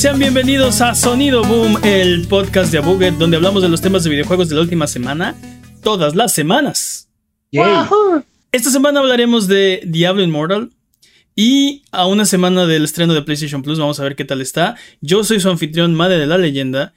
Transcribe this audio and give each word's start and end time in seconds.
Sean 0.00 0.18
bienvenidos 0.18 0.80
a 0.80 0.94
Sonido 0.94 1.44
Boom, 1.44 1.78
el 1.84 2.26
podcast 2.26 2.72
de 2.72 2.78
Abuget, 2.78 3.16
donde 3.16 3.36
hablamos 3.36 3.62
de 3.62 3.68
los 3.68 3.82
temas 3.82 4.02
de 4.02 4.08
videojuegos 4.08 4.48
de 4.48 4.54
la 4.54 4.62
última 4.62 4.86
semana, 4.86 5.34
todas 5.82 6.14
las 6.14 6.32
semanas. 6.32 7.10
Esta 8.50 8.70
semana 8.70 9.00
hablaremos 9.00 9.46
de 9.46 9.82
Diablo 9.86 10.22
Immortal. 10.22 10.70
Y 11.36 11.82
a 11.92 12.06
una 12.06 12.24
semana 12.24 12.64
del 12.64 12.84
estreno 12.84 13.12
de 13.12 13.20
PlayStation 13.20 13.60
Plus, 13.60 13.78
vamos 13.78 14.00
a 14.00 14.04
ver 14.04 14.16
qué 14.16 14.24
tal 14.24 14.40
está. 14.40 14.74
Yo 15.02 15.22
soy 15.22 15.38
su 15.38 15.50
anfitrión, 15.50 15.94
Madre 15.94 16.16
de 16.16 16.26
la 16.26 16.38
Leyenda. 16.38 16.94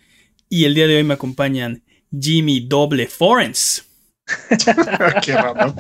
Y 0.48 0.64
el 0.64 0.74
día 0.74 0.88
de 0.88 0.96
hoy 0.96 1.04
me 1.04 1.16
acompañan 1.16 1.84
Jimmy 2.18 2.62
Doble 2.62 3.08
Forens. 3.08 3.84
qué 5.26 5.34
raro. 5.34 5.76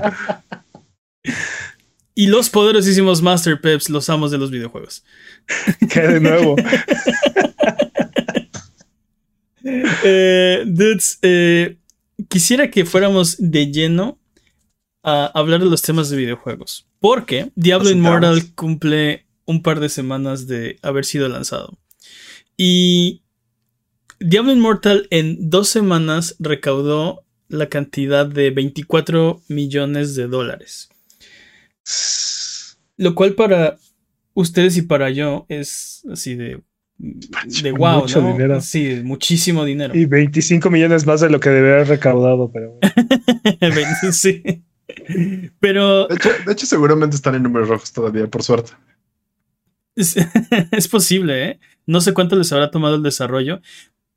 Y 2.16 2.28
los 2.28 2.50
poderosísimos 2.50 3.22
Master 3.22 3.60
Peps, 3.60 3.90
los 3.90 4.10
amos 4.10 4.32
de 4.32 4.38
los 4.38 4.52
videojuegos. 4.52 5.04
¿Qué 5.92 6.02
de 6.02 6.20
nuevo? 6.20 6.56
eh, 9.64 10.64
dudes, 10.66 11.18
eh, 11.22 11.78
quisiera 12.30 12.70
que 12.70 12.86
fuéramos 12.86 13.36
de 13.40 13.72
lleno 13.72 14.20
a 15.04 15.26
hablar 15.26 15.60
de 15.62 15.70
los 15.70 15.82
temas 15.82 16.10
de 16.10 16.18
videojuegos. 16.18 16.88
Porque 17.00 17.52
Diablo 17.56 17.90
Immortal 17.90 18.54
cumple 18.56 19.26
un 19.46 19.62
par 19.62 19.80
de 19.80 19.90
semanas 19.90 20.48
de 20.48 20.78
haber 20.82 21.06
sido 21.06 21.28
lanzado. 21.28 21.78
Y 22.56 23.24
Diablo 24.20 24.54
Immortal 24.54 25.08
en 25.10 25.50
dos 25.50 25.68
semanas 25.68 26.36
recaudó 26.40 27.26
la 27.50 27.68
cantidad 27.68 28.26
de 28.26 28.52
24 28.52 29.42
millones 29.50 30.16
de 30.16 30.28
dólares. 30.28 30.90
Lo 32.98 33.16
cual 33.16 33.34
para 33.34 33.78
ustedes 34.34 34.78
y 34.78 34.84
para 34.84 35.10
yo 35.10 35.46
es 35.50 36.06
así 36.12 36.36
de, 36.36 36.62
de 36.98 37.72
wow, 37.72 38.02
Mucho 38.02 38.22
dinero. 38.22 38.62
Sí, 38.62 39.02
muchísimo 39.04 39.66
dinero. 39.66 39.96
Y 39.96 40.06
25 40.06 40.70
millones 40.70 41.06
más 41.06 41.22
de 41.22 41.30
lo 41.30 41.40
que 41.40 41.50
debería 41.50 41.76
haber 41.76 41.88
recaudado, 41.88 42.52
pero... 42.52 42.80
sí. 44.12 44.64
Pero... 45.60 46.08
De 46.08 46.54
hecho, 46.54 46.66
seguramente 46.66 47.16
están 47.16 47.36
en 47.36 47.44
números 47.44 47.70
rojos 47.70 47.92
todavía, 47.92 48.28
por 48.28 48.44
suerte. 48.44 48.72
Es, 49.96 50.16
es, 50.72 50.88
posible, 50.88 51.46
¿eh? 51.46 51.60
No 51.86 52.02
sé 52.02 52.14
cuánto 52.14 52.36
les 52.36 52.52
habrá 52.52 52.72
tomado 52.72 52.96
el 52.96 53.04
desarrollo. 53.04 53.62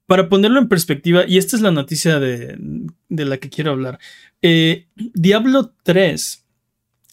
Para 0.07 0.29
ponerlo 0.29 0.61
en 0.61 0.69
perspectiva, 0.69 1.25
y 1.27 1.39
esta 1.39 1.57
es 1.57 1.63
la 1.63 1.73
noticia 1.73 2.21
de, 2.21 2.57
de 3.09 3.25
la 3.25 3.39
que 3.39 3.51
quiero 3.51 3.73
hablar. 3.73 3.99
Eh, 4.41 4.87
Diablo 4.95 5.75
3 5.83 6.46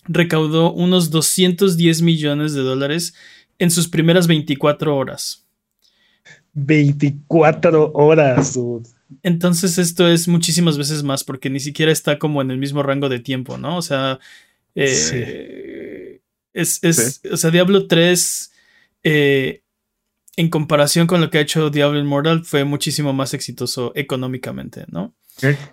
recaudó 0.05 0.73
unos 0.73 1.09
210 1.09 2.01
millones 2.01 2.53
de 2.53 2.61
dólares 2.61 3.13
en 3.59 3.71
sus 3.71 3.87
primeras 3.87 4.27
24 4.27 4.95
horas. 4.95 5.45
24 6.53 7.91
horas. 7.93 8.59
Entonces 9.21 9.77
esto 9.77 10.07
es 10.07 10.27
muchísimas 10.27 10.77
veces 10.77 11.03
más 11.03 11.23
porque 11.23 11.49
ni 11.49 11.59
siquiera 11.59 11.91
está 11.91 12.19
como 12.19 12.41
en 12.41 12.51
el 12.51 12.57
mismo 12.57 12.83
rango 12.83 13.09
de 13.09 13.19
tiempo, 13.19 13.57
¿no? 13.57 13.77
O 13.77 13.81
sea, 13.81 14.19
eh, 14.75 16.19
es, 16.53 17.21
o 17.31 17.37
sea, 17.37 17.51
Diablo 17.51 17.87
3 17.87 18.51
eh, 19.03 19.61
en 20.35 20.49
comparación 20.49 21.07
con 21.07 21.21
lo 21.21 21.29
que 21.29 21.37
ha 21.37 21.41
hecho 21.41 21.69
Diablo 21.69 21.99
Immortal 21.99 22.43
fue 22.43 22.63
muchísimo 22.63 23.13
más 23.13 23.33
exitoso 23.33 23.91
económicamente, 23.95 24.85
¿no? 24.87 25.13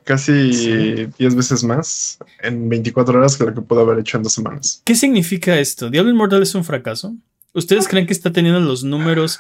Casi 0.05 1.07
10 1.19 1.35
veces 1.35 1.63
más 1.63 2.19
en 2.43 2.69
24 2.69 3.19
horas 3.19 3.37
que 3.37 3.45
lo 3.45 3.55
que 3.55 3.61
pudo 3.61 3.81
haber 3.81 3.99
hecho 3.99 4.17
en 4.17 4.23
dos 4.23 4.33
semanas. 4.33 4.83
¿Qué 4.85 4.95
significa 4.95 5.59
esto? 5.59 5.91
¿Diablo 5.91 6.11
Immortal 6.11 6.43
es 6.43 6.55
un 6.55 6.65
fracaso? 6.65 7.15
¿Ustedes 7.53 7.89
creen 7.89 8.07
que 8.07 8.13
está 8.13 8.33
teniendo 8.33 8.61
los 8.61 8.85
números 8.85 9.39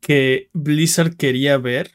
que 0.00 0.48
Blizzard 0.52 1.16
quería 1.16 1.58
ver? 1.58 1.92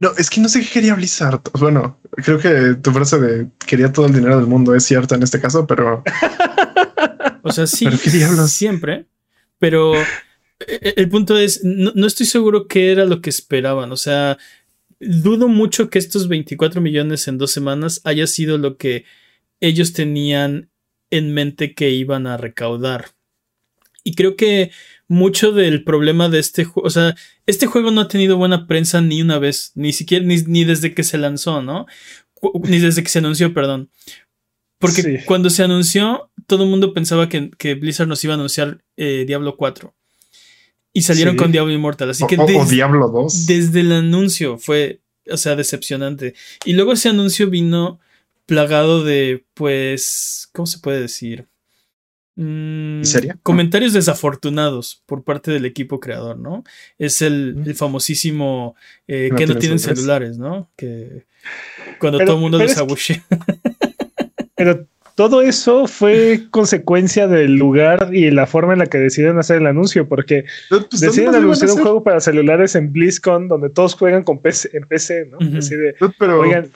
No, 0.00 0.12
es 0.16 0.30
que 0.30 0.40
no 0.40 0.48
sé 0.48 0.60
qué 0.62 0.68
quería 0.68 0.94
Blizzard. 0.94 1.42
Bueno, 1.58 2.00
creo 2.10 2.38
que 2.38 2.74
tu 2.80 2.90
frase 2.90 3.20
de 3.20 3.48
quería 3.66 3.92
todo 3.92 4.06
el 4.06 4.14
dinero 4.14 4.38
del 4.38 4.46
mundo 4.46 4.74
es 4.74 4.84
cierta 4.84 5.14
en 5.14 5.22
este 5.22 5.40
caso, 5.40 5.66
pero. 5.66 6.02
o 7.42 7.52
sea, 7.52 7.66
sí, 7.66 7.86
siempre. 8.48 9.06
Pero 9.58 9.94
e, 9.94 10.04
e, 10.80 10.94
el 10.96 11.08
punto 11.10 11.36
es, 11.36 11.62
no, 11.64 11.92
no, 11.94 12.06
estoy 12.06 12.24
seguro 12.24 12.66
qué 12.66 12.92
era 12.92 13.04
lo 13.04 13.20
que 13.20 13.28
esperaban. 13.28 13.92
O 13.92 13.96
sea, 13.96 14.38
dudo 15.00 15.48
mucho 15.48 15.90
que 15.90 15.98
estos 15.98 16.28
24 16.28 16.80
millones 16.80 17.26
en 17.26 17.38
dos 17.38 17.50
semanas 17.50 18.00
haya 18.04 18.26
sido 18.26 18.58
lo 18.58 18.76
que 18.76 19.04
ellos 19.60 19.92
tenían 19.92 20.70
en 21.10 21.34
mente 21.34 21.74
que 21.74 21.90
iban 21.90 22.26
a 22.26 22.36
recaudar. 22.36 23.10
Y 24.04 24.14
creo 24.14 24.36
que 24.36 24.70
mucho 25.08 25.52
del 25.52 25.84
problema 25.84 26.28
de 26.28 26.38
este 26.38 26.64
juego, 26.64 26.86
o 26.86 26.90
sea, 26.90 27.16
este 27.46 27.66
juego 27.66 27.90
no 27.90 28.02
ha 28.02 28.08
tenido 28.08 28.36
buena 28.36 28.66
prensa 28.66 29.00
ni 29.00 29.20
una 29.20 29.38
vez, 29.38 29.72
ni 29.74 29.92
siquiera, 29.92 30.24
ni, 30.24 30.64
desde 30.64 30.94
que 30.94 31.02
se 31.02 31.18
lanzó, 31.18 31.62
¿no? 31.62 31.86
Ni 32.64 32.78
desde 32.78 33.02
que 33.02 33.08
se 33.08 33.18
anunció, 33.18 33.52
perdón. 33.52 33.90
Porque 34.78 35.22
cuando 35.26 35.50
se 35.50 35.62
anunció, 35.62 36.30
todo 36.46 36.64
el 36.64 36.70
mundo 36.70 36.94
pensaba 36.94 37.28
que, 37.28 37.74
Blizzard 37.74 38.08
nos 38.08 38.24
iba 38.24 38.32
a 38.32 38.36
anunciar 38.36 38.82
eh, 38.96 39.24
Diablo 39.26 39.56
4. 39.56 39.94
Y 40.92 41.02
salieron 41.02 41.36
con 41.36 41.52
Diablo 41.52 41.72
Immortal. 41.72 42.10
Así 42.10 42.26
que 42.26 42.36
o, 42.38 42.66
Diablo 42.66 43.08
2. 43.08 43.46
Desde 43.46 43.80
el 43.80 43.92
anuncio 43.92 44.58
fue, 44.58 45.00
o 45.30 45.36
sea, 45.36 45.54
decepcionante. 45.56 46.34
Y 46.64 46.72
luego 46.72 46.92
ese 46.92 47.08
anuncio 47.08 47.48
vino 47.48 48.00
plagado 48.46 49.04
de, 49.04 49.44
pues, 49.54 50.48
¿cómo 50.52 50.66
se 50.66 50.80
puede 50.80 51.00
decir? 51.00 51.46
Mm? 52.34 53.02
Comentarios 53.42 53.92
desafortunados 53.92 55.02
por 55.06 55.24
parte 55.24 55.50
del 55.50 55.66
equipo 55.66 56.00
creador, 56.00 56.38
¿no? 56.38 56.64
Es 56.98 57.22
el, 57.22 57.74
famosísimo 57.76 58.74
eh, 59.06 59.30
que 59.36 59.46
no 59.46 59.56
tienen 59.56 59.78
celulares, 59.78 60.38
¿no? 60.38 60.70
Que 60.76 61.26
cuando 61.98 62.18
todo 62.18 62.36
el 62.36 62.40
mundo 62.40 62.58
los 62.58 62.76
abuche. 62.76 63.22
Pero 64.56 64.86
todo 65.14 65.42
eso 65.42 65.86
fue 65.86 66.46
consecuencia 66.50 67.26
del 67.26 67.56
lugar 67.56 68.10
y 68.12 68.30
la 68.30 68.46
forma 68.46 68.72
en 68.72 68.80
la 68.80 68.86
que 68.86 68.98
deciden 68.98 69.38
hacer 69.38 69.58
el 69.58 69.66
anuncio, 69.66 70.08
porque 70.08 70.44
pues, 70.68 71.00
deciden 71.00 71.34
anunciar 71.34 71.70
un 71.70 71.82
juego 71.82 72.02
para 72.02 72.20
celulares 72.20 72.74
en 72.74 72.92
BlizzCon 72.92 73.48
donde 73.48 73.70
todos 73.70 73.94
juegan 73.94 74.24
con 74.24 74.40
PC, 74.40 74.70
en 74.72 74.86
PC, 74.86 75.30
¿no? 75.30 75.38
pero 76.18 76.40
oigan, 76.40 76.68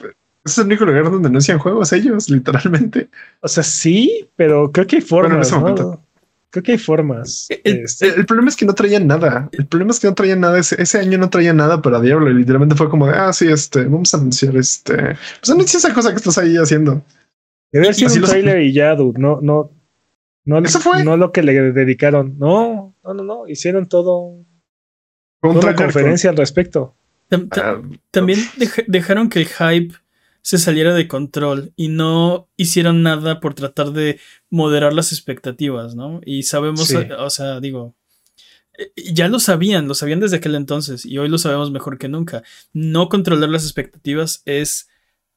es 0.44 0.58
el 0.58 0.66
único 0.66 0.84
lugar 0.84 1.04
donde 1.04 1.28
anuncian 1.28 1.58
juegos 1.58 1.92
ellos, 1.92 2.28
literalmente. 2.28 3.08
O 3.40 3.48
sea, 3.48 3.62
sí, 3.62 4.28
pero 4.36 4.70
creo 4.70 4.86
que 4.86 4.96
hay 4.96 5.02
formas. 5.02 5.52
Creo 6.50 6.62
que 6.62 6.72
hay 6.72 6.78
formas. 6.78 7.48
Este. 7.64 8.08
El, 8.08 8.26
problema 8.26 8.48
es 8.48 8.56
que 8.56 8.64
no 8.64 8.74
traían 8.74 9.08
nada. 9.08 9.48
El 9.50 9.66
problema 9.66 9.90
es 9.90 9.98
que 9.98 10.06
no 10.06 10.14
traían 10.14 10.40
nada. 10.40 10.58
Ese, 10.58 10.98
año 10.98 11.18
no 11.18 11.28
traían 11.28 11.56
nada 11.56 11.82
para 11.82 12.00
Diablo. 12.00 12.30
Literalmente 12.30 12.76
fue 12.76 12.88
como 12.88 13.08
de, 13.08 13.14
ah, 13.14 13.32
sí, 13.32 13.48
este, 13.48 13.84
vamos 13.84 14.14
a 14.14 14.18
anunciar 14.18 14.56
este. 14.56 15.16
Pues 15.40 15.50
anuncia 15.50 15.78
esa 15.78 15.92
cosa 15.92 16.10
que 16.10 16.16
estás 16.16 16.38
ahí 16.38 16.56
haciendo. 16.56 17.02
Debe 17.74 17.92
ser 17.92 18.22
un 18.22 18.28
trailer 18.28 18.62
y 18.62 18.72
ya, 18.72 18.94
dude. 18.94 19.20
No, 19.20 19.40
no, 19.42 19.72
no, 20.44 20.58
¿Eso 20.60 20.78
fue? 20.78 21.02
no 21.02 21.16
lo 21.16 21.32
que 21.32 21.42
le 21.42 21.72
dedicaron. 21.72 22.38
No, 22.38 22.94
no, 23.02 23.14
no, 23.14 23.24
no. 23.24 23.48
Hicieron 23.48 23.88
todo 23.88 24.44
una 25.42 25.74
conferencia 25.74 26.30
al 26.30 26.36
respecto. 26.36 26.94
Ah, 27.32 27.82
también 28.12 28.38
dejaron 28.86 29.28
que 29.28 29.40
el 29.40 29.48
hype 29.48 29.92
se 30.40 30.58
saliera 30.58 30.94
de 30.94 31.08
control 31.08 31.72
y 31.74 31.88
no 31.88 32.48
hicieron 32.56 33.02
nada 33.02 33.40
por 33.40 33.54
tratar 33.54 33.90
de 33.90 34.20
moderar 34.50 34.92
las 34.92 35.10
expectativas, 35.10 35.96
¿no? 35.96 36.20
Y 36.24 36.44
sabemos, 36.44 36.94
o 37.18 37.30
sea, 37.30 37.58
digo, 37.58 37.96
eh, 38.78 38.92
ya 39.12 39.26
lo 39.26 39.40
sabían, 39.40 39.88
lo 39.88 39.94
sabían 39.94 40.20
desde 40.20 40.36
aquel 40.36 40.54
entonces 40.54 41.04
y 41.04 41.18
hoy 41.18 41.28
lo 41.28 41.38
sabemos 41.38 41.72
mejor 41.72 41.98
que 41.98 42.08
nunca. 42.08 42.44
No 42.72 43.08
controlar 43.08 43.48
las 43.48 43.64
expectativas 43.64 44.42
es 44.44 44.88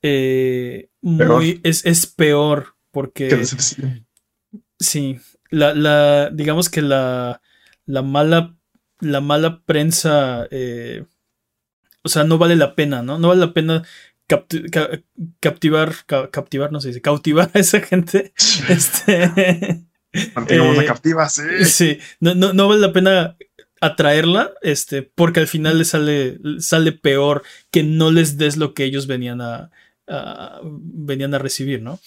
eh, 0.02 0.90
muy, 1.02 1.60
es, 1.64 1.86
es, 1.86 2.06
peor 2.08 2.76
porque... 2.92 3.46
Sí, 4.80 5.20
la, 5.50 5.74
la, 5.74 6.30
digamos 6.30 6.70
que 6.70 6.82
la, 6.82 7.42
la 7.86 8.02
mala, 8.04 8.56
la 9.00 9.22
mala 9.22 9.64
prensa, 9.66 10.48
eh, 10.52 11.06
o 12.04 12.10
sea, 12.10 12.24
no 12.24 12.38
vale 12.38 12.56
la 12.56 12.76
pena, 12.76 13.02
¿no? 13.02 13.18
No 13.18 13.30
vale 13.30 13.42
la 13.42 13.54
pena 13.54 13.84
captivar, 15.40 15.94
captivar, 16.32 16.72
no 16.72 16.82
sé, 16.82 16.90
dice, 16.90 17.02
cautivar 17.02 17.50
a 17.54 17.60
esa 17.60 17.80
gente. 17.80 18.34
este, 18.70 19.86
Mantengamos 20.36 20.78
la 20.78 20.84
eh, 20.84 20.86
captiva, 20.86 21.30
sí. 21.30 21.44
Sí, 21.64 22.00
no, 22.20 22.36
no, 22.36 22.54
no, 22.54 22.68
vale 22.68 22.82
la 22.82 22.94
pena 22.94 23.38
atraerla, 23.82 24.54
este, 24.62 25.04
porque 25.04 25.40
al 25.40 25.48
final 25.48 25.78
le 25.78 25.86
sale, 25.86 26.40
sale 26.60 26.92
peor 26.92 27.44
que 27.72 27.84
no 27.84 28.12
les 28.12 28.38
des 28.38 28.58
lo 28.58 28.74
que 28.74 28.84
ellos 28.84 29.08
venían 29.08 29.42
a, 29.42 29.72
venían 30.64 31.34
a 31.34 31.40
recibir, 31.40 31.82
¿no? 31.82 32.00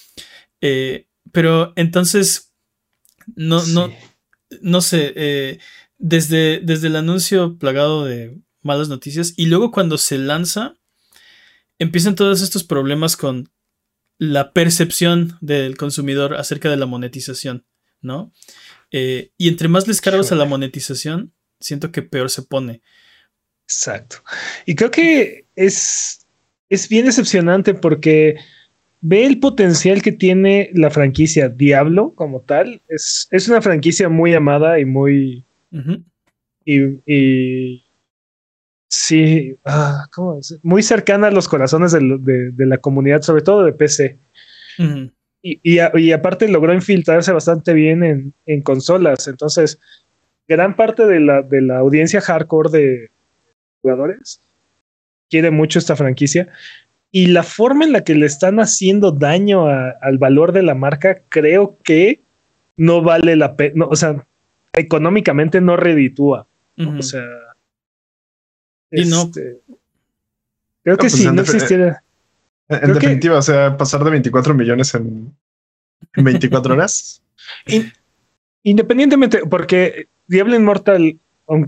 Eh, 0.60 1.06
pero 1.32 1.72
entonces, 1.76 2.52
no, 3.34 3.64
no, 3.66 3.90
no 4.60 4.80
sé, 4.80 5.12
eh, 5.16 5.58
desde, 5.98 6.60
desde 6.60 6.88
el 6.88 6.96
anuncio 6.96 7.58
plagado 7.58 8.04
de 8.04 8.38
malas 8.62 8.88
noticias 8.88 9.34
y 9.36 9.46
luego 9.46 9.70
cuando 9.70 9.98
se 9.98 10.18
lanza, 10.18 10.74
empiezan 11.78 12.14
todos 12.14 12.42
estos 12.42 12.64
problemas 12.64 13.16
con 13.16 13.50
la 14.18 14.52
percepción 14.52 15.38
del 15.40 15.76
consumidor 15.76 16.34
acerca 16.34 16.68
de 16.68 16.76
la 16.76 16.86
monetización, 16.86 17.64
¿no? 18.02 18.32
Eh, 18.90 19.32
y 19.38 19.48
entre 19.48 19.68
más 19.68 19.88
les 19.88 20.00
cargas 20.00 20.30
a 20.30 20.34
la 20.34 20.44
monetización, 20.44 21.32
siento 21.58 21.90
que 21.90 22.02
peor 22.02 22.28
se 22.28 22.42
pone. 22.42 22.82
Exacto. 23.66 24.16
Y 24.66 24.74
creo 24.74 24.90
que 24.90 25.46
es, 25.54 26.19
es 26.70 26.88
bien 26.88 27.04
decepcionante 27.04 27.74
porque 27.74 28.36
ve 29.00 29.26
el 29.26 29.40
potencial 29.40 30.02
que 30.02 30.12
tiene 30.12 30.70
la 30.72 30.90
franquicia 30.90 31.48
Diablo 31.48 32.14
como 32.14 32.40
tal. 32.40 32.80
Es, 32.88 33.28
es 33.30 33.48
una 33.48 33.60
franquicia 33.60 34.08
muy 34.08 34.34
amada 34.34 34.78
y 34.78 34.84
muy. 34.84 35.44
y, 36.64 37.84
sí, 38.88 39.56
ah, 39.64 40.08
muy 40.62 40.82
cercana 40.82 41.26
a 41.26 41.32
los 41.32 41.48
corazones 41.48 41.92
de, 41.92 42.66
la 42.66 42.78
comunidad, 42.78 43.22
sobre 43.22 43.42
todo 43.42 43.64
de 43.64 43.72
PC. 43.72 44.18
y, 45.42 45.60
y, 45.62 46.12
aparte 46.12 46.48
logró 46.48 46.72
infiltrarse 46.72 47.32
bastante 47.32 47.74
bien 47.74 48.04
en, 48.04 48.34
en, 48.46 48.62
consolas. 48.62 49.26
Entonces, 49.26 49.80
gran 50.46 50.76
parte 50.76 51.04
de 51.06 51.18
la, 51.18 51.42
de 51.42 51.62
la 51.62 51.78
audiencia 51.78 52.20
hardcore 52.20 52.70
de 52.70 53.10
jugadores 53.82 54.40
quiere 55.30 55.50
mucho 55.50 55.78
esta 55.78 55.96
franquicia 55.96 56.48
y 57.12 57.26
la 57.26 57.42
forma 57.42 57.84
en 57.84 57.92
la 57.92 58.04
que 58.04 58.14
le 58.14 58.26
están 58.26 58.60
haciendo 58.60 59.10
daño 59.10 59.66
al 59.66 60.18
valor 60.18 60.52
de 60.52 60.62
la 60.62 60.74
marca, 60.74 61.22
creo 61.28 61.78
que 61.82 62.20
no 62.76 63.02
vale 63.02 63.36
la 63.36 63.56
pena, 63.56 63.86
o 63.86 63.96
sea, 63.96 64.26
económicamente 64.72 65.60
no 65.60 65.76
reditúa. 65.76 66.46
O 66.78 67.02
sea, 67.02 67.26
y 68.90 69.04
no. 69.04 69.22
Este, 69.22 69.58
creo 70.82 70.96
que 70.96 71.10
si 71.10 71.24
pues 71.24 71.34
no 71.34 71.42
existiera. 71.42 72.02
En, 72.68 72.94
definitiva, 72.94 73.38
o 73.38 73.42
sea, 73.42 73.76
pasar 73.76 74.02
de 74.04 74.10
24 74.10 74.54
millones 74.54 74.94
en, 74.94 75.34
24 76.14 76.74
horas. 76.74 77.22
independientemente, 78.62 79.40
porque 79.46 80.08
Diablo 80.26 80.54
Immortal 80.54 81.18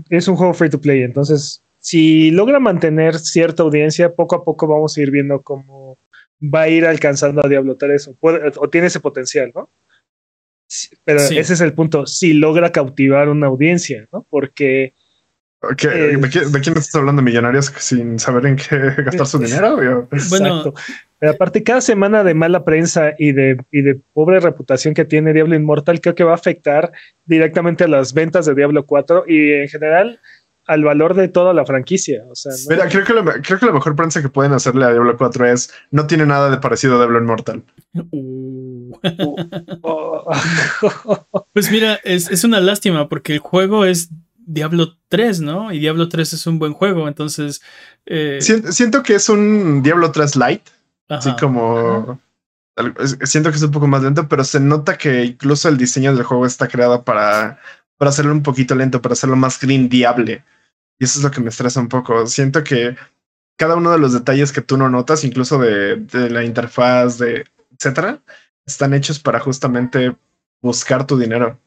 es 0.09 0.27
un 0.27 0.35
juego 0.35 0.53
free 0.53 0.69
to 0.69 0.79
play, 0.79 1.03
entonces 1.03 1.62
si 1.83 2.31
logra 2.31 2.61
mantener 2.61 3.19
cierta 3.19 3.61
audiencia, 3.61 4.13
poco 4.13 4.35
a 4.37 4.45
poco 4.45 4.67
vamos 4.67 4.97
a 4.97 5.01
ir 5.01 5.11
viendo 5.11 5.41
cómo 5.41 5.99
va 6.41 6.61
a 6.61 6.69
ir 6.69 6.85
alcanzando 6.85 7.45
a 7.45 7.49
Diablo 7.49 7.75
3 7.75 8.07
o, 8.07 8.17
o 8.21 8.69
tiene 8.69 8.87
ese 8.87 9.01
potencial, 9.01 9.51
¿no? 9.53 9.69
Pero 11.03 11.19
ese 11.19 11.53
es 11.53 11.59
el 11.59 11.73
punto, 11.73 12.07
si 12.07 12.33
logra 12.33 12.71
cautivar 12.71 13.27
una 13.27 13.47
audiencia, 13.47 14.07
¿no? 14.13 14.25
Porque... 14.29 14.93
¿De, 15.61 16.29
quién, 16.29 16.77
estás 16.77 16.95
hablando? 16.95 17.21
¿Millonarios 17.21 17.73
sin 17.77 18.17
saber 18.17 18.45
en 18.45 18.55
qué 18.55 18.77
gastar 19.03 19.27
su 19.27 19.39
dinero? 19.39 20.07
Bueno, 20.29 20.73
Pero 21.19 21.31
aparte, 21.33 21.63
cada 21.63 21.81
semana 21.81 22.23
de 22.23 22.33
mala 22.33 22.63
prensa 22.63 23.13
y 23.17 23.33
de, 23.33 23.57
y 23.71 23.81
de 23.81 23.99
pobre 24.13 24.39
reputación 24.39 24.93
que 24.93 25.03
tiene 25.03 25.33
Diablo 25.33 25.55
Immortal, 25.55 25.99
creo 25.99 26.15
que 26.15 26.23
va 26.23 26.31
a 26.31 26.35
afectar 26.35 26.93
directamente 27.25 27.83
a 27.83 27.89
las 27.89 28.13
ventas 28.13 28.45
de 28.45 28.55
Diablo 28.55 28.85
4 28.85 29.25
y 29.27 29.51
en 29.51 29.67
general 29.67 30.19
al 30.65 30.83
valor 30.83 31.13
de 31.13 31.27
toda 31.27 31.53
la 31.53 31.65
franquicia. 31.65 32.23
O 32.29 32.35
sea, 32.35 32.53
Mira, 32.69 32.87
creo 32.87 33.03
que, 33.03 33.13
la, 33.13 33.23
creo 33.41 33.59
que 33.59 33.65
la 33.65 33.71
mejor 33.71 33.95
prensa 33.95 34.21
que 34.21 34.29
pueden 34.29 34.53
hacerle 34.53 34.85
a 34.85 34.91
Diablo 34.91 35.17
4 35.17 35.47
es 35.47 35.71
no 35.91 36.07
tiene 36.07 36.25
nada 36.25 36.49
de 36.49 36.57
parecido 36.57 36.95
a 36.95 36.99
Diablo 36.99 37.19
Immortal. 37.19 37.63
Uh. 37.93 38.91
pues 41.53 41.71
mira, 41.71 41.99
es, 42.03 42.43
una 42.43 42.59
lástima 42.59 43.09
porque 43.09 43.33
el 43.33 43.39
juego 43.39 43.85
es 43.85 44.09
Diablo 44.45 44.97
3, 45.09 45.41
¿no? 45.41 45.71
Y 45.71 45.79
Diablo 45.79 46.09
3 46.09 46.33
es 46.33 46.47
un 46.47 46.59
buen 46.59 46.73
juego, 46.73 47.07
entonces... 47.07 47.61
Eh, 48.05 48.39
siento, 48.41 49.03
que 49.03 49.15
es 49.15 49.29
un 49.29 49.81
Diablo 49.83 50.11
3 50.11 50.35
light, 50.35 50.61
así 51.09 51.33
como... 51.39 52.19
Siento 53.23 53.51
que 53.51 53.57
es 53.57 53.63
un 53.63 53.71
poco 53.71 53.87
más 53.87 54.01
lento, 54.01 54.27
pero 54.27 54.43
se 54.43 54.59
nota 54.59 54.97
que 54.97 55.25
incluso 55.25 55.69
el 55.69 55.77
diseño 55.77 56.15
del 56.15 56.23
juego 56.23 56.47
está 56.47 56.67
creado 56.67 57.03
para, 57.03 57.59
para 57.97 58.09
hacerlo 58.09 58.31
un 58.31 58.41
poquito 58.41 58.73
lento, 58.73 59.01
para 59.01 59.13
hacerlo 59.13 59.35
más 59.35 59.59
green 59.59 59.89
diable. 59.89 60.43
Y 61.03 61.05
eso 61.05 61.19
es 61.19 61.25
lo 61.25 61.31
que 61.31 61.41
me 61.41 61.49
estresa 61.49 61.81
un 61.81 61.89
poco. 61.89 62.25
Siento 62.27 62.63
que 62.63 62.95
cada 63.57 63.75
uno 63.75 63.91
de 63.91 63.99
los 63.99 64.13
detalles 64.13 64.53
que 64.53 64.61
tú 64.61 64.77
no 64.77 64.89
notas, 64.89 65.25
incluso 65.25 65.59
de, 65.59 65.99
la 66.29 66.45
interfaz, 66.45 67.17
de 67.17 67.43
etcétera, 67.77 68.21
están 68.65 68.93
hechos 68.93 69.19
para 69.19 69.41
justamente 69.41 70.15
buscar 70.61 71.05
tu 71.05 71.19
dinero. 71.19 71.59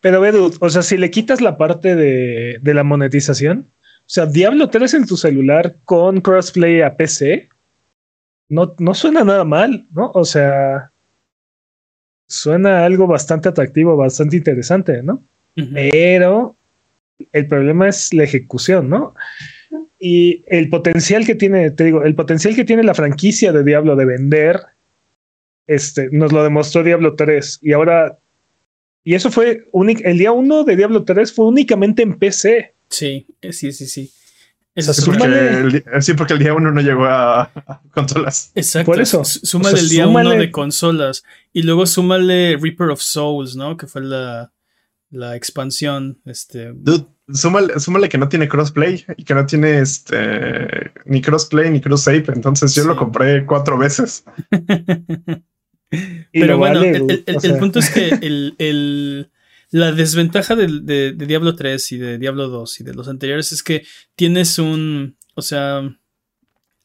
Pero 0.00 0.26
Edu, 0.26 0.52
o 0.58 0.70
sea, 0.70 0.82
si 0.82 0.96
le 0.96 1.12
quitas 1.12 1.40
la 1.40 1.56
parte 1.56 1.94
de, 1.94 2.58
de 2.60 2.74
la 2.74 2.82
monetización, 2.82 3.70
o 3.78 4.08
sea, 4.08 4.26
Diablo 4.26 4.70
3 4.70 4.94
en 4.94 5.06
tu 5.06 5.16
celular 5.16 5.76
con 5.84 6.20
crossplay 6.20 6.82
a 6.82 6.96
PC, 6.96 7.48
no, 8.48 8.74
no 8.80 8.92
suena 8.92 9.22
nada 9.22 9.44
mal, 9.44 9.86
¿no? 9.92 10.10
O 10.14 10.24
sea, 10.24 10.90
suena 12.26 12.84
algo 12.84 13.06
bastante 13.06 13.48
atractivo, 13.48 13.96
bastante 13.96 14.36
interesante, 14.36 15.00
¿no? 15.00 15.22
Pero 15.54 16.56
el 17.32 17.46
problema 17.46 17.88
es 17.88 18.12
la 18.14 18.24
ejecución, 18.24 18.88
¿no? 18.88 19.14
Y 19.98 20.44
el 20.46 20.68
potencial 20.70 21.26
que 21.26 21.34
tiene, 21.34 21.70
te 21.70 21.84
digo, 21.84 22.04
el 22.04 22.14
potencial 22.14 22.54
que 22.54 22.64
tiene 22.64 22.82
la 22.82 22.94
franquicia 22.94 23.52
de 23.52 23.62
Diablo 23.62 23.96
de 23.96 24.06
vender, 24.06 24.60
este, 25.66 26.08
nos 26.10 26.32
lo 26.32 26.42
demostró 26.42 26.82
Diablo 26.82 27.14
3 27.14 27.60
y 27.62 27.72
ahora, 27.72 28.18
y 29.04 29.14
eso 29.14 29.30
fue, 29.30 29.68
el 29.72 30.18
día 30.18 30.32
1 30.32 30.64
de 30.64 30.76
Diablo 30.76 31.04
3 31.04 31.32
fue 31.32 31.46
únicamente 31.46 32.02
en 32.02 32.18
PC. 32.18 32.74
Sí, 32.88 33.26
eh, 33.42 33.52
sí, 33.52 33.72
sí, 33.72 33.86
sí. 33.86 34.10
sí, 34.74 35.02
porque 35.04 35.24
el, 35.24 36.02
sí, 36.02 36.14
porque 36.14 36.32
el 36.32 36.38
día 36.38 36.54
1 36.54 36.72
no 36.72 36.80
llegó 36.80 37.04
a, 37.04 37.52
consolas. 37.92 38.52
Exacto. 38.54 38.92
Por 38.92 39.00
eso. 39.00 39.22
Súmale 39.24 39.80
el 39.80 39.88
día 39.90 40.08
1 40.08 40.30
de 40.30 40.50
consolas 40.50 41.22
y 41.52 41.62
luego 41.62 41.86
súmale 41.86 42.56
Reaper 42.56 42.88
of 42.88 43.00
Souls, 43.00 43.54
¿no? 43.54 43.76
Que 43.76 43.86
fue 43.86 44.02
la, 44.02 44.52
la 45.10 45.36
expansión. 45.36 46.20
Este. 46.24 46.72
Dude, 46.74 47.06
súmale, 47.34 48.08
que 48.08 48.18
no 48.18 48.28
tiene 48.28 48.48
crossplay 48.48 49.04
y 49.16 49.24
que 49.24 49.34
no 49.34 49.46
tiene 49.46 49.80
este 49.80 50.92
ni 51.04 51.20
crossplay 51.20 51.70
ni 51.70 51.80
cross 51.80 52.02
save. 52.02 52.24
Entonces 52.28 52.74
yo 52.74 52.84
lo 52.84 52.96
compré 52.96 53.44
cuatro 53.46 53.78
veces. 53.78 54.24
Pero 56.32 56.58
bueno, 56.58 56.82
el, 56.82 57.58
punto 57.58 57.80
es 57.80 57.90
que 57.90 58.10
el, 58.58 59.30
la 59.70 59.92
desventaja 59.92 60.54
de, 60.54 61.12
Diablo 61.12 61.56
3 61.56 61.92
y 61.92 61.98
de 61.98 62.18
Diablo 62.18 62.48
2 62.48 62.80
y 62.80 62.84
de 62.84 62.94
los 62.94 63.08
anteriores 63.08 63.52
es 63.52 63.62
que 63.62 63.84
tienes 64.14 64.58
un. 64.58 65.16
O 65.34 65.42
sea. 65.42 65.96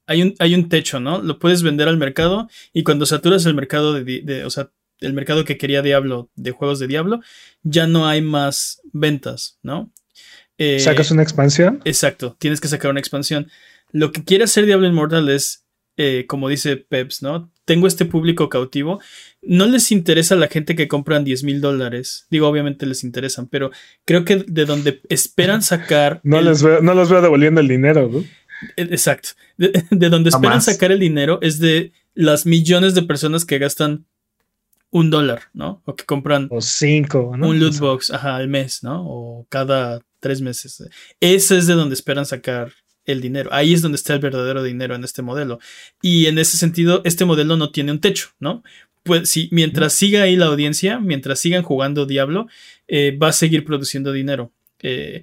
Hay 0.08 0.22
un, 0.22 0.36
hay 0.38 0.54
un 0.54 0.70
techo, 0.70 1.00
¿no? 1.00 1.20
Lo 1.24 1.40
puedes 1.40 1.64
vender 1.64 1.88
al 1.88 1.98
mercado 1.98 2.48
y 2.74 2.84
cuando 2.84 3.08
saturas 3.08 3.44
el 3.48 3.56
mercado 3.56 3.92
de, 3.92 4.22
de 4.22 4.46
o 4.46 4.52
sea, 4.52 4.70
el 5.00 5.14
mercado 5.14 5.46
que 5.46 5.58
quería 5.58 5.82
Diablo 5.82 6.30
de 6.36 6.52
juegos 6.52 6.78
de 6.78 6.86
Diablo, 6.86 7.22
ya 7.64 7.88
no 7.88 8.08
hay 8.08 8.22
más 8.22 8.82
ventas, 8.94 9.58
¿no? 9.64 9.92
Eh, 10.58 10.80
¿Sacas 10.80 11.12
una 11.12 11.24
expansión? 11.24 11.82
Exacto, 11.86 12.36
tienes 12.40 12.62
que 12.62 12.68
sacar 12.68 12.92
una 12.92 13.00
expansión. 13.00 13.48
Lo 13.92 14.12
que 14.12 14.24
quiere 14.24 14.44
hacer 14.44 14.66
Diablo 14.66 14.88
Immortal 14.88 15.30
es, 15.30 15.66
eh, 15.98 16.26
como 16.28 16.50
dice 16.50 16.78
Peps, 16.78 17.22
¿no? 17.22 17.52
Tengo 17.66 17.88
este 17.88 18.06
público 18.06 18.50
cautivo. 18.50 19.00
No 19.42 19.66
les 19.66 19.92
interesa 19.92 20.36
a 20.36 20.38
la 20.38 20.48
gente 20.48 20.76
que 20.76 20.88
compran 20.88 21.24
10 21.24 21.44
mil 21.44 21.62
dólares. 21.62 22.28
Digo, 22.30 22.48
obviamente 22.48 22.86
les 22.86 23.04
interesan, 23.04 23.48
pero 23.48 23.72
creo 24.06 24.24
que 24.24 24.46
de 24.48 24.66
donde 24.66 25.02
esperan 25.10 25.62
sacar. 25.64 26.20
no, 26.24 26.42
les 26.42 26.62
veo, 26.62 26.82
no 26.82 26.94
los 26.94 27.10
veo 27.10 27.22
devolviendo 27.22 27.62
el 27.62 27.68
dinero, 27.68 28.10
¿no? 28.12 28.20
E, 28.78 28.84
exacto. 28.84 29.30
De, 29.58 30.10
donde 30.10 30.30
esperan 30.30 30.62
sacar 30.62 30.92
el 30.92 31.00
dinero 31.00 31.40
es 31.42 31.60
de 31.60 31.92
las 32.14 32.46
millones 32.46 32.96
de 32.96 33.04
personas 33.04 33.46
que 33.46 33.60
gastan 33.60 34.06
un 34.92 35.10
dólar, 35.10 35.44
¿no? 35.54 35.82
O 35.86 35.96
que 35.96 36.06
compran 36.06 36.48
o 36.52 36.62
cinco, 36.62 37.36
¿no? 37.38 37.50
un 37.50 37.60
loot 37.60 37.78
box 37.80 38.12
ajá, 38.12 38.38
al 38.38 38.48
mes, 38.48 38.82
¿no? 38.84 39.04
O 39.06 39.46
cada 39.50 40.02
tres 40.26 40.42
meses. 40.42 40.84
Ese 41.20 41.56
es 41.56 41.68
de 41.68 41.76
donde 41.76 41.94
esperan 41.94 42.26
sacar 42.26 42.74
el 43.06 43.22
dinero. 43.22 43.52
Ahí 43.54 43.76
es 43.76 43.84
donde 43.84 43.98
está 43.98 44.16
el 44.16 44.20
verdadero 44.20 44.64
dinero 44.64 44.96
en 44.96 45.04
este 45.04 45.22
modelo. 45.22 45.60
Y 46.02 46.26
en 46.26 46.40
ese 46.40 46.58
sentido, 46.58 47.04
este 47.06 47.26
modelo 47.26 47.58
no 47.58 47.70
tiene 47.72 47.92
un 47.92 48.00
techo, 48.00 48.30
¿no? 48.40 48.64
Pues 49.04 49.30
si 49.30 49.50
mientras 49.52 49.94
siga 49.94 50.24
ahí 50.24 50.36
la 50.36 50.48
audiencia, 50.48 51.00
mientras 51.00 51.40
sigan 51.40 51.62
jugando 51.62 52.08
Diablo, 52.08 52.48
eh, 52.88 53.16
va 53.16 53.28
a 53.28 53.34
seguir 53.34 53.66
produciendo 53.66 54.12
dinero. 54.12 54.52
Eh, 54.80 55.22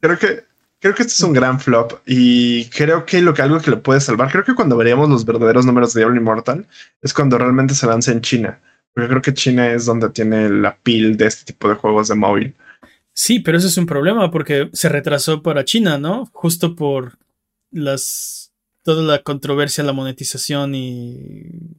creo 0.00 0.16
que 0.16 0.44
creo 0.78 0.94
que 0.94 1.02
este 1.02 1.14
es 1.14 1.20
un 1.22 1.32
gran 1.32 1.58
flop 1.58 1.94
y 2.06 2.66
creo 2.66 3.04
que 3.04 3.20
lo 3.20 3.34
que 3.34 3.42
algo 3.42 3.60
que 3.60 3.70
lo 3.70 3.82
puede 3.82 4.00
salvar, 4.00 4.30
creo 4.30 4.44
que 4.44 4.54
cuando 4.54 4.76
veríamos 4.76 5.10
los 5.10 5.24
verdaderos 5.24 5.66
números 5.66 5.92
de 5.92 6.00
Diablo 6.02 6.20
Immortal 6.20 6.66
es 7.02 7.12
cuando 7.12 7.36
realmente 7.36 7.74
se 7.74 7.88
lance 7.88 8.12
en 8.12 8.20
China. 8.20 8.60
Porque 8.94 9.08
creo 9.08 9.22
que 9.22 9.34
China 9.34 9.72
es 9.72 9.86
donde 9.86 10.08
tiene 10.10 10.48
la 10.48 10.76
pil 10.76 11.16
de 11.16 11.26
este 11.26 11.52
tipo 11.52 11.68
de 11.68 11.74
juegos 11.74 12.08
de 12.08 12.14
móvil. 12.14 12.54
Sí, 13.22 13.38
pero 13.38 13.58
eso 13.58 13.66
es 13.66 13.76
un 13.76 13.84
problema 13.84 14.30
porque 14.30 14.70
se 14.72 14.88
retrasó 14.88 15.42
para 15.42 15.66
China, 15.66 15.98
¿no? 15.98 16.24
Justo 16.32 16.74
por 16.74 17.18
las 17.70 18.49
toda 18.82 19.02
la 19.02 19.22
controversia, 19.22 19.84
la 19.84 19.92
monetización 19.92 20.74
y 20.74 21.18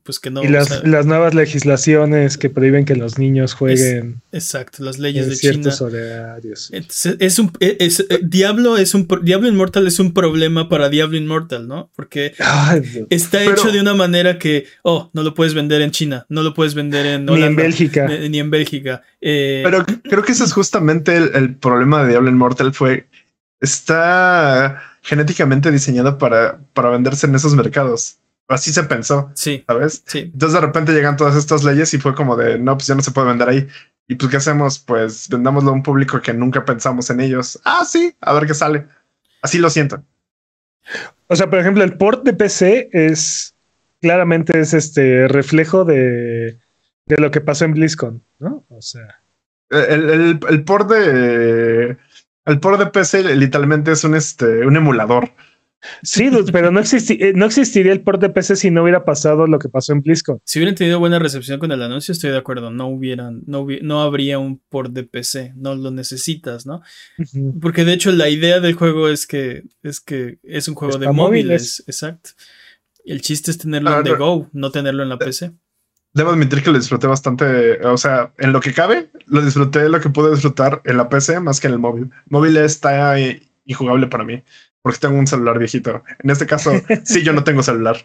pues 0.03 0.19
que 0.19 0.29
no. 0.29 0.43
Y 0.43 0.47
las, 0.47 0.83
nuevas 1.05 1.33
legislaciones 1.33 2.37
que 2.37 2.49
prohíben 2.49 2.85
que 2.85 2.95
los 2.95 3.17
niños 3.17 3.53
jueguen. 3.53 4.21
exacto, 4.31 4.83
las 4.83 4.99
leyes 4.99 5.27
de 5.27 5.35
China. 5.35 5.71
Horarios. 5.79 6.71
Es, 6.71 7.39
un 7.39 7.51
es, 7.59 8.01
eh, 8.01 8.19
Diablo 8.21 8.77
es 8.77 8.93
un 8.93 9.07
Diablo 9.23 9.47
Immortal 9.47 9.87
es 9.87 9.99
un 9.99 10.13
problema 10.13 10.69
para 10.69 10.89
Diablo 10.89 11.17
Immortal, 11.17 11.67
¿no? 11.67 11.89
Porque 11.95 12.33
está 13.09 13.43
hecho 13.43 13.71
de 13.71 13.81
una 13.81 13.95
manera 13.95 14.37
que, 14.37 14.67
oh, 14.83 15.09
no 15.13 15.23
lo 15.23 15.33
puedes 15.33 15.53
vender 15.53 15.81
en 15.81 15.91
China, 15.91 16.25
no 16.29 16.43
lo 16.43 16.53
puedes 16.53 16.75
vender 16.75 17.05
en 17.07 17.25
ni 17.25 17.41
en 17.41 17.55
Bélgica, 17.55 18.07
ni, 18.07 18.39
en 18.39 18.51
Bélgica. 18.51 19.01
Eh, 19.19 19.61
Pero 19.63 19.85
creo 19.85 20.23
que 20.23 20.33
ese 20.33 20.43
es 20.43 20.53
justamente 20.53 21.15
el, 21.15 21.31
el 21.33 21.55
problema 21.55 22.03
de 22.03 22.09
Diablo 22.09 22.29
Immortal 22.29 22.73
fue 22.73 23.07
está 23.59 24.90
genéticamente 25.01 25.71
diseñado 25.71 26.17
para, 26.17 26.59
para 26.73 26.89
venderse 26.89 27.27
en 27.27 27.35
esos 27.35 27.55
mercados. 27.55 28.17
Así 28.47 28.71
se 28.73 28.83
pensó. 28.83 29.31
Sí. 29.33 29.63
¿Sabes? 29.65 30.03
Sí. 30.05 30.19
Entonces 30.33 30.53
de 30.53 30.65
repente 30.65 30.93
llegan 30.93 31.17
todas 31.17 31.35
estas 31.35 31.63
leyes 31.63 31.93
y 31.93 31.97
fue 31.97 32.13
como 32.13 32.35
de, 32.35 32.59
no, 32.59 32.75
pues 32.75 32.87
ya 32.87 32.95
no 32.95 33.01
se 33.01 33.11
puede 33.11 33.27
vender 33.27 33.49
ahí. 33.49 33.67
Y 34.07 34.15
pues, 34.15 34.29
¿qué 34.29 34.37
hacemos? 34.37 34.79
Pues 34.79 35.29
vendámoslo 35.29 35.69
a 35.71 35.73
un 35.73 35.83
público 35.83 36.21
que 36.21 36.33
nunca 36.33 36.65
pensamos 36.65 37.09
en 37.09 37.21
ellos. 37.21 37.59
Ah, 37.63 37.85
sí, 37.85 38.13
a 38.19 38.33
ver 38.33 38.45
qué 38.45 38.53
sale. 38.53 38.87
Así 39.41 39.57
lo 39.57 39.69
siento. 39.69 40.03
O 41.27 41.35
sea, 41.35 41.49
por 41.49 41.59
ejemplo, 41.59 41.83
el 41.83 41.97
port 41.97 42.23
de 42.25 42.33
PC 42.33 42.89
es 42.91 43.55
claramente 44.01 44.59
es 44.59 44.73
este 44.73 45.27
reflejo 45.27 45.85
de, 45.85 46.59
de 47.05 47.17
lo 47.17 47.31
que 47.31 47.39
pasó 47.39 47.65
en 47.65 47.73
BlizzCon, 47.73 48.21
¿no? 48.39 48.65
O 48.69 48.81
sea. 48.81 49.21
El, 49.69 50.09
el, 50.09 50.39
el 50.49 50.63
port 50.65 50.91
de 50.91 51.97
el 52.51 52.59
port 52.59 52.79
de 52.79 52.87
PC 52.87 53.35
literalmente 53.35 53.91
es 53.91 54.03
un, 54.03 54.15
este, 54.15 54.65
un 54.65 54.75
emulador. 54.75 55.31
Sí, 56.03 56.29
pero 56.51 56.71
no, 56.71 56.79
eh, 56.81 57.33
no 57.33 57.45
existiría 57.45 57.91
el 57.91 58.01
port 58.01 58.21
de 58.21 58.29
PC 58.29 58.55
si 58.55 58.69
no 58.69 58.83
hubiera 58.83 59.03
pasado 59.03 59.47
lo 59.47 59.57
que 59.57 59.67
pasó 59.67 59.93
en 59.93 60.01
BlizzCon. 60.01 60.39
Si 60.45 60.59
hubieran 60.59 60.75
tenido 60.75 60.99
buena 60.99 61.17
recepción 61.17 61.59
con 61.59 61.71
el 61.71 61.81
anuncio, 61.81 62.11
estoy 62.11 62.29
de 62.29 62.37
acuerdo. 62.37 62.69
No 62.69 62.87
hubieran, 62.87 63.41
no, 63.47 63.65
no 63.81 64.01
habría 64.01 64.37
un 64.37 64.59
port 64.69 64.91
de 64.91 65.03
PC. 65.03 65.53
No 65.55 65.73
lo 65.73 65.89
necesitas, 65.89 66.67
¿no? 66.67 66.83
Porque 67.61 67.83
de 67.83 67.93
hecho 67.93 68.11
la 68.11 68.29
idea 68.29 68.59
del 68.59 68.73
juego 68.73 69.09
es 69.09 69.25
que 69.25 69.63
es 69.81 69.99
que 69.99 70.37
es 70.43 70.67
un 70.67 70.75
juego 70.75 70.99
de 70.99 71.11
móviles. 71.11 71.83
Exacto. 71.87 72.31
El 73.03 73.21
chiste 73.21 73.49
es 73.49 73.57
tenerlo 73.57 73.89
ah, 73.89 73.97
en 73.97 74.03
The 74.03 74.13
Go, 74.13 74.49
no 74.53 74.69
tenerlo 74.69 75.01
en 75.01 75.09
la 75.09 75.17
PC 75.17 75.53
debo 76.13 76.31
admitir 76.31 76.63
que 76.63 76.71
lo 76.71 76.77
disfruté 76.77 77.07
bastante. 77.07 77.85
O 77.85 77.97
sea, 77.97 78.31
en 78.37 78.53
lo 78.53 78.59
que 78.59 78.73
cabe, 78.73 79.09
lo 79.25 79.41
disfruté 79.41 79.89
lo 79.89 79.99
que 79.99 80.09
pude 80.09 80.31
disfrutar 80.31 80.81
en 80.85 80.97
la 80.97 81.09
PC 81.09 81.39
más 81.39 81.59
que 81.59 81.67
en 81.67 81.73
el 81.73 81.79
móvil. 81.79 82.11
Móvil 82.27 82.57
está 82.57 83.15
injugable 83.65 84.07
para 84.07 84.23
mí 84.23 84.43
porque 84.81 84.99
tengo 84.99 85.17
un 85.17 85.27
celular 85.27 85.59
viejito. 85.59 86.03
En 86.23 86.29
este 86.29 86.45
caso, 86.45 86.71
sí, 87.03 87.23
yo 87.23 87.33
no 87.33 87.43
tengo 87.43 87.61
celular. 87.61 87.97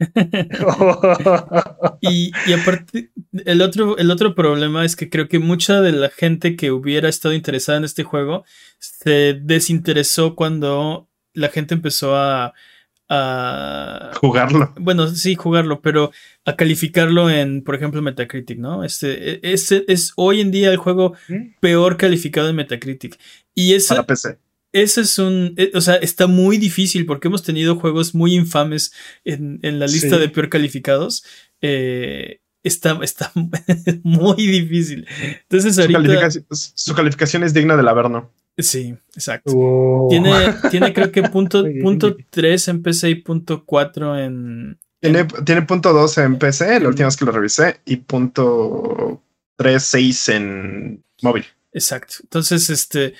y, 2.00 2.32
y, 2.46 2.52
aparte, 2.52 3.10
el 3.44 3.62
otro, 3.62 3.96
el 3.98 4.10
otro 4.10 4.34
problema 4.34 4.84
es 4.84 4.96
que 4.96 5.08
creo 5.08 5.28
que 5.28 5.38
mucha 5.38 5.80
de 5.80 5.92
la 5.92 6.10
gente 6.10 6.56
que 6.56 6.72
hubiera 6.72 7.08
estado 7.08 7.34
interesada 7.34 7.78
en 7.78 7.84
este 7.84 8.02
juego 8.02 8.44
se 8.78 9.38
desinteresó 9.40 10.34
cuando 10.34 11.08
la 11.32 11.48
gente 11.48 11.74
empezó 11.74 12.16
a 12.16 12.52
a 13.08 14.12
jugarlo. 14.20 14.72
Bueno, 14.78 15.08
sí, 15.08 15.34
jugarlo, 15.34 15.80
pero 15.80 16.10
a 16.44 16.56
calificarlo 16.56 17.30
en, 17.30 17.62
por 17.62 17.74
ejemplo, 17.74 18.02
Metacritic, 18.02 18.58
¿no? 18.58 18.84
Este, 18.84 19.52
este 19.52 19.84
es 19.92 20.12
hoy 20.16 20.40
en 20.40 20.50
día 20.50 20.70
el 20.70 20.76
juego 20.76 21.14
¿Mm? 21.28 21.56
peor 21.60 21.96
calificado 21.96 22.48
en 22.48 22.56
Metacritic. 22.56 23.18
Y 23.54 23.74
ese, 23.74 23.94
Para 23.94 24.06
PC. 24.06 24.38
Ese 24.74 25.02
es 25.02 25.20
un, 25.20 25.54
eh, 25.56 25.70
o 25.74 25.80
sea, 25.80 25.94
está 25.94 26.26
muy 26.26 26.58
difícil 26.58 27.06
porque 27.06 27.28
hemos 27.28 27.44
tenido 27.44 27.76
juegos 27.76 28.12
muy 28.12 28.34
infames 28.34 28.92
en, 29.24 29.60
la 29.62 29.86
lista 29.86 30.18
de 30.18 30.28
peor 30.28 30.48
calificados. 30.48 31.24
Eh, 31.60 32.40
está, 32.64 32.98
está 33.02 33.30
muy 34.02 34.34
difícil. 34.34 35.06
Entonces 35.48 35.78
ahorita... 35.78 36.28
Su 36.50 36.94
calificación, 36.94 37.44
es 37.44 37.54
digna 37.54 37.76
del 37.76 37.86
Averno. 37.86 38.32
Sí, 38.58 38.94
exacto. 39.14 39.52
Tiene, 40.10 40.32
tiene 40.70 40.92
creo 40.92 41.10
que 41.10 41.22
punto, 41.24 41.64
punto 41.82 42.16
3 42.30 42.68
en 42.68 42.82
PC 42.82 43.10
y 43.10 43.14
punto 43.16 43.64
4 43.64 44.18
en... 44.18 44.78
Tiene, 45.00 45.24
tiene 45.44 45.62
punto 45.62 45.92
2 45.92 46.18
en 46.18 46.38
PC, 46.38 46.80
la 46.80 46.88
última 46.88 47.06
vez 47.06 47.16
que 47.16 47.24
lo 47.24 47.32
revisé, 47.32 47.80
y 47.84 47.96
punto 47.96 49.20
3, 49.56 49.82
6 49.82 50.28
en 50.30 51.04
móvil. 51.22 51.44
Exacto. 51.72 52.14
Entonces, 52.22 52.70
este, 52.70 53.14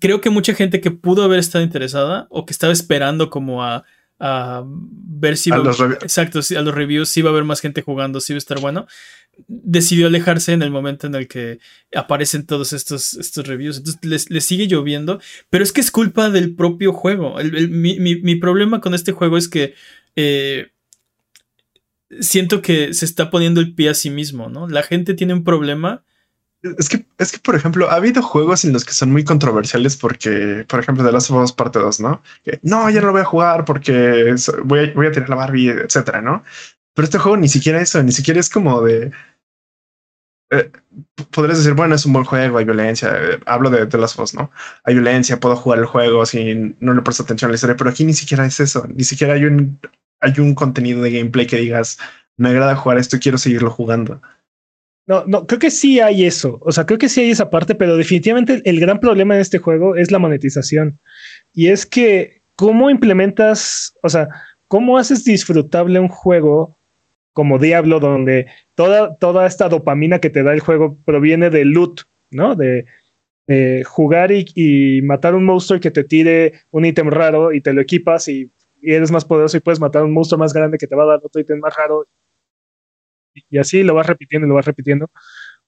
creo 0.00 0.20
que 0.20 0.30
mucha 0.30 0.54
gente 0.54 0.80
que 0.80 0.90
pudo 0.90 1.24
haber 1.24 1.40
estado 1.40 1.64
interesada 1.64 2.26
o 2.30 2.46
que 2.46 2.52
estaba 2.52 2.72
esperando 2.72 3.30
como 3.30 3.64
a, 3.64 3.84
a 4.18 4.64
ver 4.66 5.36
si... 5.36 5.50
A 5.50 5.58
los 5.58 5.80
exacto, 5.80 6.40
a 6.40 6.62
los 6.62 6.74
reviews, 6.74 7.08
si 7.08 7.22
va 7.22 7.30
a 7.30 7.32
haber 7.32 7.44
más 7.44 7.60
gente 7.60 7.82
jugando, 7.82 8.20
si 8.20 8.32
va 8.32 8.36
a 8.36 8.38
estar 8.38 8.60
bueno 8.60 8.86
decidió 9.46 10.08
alejarse 10.08 10.52
en 10.52 10.62
el 10.62 10.70
momento 10.70 11.06
en 11.06 11.14
el 11.14 11.28
que 11.28 11.60
aparecen 11.94 12.46
todos 12.46 12.72
estos, 12.72 13.14
estos 13.14 13.46
reviews. 13.46 13.78
Entonces 13.78 14.30
les, 14.30 14.44
sigue 14.44 14.66
lloviendo, 14.66 15.20
pero 15.50 15.62
es 15.62 15.72
que 15.72 15.80
es 15.80 15.90
culpa 15.90 16.30
del 16.30 16.54
propio 16.54 16.92
juego. 16.92 17.36
mi, 17.68 18.36
problema 18.36 18.80
con 18.80 18.94
este 18.94 19.12
juego 19.12 19.36
es 19.36 19.48
que 19.48 19.74
eh, 20.16 20.72
siento 22.20 22.62
que 22.62 22.94
se 22.94 23.04
está 23.04 23.30
poniendo 23.30 23.60
el 23.60 23.74
pie 23.74 23.90
a 23.90 23.94
sí 23.94 24.10
mismo, 24.10 24.48
¿no? 24.48 24.68
La 24.68 24.82
gente 24.82 25.14
tiene 25.14 25.34
un 25.34 25.44
problema. 25.44 26.04
Es 26.62 26.88
que, 26.88 27.06
es 27.18 27.30
que, 27.32 27.38
por 27.38 27.54
ejemplo, 27.54 27.88
ha 27.88 27.94
habido 27.94 28.20
juegos 28.20 28.64
en 28.64 28.72
los 28.72 28.84
que 28.84 28.92
son 28.92 29.12
muy 29.12 29.22
controversiales 29.22 29.96
porque, 29.96 30.64
por 30.68 30.80
ejemplo, 30.80 31.04
de 31.04 31.12
las 31.12 31.30
of 31.30 31.52
parte 31.52 31.78
2, 31.78 32.00
¿no? 32.00 32.20
Que 32.42 32.58
no, 32.62 32.90
ya 32.90 33.00
no 33.00 33.06
lo 33.06 33.12
voy 33.12 33.20
a 33.20 33.26
jugar 33.26 33.64
porque 33.64 34.34
voy 34.64 34.80
a, 34.80 34.92
voy 34.92 35.06
a 35.06 35.12
tirar 35.12 35.28
la 35.28 35.36
Barbie, 35.36 35.68
etcétera, 35.68 36.20
¿no? 36.20 36.42
Pero 36.94 37.04
este 37.04 37.18
juego 37.18 37.36
ni 37.36 37.48
siquiera 37.48 37.80
eso, 37.80 38.02
ni 38.02 38.10
siquiera 38.10 38.40
es 38.40 38.50
como 38.50 38.82
de. 38.82 39.12
Eh, 40.50 40.72
podrías 41.30 41.58
decir, 41.58 41.74
bueno, 41.74 41.94
es 41.94 42.04
un 42.06 42.12
buen 42.12 42.24
juego, 42.24 42.58
hay 42.58 42.64
violencia. 42.64 43.12
Eh, 43.14 43.38
hablo 43.46 43.70
de, 43.70 43.86
de 43.86 43.98
las 43.98 44.16
voz, 44.16 44.34
¿no? 44.34 44.50
Hay 44.82 44.94
violencia, 44.94 45.38
puedo 45.38 45.54
jugar 45.54 45.78
el 45.78 45.86
juego 45.86 46.26
sin 46.26 46.76
no 46.80 46.92
le 46.92 47.02
presto 47.02 47.22
atención 47.22 47.50
a 47.50 47.52
la 47.52 47.54
historia, 47.54 47.76
pero 47.76 47.90
aquí 47.90 48.04
ni 48.04 48.14
siquiera 48.14 48.44
es 48.44 48.58
eso. 48.58 48.84
Ni 48.92 49.04
siquiera 49.04 49.34
hay 49.34 49.44
un, 49.44 49.78
hay 50.20 50.34
un 50.40 50.56
contenido 50.56 51.02
de 51.02 51.12
gameplay 51.12 51.46
que 51.46 51.58
digas, 51.58 51.98
me 52.36 52.48
agrada 52.48 52.74
jugar 52.74 52.98
esto 52.98 53.18
quiero 53.20 53.38
seguirlo 53.38 53.70
jugando. 53.70 54.20
No, 55.08 55.24
no, 55.26 55.46
creo 55.46 55.58
que 55.58 55.70
sí 55.70 56.00
hay 56.00 56.26
eso. 56.26 56.58
O 56.60 56.70
sea, 56.70 56.84
creo 56.84 56.98
que 56.98 57.08
sí 57.08 57.22
hay 57.22 57.30
esa 57.30 57.48
parte, 57.48 57.74
pero 57.74 57.96
definitivamente 57.96 58.60
el 58.64 58.78
gran 58.78 59.00
problema 59.00 59.34
de 59.34 59.40
este 59.40 59.58
juego 59.58 59.96
es 59.96 60.10
la 60.10 60.18
monetización. 60.18 61.00
Y 61.54 61.68
es 61.68 61.86
que, 61.86 62.42
¿cómo 62.54 62.90
implementas, 62.90 63.94
o 64.02 64.08
sea, 64.10 64.28
cómo 64.68 64.98
haces 64.98 65.24
disfrutable 65.24 65.98
un 65.98 66.08
juego 66.08 66.78
como 67.32 67.58
Diablo, 67.58 68.00
donde 68.00 68.48
toda, 68.74 69.16
toda 69.16 69.46
esta 69.46 69.68
dopamina 69.68 70.18
que 70.18 70.28
te 70.28 70.42
da 70.42 70.52
el 70.52 70.60
juego 70.60 70.98
proviene 71.04 71.50
de 71.50 71.64
loot, 71.64 72.02
¿no? 72.30 72.54
De, 72.54 72.84
jugar 73.86 74.30
y, 74.30 75.00
matar 75.04 75.34
un 75.34 75.46
monstruo 75.46 75.80
que 75.80 75.90
te 75.90 76.04
tire 76.04 76.52
un 76.70 76.84
ítem 76.84 77.08
raro 77.08 77.50
y 77.50 77.62
te 77.62 77.72
lo 77.72 77.80
equipas 77.80 78.28
y, 78.28 78.50
eres 78.82 79.10
más 79.10 79.24
poderoso 79.24 79.56
y 79.56 79.60
puedes 79.60 79.80
matar 79.80 80.02
un 80.02 80.12
monstruo 80.12 80.38
más 80.38 80.52
grande 80.52 80.76
que 80.76 80.86
te 80.86 80.94
va 80.94 81.04
a 81.04 81.06
dar 81.06 81.20
otro 81.22 81.40
ítem 81.40 81.58
más 81.58 81.74
raro. 81.74 82.06
Y, 83.48 83.58
así 83.58 83.82
lo 83.82 83.94
vas 83.94 84.06
repitiendo 84.06 84.46
y 84.46 84.48
lo 84.48 84.54
vas 84.54 84.66
repitiendo. 84.66 85.10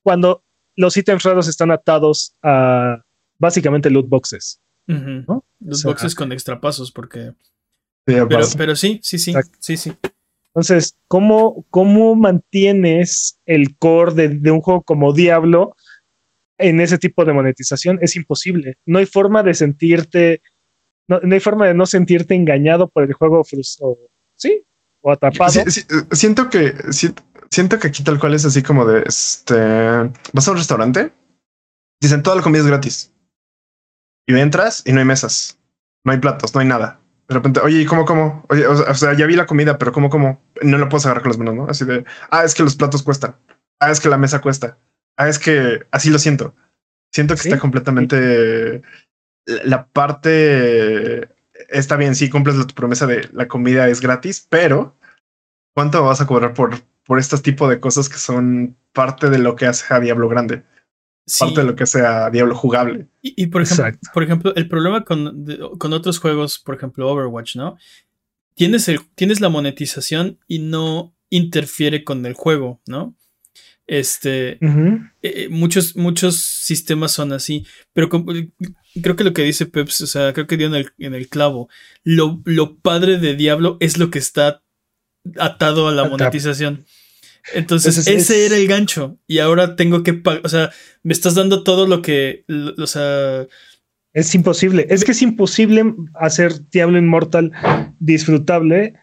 Cuando 0.03 0.45
los 0.77 0.97
ítems 0.97 1.23
raros 1.23 1.49
están 1.49 1.71
atados 1.71 2.35
a 2.43 3.03
básicamente 3.39 3.91
loot 3.91 4.09
boxes. 4.09 4.61
Loot 4.87 5.83
boxes 5.85 6.15
con 6.15 6.33
extra 6.33 6.61
pasos, 6.61 6.91
porque. 6.91 7.33
pero, 8.05 8.29
pero, 8.29 8.77
sí, 8.77 9.01
sí, 9.03 9.19
sí, 9.19 9.35
sí, 9.59 9.77
sí. 9.77 9.93
Entonces, 10.55 10.97
¿cómo, 11.07 11.65
cómo 11.71 12.17
mantienes 12.17 13.39
el 13.47 13.77
core 13.77 14.29
de, 14.29 14.51
un 14.51 14.61
juego 14.61 14.83
como 14.83 15.13
Diablo 15.13 15.77
en 16.59 16.81
ese 16.81 16.99
tipo 16.99 17.25
de 17.25 17.33
monetización? 17.33 17.99
Es 18.03 18.17
imposible. 18.17 18.77
No 18.85 18.99
hay 18.99 19.07
forma 19.07 19.45
de 19.45 19.55
sentirte, 19.55 20.43
no, 21.07 21.21
hay 21.31 21.41
forma 21.41 21.69
de 21.69 21.75
no 21.75 21.87
sentirte 21.87 22.35
engañado 22.35 22.89
por 22.89 23.05
el 23.05 23.13
juego 23.13 23.45
frustrado. 23.45 23.97
¿Sí? 24.35 24.65
O 25.03 25.13
atrapado. 25.13 25.53
siento 26.11 26.51
que 26.51 26.75
siento 26.91 27.23
que 27.51 27.87
aquí 27.87 28.05
tal 28.05 28.19
cual 28.19 28.35
es 28.35 28.45
así 28.45 28.63
como 28.63 28.85
de 28.85 29.03
este 29.07 29.55
vas 30.33 30.49
a 30.49 30.51
un 30.51 30.57
restaurante, 30.57 31.13
dicen 32.01 32.23
toda 32.23 32.37
la 32.37 32.43
comida 32.43 32.63
es 32.63 32.67
gratis. 32.67 33.13
Y 34.27 34.39
entras 34.39 34.83
y 34.87 34.93
no 34.93 35.01
hay 35.01 35.05
mesas, 35.05 35.59
no 36.05 36.13
hay 36.13 36.19
platos, 36.19 36.55
no 36.55 36.61
hay 36.61 36.67
nada 36.67 37.01
de 37.31 37.35
repente, 37.35 37.61
oye, 37.61 37.83
¿y 37.83 37.87
cómo, 37.87 38.05
cómo? 38.05 38.45
Oye, 38.49 38.67
o 38.67 38.95
sea, 38.95 39.15
ya 39.15 39.25
vi 39.25 39.37
la 39.37 39.47
comida, 39.47 39.79
pero 39.79 39.93
¿cómo, 39.93 40.11
cómo? 40.11 40.43
No 40.63 40.79
lo 40.79 40.89
puedo 40.89 41.05
agarrar 41.05 41.23
con 41.23 41.31
las 41.31 41.39
manos, 41.39 41.55
¿no? 41.55 41.67
Así 41.69 41.85
de, 41.85 42.05
ah, 42.29 42.43
es 42.43 42.57
que 42.57 42.65
los 42.65 42.75
platos 42.75 43.05
cuestan. 43.05 43.37
Ah, 43.79 43.93
es 43.93 44.01
que 44.01 44.09
la 44.09 44.19
mesa 44.19 44.41
cuesta. 44.41 44.79
Ah, 45.17 45.29
es 45.29 45.39
que 45.39 45.87
así 45.93 46.11
lo 46.11 46.19
siento. 46.19 46.57
Siento 47.13 47.37
que 47.37 47.43
está 47.43 47.61
completamente 47.61 48.83
la 49.47 49.87
parte 49.87 51.29
está 51.69 51.97
bien, 51.97 52.17
sí 52.17 52.29
cumples 52.31 52.57
la, 52.57 52.67
tu 52.67 52.75
promesa 52.75 53.07
de 53.07 53.29
la 53.33 53.47
comida 53.47 53.89
es 53.89 54.01
gratis, 54.01 54.45
pero 54.49 54.97
¿cuánto 55.73 56.03
vas 56.03 56.21
a 56.21 56.27
cobrar 56.27 56.53
por, 56.53 56.75
por 57.11 57.19
este 57.19 57.37
tipo 57.39 57.69
de 57.69 57.81
cosas 57.81 58.09
que 58.09 58.19
son 58.19 58.77
parte 58.93 59.31
de 59.31 59.41
lo 59.41 59.57
que 59.57 59.67
hace 59.67 59.93
a 59.93 59.99
Diablo 59.99 60.29
Grande? 60.29 60.63
parte 61.41 61.61
de 61.61 61.67
lo 61.67 61.75
que 61.75 61.85
sea 61.85 62.31
Diablo 62.31 62.55
jugable. 62.55 63.09
Y, 63.21 63.49
por, 63.49 63.63
ejemplo, 63.63 63.99
por 64.15 64.23
ejemplo, 64.23 64.55
el 64.55 64.69
problema 64.69 65.05
con, 65.05 65.45
con, 65.77 65.93
otros 65.93 66.21
juegos, 66.21 66.61
por 66.61 66.77
ejemplo 66.77 67.11
Overwatch, 67.11 67.57
¿no? 67.57 67.77
tienes, 68.55 68.87
el, 68.87 69.01
tienes 69.17 69.41
la 69.41 69.49
monetización 69.49 70.39
y 70.47 70.61
no 70.61 71.13
interfiere 71.31 72.05
con 72.05 72.25
el 72.27 72.35
juego, 72.35 72.81
¿no? 72.87 73.17
Este, 73.89 74.61
eh, 75.23 75.49
muchos, 75.51 75.97
muchos 75.97 76.37
sistemas 76.37 77.11
son 77.11 77.33
así, 77.33 77.67
pero 77.93 78.09
creo 78.09 79.17
que 79.17 79.25
lo 79.25 79.33
que 79.33 79.43
dice 79.43 79.67
Peps, 79.67 80.03
o 80.03 80.07
sea, 80.07 80.33
creo 80.33 80.47
que 80.47 80.57
dio 80.57 80.69
en 80.69 80.77
el, 80.77 80.93
en 80.99 81.17
el 81.17 81.29
clavo. 81.29 81.69
Lo, 82.05 82.41
lo, 82.45 82.77
padre 82.77 83.19
de 83.19 83.35
Diablo 83.35 83.79
es 83.81 83.99
lo 83.99 84.13
que 84.13 84.21
está 84.21 84.63
atado 85.39 85.89
a 85.89 85.93
la 85.93 86.09
monetización. 86.09 86.87
Entonces, 87.55 88.07
ese 88.07 88.47
era 88.47 88.57
el 88.57 88.67
gancho. 88.67 89.19
Y 89.27 89.39
ahora 89.39 89.77
tengo 89.77 90.03
que 90.03 90.15
pagar. 90.15 90.43
O 90.45 90.49
sea, 90.49 90.71
me 91.03 91.13
estás 91.13 91.35
dando 91.35 91.63
todo 91.63 91.87
lo 91.87 92.03
que. 92.03 92.45
O 92.79 92.87
sea. 92.87 93.47
Es 94.13 94.35
imposible. 94.35 94.87
Es 94.91 95.05
que 95.05 95.13
es 95.13 95.23
imposible 95.23 95.95
hacer 96.15 96.69
Diablo 96.71 96.99
Inmortal 96.99 97.53
disfrutable 98.01 98.95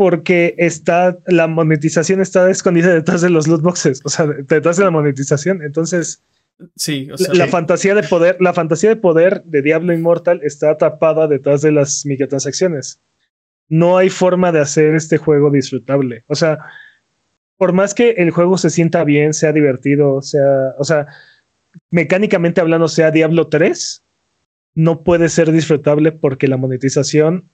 porque 0.00 0.54
está, 0.56 1.18
la 1.26 1.46
monetización 1.46 2.22
está 2.22 2.50
escondida 2.50 2.88
detrás 2.88 3.20
de 3.20 3.28
los 3.28 3.46
loot 3.46 3.60
boxes, 3.60 4.00
o 4.04 4.08
sea, 4.08 4.26
detrás 4.26 4.78
de 4.78 4.84
la 4.84 4.90
monetización. 4.90 5.62
Entonces, 5.62 6.22
sí, 6.74 7.08
la, 7.34 7.48
fantasía 7.48 7.94
de 7.94 8.02
poder, 8.04 8.38
la 8.40 8.54
fantasía 8.54 8.88
de 8.88 8.96
poder 8.96 9.42
de 9.44 9.60
Diablo 9.60 9.92
Immortal 9.92 10.40
está 10.42 10.70
atrapada 10.70 11.28
detrás 11.28 11.60
de 11.60 11.72
las 11.72 12.06
microtransacciones. 12.06 12.98
No 13.68 13.98
hay 13.98 14.08
forma 14.08 14.52
de 14.52 14.60
hacer 14.60 14.94
este 14.94 15.18
juego 15.18 15.50
disfrutable. 15.50 16.24
O 16.28 16.34
sea, 16.34 16.60
por 17.60 17.74
más 17.74 17.92
que 17.92 18.12
el 18.12 18.30
juego 18.30 18.56
se 18.56 18.70
sienta 18.70 19.04
bien, 19.04 19.34
sea 19.34 19.52
divertido, 19.52 20.22
sea, 20.22 20.74
o 20.78 20.84
sea, 20.84 21.08
mecánicamente 21.90 22.62
hablando, 22.62 22.88
sea 22.88 23.10
Diablo 23.10 23.48
3, 23.48 24.02
no 24.76 25.02
puede 25.02 25.28
ser 25.28 25.52
disfrutable 25.52 26.10
porque 26.10 26.48
la 26.48 26.56
monetización 26.56 27.50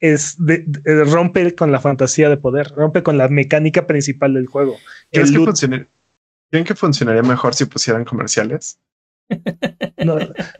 es 0.00 0.36
de, 0.38 0.64
rompe 1.04 1.54
con 1.54 1.72
la 1.72 1.80
fantasía 1.80 2.30
de 2.30 2.38
poder, 2.38 2.68
rompe 2.74 3.02
con 3.02 3.18
la 3.18 3.28
mecánica 3.28 3.86
principal 3.86 4.32
del 4.32 4.46
juego. 4.46 4.78
¿Creen 5.12 6.64
que, 6.64 6.74
funcionaría 6.74 7.22
mejor 7.22 7.52
si 7.52 7.66
pusieran 7.66 8.06
comerciales? 8.06 8.80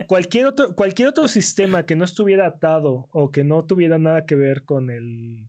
cualquier, 0.07 0.45
otro, 0.45 0.75
cualquier 0.77 1.09
otro 1.09 1.27
sistema 1.27 1.87
que 1.87 1.97
no 1.97 2.05
estuviera 2.05 2.47
atado 2.47 3.09
o 3.13 3.31
que 3.31 3.45
no 3.45 3.65
tuviera 3.65 3.99
nada 3.99 4.27
que 4.27 4.35
ver 4.35 4.65
con 4.67 4.91
el 4.91 5.49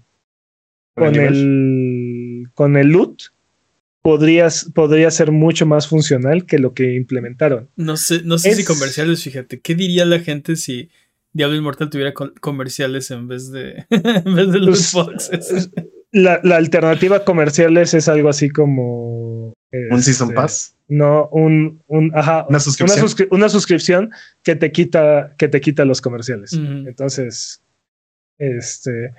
con 0.96 1.16
el, 1.16 1.95
con 2.56 2.76
el 2.78 2.88
loot 2.88 3.22
podría, 4.02 4.48
podría 4.74 5.12
ser 5.12 5.32
mucho 5.32 5.66
más 5.66 5.88
funcional 5.88 6.46
que 6.46 6.58
lo 6.58 6.74
que 6.74 6.96
implementaron. 6.96 7.70
No 7.76 7.98
sé, 7.98 8.22
no 8.24 8.40
sé 8.40 8.56
si 8.56 8.64
comerciales, 8.64 9.24
fíjate, 9.24 9.60
¿qué 9.60 9.76
diría 9.76 10.06
la 10.06 10.20
gente 10.20 10.56
si 10.56 10.90
Diablo 11.36 11.58
Inmortal 11.58 11.90
tuviera 11.90 12.14
comerciales 12.14 13.12
en 13.12 13.28
vez 13.28 13.52
de, 13.52 13.86
en 13.90 14.36
vez 14.36 14.52
de 14.52 14.60
los 14.60 14.94
boxes. 14.94 15.70
La, 16.14 16.40
la, 16.44 16.56
alternativa 16.56 17.26
comerciales 17.26 17.94
es 17.94 18.08
algo 18.08 18.30
así 18.30 18.50
como. 18.50 19.54
¿Un 19.92 20.02
Season 20.02 20.30
este, 20.30 20.36
Pass? 20.36 20.78
No, 20.88 21.28
un, 21.34 21.82
un 21.88 22.12
ajá, 22.16 22.46
una 22.48 22.62
suscripción. 22.62 23.28
Una, 23.32 23.50
suscripción 23.50 24.12
que 24.44 24.56
te 24.56 24.72
quita, 24.72 25.36
que 25.38 25.50
te 25.50 25.60
quita 25.60 25.84
los 25.84 26.00
comerciales. 26.00 26.54
Entonces, 26.54 27.62
este. 28.38 29.12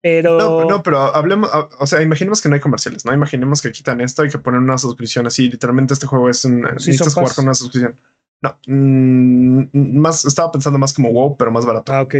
Pero. 0.00 0.38
No, 0.38 0.64
no, 0.64 0.82
pero 0.82 0.98
hablemos, 0.98 1.50
o 1.78 1.86
sea, 1.86 2.02
imaginemos 2.02 2.40
que 2.40 2.48
no 2.48 2.54
hay 2.54 2.60
comerciales, 2.60 3.04
¿no? 3.04 3.12
Imaginemos 3.12 3.60
que 3.60 3.72
quitan 3.72 4.00
esto 4.00 4.24
y 4.24 4.30
que 4.30 4.38
ponen 4.38 4.62
una 4.62 4.78
suscripción 4.78 5.26
así. 5.26 5.50
Literalmente, 5.50 5.94
este 5.94 6.06
juego 6.06 6.28
es 6.28 6.44
un. 6.44 6.62
Necesitas 6.62 7.14
jugar 7.14 7.34
con 7.34 7.44
una 7.46 7.54
suscripción. 7.54 8.00
No, 8.40 8.58
mm, 8.66 9.98
más 9.98 10.24
estaba 10.24 10.52
pensando 10.52 10.78
más 10.78 10.94
como 10.94 11.12
WoW, 11.12 11.36
pero 11.36 11.50
más 11.50 11.66
barato. 11.66 11.92
Ah, 11.92 12.02
ok. 12.02 12.14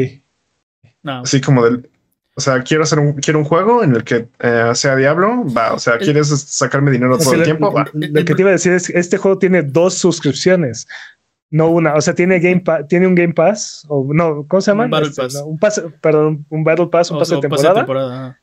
Así 1.05 1.41
como 1.41 1.65
del. 1.65 1.89
O 2.35 2.41
sea, 2.41 2.63
quiero 2.63 2.85
hacer 2.85 3.01
un, 3.01 3.15
quiero 3.15 3.41
un 3.41 3.45
juego 3.45 3.83
en 3.83 3.97
el 3.97 4.05
que 4.05 4.29
eh, 4.39 4.71
sea 4.75 4.95
Diablo, 4.95 5.45
va. 5.53 5.73
O 5.73 5.79
sea, 5.79 5.99
quieres 5.99 6.29
sacarme 6.29 6.93
dinero 6.93 7.19
todo 7.19 7.35
el 7.35 7.43
tiempo, 7.43 7.73
va. 7.73 7.85
Lo 7.93 8.25
que 8.25 8.35
te 8.35 8.43
iba 8.43 8.51
a 8.51 8.53
decir 8.53 8.73
es 8.73 8.87
que 8.87 8.99
este 8.99 9.19
juego 9.19 9.39
tiene 9.39 9.63
dos 9.63 9.95
suscripciones, 9.95 10.87
no 11.51 11.69
una. 11.69 11.95
O 11.95 12.01
sea, 12.01 12.15
tiene 12.15 12.41
Game 12.41 12.63
tiene 12.89 13.07
un 13.07 13.15
Game 13.15 13.35
Pass, 13.35 13.87
o 13.89 14.07
no, 14.13 14.47
¿cómo 14.47 14.61
se 14.61 14.71
llama? 14.71 14.85
Un 14.85 14.91
Battle 14.91 15.09
este, 15.09 15.23
Pass. 15.23 15.43
un 15.47 15.59
pase, 15.59 15.83
perdón, 16.01 16.47
un 16.49 16.65
Battle 16.65 16.87
Pass, 16.87 17.11
un 17.11 17.19
pase 17.19 17.35
de 17.37 17.41
temporada. 17.43 18.41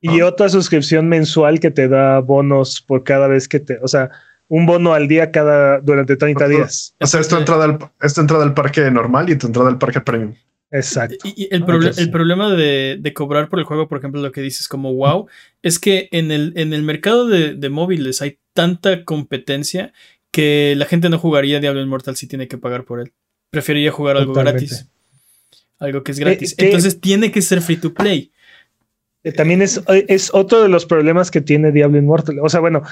Y 0.00 0.20
otra 0.20 0.48
suscripción 0.48 1.08
mensual 1.08 1.58
que 1.58 1.72
te 1.72 1.88
da 1.88 2.20
bonos 2.20 2.80
por 2.80 3.02
cada 3.02 3.26
vez 3.26 3.48
que 3.48 3.58
te, 3.58 3.78
o 3.82 3.88
sea, 3.88 4.10
un 4.46 4.64
bono 4.64 4.94
al 4.94 5.08
día 5.08 5.30
cada 5.30 5.80
durante 5.80 6.16
30 6.16 6.48
días. 6.48 6.94
O 7.00 7.06
sea, 7.06 7.20
es 7.20 7.28
tu 7.28 7.36
entrada 7.36 7.64
al, 7.64 7.78
entrada 8.16 8.44
al 8.44 8.54
parque 8.54 8.90
normal 8.90 9.28
y 9.28 9.36
tu 9.36 9.48
entrada 9.48 9.68
al 9.68 9.78
parque 9.78 10.00
premium. 10.00 10.34
Exacto. 10.70 11.16
Y, 11.24 11.48
el, 11.50 11.64
el, 11.96 12.10
problema 12.10 12.54
de, 12.54 13.12
cobrar 13.14 13.48
por 13.48 13.58
el 13.58 13.64
juego, 13.64 13.88
por 13.88 13.98
ejemplo, 13.98 14.20
lo 14.20 14.32
que 14.32 14.42
dices 14.42 14.68
como 14.68 14.94
wow, 14.94 15.26
es 15.62 15.78
que 15.78 16.08
en 16.12 16.30
el, 16.30 16.52
en 16.56 16.72
el 16.72 16.82
mercado 16.82 17.26
de, 17.26 17.68
móviles 17.70 18.20
hay 18.20 18.38
tanta 18.52 19.04
competencia 19.04 19.92
que 20.30 20.74
la 20.76 20.84
gente 20.84 21.08
no 21.08 21.18
jugaría 21.18 21.60
Diablo 21.60 21.82
Immortal 21.82 22.16
si 22.16 22.26
tiene 22.26 22.48
que 22.48 22.58
pagar 22.58 22.84
por 22.84 23.00
él. 23.00 23.12
Preferiría 23.50 23.90
jugar 23.90 24.16
algo 24.16 24.34
gratis. 24.34 24.88
Algo 25.78 26.02
que 26.02 26.12
es 26.12 26.18
gratis. 26.18 26.52
Eh, 26.52 26.66
Entonces 26.66 27.00
tiene 27.00 27.30
que 27.32 27.42
ser 27.42 27.62
free 27.62 27.76
to 27.76 27.94
play. 27.94 28.32
Eh, 29.24 29.32
también 29.32 29.62
es, 29.62 29.80
es 29.88 30.32
otro 30.32 30.62
de 30.62 30.68
los 30.68 30.86
problemas 30.86 31.30
que 31.30 31.40
tiene 31.40 31.72
Diablo 31.72 31.98
Immortal. 31.98 32.38
O 32.40 32.48
sea, 32.48 32.60
bueno, 32.60 32.82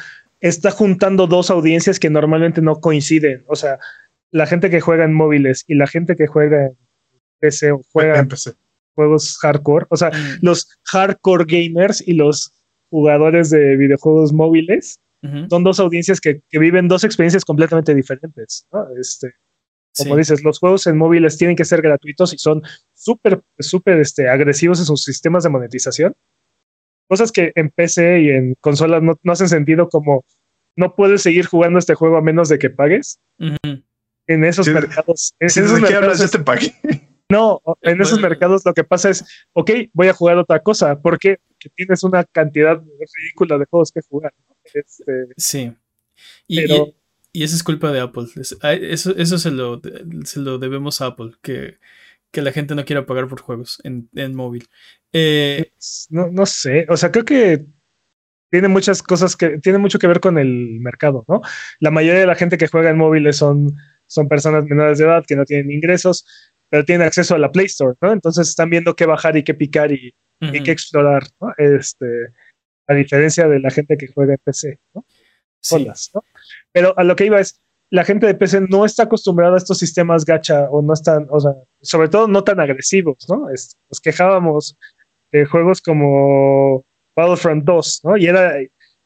está 0.40 0.70
juntando 0.70 1.26
dos 1.26 1.50
audiencias 1.50 1.98
que 1.98 2.10
normalmente 2.10 2.60
no 2.60 2.80
coinciden. 2.80 3.44
O 3.46 3.56
sea, 3.56 3.78
la 4.30 4.46
gente 4.46 4.70
que 4.70 4.80
juega 4.80 5.04
en 5.04 5.14
móviles 5.14 5.64
y 5.66 5.74
la 5.74 5.86
gente 5.86 6.16
que 6.16 6.26
juega 6.26 6.66
en 6.66 6.76
PC 7.38 7.72
o 7.72 7.82
juega 7.92 8.18
en 8.18 8.28
juegos 8.94 9.38
hardcore. 9.38 9.86
O 9.90 9.96
sea, 9.96 10.10
mm. 10.10 10.38
los 10.42 10.68
hardcore 10.84 11.44
gamers 11.46 12.06
y 12.06 12.14
los 12.14 12.52
jugadores 12.90 13.50
de 13.50 13.76
videojuegos 13.76 14.32
móviles 14.32 15.00
son 15.48 15.64
dos 15.64 15.80
audiencias 15.80 16.20
que, 16.20 16.42
viven 16.52 16.88
dos 16.88 17.04
experiencias 17.04 17.44
completamente 17.44 17.94
diferentes. 17.94 18.66
Este, 18.98 19.34
como 19.96 20.16
dices, 20.16 20.42
los 20.42 20.58
juegos 20.58 20.86
en 20.86 20.96
móviles 20.96 21.38
tienen 21.38 21.56
que 21.56 21.64
ser 21.64 21.82
gratuitos 21.82 22.34
y 22.34 22.38
son 22.38 22.62
súper, 22.94 23.42
súper 23.58 23.98
este, 24.00 24.28
agresivos 24.28 24.78
en 24.80 24.86
sus 24.86 25.02
sistemas 25.02 25.44
de 25.44 25.50
monetización 25.50 26.16
cosas 27.08 27.32
que 27.32 27.52
en 27.54 27.70
PC 27.70 28.20
y 28.20 28.30
en 28.30 28.54
consolas 28.60 29.02
no, 29.02 29.18
hacen 29.32 29.48
sentido 29.48 29.88
como 29.88 30.24
no 30.76 30.94
puedes 30.94 31.22
seguir 31.22 31.46
jugando 31.46 31.78
este 31.78 31.94
juego 31.94 32.16
a 32.16 32.22
menos 32.22 32.48
de 32.48 32.58
que 32.58 32.70
pagues. 32.70 33.18
En 33.38 34.44
esos 34.44 34.68
mercados. 34.68 35.34
En, 35.38 35.46
esos 35.46 35.80
mercados 35.80 36.20
este 36.20 36.38
pague. 36.38 36.74
No, 37.28 37.60
en 37.82 38.00
esos 38.00 38.20
mercados 38.20 38.64
lo 38.64 38.72
que 38.72 38.84
pasa 38.84 39.10
es, 39.10 39.24
ok, 39.52 39.68
voy 39.92 40.06
a 40.06 40.12
jugar 40.12 40.38
otra 40.38 40.62
cosa. 40.62 41.02
¿Por 41.02 41.18
qué? 41.18 41.40
Porque 41.48 41.70
tienes 41.74 42.04
una 42.04 42.22
cantidad 42.22 42.80
ridícula 42.80 43.58
de 43.58 43.64
juegos 43.64 43.90
que 43.90 44.00
jugar. 44.02 44.32
Este, 44.74 45.28
sí. 45.36 45.72
Y, 46.46 46.60
y, 47.32 47.42
eso 47.42 47.54
es 47.54 47.62
culpa 47.62 47.92
de 47.92 48.00
Apple. 48.00 48.26
Eso, 48.36 49.16
eso 49.16 49.38
se, 49.38 49.50
lo, 49.50 49.80
se 50.24 50.40
lo 50.40 50.58
debemos 50.58 51.00
a 51.00 51.06
Apple, 51.06 51.32
que 51.42 51.78
que 52.36 52.42
la 52.42 52.52
gente 52.52 52.74
no 52.74 52.84
quiera 52.84 53.06
pagar 53.06 53.28
por 53.28 53.40
juegos 53.40 53.80
en, 53.82 54.34
móvil. 54.34 54.68
Eh, 55.10 55.72
no, 56.10 56.28
no 56.30 56.44
sé, 56.44 56.84
o 56.90 56.96
sea, 56.98 57.10
creo 57.10 57.24
que 57.24 57.64
tiene 58.50 58.68
muchas 58.68 59.02
cosas 59.02 59.36
que 59.36 59.58
tiene 59.58 59.78
mucho 59.78 59.98
que 59.98 60.06
ver 60.06 60.20
con 60.20 60.36
el 60.36 60.78
mercado, 60.80 61.24
¿no? 61.28 61.40
La 61.80 61.90
mayoría 61.90 62.20
de 62.20 62.26
la 62.26 62.34
gente 62.34 62.58
que 62.58 62.68
juega 62.68 62.90
en 62.90 62.98
móviles 62.98 63.38
son, 63.38 63.72
son 64.04 64.28
personas 64.28 64.66
menores 64.66 64.98
de 64.98 65.06
edad 65.06 65.24
que 65.26 65.34
no 65.34 65.46
tienen 65.46 65.70
ingresos, 65.70 66.26
pero 66.68 66.84
tienen 66.84 67.06
acceso 67.06 67.34
a 67.34 67.38
la 67.38 67.50
Play 67.50 67.66
Store, 67.66 67.96
¿no? 68.02 68.12
Entonces 68.12 68.50
están 68.50 68.68
viendo 68.68 68.94
qué 68.94 69.06
bajar 69.06 69.36
y 69.38 69.42
qué 69.42 69.54
picar 69.54 69.90
y, 69.92 70.14
qué 70.38 70.70
explorar, 70.70 71.22
¿no? 71.40 71.54
Este, 71.56 72.06
a 72.86 72.94
diferencia 72.94 73.48
de 73.48 73.60
la 73.60 73.70
gente 73.70 73.96
que 73.96 74.08
juega 74.08 74.34
en 74.34 74.40
PC, 74.42 74.80
¿no? 74.94 75.04
Solas, 75.60 76.10
¿no? 76.14 76.22
Pero 76.72 76.94
a 76.96 77.04
lo 77.04 77.16
que 77.16 77.26
iba 77.26 77.40
es, 77.40 77.60
la 77.90 78.04
gente 78.04 78.26
de 78.26 78.34
PC 78.34 78.62
no 78.68 78.84
está 78.84 79.04
acostumbrada 79.04 79.54
a 79.54 79.58
estos 79.58 79.78
sistemas 79.78 80.24
gacha 80.24 80.68
o 80.70 80.82
no 80.82 80.92
están, 80.92 81.26
o 81.30 81.40
sea, 81.40 81.52
sobre 81.80 82.08
todo 82.08 82.26
no 82.28 82.42
tan 82.44 82.60
agresivos, 82.60 83.18
¿no? 83.28 83.48
nos 83.48 84.00
quejábamos 84.00 84.76
de 85.32 85.44
juegos 85.46 85.80
como 85.80 86.84
Battlefront 87.14 87.64
2, 87.64 88.00
¿no? 88.04 88.16
Y 88.16 88.26
era, 88.26 88.56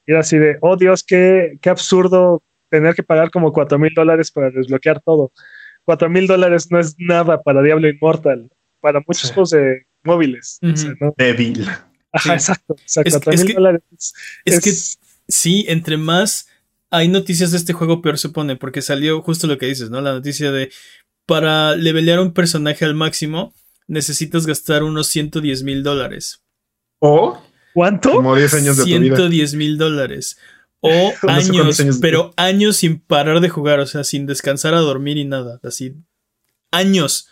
era 0.07 0.21
así 0.21 0.39
de, 0.39 0.59
oh 0.61 0.77
Dios, 0.77 1.05
qué, 1.05 1.59
qué 1.61 1.71
absurdo 1.71 2.43
tener 2.71 2.95
que 2.95 3.03
pagar 3.03 3.31
como 3.31 3.53
4 3.53 3.79
mil 3.79 3.93
dólares 3.95 4.31
para 4.31 4.51
desbloquear 4.51 5.01
todo. 5.01 5.33
4 5.85 6.09
mil 6.09 6.27
dólares 6.27 6.69
no 6.71 6.79
es 6.79 6.95
nada 6.99 7.43
para 7.43 7.63
Diablo 7.63 7.89
Immortal, 7.89 8.51
para 8.81 9.03
muchos 9.07 9.33
juegos 9.33 9.51
de 9.51 9.87
móviles. 10.05 10.59
Débil. 11.17 11.67
Ajá, 12.13 12.35
exacto. 12.35 12.77
es, 12.87 13.55
dólares. 13.55 13.83
Es, 14.45 14.61
que 14.61 14.73
sí, 15.33 15.65
entre 15.69 15.97
más 15.97 16.49
hay 16.91 17.09
noticias 17.09 17.53
de 17.53 17.59
este 17.59 17.73
juego, 17.73 18.03
peor 18.03 18.19
se 18.19 18.31
pone, 18.31 18.57
porque 18.57 18.83
salió 18.83 19.23
justo 19.23 19.47
lo 19.47 19.59
que 19.59 19.67
dices, 19.67 19.91
¿no? 19.91 20.01
La 20.01 20.13
noticia 20.13 20.51
de 20.51 20.71
para 21.27 21.77
levelear 21.77 22.19
un 22.19 22.33
personaje 22.33 22.85
al 22.85 22.95
máximo 22.95 23.55
necesitas 23.87 24.47
gastar 24.47 24.83
unos 24.83 25.07
110 25.09 25.63
mil 25.63 25.83
dólares. 25.83 26.43
¿O? 26.99 27.41
¿Cuánto? 27.75 28.11
Como 28.13 28.35
10 28.35 28.55
años 28.55 28.77
de 28.77 28.85
110 28.85 29.55
mil 29.55 29.79
dólares. 29.79 30.39
O 30.81 31.13
años, 31.29 31.81
pero 32.01 32.33
años 32.37 32.79
sin 32.79 32.99
parar 32.99 33.41
de 33.41 33.49
jugar, 33.49 33.81
o 33.81 33.87
sea, 33.87 34.03
sin 34.03 34.27
descansar 34.27 34.75
a 34.75 34.81
dormir 34.81 35.19
y 35.19 35.25
nada, 35.25 35.61
así. 35.63 35.95
Años 36.73 37.29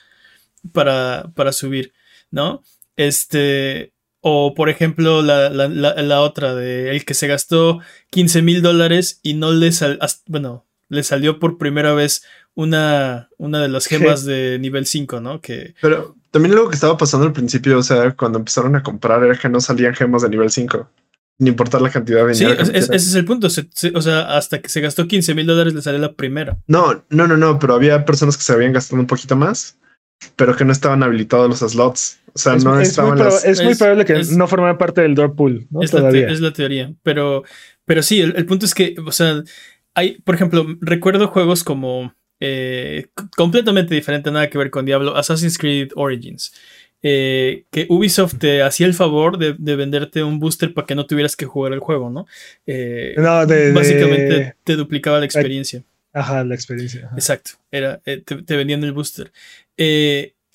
para, 0.72 1.32
para 1.34 1.52
subir, 1.52 1.92
¿no? 2.30 2.62
Este. 2.96 3.92
O, 4.20 4.54
por 4.54 4.68
ejemplo, 4.68 5.22
la, 5.22 6.20
otra 6.20 6.54
de 6.54 6.90
el 6.90 7.04
que 7.04 7.14
se 7.14 7.28
gastó 7.28 7.80
15 8.10 8.42
mil 8.42 8.62
dólares 8.62 9.20
y 9.22 9.34
no 9.34 9.52
le 9.52 9.70
sal, 9.70 9.98
bueno, 10.26 10.66
le 10.88 11.02
salió 11.02 11.38
por 11.38 11.58
primera 11.58 11.92
vez 11.94 12.24
una, 12.54 13.28
una 13.38 13.60
de 13.62 13.68
las 13.68 13.86
gemas 13.86 14.24
de 14.24 14.58
nivel 14.58 14.86
5, 14.86 15.20
¿no? 15.20 15.40
Que... 15.40 15.74
Pero 15.80 16.16
también 16.30 16.54
algo 16.54 16.68
que 16.68 16.74
estaba 16.74 16.96
pasando 16.96 17.26
al 17.26 17.32
principio, 17.32 17.78
o 17.78 17.82
sea, 17.82 18.12
cuando 18.16 18.38
empezaron 18.38 18.74
a 18.74 18.82
comprar 18.82 19.22
era 19.22 19.36
que 19.36 19.48
no 19.48 19.60
salían 19.60 19.94
gemas 19.94 20.22
de 20.22 20.30
nivel 20.30 20.50
5. 20.50 20.90
Ni 21.40 21.50
importar 21.50 21.80
la 21.80 21.90
cantidad 21.90 22.26
de 22.26 22.32
dinero. 22.32 22.64
Sí, 22.64 22.72
ese 22.74 22.96
es 22.96 23.14
el 23.14 23.24
punto. 23.24 23.46
o 23.46 24.02
sea, 24.02 24.36
hasta 24.36 24.60
que 24.60 24.68
se 24.68 24.80
gastó 24.80 25.06
15 25.06 25.34
mil 25.36 25.46
dólares 25.46 25.72
le 25.72 25.82
salió 25.82 26.00
la 26.00 26.14
primera. 26.14 26.58
No, 26.66 27.04
no, 27.10 27.28
no, 27.28 27.36
no, 27.36 27.60
pero 27.60 27.74
había 27.74 28.04
personas 28.04 28.36
que 28.36 28.42
se 28.42 28.52
habían 28.52 28.72
gastado 28.72 29.00
un 29.00 29.06
poquito 29.06 29.36
más, 29.36 29.78
pero 30.36 30.56
que 30.56 30.64
no 30.64 30.72
estaban 30.72 31.02
habilitados 31.02 31.48
los 31.48 31.72
slots. 31.72 32.20
O 32.34 32.38
sea, 32.38 32.56
no 32.56 32.80
estaban. 32.80 33.18
Muy 33.18 33.28
Es 33.44 33.62
muy 33.62 33.74
probable 33.74 34.04
que 34.04 34.22
no 34.32 34.46
formaran 34.46 34.78
parte 34.78 35.00
del 35.00 35.14
drop 35.14 35.36
pool, 35.36 35.66
¿no? 35.70 35.82
Es, 35.82 35.92
La, 35.92 36.10
es 36.10 36.40
la 36.40 36.52
teoría. 36.52 36.92
Pero, 37.02 37.44
pero 37.84 38.02
sí, 38.02 38.20
el, 38.20 38.46
punto 38.46 38.66
es 38.66 38.74
que, 38.74 38.94
o 39.04 39.12
sea, 39.12 39.42
hay, 39.94 40.20
por 40.20 40.34
ejemplo, 40.34 40.66
recuerdo 40.80 41.28
juegos 41.28 41.64
como 41.64 42.14
eh, 42.40 43.06
completamente 43.36 43.94
diferente, 43.94 44.30
nada 44.30 44.48
que 44.48 44.58
ver 44.58 44.70
con 44.70 44.84
Diablo, 44.84 45.16
Assassin's 45.16 45.58
Creed 45.58 45.90
Origins. 45.96 46.52
Eh, 47.00 47.64
que 47.70 47.86
Ubisoft 47.88 48.38
te 48.38 48.62
hacía 48.62 48.86
el 48.86 48.94
favor 48.94 49.38
de, 49.38 49.52
venderte 49.76 50.24
un 50.24 50.40
booster 50.40 50.74
para 50.74 50.86
que 50.86 50.96
no 50.96 51.06
tuvieras 51.06 51.36
que 51.36 51.46
jugar 51.46 51.72
el 51.72 51.78
juego, 51.78 52.10
¿no? 52.10 52.26
Eh, 52.66 53.14
no 53.16 53.46
básicamente 53.72 54.56
te 54.64 54.76
duplicaba 54.76 55.18
la 55.18 55.24
experiencia. 55.24 55.84
Ajá, 56.12 56.42
la 56.42 56.54
experiencia. 56.54 57.10
Exacto, 57.14 57.52
era, 57.70 57.98
te, 57.98 58.18
te, 58.20 58.56
vendían 58.56 58.82
el 58.82 58.92
booster. 58.92 59.30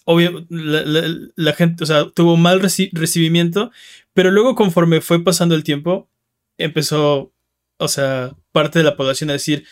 Obvio, 0.05 0.45
la, 0.49 1.53
gente, 1.53 1.83
o 1.83 1.87
sea, 1.87 2.09
tuvo 2.09 2.37
mal 2.37 2.61
recibimiento, 2.61 3.71
pero 4.13 4.31
luego 4.31 4.55
conforme 4.55 5.01
fue 5.01 5.23
pasando 5.23 5.55
el 5.55 5.63
tiempo, 5.63 6.09
empezó, 6.57 7.33
o 7.77 7.87
sea, 7.87 8.35
parte 8.51 8.79
de 8.79 8.85
la 8.85 8.97
población 8.97 9.29
a 9.29 9.33
decir, 9.33 9.65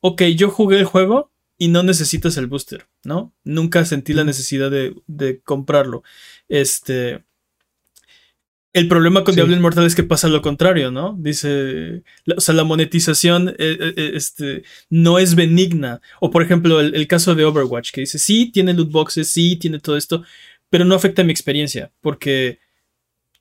ok, 0.00 0.22
yo 0.36 0.50
jugué 0.50 0.78
el 0.78 0.84
juego, 0.84 1.32
y 1.58 1.68
no 1.68 1.82
necesitas 1.82 2.36
el 2.36 2.46
booster, 2.46 2.86
¿no? 3.04 3.34
Nunca 3.42 3.84
sentí 3.84 4.14
la 4.14 4.22
necesidad 4.24 4.70
de, 4.70 5.42
comprarlo. 5.44 6.04
Este. 6.48 7.24
El 8.74 8.86
problema 8.86 9.24
con 9.24 9.34
Diablo 9.34 9.56
Inmortal 9.56 9.86
es 9.86 9.94
que 9.94 10.02
pasa 10.02 10.28
lo 10.28 10.42
contrario, 10.42 10.90
¿no? 10.90 11.16
Dice, 11.18 12.02
o 12.36 12.40
sea, 12.40 12.54
la 12.54 12.64
monetización 12.64 13.48
eh, 13.48 13.54
eh, 13.58 13.94
eh, 13.96 14.10
este, 14.14 14.62
no 14.90 15.18
es 15.18 15.34
benigna. 15.34 16.02
O 16.20 16.30
por 16.30 16.42
ejemplo, 16.42 16.80
el, 16.80 17.06
caso 17.06 17.34
de 17.34 17.44
Overwatch, 17.44 17.92
que 17.92 18.02
dice, 18.02 18.18
sí, 18.18 18.50
tiene 18.52 18.74
loot 18.74 18.90
boxes, 18.90 19.30
sí, 19.30 19.56
tiene 19.56 19.80
todo 19.80 19.96
esto, 19.96 20.22
pero 20.68 20.84
no 20.84 20.94
afecta 20.94 21.24
mi 21.24 21.32
experiencia, 21.32 21.90
porque 22.02 22.58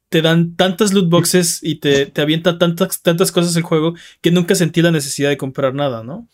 te 0.10 0.22
dan 0.22 0.56
tantas 0.56 0.94
loot 0.94 1.10
boxes 1.10 1.60
y 1.62 1.76
te, 1.76 2.06
te 2.06 2.22
avienta 2.22 2.58
tantas, 2.58 3.02
tantas 3.02 3.32
cosas 3.34 3.56
el 3.58 3.64
juego 3.64 3.96
que 4.22 4.32
nunca 4.32 4.56
sentí 4.56 4.82
la 4.82 4.92
necesidad 4.92 5.30
de 5.30 5.38
comprar 5.38 5.74
nada, 5.74 6.04
¿no? 6.04 6.30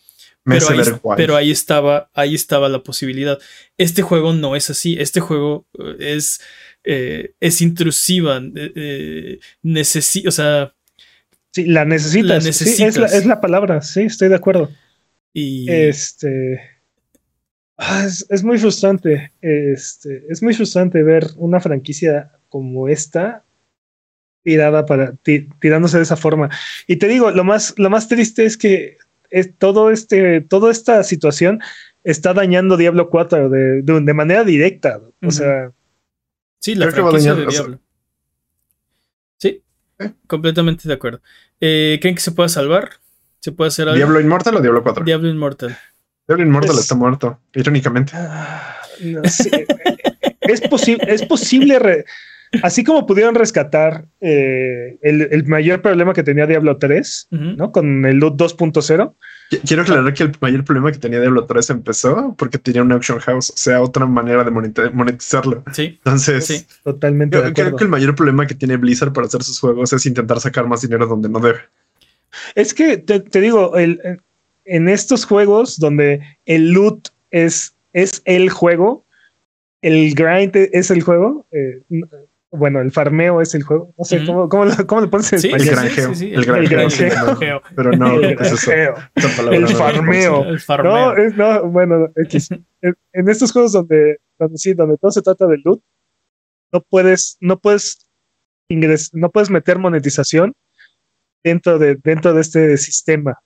Pero 1.16 1.36
ahí, 1.36 1.50
estaba, 1.50 2.10
ahí 2.12 2.34
estaba 2.34 2.68
la 2.68 2.82
posibilidad. 2.82 3.38
Este 3.78 4.02
juego 4.02 4.34
no 4.34 4.56
es 4.56 4.68
así. 4.68 4.96
Este 4.98 5.20
juego 5.20 5.66
es, 5.98 6.42
eh, 6.84 7.32
es 7.40 7.62
intrusiva. 7.62 8.40
Eh, 8.54 9.38
o 10.26 10.30
sea. 10.30 10.74
Sí, 11.52 11.64
la 11.64 11.84
necesitas. 11.84 12.46
es, 12.46 13.26
la, 13.26 13.40
palabra. 13.40 13.80
Sí, 13.80 14.02
estoy 14.02 14.28
de 14.28 14.34
acuerdo. 14.34 14.70
Y. 15.32 15.70
Este. 15.70 16.60
Ah, 17.76 18.06
es, 18.06 18.44
muy 18.44 18.58
frustrante. 18.58 19.32
Este, 19.40 20.24
es 20.28 20.42
muy 20.42 20.54
frustrante 20.54 21.02
ver 21.02 21.26
una 21.36 21.58
franquicia 21.58 22.30
como 22.48 22.88
esta 22.88 23.42
tirada 24.44 24.84
para 24.84 25.14
tirándose 25.58 25.96
de 25.96 26.02
esa 26.02 26.16
forma. 26.16 26.50
Y 26.86 26.96
te 26.96 27.08
digo, 27.08 27.30
lo 27.30 27.44
más, 27.44 27.74
lo 27.78 27.90
más 27.90 28.08
triste 28.08 28.44
es 28.44 28.56
que 28.56 28.98
todo 29.58 29.90
este, 29.90 30.40
toda 30.42 30.70
esta 30.70 31.02
situación 31.02 31.60
está 32.04 32.34
dañando 32.34 32.76
Diablo 32.76 33.10
4 33.10 33.48
de, 33.48 33.82
de, 33.82 34.14
manera 34.14 34.44
directa. 34.44 35.00
O 35.22 35.30
sea. 35.30 35.72
Sí, 36.64 36.74
la 36.74 36.90
franquicia 36.90 37.34
de 37.34 37.44
Diablo. 37.44 37.78
Sí, 39.36 39.62
¿Eh? 39.98 40.12
completamente 40.26 40.88
de 40.88 40.94
acuerdo. 40.94 41.20
Eh, 41.60 41.98
¿Creen 42.00 42.14
que 42.14 42.22
se 42.22 42.32
pueda 42.32 42.48
salvar? 42.48 42.92
¿Se 43.40 43.52
puede 43.52 43.68
hacer 43.68 43.86
algo? 43.86 43.96
¿Diablo 43.96 44.18
Inmortal 44.18 44.56
o 44.56 44.60
Diablo 44.62 44.82
4? 44.82 45.04
Diablo 45.04 45.28
Inmortal. 45.28 45.76
Diablo 46.26 46.42
Inmortal 46.42 46.78
está 46.78 46.94
muerto, 46.94 47.38
irónicamente. 47.52 48.12
Ah, 48.14 48.78
es, 50.40 50.62
posible 50.70 51.04
es 51.06 51.26
posible 51.26 52.06
Así 52.62 52.84
como 52.84 53.06
pudieron 53.06 53.34
rescatar 53.34 54.06
eh, 54.20 54.98
el, 55.02 55.46
mayor 55.46 55.82
problema 55.82 56.12
que 56.12 56.22
tenía 56.22 56.46
Diablo 56.46 56.78
3, 56.78 57.28
¿no? 57.30 57.72
Con 57.72 58.04
el 58.04 58.18
loot 58.18 58.36
2.0. 58.36 59.14
Quiero 59.66 59.82
aclarar 59.82 60.14
que 60.14 60.22
el 60.24 60.32
mayor 60.40 60.64
problema 60.64 60.90
que 60.90 60.98
tenía 60.98 61.20
Diablo 61.20 61.46
3 61.46 61.70
empezó 61.70 62.34
porque 62.38 62.58
tenía 62.58 62.82
un 62.82 62.92
auction 62.92 63.18
house, 63.20 63.50
o 63.50 63.56
sea, 63.56 63.82
otra 63.82 64.06
manera 64.06 64.44
de 64.44 64.50
monetizarlo. 64.50 65.62
Sí. 65.72 65.98
Entonces, 66.04 66.46
sí. 66.46 66.66
totalmente. 66.82 67.38
creo 67.52 67.76
que 67.76 67.84
el 67.84 67.90
mayor 67.90 68.14
problema 68.14 68.46
que 68.46 68.54
tiene 68.54 68.76
Blizzard 68.76 69.12
para 69.12 69.26
hacer 69.26 69.42
sus 69.42 69.60
juegos 69.60 69.92
es 69.92 70.06
intentar 70.06 70.40
sacar 70.40 70.66
más 70.66 70.82
dinero 70.82 71.06
donde 71.06 71.28
no 71.28 71.40
debe. 71.40 71.60
Es 72.54 72.74
que 72.74 72.96
te, 72.98 73.40
digo, 73.40 73.76
el, 73.76 74.00
en 74.64 74.88
estos 74.88 75.24
juegos 75.24 75.78
donde 75.78 76.38
el 76.46 76.72
loot 76.72 77.08
es, 77.30 77.74
es 77.92 78.22
el 78.24 78.50
juego, 78.50 79.04
el 79.82 80.14
grind 80.14 80.52
es 80.54 80.90
el 80.90 81.02
juego, 81.02 81.46
eh, 81.52 81.82
bueno, 82.56 82.80
el 82.80 82.92
farmeo 82.92 83.40
es 83.40 83.54
el 83.54 83.64
juego. 83.64 83.92
No 83.98 84.04
sé, 84.04 84.24
¿cómo, 84.24 84.48
cómo, 84.48 84.70
cómo, 84.86 85.00
le 85.00 85.08
pones 85.08 85.32
el 85.32 85.64
granjeo. 85.64 86.12
el 86.12 86.44
granjeo. 86.68 87.62
pero 87.74 87.92
no, 87.92 88.14
el 88.20 88.40
es 88.40 88.52
eso? 88.52 88.94
El 89.50 89.68
farmeo. 89.68 90.44
El 90.44 90.60
farmeo. 90.60 91.30
No, 91.30 91.62
no 91.62 91.68
bueno, 91.68 92.12
en 92.82 93.28
estos 93.28 93.50
juegos 93.50 93.72
donde, 93.72 94.18
donde 94.38 94.58
sí, 94.58 94.72
donde 94.72 94.96
todo 94.98 95.10
se 95.10 95.22
trata 95.22 95.46
de 95.46 95.58
loot, 95.64 95.82
no 96.72 96.80
puedes, 96.80 97.36
no 97.40 97.58
puedes 97.58 98.06
ingres, 98.68 99.10
no 99.12 99.30
puedes 99.30 99.50
meter 99.50 99.78
monetización 99.78 100.54
dentro 101.42 101.78
de, 101.78 101.96
dentro 101.96 102.34
de 102.34 102.40
este 102.40 102.76
sistema. 102.76 103.38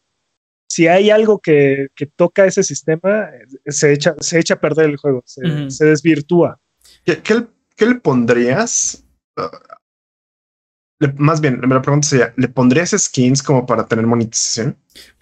Si 0.66 0.86
hay 0.86 1.08
algo 1.08 1.38
que, 1.38 1.88
que 1.94 2.06
toca 2.06 2.44
ese 2.44 2.62
sistema, 2.62 3.30
se 3.66 3.92
echa, 3.94 4.14
se 4.20 4.38
echa 4.38 4.54
a 4.54 4.60
perder 4.60 4.90
el 4.90 4.98
juego, 4.98 5.22
se, 5.24 5.70
se 5.70 5.86
desvirtúa. 5.86 6.60
¿Qué, 7.04 7.22
qué, 7.22 7.46
¿qué 7.78 7.86
le 7.86 7.94
pondrías? 7.94 9.04
más 11.16 11.40
bien, 11.40 11.60
me 11.60 11.74
la 11.74 11.80
pregunta 11.80 12.08
sería, 12.08 12.34
¿le 12.36 12.48
pondrías 12.48 12.90
skins 12.90 13.40
como 13.40 13.64
para 13.64 13.86
tener 13.86 14.04
monetización 14.04 14.76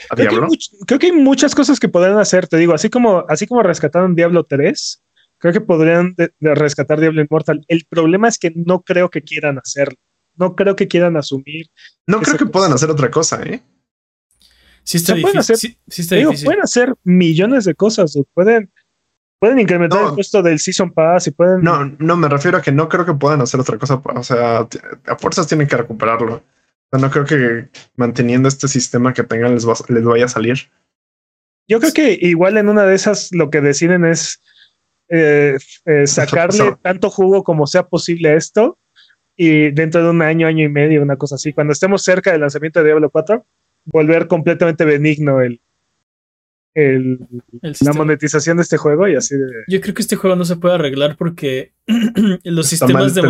a 0.09 0.15
creo 0.15 0.31
Diablo? 0.31 0.49
Que 0.49 0.85
creo 0.87 0.99
que 0.99 1.07
hay 1.07 1.13
muchas 1.13 1.55
cosas 1.55 1.79
que 1.79 1.91
podrían 1.91 2.19
hacer, 2.19 2.49
te 2.49 2.57
digo, 2.57 2.73
así 2.73 2.89
como, 2.89 3.27
así 3.29 3.47
como 3.47 3.63
rescataron 3.63 4.15
Diablo 4.15 4.45
3, 4.45 5.05
creo 5.37 5.53
que 5.53 5.61
podrían 5.61 6.15
rescatar 6.41 6.99
Diablo 6.99 7.21
Immortal. 7.21 7.63
El 7.69 7.87
problema 7.91 8.27
es 8.27 8.39
que 8.39 8.53
no 8.57 8.83
creo 8.83 9.11
que 9.11 9.23
quieran 9.23 9.59
hacerlo. 9.59 9.99
No 10.35 10.57
creo 10.57 10.77
que 10.77 10.89
quieran 10.89 11.17
asumir. 11.17 11.67
No 12.07 12.21
creo 12.21 12.39
que 12.39 12.47
puedan 12.47 12.73
hacer 12.73 12.91
otra 12.91 13.11
cosa, 13.11 13.43
¿eh? 13.43 13.63
Sí 14.83 14.99
está, 14.99 15.15
difícil, 15.15 15.41
hacer, 15.41 15.57
sí, 15.57 15.79
está 15.89 16.15
difícil. 16.15 16.45
Pueden 16.45 16.63
hacer 16.63 16.95
millones 17.03 17.65
de 17.65 17.75
cosas. 17.75 18.17
Pueden, 18.35 18.71
Pueden 19.47 19.61
incrementar 19.61 20.03
el 20.03 20.15
costo 20.17 20.43
del 20.43 20.59
Season 20.59 20.91
Pass 20.91 21.29
y 21.29 21.31
pueden. 21.31 21.63
No, 21.63 21.85
no, 22.01 22.17
me 22.17 22.29
refiero 22.29 22.59
a 22.59 22.63
que 22.63 22.73
no 22.73 22.89
creo 22.89 23.07
que 23.07 23.15
puedan 23.15 23.41
hacer 23.41 23.61
otra 23.61 23.79
cosa. 23.79 24.03
O 24.05 24.23
sea, 24.25 24.67
a 25.07 25.17
fuerzas 25.17 25.47
tienen 25.47 25.69
que 25.69 25.77
recuperarlo. 25.77 26.43
no 26.91 27.11
creo 27.13 27.25
que 27.25 27.69
manteniendo 27.95 28.49
este 28.49 28.67
sistema 28.67 29.15
que 29.15 29.23
tengan 29.23 29.55
les, 29.55 29.65
les 29.89 30.05
vaya 30.05 30.25
a 30.25 30.29
salir. 30.29 30.69
Yo 31.69 31.79
creo 31.79 31.93
que 31.93 32.19
igual 32.21 32.57
en 32.57 32.69
una 32.69 32.87
de 32.87 32.97
esas 32.97 33.29
lo 33.31 33.49
que 33.49 33.61
deciden 33.61 34.05
es 34.05 34.43
eh, 35.11 35.59
eh, 35.85 36.07
sacarle 36.09 36.75
tanto 36.83 37.09
jugo 37.09 37.45
como 37.45 37.69
sea 37.69 37.87
posible 37.87 38.31
a 38.31 38.35
esto 38.35 38.81
y 39.37 39.71
dentro 39.71 40.03
de 40.03 40.11
un 40.11 40.23
año, 40.23 40.49
año 40.49 40.65
y 40.65 40.69
medio, 40.69 41.03
una 41.03 41.19
cosa 41.19 41.37
así, 41.37 41.53
cuando 41.53 41.73
estemos 41.73 42.03
cerca 42.03 42.33
del 42.33 42.41
lanzamiento 42.41 42.81
de 42.81 42.87
Diablo 42.87 43.11
4, 43.11 43.47
volver 43.85 44.27
completamente 44.27 44.85
benigno 44.85 45.41
el, 45.41 45.61
la 46.77 47.93
monetización 47.95 48.59
de 48.59 48.63
este 48.63 48.77
juego 48.77 49.09
y 49.09 49.17
así 49.17 49.35
de... 49.35 49.47
Yo 49.67 49.81
creo 49.81 49.95
que 49.95 50.03
este 50.03 50.17
juego 50.17 50.37
no 50.37 50.45
se 50.45 50.57
puede 50.57 50.75
arreglar 50.75 51.17
porque 51.17 51.73
los 52.45 52.67
sistemas 52.67 53.15
de 53.15 53.23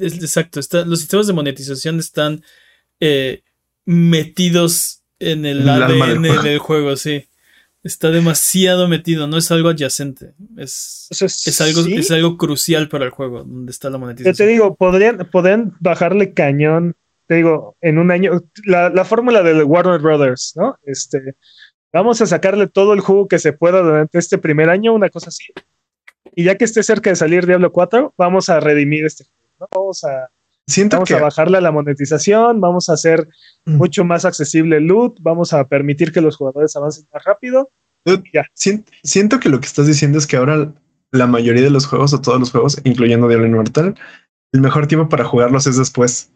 exacto, 0.00 0.60
los 0.84 0.98
sistemas 0.98 1.28
de 1.28 1.32
monetización 1.32 2.00
están 2.00 2.42
eh, 2.98 3.42
metidos 3.84 5.04
en 5.20 5.46
el, 5.46 5.68
ADN 5.68 6.42
del 6.42 6.58
juego. 6.58 6.96
sí. 6.96 7.26
Está 7.82 8.10
demasiado 8.10 8.88
metido, 8.88 9.26
no 9.26 9.38
es 9.38 9.50
algo 9.50 9.70
adyacente. 9.70 10.34
Es, 10.58 11.08
es, 11.18 11.60
algo, 11.62 11.80
es 11.86 12.10
algo 12.10 12.36
crucial 12.36 12.88
para 12.88 13.06
el 13.06 13.10
juego, 13.10 13.44
donde 13.44 13.70
está 13.70 13.88
la 13.88 13.96
monetización. 13.96 14.34
Yo 14.34 14.36
te 14.36 14.46
digo, 14.46 14.74
podrían, 14.74 15.26
podrían 15.32 15.74
bajarle 15.80 16.34
cañón, 16.34 16.94
te 17.26 17.36
digo, 17.36 17.78
en 17.80 17.96
un 17.98 18.10
año, 18.10 18.42
la, 18.64 18.90
la 18.90 19.04
fórmula 19.06 19.42
de 19.42 19.62
Warner 19.64 19.98
Brothers, 19.98 20.52
¿no? 20.56 20.76
Este, 20.84 21.36
Vamos 21.92 22.20
a 22.20 22.26
sacarle 22.26 22.66
todo 22.66 22.92
el 22.92 23.00
jugo 23.00 23.28
que 23.28 23.38
se 23.38 23.52
pueda 23.52 23.82
durante 23.82 24.18
este 24.18 24.38
primer 24.38 24.70
año, 24.70 24.94
una 24.94 25.10
cosa 25.10 25.28
así. 25.28 25.52
Y 26.36 26.44
ya 26.44 26.56
que 26.56 26.64
esté 26.64 26.82
cerca 26.82 27.10
de 27.10 27.16
salir 27.16 27.46
Diablo 27.46 27.72
4, 27.72 28.14
vamos 28.16 28.48
a 28.48 28.60
redimir 28.60 29.04
este 29.04 29.24
juego. 29.24 29.40
¿no? 29.60 29.68
Vamos 29.72 30.04
a 30.04 30.30
Siento 30.70 30.96
vamos 30.96 31.10
a 31.10 31.20
bajarle 31.20 31.58
a 31.58 31.60
la 31.60 31.72
monetización, 31.72 32.60
vamos 32.60 32.88
a 32.88 32.92
hacer 32.92 33.28
mm. 33.64 33.76
mucho 33.76 34.04
más 34.04 34.24
accesible 34.24 34.76
el 34.76 34.84
loot, 34.84 35.18
vamos 35.20 35.52
a 35.52 35.66
permitir 35.66 36.12
que 36.12 36.20
los 36.20 36.36
jugadores 36.36 36.76
avancen 36.76 37.06
más 37.12 37.24
rápido. 37.24 37.70
Ya. 38.32 38.46
Siento, 38.54 39.40
que 39.40 39.48
lo 39.48 39.60
que 39.60 39.66
estás 39.66 39.86
diciendo 39.86 40.18
es 40.18 40.26
que 40.26 40.36
ahora 40.36 40.72
la 41.10 41.26
mayoría 41.26 41.62
de 41.62 41.70
los 41.70 41.86
juegos 41.86 42.14
o 42.14 42.20
todos 42.20 42.38
los 42.38 42.50
juegos, 42.50 42.80
incluyendo 42.84 43.28
Diablo 43.28 43.46
Immortal, 43.46 43.96
el 44.52 44.60
mejor 44.60 44.86
tiempo 44.86 45.08
para 45.08 45.24
jugarlos 45.24 45.66
es 45.66 45.76
después. 45.76 46.32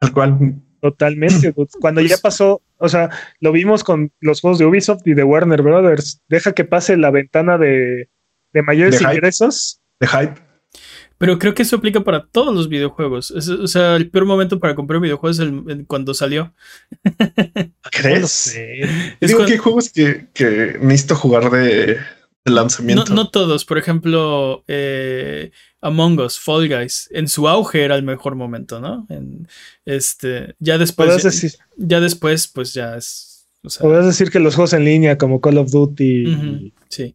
Tal 0.00 0.12
cual. 0.12 0.56
Totalmente. 0.80 1.54
Cuando 1.80 2.00
ya 2.00 2.16
pasó, 2.16 2.62
o 2.82 2.88
sea, 2.88 3.10
lo 3.38 3.52
vimos 3.52 3.84
con 3.84 4.12
los 4.20 4.40
juegos 4.40 4.58
de 4.58 4.66
Ubisoft 4.66 5.06
y 5.06 5.14
de 5.14 5.22
Warner 5.22 5.62
Brothers. 5.62 6.20
Deja 6.28 6.52
que 6.52 6.64
pase 6.64 6.96
la 6.96 7.12
ventana 7.12 7.56
de, 7.56 8.08
mayores 8.52 9.00
ingresos. 9.00 9.80
De 10.00 10.08
hype. 10.08 10.34
Pero 11.16 11.38
creo 11.38 11.54
que 11.54 11.62
eso 11.62 11.76
aplica 11.76 12.00
para 12.00 12.26
todos 12.26 12.52
los 12.52 12.68
videojuegos. 12.68 13.30
o 13.30 13.66
sea, 13.68 13.94
el 13.94 14.10
peor 14.10 14.24
momento 14.24 14.58
para 14.58 14.74
comprar 14.74 14.96
un 14.96 15.04
videojuego 15.04 15.30
es 15.30 15.38
el, 15.38 15.86
cuando 15.86 16.12
salió. 16.12 16.52
¿Crees? 17.92 18.58
Digo 19.20 19.46
que 19.46 19.52
hay 19.52 19.58
juegos 19.58 19.90
que, 19.90 20.26
que 20.34 20.76
necesito 20.80 21.14
jugar 21.14 21.50
de, 21.52 22.00
lanzamiento. 22.44 23.14
No, 23.14 23.30
todos. 23.30 23.64
Por 23.64 23.78
ejemplo, 23.78 24.64
eh, 24.66 25.52
Among 25.82 26.20
Us, 26.20 26.38
Fall 26.38 26.68
Guys, 26.68 27.08
en 27.12 27.28
su 27.28 27.48
auge 27.48 27.82
era 27.82 27.96
el 27.96 28.04
mejor 28.04 28.36
momento, 28.36 28.80
¿no? 28.80 29.06
este, 29.84 30.54
ya 30.60 30.78
después. 30.78 31.58
Ya, 31.76 32.00
después, 32.00 32.46
pues 32.46 32.72
ya 32.72 32.96
es. 32.96 33.44
O 33.80 33.90
decir 33.90 34.30
que 34.30 34.40
los 34.40 34.54
juegos 34.54 34.72
en 34.72 34.84
línea 34.84 35.18
como 35.18 35.40
Call 35.40 35.58
of 35.58 35.70
Duty. 35.70 36.72
sí. 36.88 37.14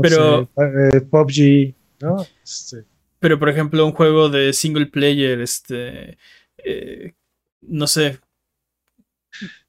Pero. 0.00 0.42
Eh, 0.42 1.00
PUBG, 1.00 1.74
¿no? 2.00 2.26
Este, 2.44 2.84
pero, 3.18 3.38
por 3.38 3.48
ejemplo, 3.48 3.84
un 3.84 3.92
juego 3.92 4.28
de 4.28 4.52
single 4.52 4.86
player, 4.86 5.40
este. 5.40 6.18
Eh, 6.58 7.14
no 7.62 7.86
sé. 7.86 8.18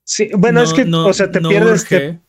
Sí, 0.03 0.29
bueno, 0.38 0.62
es 0.62 0.73
que, 0.73 0.84
o 0.84 1.13
sea, 1.13 1.32
te 1.32 1.39
pierdes. 1.41 1.86
Te, 1.86 2.19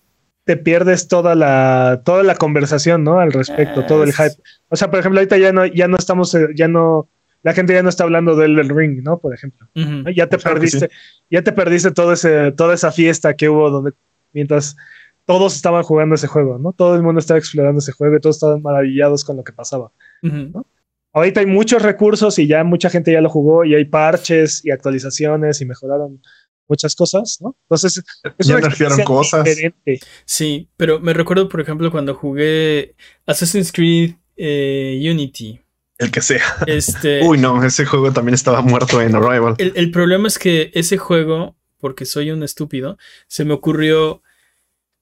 pierdes 0.56 1.08
toda 1.08 1.34
la, 1.34 2.02
toda 2.04 2.22
la 2.22 2.34
conversación, 2.34 3.04
¿no? 3.04 3.20
Al 3.20 3.32
respecto, 3.32 3.84
todo 3.86 4.04
el 4.04 4.12
hype. 4.12 4.36
O 4.68 4.76
sea, 4.76 4.90
por 4.90 5.00
ejemplo, 5.00 5.20
ahorita 5.20 5.38
ya 5.38 5.52
no, 5.52 5.66
ya 5.66 5.88
no 5.88 5.96
estamos, 5.96 6.34
eh, 6.34 6.48
ya 6.54 6.68
no, 6.68 7.08
la 7.42 7.52
gente 7.52 7.72
ya 7.72 7.82
no 7.82 7.88
está 7.88 8.04
hablando 8.04 8.36
del 8.36 8.68
ring, 8.68 9.02
¿no? 9.02 9.18
Por 9.18 9.34
ejemplo. 9.34 9.66
Ya 10.14 10.26
te 10.26 10.38
perdiste, 10.38 10.90
ya 11.30 11.42
te 11.42 11.52
perdiste 11.52 11.90
todo 11.90 12.12
ese, 12.12 12.52
toda 12.52 12.74
esa 12.74 12.92
fiesta 12.92 13.34
que 13.34 13.48
hubo 13.48 13.70
donde 13.70 13.92
mientras 14.32 14.76
todos 15.24 15.54
estaban 15.54 15.82
jugando 15.82 16.14
ese 16.14 16.26
juego, 16.26 16.58
¿no? 16.58 16.72
Todo 16.72 16.96
el 16.96 17.02
mundo 17.02 17.20
estaba 17.20 17.38
explorando 17.38 17.78
ese 17.78 17.92
juego 17.92 18.16
y 18.16 18.20
todos 18.20 18.36
estaban 18.36 18.62
maravillados 18.62 19.24
con 19.24 19.36
lo 19.36 19.44
que 19.44 19.52
pasaba. 19.52 19.92
¿no? 20.22 20.66
ahorita 21.12 21.40
hay 21.40 21.46
muchos 21.46 21.82
recursos 21.82 22.38
y 22.38 22.46
ya 22.46 22.62
mucha 22.64 22.90
gente 22.90 23.12
ya 23.12 23.20
lo 23.20 23.28
jugó 23.28 23.64
y 23.64 23.74
hay 23.74 23.84
parches 23.84 24.64
y 24.64 24.70
actualizaciones 24.70 25.60
y 25.60 25.66
mejoraron 25.66 26.22
muchas 26.70 26.94
cosas, 26.94 27.38
¿no? 27.40 27.56
Entonces, 27.64 28.02
es 28.38 28.46
ya 28.46 28.56
una 28.56 29.04
cosas. 29.04 29.44
Diferente. 29.44 30.00
Sí, 30.24 30.68
pero 30.76 31.00
me 31.00 31.12
recuerdo, 31.12 31.48
por 31.48 31.60
ejemplo, 31.60 31.90
cuando 31.90 32.14
jugué 32.14 32.94
Assassin's 33.26 33.72
Creed 33.72 34.14
eh, 34.36 34.98
Unity. 35.10 35.60
El 35.98 36.10
que 36.10 36.22
sea. 36.22 36.42
Este, 36.66 37.20
Uy, 37.26 37.36
no, 37.36 37.62
ese 37.62 37.84
juego 37.84 38.12
también 38.12 38.34
estaba 38.34 38.62
muerto 38.62 39.02
en 39.02 39.14
Arrival. 39.14 39.56
El, 39.58 39.72
el 39.74 39.90
problema 39.90 40.28
es 40.28 40.38
que 40.38 40.70
ese 40.72 40.96
juego, 40.96 41.56
porque 41.78 42.06
soy 42.06 42.30
un 42.30 42.42
estúpido, 42.42 42.96
se 43.26 43.44
me 43.44 43.52
ocurrió 43.52 44.22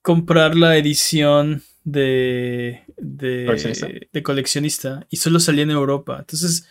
comprar 0.01 0.55
la 0.55 0.75
edición 0.75 1.63
de, 1.83 2.83
de, 2.97 4.21
¿Coleccionista? 4.23 5.05
y 5.09 5.17
solo 5.17 5.39
salía 5.39 5.63
en 5.63 5.71
Europa. 5.71 6.17
Entonces 6.19 6.67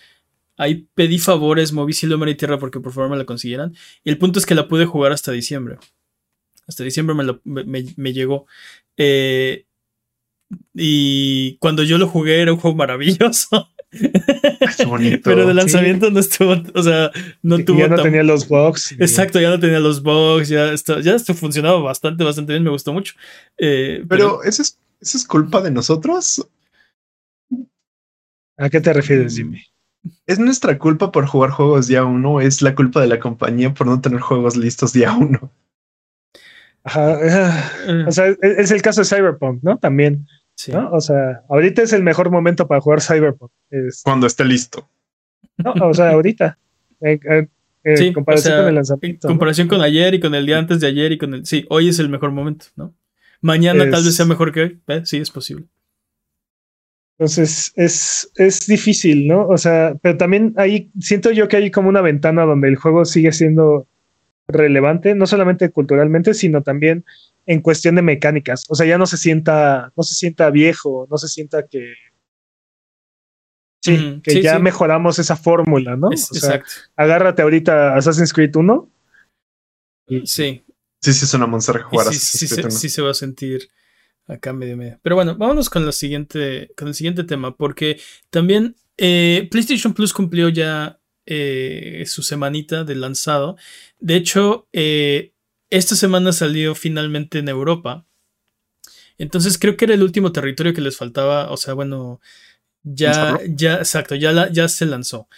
ahí 0.58 0.86
pedí 0.94 1.18
favores, 1.18 1.72
moví 1.72 1.94
cielo, 1.94 2.18
mar 2.18 2.28
y 2.28 2.34
tierra 2.34 2.58
porque 2.58 2.80
por 2.80 2.92
favor 2.92 3.10
me 3.10 3.16
la 3.16 3.24
consiguieran. 3.24 3.74
Y 4.04 4.10
el 4.10 4.18
punto 4.18 4.38
es 4.38 4.46
que 4.46 4.54
la 4.54 4.68
pude 4.68 4.84
jugar 4.84 5.12
hasta 5.12 5.32
diciembre. 5.32 5.78
Hasta 6.66 6.84
diciembre 6.84 7.16
me, 7.44 8.12
llegó. 8.12 8.46
Eh, 8.98 9.64
y 10.74 11.56
cuando 11.56 11.82
yo 11.82 11.96
lo 11.96 12.06
jugué 12.06 12.42
era 12.42 12.52
un 12.52 12.58
juego 12.58 12.76
maravilloso. 12.76 13.68
Pero 15.24 15.46
de 15.46 15.54
lanzamiento 15.54 16.10
no 16.10 16.20
estuvo, 16.20 16.54
o 16.74 16.82
sea, 16.82 17.10
no 17.40 17.64
tuvo. 17.64 17.78
Ya 17.78 17.88
no 17.88 18.02
tenía 18.02 18.22
los 18.22 18.46
bugs. 18.46 18.92
Exacto, 18.92 19.40
ya 19.40 19.48
no 19.48 19.58
tenía 19.58 19.80
los 19.80 20.02
bugs, 20.02 20.50
ya 20.50 20.74
esto, 20.74 21.00
ya 21.00 21.14
esto 21.14 21.32
funcionaba 21.32 21.80
bastante, 21.80 22.22
bastante 22.22 22.52
bien, 22.52 22.64
me 22.64 22.70
gustó 22.70 22.92
mucho. 22.92 23.14
Eh, 23.56 24.04
pero, 24.06 24.42
ese 24.42 24.60
es 24.60 24.78
¿Eso 25.00 25.16
es 25.16 25.26
culpa 25.26 25.60
de 25.60 25.70
nosotros? 25.70 26.48
¿A 28.56 28.68
qué 28.68 28.80
te 28.80 28.92
refieres, 28.92 29.36
Jimmy? 29.36 29.62
¿Es 30.26 30.38
nuestra 30.38 30.78
culpa 30.78 31.12
por 31.12 31.26
jugar 31.26 31.50
juegos 31.50 31.86
día 31.86 32.04
uno? 32.04 32.40
¿Es 32.40 32.62
la 32.62 32.74
culpa 32.74 33.00
de 33.00 33.08
la 33.08 33.18
compañía 33.18 33.72
por 33.74 33.86
no 33.86 34.00
tener 34.00 34.20
juegos 34.20 34.56
listos 34.56 34.92
día 34.92 35.12
uno? 35.12 35.50
Ajá, 36.84 37.18
eh. 37.86 38.04
o 38.06 38.12
sea, 38.12 38.26
es 38.40 38.70
el 38.70 38.82
caso 38.82 39.02
de 39.02 39.06
Cyberpunk, 39.06 39.62
¿no? 39.62 39.78
También. 39.78 40.26
Sí. 40.54 40.72
O 40.72 41.00
sea, 41.00 41.42
ahorita 41.48 41.82
es 41.82 41.92
el 41.92 42.02
mejor 42.02 42.30
momento 42.30 42.66
para 42.66 42.80
jugar 42.80 43.00
Cyberpunk. 43.00 43.50
Cuando 44.02 44.26
esté 44.26 44.44
listo. 44.44 44.88
No, 45.56 45.72
o 45.72 45.94
sea, 45.94 46.10
ahorita. 46.10 46.58
En, 47.00 47.48
comparación 48.12 48.58
con 48.58 48.68
el 48.68 48.74
lanzamiento. 48.74 49.28
En 49.28 49.32
comparación 49.32 49.68
con 49.68 49.80
ayer 49.82 50.14
y 50.14 50.20
con 50.20 50.34
el 50.34 50.46
día 50.46 50.58
antes 50.58 50.80
de 50.80 50.86
ayer 50.86 51.12
y 51.12 51.18
con 51.18 51.34
el. 51.34 51.46
Sí, 51.46 51.66
hoy 51.68 51.88
es 51.88 51.98
el 51.98 52.08
mejor 52.08 52.32
momento, 52.32 52.66
¿no? 52.76 52.94
Mañana 53.40 53.88
tal 53.90 54.04
vez 54.04 54.16
sea 54.16 54.26
mejor 54.26 54.52
que 54.52 54.60
hoy. 54.60 54.80
¿Eh? 54.88 55.02
Sí, 55.04 55.18
es 55.18 55.30
posible. 55.30 55.66
Entonces 57.18 57.72
es, 57.74 58.30
es 58.36 58.66
difícil, 58.68 59.26
¿no? 59.26 59.48
O 59.48 59.58
sea, 59.58 59.96
pero 60.00 60.16
también 60.16 60.54
ahí 60.56 60.90
siento 61.00 61.32
yo 61.32 61.48
que 61.48 61.56
hay 61.56 61.70
como 61.72 61.88
una 61.88 62.00
ventana 62.00 62.44
donde 62.44 62.68
el 62.68 62.76
juego 62.76 63.04
sigue 63.04 63.32
siendo 63.32 63.88
relevante, 64.46 65.16
no 65.16 65.26
solamente 65.26 65.70
culturalmente, 65.70 66.32
sino 66.32 66.62
también 66.62 67.04
en 67.44 67.60
cuestión 67.60 67.96
de 67.96 68.02
mecánicas. 68.02 68.64
O 68.68 68.76
sea, 68.76 68.86
ya 68.86 68.98
no 68.98 69.06
se 69.06 69.16
sienta, 69.16 69.92
no 69.96 70.02
se 70.04 70.14
sienta 70.14 70.50
viejo, 70.50 71.08
no 71.10 71.18
se 71.18 71.26
sienta 71.26 71.66
que. 71.66 71.94
Sí, 73.82 74.20
que 74.22 74.42
ya 74.42 74.58
mejoramos 74.58 75.18
esa 75.18 75.36
fórmula, 75.36 75.96
¿no? 75.96 76.12
exacto. 76.12 76.70
Agárrate 76.94 77.42
ahorita 77.42 77.96
Assassin's 77.96 78.32
Creed 78.32 78.54
1. 78.54 78.90
sí. 80.24 80.64
Sí, 81.00 81.12
sí, 81.12 81.26
es 81.26 81.34
una 81.34 81.46
monster 81.46 81.80
jugar 81.82 82.08
sí, 82.08 82.18
sí, 82.18 82.48
sí, 82.48 82.60
sí, 82.70 82.88
se 82.88 83.02
va 83.02 83.12
a 83.12 83.14
sentir 83.14 83.70
acá 84.28 84.52
medio 84.52 84.76
medio. 84.76 85.00
Pero 85.02 85.16
bueno, 85.16 85.36
vámonos 85.36 85.70
con, 85.70 85.84
la 85.84 85.92
siguiente, 85.92 86.70
con 86.76 86.88
el 86.88 86.94
siguiente 86.94 87.24
tema, 87.24 87.56
porque 87.56 88.00
también 88.30 88.76
eh, 88.96 89.48
PlayStation 89.50 89.94
Plus 89.94 90.12
cumplió 90.12 90.48
ya 90.48 91.00
eh, 91.26 92.04
su 92.06 92.22
semanita 92.22 92.84
de 92.84 92.94
lanzado. 92.94 93.56
De 93.98 94.16
hecho, 94.16 94.68
eh, 94.72 95.32
esta 95.70 95.96
semana 95.96 96.32
salió 96.32 96.74
finalmente 96.74 97.38
en 97.38 97.48
Europa. 97.48 98.06
Entonces 99.16 99.58
creo 99.58 99.76
que 99.76 99.86
era 99.86 99.94
el 99.94 100.02
último 100.02 100.30
territorio 100.32 100.74
que 100.74 100.80
les 100.80 100.96
faltaba. 100.96 101.50
O 101.50 101.56
sea, 101.56 101.74
bueno, 101.74 102.20
ya, 102.82 103.38
ya, 103.48 103.76
exacto, 103.76 104.14
ya, 104.14 104.50
ya 104.50 104.68
se 104.68 104.86
lanzó. 104.86 105.28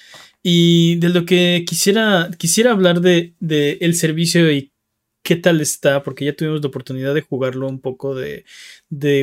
Y 0.43 0.97
de 0.97 1.11
lo 1.11 1.25
que 1.25 1.65
quisiera, 1.67 2.31
quisiera 2.39 2.73
hablar 2.73 3.01
de, 3.01 3.35
de 3.41 3.79
el 3.81 3.95
servicio 3.95 4.51
y 4.51 4.73
qué 5.23 5.37
tal 5.37 5.61
está, 5.61 6.03
porque 6.03 6.25
ya 6.25 6.37
tuvimos 6.37 6.61
la 6.63 6.69
oportunidad 6.69 7.15
de 7.15 7.23
jugarlo 7.23 7.69
un 7.69 7.81
poco, 7.81 8.15
de, 8.15 8.45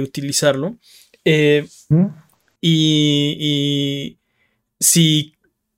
utilizarlo. 0.01 0.77
Eh, 1.25 1.67
y, 2.61 4.17
si 4.79 5.35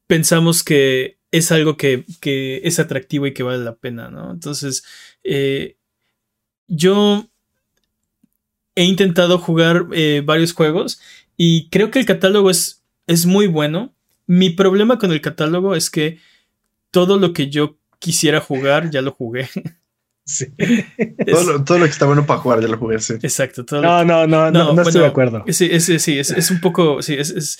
pensamos 0.07 0.63
que 0.63 1.17
es 1.31 1.51
algo 1.51 1.77
que, 1.77 2.05
es 2.63 2.79
atractivo 2.79 3.27
y 3.27 3.33
que 3.33 3.43
vale 3.43 3.63
la 3.63 3.75
pena, 3.75 4.09
¿no? 4.09 4.31
Entonces, 4.31 4.83
eh, 5.23 5.77
yo 6.67 7.29
he 8.75 8.83
intentado 8.83 9.37
jugar 9.37 9.87
eh, 9.93 10.21
varios 10.25 10.53
juegos 10.53 11.01
y 11.37 11.69
creo 11.69 11.91
que 11.91 11.99
el 11.99 12.05
catálogo 12.05 12.49
es, 12.49 12.83
es 13.07 13.25
muy 13.25 13.47
bueno. 13.47 13.93
Mi 14.27 14.49
problema 14.51 14.97
con 14.99 15.11
el 15.11 15.21
catálogo 15.21 15.75
es 15.75 15.89
que 15.89 16.19
todo 16.91 17.17
lo 17.17 17.33
que 17.33 17.49
yo 17.49 17.77
quisiera 17.99 18.39
jugar 18.41 18.89
ya 18.91 19.01
lo 19.01 19.11
jugué. 19.11 19.49
Sí. 20.29 20.45
todo, 21.65 21.79
lo, 21.79 21.85
que 21.85 21.89
está 21.89 22.05
bueno 22.05 22.23
para 22.27 22.39
jugar, 22.39 22.61
ya 22.61 22.67
lo 22.67 22.77
jugué, 22.77 22.99
sí. 22.99 23.15
Exacto. 23.15 23.65
no, 23.81 24.05
no, 24.05 24.27
no, 24.27 24.51
no, 24.51 24.81
estoy 24.83 25.01
de 25.01 25.07
acuerdo. 25.07 25.43
Sí, 25.47 25.79
sí, 25.79 26.19
es, 26.19 26.51
un 26.51 26.61
poco, 26.61 27.01
sí, 27.01 27.15
es, 27.15 27.59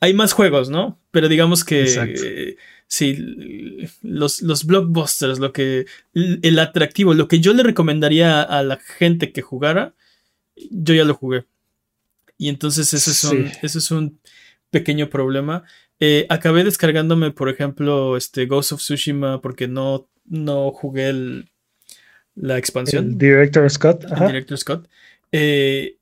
hay 0.00 0.14
más 0.14 0.32
juegos, 0.32 0.70
¿no? 0.70 0.98
Pero 1.10 1.28
digamos 1.28 1.64
que 1.64 2.56
sí, 2.86 3.86
los, 4.00 4.40
los 4.40 4.64
blockbusters, 4.64 5.38
lo 5.40 5.52
que, 5.52 5.84
el 6.14 6.58
atractivo, 6.58 7.12
lo 7.12 7.28
que 7.28 7.40
yo 7.40 7.52
le 7.52 7.62
recomendaría 7.62 8.40
a 8.40 8.62
la 8.62 8.78
gente 8.78 9.30
que 9.30 9.42
jugara, 9.42 9.94
yo 10.70 10.94
ya 10.94 11.04
lo 11.04 11.12
jugué. 11.12 11.44
Y 12.38 12.48
entonces 12.48 12.94
ese 12.94 13.10
es 13.10 13.24
un, 13.24 13.50
es 13.62 13.90
un 13.90 14.20
pequeño 14.70 15.10
problema. 15.10 15.64
Eh, 16.00 16.24
acabé 16.30 16.64
descargándome, 16.64 17.30
por 17.30 17.50
ejemplo, 17.50 18.16
este 18.16 18.46
Ghost 18.46 18.72
of 18.72 18.80
Tsushima 18.80 19.42
porque 19.42 19.68
no, 19.68 20.08
no 20.24 20.70
jugué 20.70 21.08
el, 21.08 21.50
la 22.40 22.58
expansión. 22.58 23.18
Director 23.18 23.68
Scott. 23.70 24.04
Director 24.06 24.58
Scott. 24.58 24.88
Eh, 25.32 25.98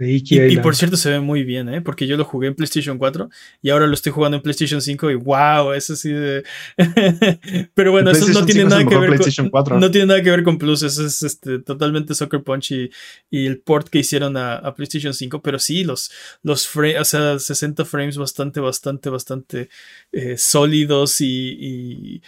y, 0.00 0.56
por 0.58 0.76
cierto 0.76 0.96
se 0.96 1.10
ve 1.10 1.18
muy 1.18 1.42
bien, 1.42 1.68
¿eh? 1.68 1.80
porque 1.80 2.06
yo 2.06 2.16
lo 2.16 2.24
jugué 2.24 2.46
en 2.46 2.54
PlayStation 2.54 2.98
4 2.98 3.30
y 3.62 3.70
ahora 3.70 3.88
lo 3.88 3.94
estoy 3.94 4.12
jugando 4.12 4.36
en 4.36 4.44
PlayStation 4.44 4.80
5 4.80 5.10
y 5.10 5.14
wow, 5.16 5.72
eso 5.72 5.96
sí 5.96 6.12
de... 6.12 6.44
Pero 7.74 7.90
bueno, 7.90 8.12
eso 8.12 8.28
no 8.28 8.46
tiene 8.46 8.62
nada 8.64 8.84
que 8.86 8.96
ver 8.96 9.18
con... 9.18 9.80
No 9.80 9.90
tiene 9.90 10.06
nada 10.06 10.22
que 10.22 10.30
ver 10.30 10.44
con 10.44 10.56
Plus, 10.56 10.84
eso 10.84 11.04
es 11.04 11.24
este, 11.24 11.58
totalmente 11.58 12.14
Soccer 12.14 12.44
Punch 12.44 12.70
y, 12.70 12.90
el 13.32 13.58
port 13.58 13.88
que 13.88 13.98
hicieron 13.98 14.36
a, 14.36 14.72
PlayStation 14.76 15.12
5, 15.12 15.42
pero 15.42 15.58
sí, 15.58 15.82
los, 15.82 16.12
los 16.44 16.68
frames, 16.68 17.00
o 17.00 17.04
sea, 17.04 17.38
60 17.40 17.84
frames 17.84 18.16
bastante, 18.16 18.60
bastante, 18.60 19.10
bastante 19.10 19.68
eh, 20.12 20.38
sólidos 20.38 21.20
y, 21.20 22.22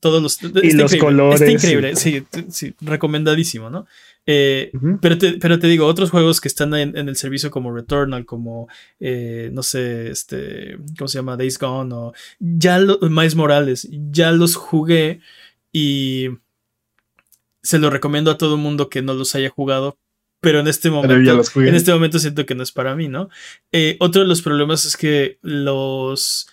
todos 0.00 0.22
los... 0.22 0.42
Y 0.62 0.72
los 0.72 0.94
colores. 0.96 1.40
Está 1.40 1.52
increíble, 1.52 1.96
sí, 1.96 2.24
sí, 2.48 2.74
recomendadísimo, 2.80 3.70
¿no? 3.70 3.86
Eh, 4.24 4.70
pero, 5.00 5.18
te, 5.18 5.32
pero 5.32 5.58
te 5.58 5.66
digo, 5.66 5.86
otros 5.86 6.10
juegos 6.10 6.40
que 6.40 6.48
están 6.48 6.74
en, 6.74 6.96
el 6.96 7.16
servicio 7.16 7.50
como 7.50 7.74
Returnal, 7.74 8.24
como, 8.24 8.68
eh, 9.00 9.50
no 9.52 9.62
sé, 9.62 10.10
este, 10.10 10.78
¿cómo 10.96 11.08
se 11.08 11.18
llama? 11.18 11.36
Days 11.36 11.58
Gone 11.58 11.92
o 11.92 12.12
ya 12.38 12.78
los, 12.78 13.00
Miles 13.02 13.34
Morales, 13.34 13.88
ya 13.90 14.30
los 14.30 14.54
jugué 14.54 15.20
y 15.72 16.28
se 17.62 17.78
lo 17.78 17.90
recomiendo 17.90 18.30
a 18.30 18.38
todo 18.38 18.54
el 18.54 18.60
mundo 18.60 18.88
que 18.88 19.02
no 19.02 19.14
los 19.14 19.34
haya 19.34 19.50
jugado, 19.50 19.98
pero 20.40 20.60
en 20.60 20.68
este 20.68 20.90
momento, 20.90 21.42
en 21.56 21.74
este 21.74 21.92
momento 21.92 22.18
siento 22.18 22.46
que 22.46 22.54
no 22.54 22.62
es 22.62 22.72
para 22.72 22.94
mí, 22.94 23.08
¿no? 23.08 23.28
Eh, 23.72 23.96
otro 23.98 24.22
de 24.22 24.28
los 24.28 24.42
problemas 24.42 24.84
es 24.84 24.96
que 24.96 25.38
los 25.42 26.48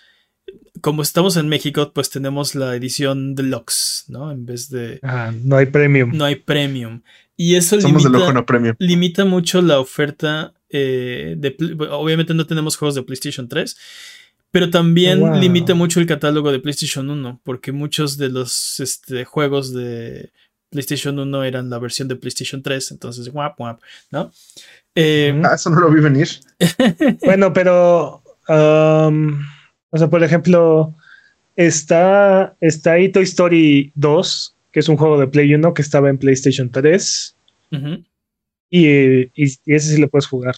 como 0.82 1.02
estamos 1.02 1.38
en 1.38 1.48
México, 1.48 1.92
pues 1.94 2.10
tenemos 2.10 2.56
la 2.56 2.76
edición 2.76 3.36
deluxe, 3.36 4.06
¿no? 4.08 4.32
En 4.32 4.46
vez 4.46 4.70
de. 4.70 5.00
Ah, 5.04 5.32
no 5.44 5.58
hay 5.58 5.68
premium. 5.68 6.12
No 6.13 6.26
hay 6.26 6.36
premium. 6.36 7.02
Y 7.36 7.56
eso 7.56 7.78
limita, 8.80 9.26
mucho 9.26 9.62
la 9.62 9.80
oferta. 9.80 10.54
Eh, 10.70 11.36
de, 11.38 11.56
obviamente 11.89 12.34
no 12.34 12.46
tenemos 12.46 12.78
juegos 12.78 12.96
de 12.96 13.04
PlayStation 13.04 13.48
3, 13.48 13.78
pero 14.52 14.70
también 14.70 15.39
limita 15.39 15.74
mucho 15.74 16.00
el 16.00 16.06
catálogo 16.06 16.52
de 16.52 16.60
PlayStation 16.60 17.10
1, 17.10 17.42
porque 17.44 17.72
muchos 17.72 18.18
de 18.18 18.30
los 18.30 18.80
este, 18.80 19.26
juegos 19.26 19.74
de 19.74 20.32
PlayStation 20.70 21.18
1 21.18 21.44
eran 21.44 21.70
la 21.70 21.80
versión 21.80 22.08
de 22.08 22.15
PlayStation 22.15 22.62
3, 22.62 22.92
entonces 22.92 23.30
guap, 23.30 23.58
guap, 23.58 23.82
¿no? 24.12 24.32
Eh, 24.96 25.42
ah, 25.46 25.56
eso 25.56 25.70
no 25.70 25.80
lo 25.80 25.89
vi 25.89 26.02
venir. 26.02 26.28
bueno, 27.24 27.54
pero. 27.54 28.22
Um, 28.48 29.39
o 29.91 29.97
sea, 29.97 30.10
por 30.10 30.23
ejemplo, 30.23 30.95
está, 31.56 32.56
está 32.62 32.93
ahí 32.93 33.10
Toy 33.10 33.23
Story 33.23 33.91
2, 33.95 34.56
que 34.71 34.80
es 34.80 34.89
un 34.89 34.97
juego 34.97 35.19
de 35.19 35.28
Play 35.28 35.54
1 35.54 35.73
que 35.73 35.82
estaba 35.82 36.10
en 36.10 36.17
PlayStation 36.17 36.69
3. 36.69 37.36
y, 38.69 39.32
ese 39.36 39.95
sí 39.95 39.99
lo 39.99 40.10
puedes 40.10 40.28
jugar. 40.28 40.56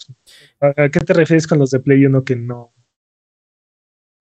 ¿A, 0.60 0.88
qué 0.88 1.00
te 1.00 1.12
refieres 1.12 1.46
con 1.46 1.58
los 1.58 1.70
de 1.70 1.80
Play 1.80 2.04
1 2.04 2.24
que 2.24 2.36
no? 2.36 2.72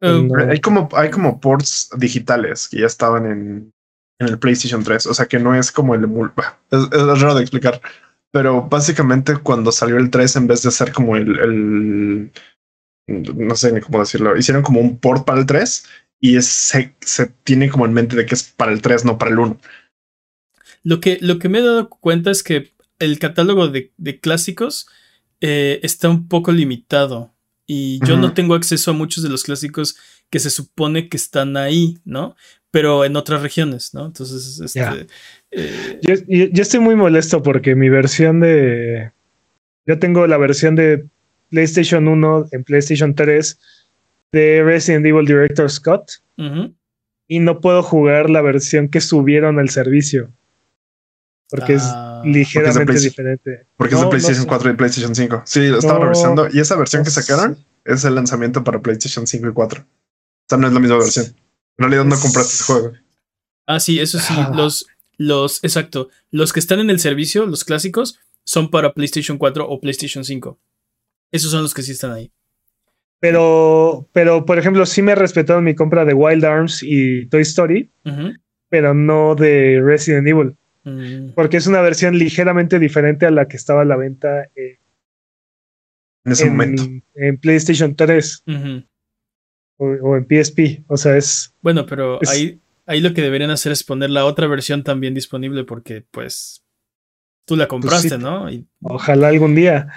Um, 0.02 0.32
hay, 0.50 0.60
como, 0.60 0.90
hay 0.94 1.12
como 1.12 1.40
ports 1.40 1.92
digitales 1.98 2.68
que 2.68 2.80
ya 2.80 2.88
estaban 2.88 3.28
en, 3.28 3.74
en 4.18 4.28
el 4.28 4.40
PlayStation 4.40 4.84
3. 4.84 5.06
O 5.08 5.14
sea 5.14 5.28
que 5.28 5.40
no 5.40 5.54
es 5.54 5.72
como 5.72 5.94
el 5.94 6.06
es, 6.72 6.84
es, 6.92 7.22
raro 7.22 7.36
de 7.36 7.42
explicar. 7.42 7.80
Pero 8.32 8.64
básicamente 8.64 9.38
cuando 9.38 9.72
salió 9.72 9.98
el 9.98 10.10
3, 10.10 10.38
en 10.38 10.48
vez 10.48 10.64
de 10.64 10.72
ser 10.72 10.94
como 10.94 11.18
el, 11.18 11.38
el 11.40 12.32
no 13.12 13.56
sé 13.56 13.72
ni 13.72 13.82
cómo 13.82 14.00
decirlo, 14.00 14.38
hicieron 14.38 14.64
como 14.64 14.80
un 14.80 14.98
port 14.98 15.26
para 15.26 15.40
el 15.40 15.46
3 15.46 15.86
y 16.20 16.42
se, 16.42 16.96
se 17.02 17.28
tiene 17.44 17.70
como 17.70 17.86
en 17.86 17.94
mente 17.94 18.16
de 18.16 18.26
que 18.26 18.36
es 18.36 18.44
para 18.44 18.72
el 18.72 18.82
3, 18.82 19.06
no 19.06 19.18
para 19.18 19.32
el 19.32 19.40
1. 19.40 19.60
Lo 20.84 21.00
que, 21.00 21.18
lo 21.22 21.40
que 21.40 21.50
me 21.50 21.60
he 21.60 21.64
dado 21.64 21.90
cuenta 21.90 22.32
es 22.32 22.44
que 22.44 22.74
el 23.00 23.20
catálogo 23.20 23.68
de, 23.68 23.92
clásicos 24.22 24.88
eh, 25.42 25.80
está 25.84 26.10
un 26.10 26.28
poco 26.28 26.52
limitado 26.52 27.34
y 27.66 28.00
yo 28.06 28.18
no 28.18 28.34
tengo 28.34 28.54
acceso 28.54 28.92
a 28.92 28.94
muchos 28.94 29.24
de 29.24 29.30
los 29.30 29.44
clásicos 29.44 29.96
que 30.30 30.40
se 30.40 30.50
supone 30.50 31.10
que 31.10 31.18
están 31.18 31.58
ahí, 31.58 31.98
¿no? 32.06 32.36
Pero 32.70 33.06
en 33.06 33.16
otras 33.16 33.42
regiones, 33.42 33.94
¿no? 33.94 34.06
Entonces, 34.06 34.60
este, 34.60 35.08
eh, 35.52 36.00
yo, 36.02 36.16
yo, 36.28 36.62
estoy 36.62 36.80
muy 36.80 36.96
molesto 36.96 37.44
porque 37.44 37.76
mi 37.76 37.90
versión 37.90 38.40
de... 38.40 39.12
Yo 39.86 40.00
tengo 40.00 40.28
la 40.28 40.38
versión 40.38 40.76
de 40.76 41.08
PlayStation 41.52 42.08
1 42.08 42.48
en 42.52 42.64
PlayStation 42.64 43.14
3 43.14 43.60
de 44.32 44.64
Resident 44.64 45.06
Evil 45.06 45.28
Director 45.28 45.70
Scott 45.70 46.24
y 47.28 47.40
no 47.40 47.62
puedo 47.62 47.84
jugar 47.84 48.30
la 48.30 48.42
versión 48.42 48.90
que 48.90 49.00
subieron 49.00 49.60
al 49.60 49.70
servicio 49.70 50.32
porque 51.52 51.74
es 51.74 51.84
ah. 51.86 52.22
ligeramente 52.24 52.94
diferente. 52.94 53.68
Porque 53.76 53.94
es 53.94 54.02
de 54.02 54.08
PlayStation 54.08 54.46
4 54.46 54.72
y 54.72 54.74
PlayStation 54.74 55.14
5. 55.14 55.44
Sí, 55.46 55.68
lo 55.68 55.80
estaba 55.80 56.00
revisando 56.00 56.48
y 56.52 56.60
esa 56.60 56.78
versión 56.78 57.04
que 57.04 57.12
sacaron 57.12 57.64
es 57.84 58.06
el 58.06 58.16
lanzamiento 58.16 58.64
para 58.64 58.82
PlayStation 58.82 59.28
5 59.28 59.50
y 59.50 59.54
4. 59.54 59.82
O 59.82 59.86
sea, 60.48 60.58
no 60.58 60.68
es 60.68 60.74
la 60.74 60.80
misma 60.80 60.98
versión. 60.98 61.26
En 61.26 61.36
realidad 61.78 62.06
no 62.06 62.18
compraste 62.18 62.54
ese 62.54 62.64
juego. 62.64 62.94
Ah, 63.68 63.80
sí, 63.82 64.00
eso 64.00 64.18
sí. 64.18 64.34
Ah. 64.38 64.54
Los, 64.56 64.88
los, 65.18 65.62
exacto. 65.64 66.10
Los 66.32 66.54
que 66.54 66.62
están 66.62 66.80
en 66.80 66.90
el 66.90 67.02
servicio, 67.02 67.46
los 67.46 67.66
clásicos, 67.66 68.18
son 68.46 68.72
para 68.72 68.94
PlayStation 68.94 69.38
4 69.38 69.68
o 69.68 69.80
PlayStation 69.82 70.24
5. 70.24 70.58
Esos 71.32 71.52
son 71.52 71.62
los 71.62 71.74
que 71.74 71.82
sí 71.82 71.92
están 71.92 72.12
ahí. 72.12 72.32
Pero, 73.20 74.10
pero, 74.14 74.46
por 74.46 74.58
ejemplo, 74.58 74.86
sí 74.86 75.02
me 75.02 75.16
respetaron 75.16 75.64
mi 75.64 75.76
compra 75.76 76.06
de 76.06 76.14
Wild 76.14 76.44
Arms 76.44 76.82
y 76.82 77.28
Toy 77.28 77.42
Story, 77.44 77.92
pero 78.68 78.94
no 78.94 79.36
de 79.36 79.80
Resident 79.84 80.28
Evil. 80.28 80.56
Mm. 80.84 81.34
Porque 81.36 81.58
es 81.58 81.68
una 81.68 81.82
versión 81.82 82.18
ligeramente 82.18 82.80
diferente 82.80 83.28
a 83.28 83.32
la 83.32 83.48
que 83.48 83.58
estaba 83.58 83.82
a 83.82 83.86
la 83.86 83.96
venta 83.96 84.50
en 84.56 86.32
ese 86.32 86.50
momento. 86.50 86.84
En 87.14 87.38
PlayStation 87.38 87.96
3 87.96 88.44
o, 89.78 90.16
en 90.16 90.28
PSP. 90.28 90.84
O 90.88 90.98
sea, 90.98 91.18
es. 91.18 91.54
Bueno, 91.62 91.86
pero 91.86 92.20
ahí, 92.28 92.60
ahí 92.86 93.02
lo 93.02 93.14
que 93.14 93.22
deberían 93.22 93.52
hacer 93.52 93.72
es 93.72 93.84
poner 93.84 94.10
la 94.10 94.26
otra 94.26 94.48
versión 94.48 94.84
también 94.84 95.14
disponible 95.14 95.64
porque, 95.64 96.04
pues, 96.10 96.64
tú 97.46 97.56
la 97.56 97.68
pues 97.68 97.82
compraste, 97.82 98.18
¿no? 98.18 98.48
Ojalá 98.82 99.28
algún 99.28 99.56
día. 99.56 99.90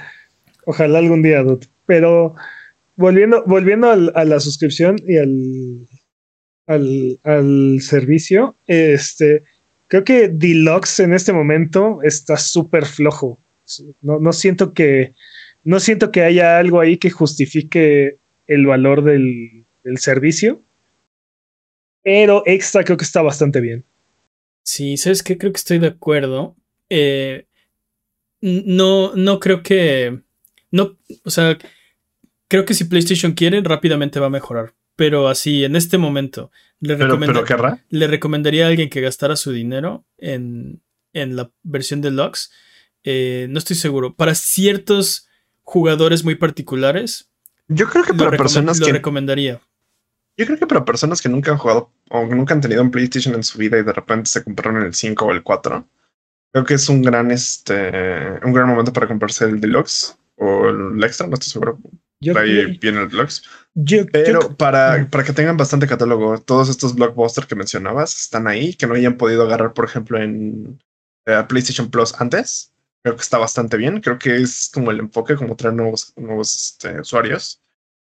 Ojalá 0.67 0.99
algún 0.99 1.23
día, 1.23 1.45
Pero 1.87 2.35
volviendo, 2.97 3.45
volviendo 3.47 3.91
a 3.91 4.25
la 4.25 4.41
suscripción 4.41 4.97
y 5.07 5.17
al, 5.17 5.89
al, 6.67 7.21
al, 7.23 7.81
servicio, 7.81 8.57
este, 8.67 9.43
creo 9.89 10.05
que 10.05 10.29
Deluxe 10.29 11.01
en 11.01 11.13
este 11.13 11.33
momento 11.33 12.01
está 12.03 12.37
súper 12.37 12.87
flojo. 12.87 13.41
No, 14.03 14.19
no, 14.19 14.33
siento 14.33 14.75
que, 14.75 15.15
no 15.65 15.81
siento 15.81 16.11
que 16.11 16.23
haya 16.23 16.59
algo 16.59 16.81
ahí 16.81 16.97
que 16.99 17.11
justifique 17.11 18.19
el 18.47 18.67
valor 18.67 19.03
del, 19.03 19.65
del 19.83 19.99
servicio. 19.99 20.63
Pero 22.03 22.43
extra 22.45 22.85
creo 22.85 22.99
que 22.99 23.05
está 23.05 23.23
bastante 23.23 23.61
bien. 23.61 23.85
Sí, 24.63 24.97
¿sabes 24.97 25.23
qué? 25.23 25.39
Creo 25.39 25.53
que 25.53 25.59
estoy 25.59 25.79
de 25.79 25.89
acuerdo. 25.89 26.55
Eh, 26.91 27.47
no, 28.41 29.15
no 29.15 29.41
creo 29.41 29.63
que 29.63 30.21
no, 30.75 30.99
o 31.23 31.31
sea, 31.31 31.57
creo 32.49 32.65
que 32.65 32.75
si 32.75 32.85
PlayStation 32.85 33.33
quiere, 33.33 33.61
rápidamente 33.61 34.19
va 34.19 34.27
a 34.27 34.31
mejorar. 34.31 34.75
Pero 34.97 35.29
así, 35.29 35.63
en 35.63 35.77
este 35.77 35.99
momento, 35.99 36.51
le, 36.81 36.97
le 36.97 38.07
recomendaría 38.09 38.65
a 38.67 38.69
alguien 38.69 38.91
que 38.91 39.01
gastara 39.01 39.37
su 39.37 39.53
dinero 39.53 40.05
en, 40.19 40.83
en 41.13 41.37
la 41.37 41.53
versión 41.63 42.01
deluxe. 42.01 42.51
Eh, 43.05 43.47
no 43.51 43.59
estoy 43.59 43.77
seguro. 43.77 44.17
Para 44.17 44.35
ciertos 44.35 45.29
jugadores 45.63 46.25
muy 46.25 46.35
particulares. 46.35 47.31
Yo 47.69 47.89
creo 47.89 48.03
que 48.03 48.15
para 48.15 48.37
personas 48.37 48.81
lo 48.81 48.89
recomendaría. 48.89 49.61
Yo 50.37 50.47
creo 50.47 50.59
que 50.59 50.67
para 50.67 50.85
personas 50.85 51.23
que 51.23 51.29
nunca 51.29 51.53
han 51.53 51.59
jugado 51.59 51.93
o 52.11 52.29
que 52.29 52.35
nunca 52.35 52.53
han 52.53 52.61
tenido 52.61 52.83
un 52.83 52.91
PlayStation 52.91 53.37
en 53.37 53.45
su 53.45 53.59
vida 53.59 53.79
y 53.79 53.85
de 53.85 53.93
repente 53.93 54.29
se 54.29 54.43
compraron 54.43 54.83
el 54.83 54.93
5 54.93 55.25
o 55.25 55.31
el 55.31 55.45
4, 55.45 55.89
creo 56.51 56.65
que 56.65 56.75
es 56.75 56.89
un 56.89 57.01
gran, 57.01 57.31
este, 57.31 58.41
un 58.45 58.53
gran 58.53 58.69
momento 58.69 58.93
para 58.93 59.07
comprarse 59.07 59.45
el 59.45 59.61
deluxe 59.61 60.17
o 60.37 60.69
el 60.69 61.03
extra, 61.03 61.27
no 61.27 61.35
estoy 61.35 61.51
seguro. 61.51 61.79
Ahí 62.37 62.79
viene 62.79 63.03
el 63.03 63.09
deluxe. 63.09 63.43
Pero 64.13 64.57
para, 64.57 65.09
para 65.11 65.25
que 65.25 65.33
tengan 65.33 65.57
bastante 65.57 65.87
catálogo, 65.87 66.39
todos 66.39 66.69
estos 66.69 66.95
blockbusters 66.95 67.47
que 67.47 67.55
mencionabas 67.55 68.19
están 68.19 68.47
ahí, 68.47 68.75
que 68.75 68.87
no 68.87 68.95
hayan 68.95 69.17
podido 69.17 69.43
agarrar, 69.45 69.75
por 69.75 69.85
ejemplo, 69.85 70.19
en 70.19 70.81
eh, 71.27 71.45
PlayStation 71.49 71.91
Plus 71.91 72.15
antes. 72.19 72.73
Creo 73.03 73.17
que 73.17 73.23
está 73.23 73.37
bastante 73.37 73.77
bien. 73.77 74.01
Creo 74.01 74.19
que 74.19 74.37
es 74.37 74.71
como 74.73 74.91
el 74.91 75.01
enfoque, 75.01 75.37
como 75.37 75.57
traer 75.57 75.75
nuevos, 75.75 76.13
nuevos 76.17 76.55
este, 76.55 77.01
usuarios. 77.01 77.61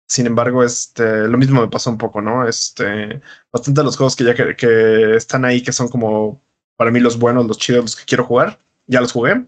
Sin 0.07 0.27
embargo, 0.27 0.63
este, 0.63 1.27
lo 1.27 1.39
mismo 1.39 1.63
me 1.63 1.69
pasó 1.69 1.89
un 1.89 1.97
poco, 1.97 2.21
¿no? 2.21 2.47
Este, 2.47 3.23
bastante 3.51 3.81
de 3.81 3.85
los 3.85 3.97
juegos 3.97 4.15
que 4.15 4.25
ya 4.25 4.35
que, 4.35 4.55
que 4.55 5.17
están 5.17 5.47
ahí, 5.47 5.63
que 5.63 5.73
son 5.73 5.89
como 5.89 6.45
para 6.77 6.91
mí 6.91 7.01
los 7.01 7.19
buenos, 7.19 7.47
los 7.47 7.57
chidos, 7.57 7.85
los 7.85 7.97
que 7.97 8.05
quiero 8.05 8.25
jugar, 8.25 8.59
ya 8.87 9.01
los 9.01 9.13
jugué 9.13 9.47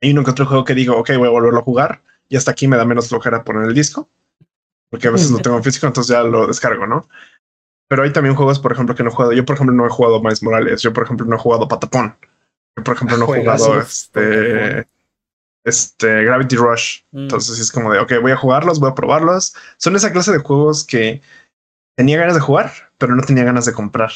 y 0.00 0.14
nunca 0.14 0.30
otro 0.30 0.46
juego 0.46 0.64
que 0.64 0.74
digo, 0.74 0.96
ok, 0.96 1.10
voy 1.16 1.28
a 1.28 1.32
volverlo 1.32 1.60
a 1.60 1.64
jugar 1.64 2.02
y 2.28 2.36
hasta 2.36 2.50
aquí 2.50 2.68
me 2.68 2.76
da 2.76 2.84
menos 2.84 3.08
flojera 3.08 3.44
poner 3.44 3.64
el 3.64 3.74
disco, 3.74 4.08
porque 4.90 5.08
a 5.08 5.10
veces 5.10 5.30
no 5.30 5.38
tengo 5.38 5.56
en 5.56 5.64
físico, 5.64 5.86
entonces 5.86 6.14
ya 6.14 6.22
lo 6.22 6.46
descargo, 6.46 6.86
¿no? 6.86 7.08
Pero 7.88 8.02
hay 8.02 8.12
también 8.12 8.34
juegos, 8.34 8.58
por 8.58 8.72
ejemplo, 8.72 8.94
que 8.94 9.02
no 9.02 9.08
he 9.08 9.12
jugado. 9.12 9.32
Yo, 9.32 9.44
por 9.44 9.54
ejemplo, 9.54 9.74
no 9.74 9.86
he 9.86 9.90
jugado 9.90 10.20
Miles 10.20 10.42
Morales. 10.42 10.82
Yo, 10.82 10.92
por 10.92 11.04
ejemplo, 11.04 11.26
no 11.26 11.36
he 11.36 11.38
jugado 11.38 11.68
Patapón. 11.68 12.16
Yo, 12.76 12.84
por 12.84 12.94
ejemplo, 12.94 13.16
no 13.16 13.24
he 13.24 13.40
jugado 13.40 13.80
este. 13.80 14.86
este, 15.64 16.24
Gravity 16.24 16.56
Rush. 16.56 17.00
Mm. 17.12 17.18
Entonces 17.20 17.58
es 17.58 17.72
como 17.72 17.92
de, 17.92 17.98
ok, 17.98 18.12
voy 18.20 18.32
a 18.32 18.36
jugarlos, 18.36 18.78
voy 18.78 18.90
a 18.90 18.94
probarlos. 18.94 19.54
Son 19.78 19.96
esa 19.96 20.12
clase 20.12 20.32
de 20.32 20.38
juegos 20.38 20.84
que 20.84 21.22
tenía 21.96 22.18
ganas 22.18 22.34
de 22.34 22.40
jugar, 22.40 22.70
pero 22.98 23.16
no 23.16 23.22
tenía 23.22 23.44
ganas 23.44 23.64
de 23.64 23.72
comprar. 23.72 24.10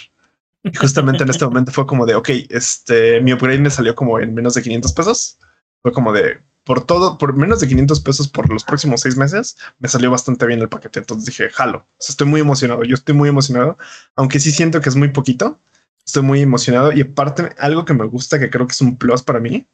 Y 0.63 0.75
justamente 0.77 1.23
en 1.23 1.31
este 1.31 1.45
momento 1.47 1.73
fue 1.73 1.87
como 1.87 2.05
de, 2.05 2.15
ok, 2.15 2.29
este, 2.51 3.23
mi 3.23 3.33
upgrade 3.33 3.59
me 3.59 3.71
salió 3.71 3.95
como 3.95 4.21
en 4.21 4.35
menos 4.35 4.53
de 4.53 4.63
500 4.63 4.93
pesos. 4.93 5.39
Fue 5.83 5.93
como 5.93 6.13
de, 6.13 6.41
por 6.65 6.85
todo, 6.85 7.19
por 7.19 7.35
menos 7.37 7.61
de 7.61 7.69
500 7.69 8.01
pesos 8.01 8.29
por 8.29 8.51
los 8.53 8.65
próximos 8.65 9.01
seis 9.01 9.17
meses, 9.17 9.57
me 9.79 9.89
salió 9.89 10.11
bastante 10.11 10.47
bien 10.47 10.61
el 10.61 10.69
paquete. 10.69 11.01
Entonces 11.01 11.27
dije, 11.27 11.51
jalo. 11.51 11.87
estoy 11.99 12.27
muy 12.27 12.41
emocionado. 12.41 12.85
Yo 12.85 12.95
estoy 12.95 13.15
muy 13.15 13.29
emocionado, 13.29 13.77
aunque 14.17 14.41
sí 14.41 14.53
siento 14.53 14.81
que 14.81 14.89
es 14.89 14.97
muy 14.97 15.09
poquito. 15.09 15.59
Estoy 16.07 16.23
muy 16.23 16.41
emocionado 16.41 16.93
y 16.93 17.01
aparte 17.01 17.51
algo 17.59 17.85
que 17.85 17.95
me 17.95 18.05
gusta, 18.05 18.39
que 18.39 18.51
creo 18.51 18.67
que 18.67 18.73
es 18.73 18.81
un 18.81 18.97
plus 18.97 19.23
para 19.23 19.39
mí, 19.39 19.67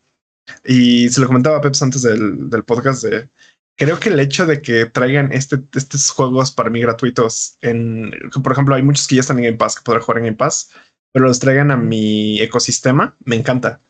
y 0.64 1.08
se 1.08 1.20
lo 1.20 1.26
comentaba 1.26 1.58
a 1.58 1.60
Peps 1.60 1.82
antes 1.82 2.02
del, 2.02 2.50
del, 2.50 2.64
podcast 2.64 3.02
de 3.02 3.28
creo 3.78 3.98
que 4.00 4.08
el 4.10 4.20
hecho 4.20 4.44
de 4.44 4.60
que 4.60 4.86
traigan 4.86 5.32
este, 5.32 5.58
estos 5.74 6.10
juegos 6.10 6.50
para 6.50 6.68
mí 6.68 6.80
gratuitos 6.80 7.56
en, 7.62 8.12
por 8.42 8.52
ejemplo, 8.52 8.74
hay 8.74 8.82
muchos 8.82 9.06
que 9.06 9.14
ya 9.14 9.20
están 9.20 9.38
en 9.38 9.44
Game 9.44 9.56
Pass 9.56 9.76
que 9.76 9.82
podré 9.84 10.00
jugar 10.00 10.18
en 10.18 10.24
Game 10.24 10.36
Pass, 10.36 10.72
pero 11.12 11.26
los 11.26 11.38
traigan 11.38 11.70
a 11.70 11.76
mi 11.76 12.40
ecosistema, 12.40 13.16
me 13.24 13.36
encanta. 13.36 13.80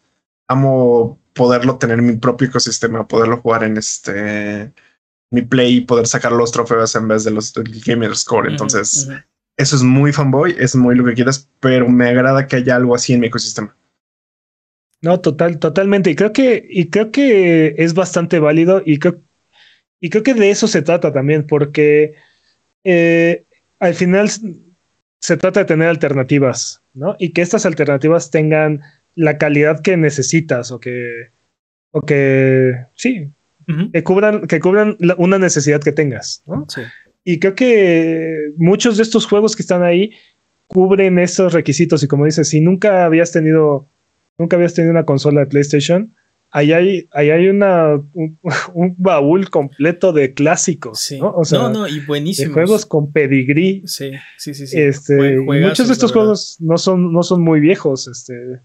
Amo 0.48 1.20
poderlo 1.34 1.78
tener 1.78 1.98
en 1.98 2.06
mi 2.06 2.16
propio 2.16 2.48
ecosistema, 2.48 3.06
poderlo 3.06 3.36
jugar 3.36 3.64
en 3.64 3.76
este 3.76 4.72
mi 5.30 5.42
play 5.42 5.76
y 5.76 5.80
poder 5.82 6.06
sacar 6.06 6.32
los 6.32 6.52
trofeos 6.52 6.94
en 6.96 7.06
vez 7.06 7.24
de 7.24 7.30
los 7.30 7.52
del 7.52 7.80
Gamer 7.84 8.16
Score. 8.16 8.50
Entonces, 8.50 9.08
eso 9.56 9.76
es 9.76 9.82
muy 9.82 10.12
fanboy, 10.12 10.56
es 10.58 10.74
muy 10.74 10.94
lo 10.94 11.04
que 11.04 11.14
quieras, 11.14 11.50
pero 11.60 11.88
me 11.88 12.08
agrada 12.08 12.46
que 12.46 12.56
haya 12.56 12.76
algo 12.76 12.94
así 12.94 13.12
en 13.12 13.20
mi 13.20 13.26
ecosistema. 13.26 13.76
No, 15.00 15.20
total, 15.20 15.58
totalmente. 15.58 16.10
Y 16.10 16.16
creo 16.16 16.32
que, 16.32 16.66
y 16.68 16.88
creo 16.88 17.12
que 17.12 17.74
es 17.78 17.94
bastante 17.94 18.40
válido 18.40 18.82
y 18.84 18.98
creo, 18.98 19.20
y 20.00 20.10
creo 20.10 20.22
que 20.22 20.34
de 20.34 20.50
eso 20.50 20.66
se 20.66 20.82
trata 20.82 21.12
también, 21.12 21.46
porque 21.46 22.14
eh, 22.84 23.44
al 23.78 23.94
final 23.94 24.28
se 25.20 25.36
trata 25.36 25.60
de 25.60 25.66
tener 25.66 25.88
alternativas, 25.88 26.82
¿no? 26.94 27.16
Y 27.18 27.30
que 27.30 27.42
estas 27.42 27.66
alternativas 27.66 28.30
tengan 28.30 28.82
la 29.18 29.36
calidad 29.36 29.82
que 29.82 29.96
necesitas 29.96 30.70
o 30.70 30.78
que, 30.78 31.30
o 31.90 32.02
que, 32.02 32.86
sí, 32.94 33.30
que 33.92 34.04
cubran, 34.04 34.46
que 34.46 34.60
cubran 34.60 34.96
una 35.18 35.38
necesidad 35.38 35.82
que 35.82 35.92
tengas, 35.92 36.42
¿no? 36.46 36.66
Sí. 36.68 36.82
Y 37.24 37.40
creo 37.40 37.54
que 37.56 38.52
muchos 38.56 38.96
de 38.96 39.02
estos 39.02 39.26
juegos 39.26 39.56
que 39.56 39.62
están 39.62 39.82
ahí 39.82 40.12
cubren 40.68 41.18
esos 41.18 41.52
requisitos 41.52 42.02
y 42.02 42.06
como 42.06 42.26
dices, 42.26 42.48
si 42.48 42.60
nunca 42.60 43.04
habías 43.04 43.32
tenido 43.32 43.88
nunca 44.38 44.56
habías 44.56 44.74
tenido 44.74 44.92
una 44.92 45.04
consola 45.04 45.40
de 45.40 45.46
PlayStation, 45.46 46.14
ahí 46.50 46.72
hay, 46.72 47.08
ahí 47.12 47.30
hay 47.30 47.48
una, 47.48 48.00
un, 48.14 48.38
baúl 48.98 49.50
completo 49.50 50.12
de 50.12 50.32
clásicos. 50.32 51.00
Sí. 51.00 51.18
¿no? 51.18 51.34
O 51.36 51.44
sea, 51.44 51.58
no, 51.58 51.70
no, 51.70 51.88
y 51.88 52.00
buenísimos. 52.00 52.48
De 52.48 52.54
juegos 52.54 52.86
con 52.86 53.12
pedigrí. 53.12 53.82
Sí, 53.86 54.12
sí, 54.36 54.54
sí. 54.54 54.66
sí. 54.66 54.80
Este, 54.80 55.38
muchos 55.38 55.88
de 55.88 55.92
estos 55.92 56.12
juegos 56.12 56.56
no 56.60 56.78
son, 56.78 57.12
no 57.12 57.22
son 57.22 57.42
muy 57.42 57.60
viejos. 57.60 58.06
Este, 58.06 58.60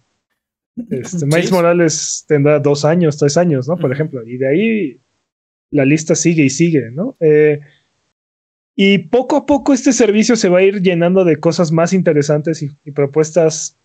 este 0.90 1.26
Miles 1.26 1.52
Morales 1.52 2.26
tendrá 2.28 2.60
dos 2.60 2.86
años, 2.86 3.18
tres 3.18 3.38
años, 3.38 3.68
¿no? 3.68 3.78
Por 3.78 3.92
ejemplo. 3.92 4.26
Y 4.26 4.38
de 4.38 4.48
ahí 4.48 5.02
la 5.72 5.86
lista 5.86 6.16
sigue 6.16 6.44
y 6.44 6.50
sigue, 6.50 6.92
¿no? 6.92 7.18
Eh, 7.20 7.60
y 8.76 8.98
poco 8.98 9.38
a 9.38 9.46
poco 9.46 9.74
este 9.74 9.94
servicio 9.94 10.36
se 10.36 10.50
va 10.50 10.60
a 10.60 10.64
ir 10.64 10.82
llenando 10.82 11.26
de 11.26 11.40
cosas 11.40 11.72
más 11.72 11.94
interesantes 11.94 12.64
y 12.64 12.92
propuestas 12.92 13.78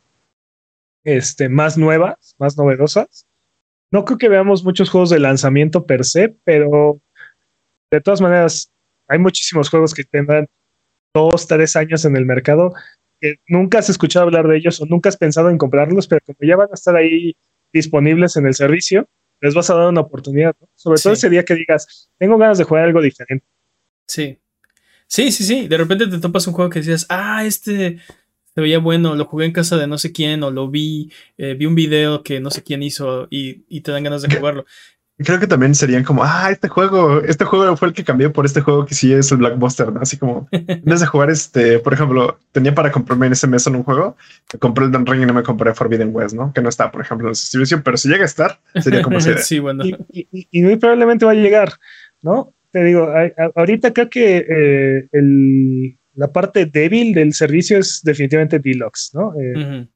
este, 1.05 1.49
más 1.49 1.79
nuevas, 1.79 2.35
más 2.39 2.57
novedosas. 2.57 3.27
No 3.91 4.05
creo 4.05 4.19
que 4.19 4.29
veamos 4.29 4.65
muchos 4.65 4.91
juegos 4.91 5.11
de 5.11 5.19
lanzamiento 5.19 5.87
per 5.87 6.05
se, 6.05 6.37
pero 6.45 7.01
de 7.91 8.01
todas 8.01 8.21
maneras, 8.21 8.71
hay 9.07 9.19
muchísimos 9.19 9.71
juegos 9.71 9.95
que 9.95 10.05
tendrán 10.05 10.49
dos, 11.15 11.47
tres 11.47 11.77
años 11.77 12.05
en 12.05 12.17
el 12.17 12.27
mercado 12.27 12.75
que 13.21 13.37
nunca 13.47 13.79
has 13.79 13.91
escuchado 13.91 14.27
hablar 14.27 14.47
de 14.49 14.57
ellos 14.57 14.81
o 14.81 14.87
nunca 14.87 15.09
has 15.09 15.17
pensado 15.17 15.51
en 15.51 15.59
comprarlos, 15.59 16.07
pero 16.07 16.21
como 16.25 16.39
ya 16.41 16.57
van 16.57 16.69
a 16.71 16.75
estar 16.75 16.97
ahí 16.97 17.37
disponibles 17.73 18.37
en 18.37 18.47
el 18.47 18.55
servicio, 18.55 19.09
les 19.41 19.55
vas 19.55 19.71
a 19.71 19.75
dar 19.75 19.89
una 19.89 20.01
oportunidad, 20.01 20.57
sobre 20.75 21.01
todo 21.01 21.13
ese 21.13 21.31
día 21.31 21.45
que 21.45 21.55
digas, 21.55 22.11
tengo 22.19 22.39
ganas 22.39 22.59
de 22.59 22.65
jugar 22.65 22.85
algo 22.85 23.01
diferente. 23.01 23.47
Sí. 24.07 24.39
Sí, 25.07 25.33
sí, 25.33 25.45
sí. 25.45 25.69
De 25.69 25.77
repente 25.77 26.07
te 26.07 26.19
topas 26.19 26.47
un 26.47 26.55
juego 26.55 26.71
que 26.71 26.81
decías, 26.81 27.07
ah, 27.09 27.45
este 27.45 27.99
se 28.59 28.61
veía 28.61 28.81
bueno, 28.81 29.15
lo 29.15 29.25
jugué 29.25 29.47
en 29.47 29.53
casa 29.53 29.77
de 29.77 29.87
no 29.87 29.99
sé 29.99 30.11
quién 30.11 30.43
o 30.43 30.51
lo 30.51 30.69
vi, 30.69 31.13
eh, 31.37 31.55
vi 31.55 31.67
un 31.67 31.77
video 31.77 32.25
que 32.25 32.41
no 32.41 32.51
sé 32.51 32.65
quién 32.65 32.83
hizo 32.83 33.29
y, 33.31 33.81
te 33.83 33.93
dan 33.93 34.03
ganas 34.03 34.23
de 34.23 34.29
jugarlo. 34.37 34.67
Creo 35.19 35.41
que 35.41 35.49
también 35.49 35.75
serían 35.75 36.05
como, 36.05 36.23
ah, 36.23 36.49
este 36.51 36.69
juego, 36.69 37.21
este 37.23 37.45
juego 37.45 37.77
fue 37.77 37.89
el 37.89 37.95
que 37.95 38.05
cambió 38.05 38.33
por 38.33 38.47
este 38.47 38.61
juego 38.61 38.87
que 38.87 38.95
sí 38.95 39.13
es 39.13 39.33
el 39.33 39.39
Blockbuster, 39.39 39.93
¿no? 39.93 40.01
Así 40.01 40.17
como, 40.17 40.49
en 40.53 40.85
vez 40.85 41.01
de 41.01 41.07
jugar 41.07 41.29
este, 41.31 41.81
por 41.81 41.93
ejemplo, 41.93 42.39
tenía 42.53 42.73
para 42.73 42.93
comprarme 42.93 43.27
en 43.27 43.33
ese 43.33 43.49
mes 43.49 43.67
en 43.67 43.75
un 43.75 43.83
juego, 43.83 44.17
me 44.53 44.61
compré 44.61 44.85
el 44.85 44.93
Dan 44.93 45.05
Ring 45.07 45.23
y 45.23 45.27
no 45.27 45.35
me 45.35 45.43
compré 45.43 45.75
Forbidden 45.75 46.15
West, 46.15 46.37
¿no? 46.37 46.53
Que 46.53 46.63
no 46.63 46.69
está, 46.69 46.93
por 46.93 47.01
ejemplo, 47.01 47.27
en 47.27 47.33
la 47.33 47.39
distribución, 47.39 47.83
pero 47.83 47.97
si 47.97 48.09
llega 48.09 48.23
a 48.23 48.27
estar, 48.27 48.61
sería 48.81 49.03
como 49.03 49.19
sí, 49.21 49.59
bueno. 49.59 49.85
Y, 49.85 50.63
muy 50.63 50.77
probablemente 50.77 51.25
va 51.25 51.33
a 51.33 51.35
llegar, 51.35 51.73
¿no? 52.23 52.55
Te 52.71 52.85
digo, 52.85 53.13
ahorita 53.57 53.93
creo 53.93 54.09
que 54.09 54.47
eh, 54.49 55.09
el, 55.11 55.99
la 56.15 56.33
parte 56.33 56.67
débil 56.67 57.15
del 57.15 57.33
servicio 57.33 57.79
es 57.79 58.03
definitivamente 58.05 58.59
Deluxe, 58.59 59.11
¿no? 59.15 59.35
Eh, 59.41 59.89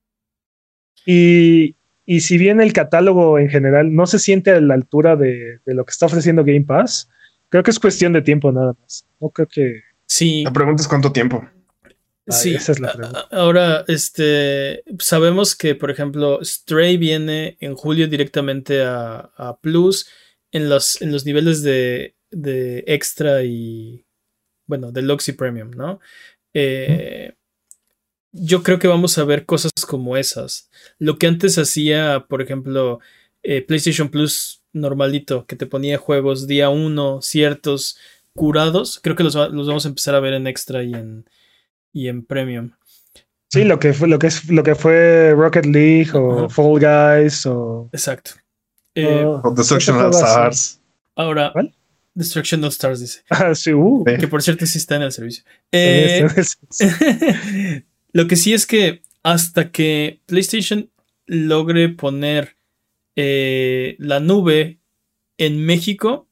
y, 1.07 1.77
y, 2.05 2.21
si 2.21 2.39
bien 2.39 2.61
el 2.61 2.73
catálogo 2.73 3.39
en 3.39 3.49
general 3.49 3.95
no 3.95 4.07
se 4.07 4.19
siente 4.19 4.51
a 4.51 4.61
la 4.61 4.75
altura 4.75 5.17
de, 5.17 5.61
lo 5.67 5.85
que 5.85 5.91
está 5.91 6.07
ofreciendo 6.07 6.45
Game 6.45 6.65
Pass, 6.65 7.09
creo 7.49 7.63
que 7.63 7.71
es 7.71 7.79
cuestión 7.79 8.13
de 8.13 8.23
tiempo 8.23 8.53
nada 8.53 8.75
más. 8.81 9.07
No 9.21 9.31
creo 9.31 9.49
que. 9.49 9.83
Sí. 10.07 10.45
La 10.45 10.53
pregunta 10.53 10.83
es 10.83 10.89
cuánto 10.89 11.13
tiempo. 11.13 11.47
sí, 12.29 12.55
esa 12.55 12.73
es 12.73 12.81
la 12.81 12.93
pregunta. 12.93 13.27
Ahora, 13.31 13.85
este, 13.89 14.83
sabemos 14.99 15.55
que, 15.55 15.75
por 15.75 15.91
ejemplo, 15.91 16.41
Stray 16.43 16.97
viene 16.97 17.57
en 17.61 17.75
julio 17.75 18.09
directamente 18.09 18.83
a, 18.85 19.59
Plus 19.61 20.09
en 20.51 20.69
los, 20.69 21.01
en 21.01 21.13
los 21.13 21.25
niveles 21.25 21.63
de, 21.63 22.17
de 22.31 22.85
extra 22.87 23.43
y 23.45 24.05
bueno, 24.67 24.93
Deluxe 24.93 25.29
y 25.29 25.33
Premium, 25.33 25.71
¿no? 25.71 26.01
Eh, 26.55 27.35
yo 28.33 28.63
creo 28.63 28.79
que 28.79 28.89
vamos 28.89 29.17
a 29.19 29.25
ver 29.25 29.47
cosas 29.47 29.73
como 29.87 30.17
esas. 30.17 30.71
Lo 30.99 31.19
que 31.19 31.27
antes 31.27 31.59
hacía, 31.59 32.27
por 32.29 32.43
ejemplo, 32.43 33.01
eh, 33.43 33.63
PlayStation 33.63 34.09
Plus 34.09 34.63
normalito, 34.73 35.47
que 35.47 35.57
te 35.57 35.67
ponía 35.67 35.99
juegos 35.99 36.47
día 36.47 36.71
uno, 36.71 37.21
ciertos 37.23 37.99
curados, 38.35 39.01
creo 39.03 39.15
que 39.17 39.25
los, 39.25 39.35
vamos 39.35 39.85
a 39.85 39.89
empezar 39.89 40.15
a 40.15 40.21
ver 40.21 40.33
en 40.33 40.47
extra 40.47 40.83
y 40.83 40.95
en, 40.95 41.29
y 41.93 42.09
en 42.09 42.25
premium. 42.25 42.73
Sí, 43.51 43.65
lo 43.65 43.79
que 43.79 43.93
fue, 43.93 44.09
lo 44.09 44.19
que 44.19 44.29
es, 44.29 44.49
lo 44.49 44.63
que 44.63 44.75
fue 44.75 45.35
Rocket 45.37 45.67
League 45.67 46.11
o 46.15 46.49
Fall 46.49 46.81
Guys 46.81 47.45
o. 47.45 47.91
Exacto. 47.93 48.31
Eh, 48.95 49.25
o 49.25 49.55
Destruction 49.55 50.11
Stars. 50.11 50.81
Ahora, 51.15 51.53
Destruction 52.15 52.65
of 52.65 52.73
Stars 52.73 53.01
dice. 53.01 53.21
Ah, 53.29 53.55
sí, 53.55 53.75
uh. 53.75 54.05
Que 54.05 54.27
por 54.27 54.43
cierto 54.43 54.65
sí 54.65 54.79
está 54.79 54.97
en 54.97 55.03
el 55.03 55.13
servicio. 55.13 55.45
Eh, 55.71 56.27
lo 58.13 58.27
que 58.27 58.37
sí 58.37 58.53
es 58.53 58.67
que 58.67 59.03
hasta 59.23 59.71
que 59.71 60.21
PlayStation 60.27 60.91
logre 61.27 61.89
poner 61.89 62.57
eh, 63.17 63.97
la 63.99 64.21
nube 64.21 64.81
en 65.39 65.65
México, 65.65 66.29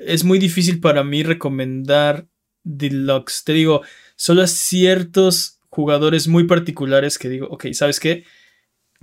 es 0.00 0.24
muy 0.24 0.38
difícil 0.38 0.80
para 0.80 1.02
mí 1.02 1.22
recomendar 1.22 2.26
Deluxe. 2.62 3.44
Te 3.44 3.52
digo, 3.52 3.82
solo 4.16 4.42
a 4.42 4.46
ciertos 4.46 5.60
jugadores 5.68 6.28
muy 6.28 6.44
particulares 6.44 7.18
que 7.18 7.28
digo, 7.28 7.48
ok, 7.48 7.66
¿sabes 7.72 7.98
qué? 7.98 8.24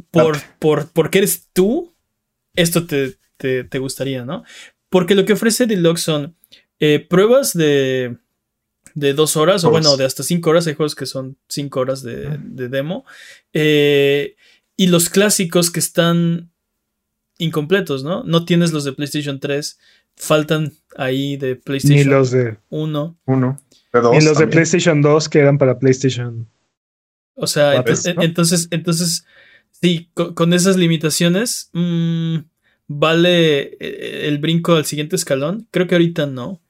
Por, 0.09 0.37
por, 0.59 0.91
porque 0.91 1.19
eres 1.19 1.49
tú, 1.53 1.93
esto 2.55 2.85
te, 2.85 3.17
te, 3.37 3.63
te 3.63 3.79
gustaría, 3.79 4.23
¿no? 4.23 4.43
Porque 4.89 5.15
lo 5.15 5.25
que 5.25 5.33
ofrece 5.33 5.67
Deluxe 5.67 6.03
son 6.03 6.35
eh, 6.79 6.99
pruebas 6.99 7.53
de, 7.53 8.17
de 8.93 9.13
dos 9.13 9.37
horas, 9.37 9.63
o 9.63 9.69
bueno, 9.69 9.97
de 9.97 10.05
hasta 10.05 10.23
cinco 10.23 10.49
horas. 10.49 10.67
Hay 10.67 10.75
juegos 10.75 10.95
que 10.95 11.05
son 11.05 11.37
cinco 11.47 11.79
horas 11.79 12.03
de, 12.03 12.37
demo. 12.37 13.05
Eh, 13.53 14.35
y 14.75 14.87
los 14.87 15.09
clásicos 15.09 15.71
que 15.71 15.79
están 15.79 16.51
incompletos, 17.37 18.03
¿no? 18.03 18.23
No 18.23 18.45
tienes 18.45 18.71
los 18.71 18.83
de 18.83 18.93
PlayStation 18.93 19.39
3. 19.39 19.79
Faltan 20.15 20.73
ahí 20.97 21.37
de 21.37 21.55
PlayStation 21.55 21.97
Ni 21.97 22.03
los 22.03 22.31
de 22.31 22.57
1. 22.69 23.17
Y 24.13 24.23
los 24.23 24.37
de 24.37 24.47
PlayStation 24.47 25.01
2 25.01 25.29
que 25.29 25.39
eran 25.39 25.57
para 25.57 25.79
PlayStation. 25.79 26.47
O 27.33 27.47
sea, 27.47 27.83
entonces, 28.19 28.67
entonces, 28.71 29.25
sí, 29.71 30.09
con, 30.13 30.53
esas 30.53 30.77
limitaciones. 30.77 31.69
Mmm, 31.73 32.37
¿Vale 32.93 33.77
eh, 33.79 34.27
el 34.27 34.39
brinco 34.39 34.75
al 34.75 34.85
siguiente 34.85 35.15
escalón? 35.15 35.67
Creo 35.71 35.87
que 35.87 35.95
ahorita 35.95 36.25
no. 36.25 36.60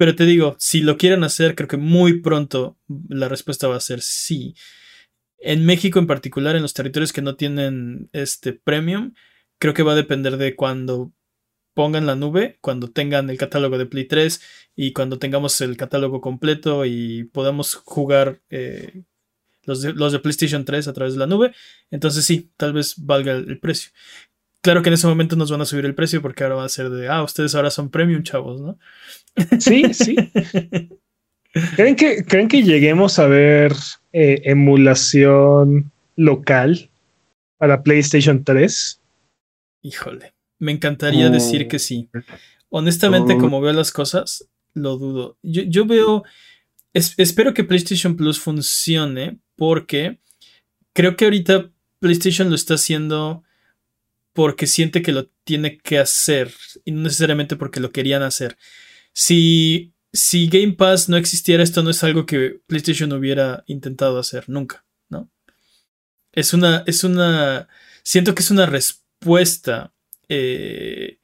Pero 0.00 0.16
te 0.16 0.24
digo, 0.24 0.56
si 0.58 0.80
lo 0.80 0.96
quieren 0.96 1.24
hacer, 1.24 1.54
creo 1.54 1.68
que 1.68 1.76
muy 1.76 2.22
pronto 2.22 2.78
la 3.10 3.28
respuesta 3.28 3.68
va 3.68 3.76
a 3.76 3.80
ser 3.80 4.00
sí. 4.00 4.54
En 5.36 5.66
México 5.66 5.98
en 5.98 6.06
particular, 6.06 6.56
en 6.56 6.62
los 6.62 6.72
territorios 6.72 7.12
que 7.12 7.20
no 7.20 7.36
tienen 7.36 8.08
este 8.14 8.54
premium, 8.54 9.12
creo 9.58 9.74
que 9.74 9.82
va 9.82 9.92
a 9.92 9.96
depender 9.96 10.38
de 10.38 10.56
cuándo 10.56 11.12
pongan 11.74 12.06
la 12.06 12.16
nube 12.16 12.56
cuando 12.62 12.90
tengan 12.90 13.28
el 13.28 13.36
catálogo 13.36 13.76
de 13.76 13.84
Play 13.84 14.06
3 14.06 14.40
y 14.74 14.94
cuando 14.94 15.18
tengamos 15.18 15.60
el 15.60 15.76
catálogo 15.76 16.22
completo 16.22 16.86
y 16.86 17.24
podamos 17.24 17.74
jugar 17.74 18.40
eh, 18.48 19.02
los, 19.64 19.82
de, 19.82 20.18
PlayStation 20.18 20.64
3 20.64 20.88
a 20.88 20.94
través 20.94 21.12
de 21.12 21.18
la 21.18 21.26
nube. 21.26 21.52
Entonces 21.90 22.24
sí, 22.24 22.50
tal 22.56 22.72
vez 22.72 22.94
valga 22.96 23.32
el, 23.34 23.60
precio. 23.60 23.90
Claro 24.62 24.82
que 24.82 24.90
en 24.90 24.94
ese 24.94 25.06
momento 25.06 25.36
nos 25.36 25.50
van 25.50 25.62
a 25.62 25.64
subir 25.64 25.86
el 25.86 25.94
precio 25.94 26.20
porque 26.20 26.42
ahora 26.42 26.56
va 26.56 26.64
a 26.64 26.68
ser 26.68 26.90
de, 26.90 27.08
ah, 27.08 27.22
ustedes 27.22 27.54
ahora 27.54 27.70
son 27.70 27.90
premium 27.90 28.22
chavos, 28.22 28.60
¿no? 28.60 28.78
Sí, 29.58 29.94
sí. 29.94 30.16
¿Creen 31.76 31.96
que, 31.96 32.24
¿Creen 32.24 32.48
que 32.48 32.62
lleguemos 32.62 33.18
a 33.18 33.26
ver 33.26 33.74
eh, 34.12 34.42
emulación 34.44 35.90
local 36.16 36.90
para 37.56 37.82
PlayStation 37.82 38.44
3? 38.44 39.00
Híjole, 39.82 40.34
me 40.58 40.72
encantaría 40.72 41.30
decir 41.30 41.66
que 41.66 41.78
sí. 41.78 42.08
Honestamente, 42.68 43.36
como 43.36 43.60
veo 43.60 43.72
las 43.72 43.90
cosas, 43.90 44.48
lo 44.74 44.96
dudo. 44.96 45.38
Yo, 45.42 45.86
veo, 45.86 46.22
espero 46.92 47.54
que 47.54 47.64
PlayStation 47.64 48.16
Plus 48.16 48.38
funcione 48.38 49.38
porque 49.56 50.20
creo 50.92 51.16
que 51.16 51.24
ahorita 51.24 51.70
PlayStation 51.98 52.48
lo 52.48 52.54
está 52.54 52.74
haciendo 52.74 53.42
porque 54.32 54.66
siente 54.66 55.02
que 55.02 55.12
lo 55.12 55.28
tiene 55.44 55.78
que 55.78 55.98
hacer 55.98 56.52
y 56.84 56.92
no 56.92 57.02
necesariamente 57.02 57.56
porque 57.56 57.80
lo 57.80 57.92
querían 57.92 58.22
hacer. 58.22 58.56
Si, 59.12 59.92
si 60.12 60.48
Game 60.48 60.74
Pass 60.74 61.08
no 61.08 61.16
existiera, 61.16 61.62
esto 61.62 61.82
no 61.82 61.90
es 61.90 62.02
algo 62.04 62.26
que 62.26 62.60
PlayStation 62.66 63.12
hubiera 63.12 63.64
intentado 63.66 64.18
hacer 64.18 64.48
nunca, 64.48 64.84
¿no? 65.08 65.30
Es 66.32 66.54
una, 66.54 66.84
es 66.86 67.02
una, 67.04 67.68
siento 68.02 68.34
que 68.34 68.42
es 68.42 68.50
una 68.50 68.66
respuesta 68.66 69.92
eh, 70.28 71.18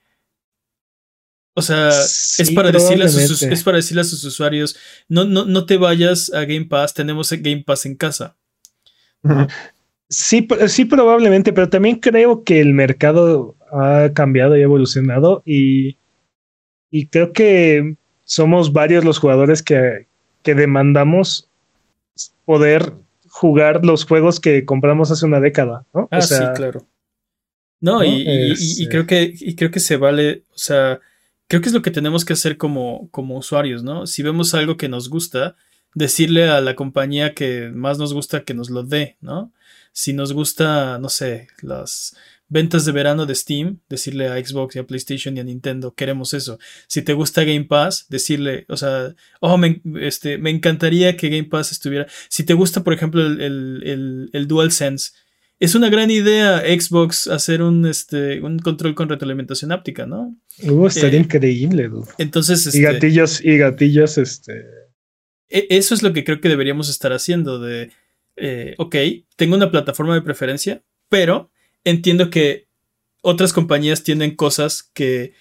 o 1.58 1.62
sea, 1.62 1.88
es, 1.88 2.50
para 2.54 2.70
decirle 2.70 3.06
a 3.06 3.08
sus, 3.08 3.42
es 3.42 3.62
para 3.62 3.78
decirle 3.78 4.02
a 4.02 4.04
sus 4.04 4.22
usuarios, 4.24 4.76
no, 5.08 5.24
no, 5.24 5.46
no 5.46 5.64
te 5.64 5.78
vayas 5.78 6.30
a 6.34 6.40
Game 6.40 6.66
Pass, 6.66 6.92
tenemos 6.92 7.32
Game 7.32 7.64
Pass 7.64 7.86
en 7.86 7.96
casa. 7.96 8.36
Sí, 10.08 10.46
sí, 10.68 10.84
probablemente, 10.84 11.52
pero 11.52 11.68
también 11.68 11.96
creo 11.96 12.44
que 12.44 12.60
el 12.60 12.72
mercado 12.74 13.56
ha 13.72 14.10
cambiado 14.14 14.56
y 14.56 14.62
evolucionado 14.62 15.42
y, 15.44 15.98
y 16.90 17.08
creo 17.08 17.32
que 17.32 17.96
somos 18.24 18.72
varios 18.72 19.04
los 19.04 19.18
jugadores 19.18 19.62
que, 19.62 20.06
que 20.42 20.54
demandamos 20.54 21.50
poder 22.44 22.92
jugar 23.28 23.84
los 23.84 24.04
juegos 24.04 24.40
que 24.40 24.64
compramos 24.64 25.10
hace 25.10 25.26
una 25.26 25.40
década, 25.40 25.84
¿no? 25.92 26.08
Ah, 26.10 26.20
sí, 26.22 26.42
claro. 26.54 26.86
No, 27.80 28.02
Y, 28.02 28.54
y, 28.56 28.88
creo 28.88 29.06
que, 29.06 29.34
y 29.38 29.54
creo 29.54 29.70
que 29.70 29.80
se 29.80 29.96
vale, 29.96 30.44
o 30.54 30.58
sea, 30.58 31.00
creo 31.46 31.60
que 31.60 31.68
es 31.68 31.74
lo 31.74 31.82
que 31.82 31.90
tenemos 31.90 32.24
que 32.24 32.32
hacer 32.32 32.56
como, 32.56 33.08
como 33.10 33.36
usuarios, 33.36 33.82
¿no? 33.82 34.06
Si 34.06 34.22
vemos 34.22 34.54
algo 34.54 34.76
que 34.76 34.88
nos 34.88 35.10
gusta, 35.10 35.56
decirle 35.94 36.48
a 36.48 36.60
la 36.60 36.74
compañía 36.74 37.34
que 37.34 37.70
más 37.74 37.98
nos 37.98 38.14
gusta 38.14 38.44
que 38.44 38.54
nos 38.54 38.70
lo 38.70 38.82
dé, 38.82 39.16
¿no? 39.20 39.52
Si 39.96 40.12
nos 40.12 40.34
gusta, 40.34 40.98
no 40.98 41.08
sé, 41.08 41.48
las 41.62 42.14
ventas 42.50 42.84
de 42.84 42.92
verano 42.92 43.24
de 43.24 43.34
Steam, 43.34 43.80
decirle 43.88 44.28
a 44.28 44.36
Xbox 44.36 44.76
y 44.76 44.78
a 44.78 44.86
PlayStation 44.86 45.34
y 45.34 45.40
a 45.40 45.44
Nintendo, 45.44 45.94
queremos 45.94 46.34
eso. 46.34 46.58
Si 46.86 47.00
te 47.00 47.14
gusta 47.14 47.44
Game 47.44 47.64
Pass, 47.64 48.04
decirle, 48.10 48.66
o 48.68 48.76
sea, 48.76 49.14
oh, 49.40 49.56
me, 49.56 49.80
este, 50.02 50.36
me 50.36 50.50
encantaría 50.50 51.16
que 51.16 51.30
Game 51.30 51.44
Pass 51.48 51.72
estuviera. 51.72 52.06
Si 52.28 52.44
te 52.44 52.52
gusta, 52.52 52.84
por 52.84 52.92
ejemplo, 52.92 53.22
el, 53.22 53.40
el, 53.40 54.28
el 54.34 54.46
DualSense, 54.46 55.12
es 55.60 55.74
una 55.74 55.88
gran 55.88 56.10
idea 56.10 56.58
Xbox 56.58 57.26
hacer 57.28 57.62
un, 57.62 57.86
este, 57.86 58.42
un 58.42 58.58
control 58.58 58.94
con 58.94 59.08
retroalimentación 59.08 59.72
áptica, 59.72 60.04
¿no? 60.04 60.36
Uh, 60.62 60.88
estaría 60.88 61.20
eh, 61.20 61.22
increíble, 61.22 61.90
Entonces, 62.18 62.66
y 62.66 62.68
este, 62.68 62.82
gatillos, 62.82 63.42
y 63.42 63.56
gatillos, 63.56 64.18
este. 64.18 64.62
E, 65.48 65.68
eso 65.70 65.94
es 65.94 66.02
lo 66.02 66.12
que 66.12 66.22
creo 66.22 66.42
que 66.42 66.50
deberíamos 66.50 66.90
estar 66.90 67.14
haciendo. 67.14 67.58
De, 67.58 67.90
eh, 68.36 68.74
ok, 68.78 68.96
tengo 69.36 69.56
una 69.56 69.70
plataforma 69.70 70.14
de 70.14 70.22
preferencia, 70.22 70.82
pero 71.08 71.50
entiendo 71.84 72.30
que 72.30 72.66
otras 73.22 73.52
compañías 73.52 74.02
tienen 74.02 74.36
cosas 74.36 74.90
que, 74.94 75.34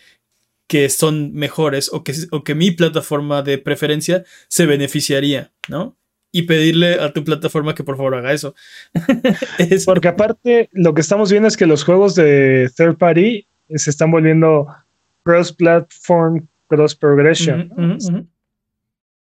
que 0.67 0.89
son 0.89 1.33
mejores 1.33 1.91
o 1.93 2.03
que, 2.03 2.13
o 2.31 2.43
que 2.43 2.55
mi 2.55 2.71
plataforma 2.71 3.41
de 3.41 3.57
preferencia 3.57 4.23
se 4.47 4.65
beneficiaría, 4.65 5.51
¿no? 5.67 5.97
y 6.35 6.41
pedirle 6.41 6.99
a 6.99 7.13
tu 7.13 7.23
plataforma 7.23 7.75
que 7.75 7.85
por 7.85 7.95
favor 7.95 8.13
haga 8.15 8.33
eso. 8.33 8.55
Porque 9.85 10.09
aparte, 10.09 10.69
lo 10.73 10.93
que 10.93 10.99
estamos 10.99 11.31
viendo 11.31 11.47
es 11.47 11.55
que 11.55 11.65
los 11.65 11.85
juegos 11.85 12.13
de 12.13 12.69
third 12.75 12.97
party 12.97 13.47
se 13.69 13.89
están 13.89 14.11
volviendo 14.11 14.67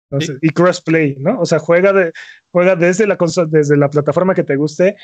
cross-progression. 0.10 0.40
Y 0.42 0.50
cross-play, 0.50 1.16
¿no? 1.20 1.40
O 1.40 1.46
sea, 1.46 1.60
juega, 1.60 1.94
de, 1.94 2.12
juega 2.52 2.76
desde, 2.76 3.08
la 3.08 3.18
desde 3.48 3.78
la 3.78 3.90
plataforma 3.90 4.36
que 4.36 4.44
te 4.44 4.56
guste, 4.56 4.98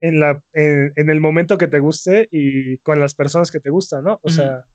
en, 0.00 0.20
la, 0.20 0.42
en, 0.52 1.10
el 1.10 1.20
momento 1.20 1.56
que 1.56 1.68
te 1.68 1.78
guste 1.78 2.28
y 2.30 2.78
con 2.78 3.00
las 3.00 3.14
personas 3.14 3.50
que 3.50 3.60
te 3.60 3.70
gustan, 3.70 4.04
¿no? 4.04 4.20
O 4.22 4.28
sea, 4.28 4.66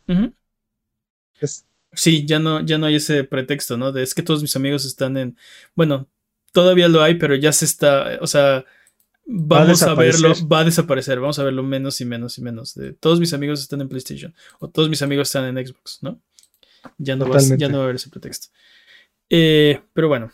Sí, 1.94 2.26
ya 2.26 2.40
no, 2.40 2.64
ya 2.64 2.78
no 2.78 2.86
hay 2.86 2.96
ese 2.96 3.24
pretexto, 3.24 3.78
¿no? 3.78 3.92
De 3.92 4.04
es 4.04 4.14
que 4.14 4.22
todos 4.22 4.42
mis 4.42 4.56
amigos 4.56 4.86
están 4.86 5.18
en. 5.18 5.38
Bueno, 5.76 6.08
todavía 6.52 6.88
lo 6.88 7.02
hay, 7.02 7.16
pero 7.16 7.36
ya 7.36 7.52
se 7.52 7.66
está, 7.66 8.20
o 8.22 8.28
sea, 8.28 8.64
vamos 9.26 9.82
a, 9.82 9.96
verlo, 9.96 10.34
va 10.48 10.60
a 10.60 10.64
desaparecer, 10.66 11.20
vamos 11.20 11.40
a 11.40 11.44
verlo 11.44 11.64
menos 11.64 12.00
y 12.02 12.06
menos 12.06 12.38
y 12.38 12.42
menos. 12.42 12.76
De, 12.76 12.94
todos 12.94 13.20
mis 13.20 13.34
amigos 13.34 13.60
están 13.60 13.82
en 13.82 13.90
PlayStation 13.90 14.36
o 14.60 14.70
todos 14.70 14.90
mis 14.90 15.02
amigos 15.02 15.30
están 15.30 15.46
en 15.46 15.66
Xbox, 15.66 16.00
¿no? 16.02 16.22
Ya 16.98 17.16
no, 17.16 17.28
va, 17.28 17.40
ya 17.40 17.68
no 17.68 17.78
va 17.78 17.82
a 17.82 17.84
haber 17.86 17.96
ese 17.96 18.10
pretexto. 18.10 18.50
Eh, 19.30 19.82
pero 19.94 20.08
bueno, 20.08 20.32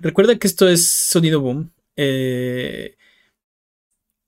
recuerda 0.00 0.38
que 0.38 0.46
esto 0.46 0.68
es 0.68 0.88
Sonido 0.88 1.40
Boom. 1.40 1.72
Eh, 1.96 2.96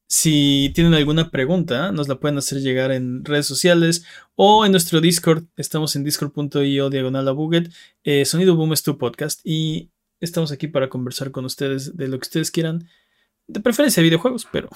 si 0.08 0.70
tienen 0.74 0.94
alguna 0.94 1.30
pregunta, 1.30 1.90
nos 1.92 2.08
la 2.08 2.20
pueden 2.20 2.38
hacer 2.38 2.60
llegar 2.60 2.92
en 2.92 3.24
redes 3.24 3.46
sociales 3.46 4.04
o 4.34 4.64
en 4.64 4.72
nuestro 4.72 5.00
Discord. 5.00 5.44
Estamos 5.56 5.96
en 5.96 6.04
discord.io 6.04 6.90
diagonal 6.90 7.28
a 7.28 7.32
Buget. 7.32 7.72
Eh, 8.04 8.24
Sonido 8.24 8.54
Boom 8.54 8.72
es 8.72 8.82
tu 8.82 8.98
podcast 8.98 9.40
y 9.44 9.90
Estamos 10.18 10.50
aquí 10.50 10.66
para 10.66 10.88
conversar 10.88 11.30
con 11.30 11.44
ustedes 11.44 11.94
de 11.94 12.08
lo 12.08 12.18
que 12.18 12.26
ustedes 12.26 12.50
quieran. 12.50 12.88
De 13.46 13.60
preferencia 13.60 14.02
videojuegos, 14.02 14.48
pero. 14.50 14.70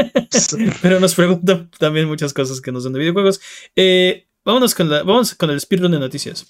pero 0.82 0.98
nos 1.00 1.14
preguntan 1.14 1.70
también 1.78 2.08
muchas 2.08 2.32
cosas 2.32 2.62
que 2.62 2.72
nos 2.72 2.84
son 2.84 2.94
de 2.94 3.00
videojuegos. 3.00 3.42
Vámonos 4.42 4.74
con, 4.74 4.88
la, 4.88 5.02
vamos 5.02 5.34
con 5.34 5.50
el 5.50 5.60
speedrun 5.60 5.92
de 5.92 5.98
noticias. 5.98 6.46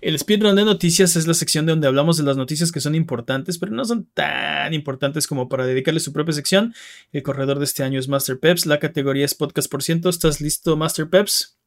El 0.00 0.18
speedrun 0.18 0.54
de 0.54 0.64
noticias 0.64 1.16
es 1.16 1.26
la 1.26 1.34
sección 1.34 1.66
de 1.66 1.72
donde 1.72 1.88
hablamos 1.88 2.16
de 2.16 2.22
las 2.22 2.36
noticias 2.36 2.70
que 2.70 2.80
son 2.80 2.94
importantes, 2.94 3.58
pero 3.58 3.72
no 3.72 3.84
son 3.84 4.06
tan 4.14 4.72
importantes 4.72 5.26
como 5.26 5.48
para 5.48 5.66
dedicarle 5.66 5.98
su 5.98 6.12
propia 6.12 6.32
sección. 6.32 6.74
El 7.12 7.24
corredor 7.24 7.58
de 7.58 7.64
este 7.64 7.82
año 7.82 7.98
es 7.98 8.08
Master 8.08 8.38
Peps. 8.38 8.66
La 8.66 8.78
categoría 8.78 9.24
es 9.24 9.34
podcast 9.34 9.70
por 9.70 9.82
ciento. 9.82 10.08
¿Estás 10.08 10.40
listo, 10.40 10.76
Master 10.76 11.10
Peps? 11.10 11.58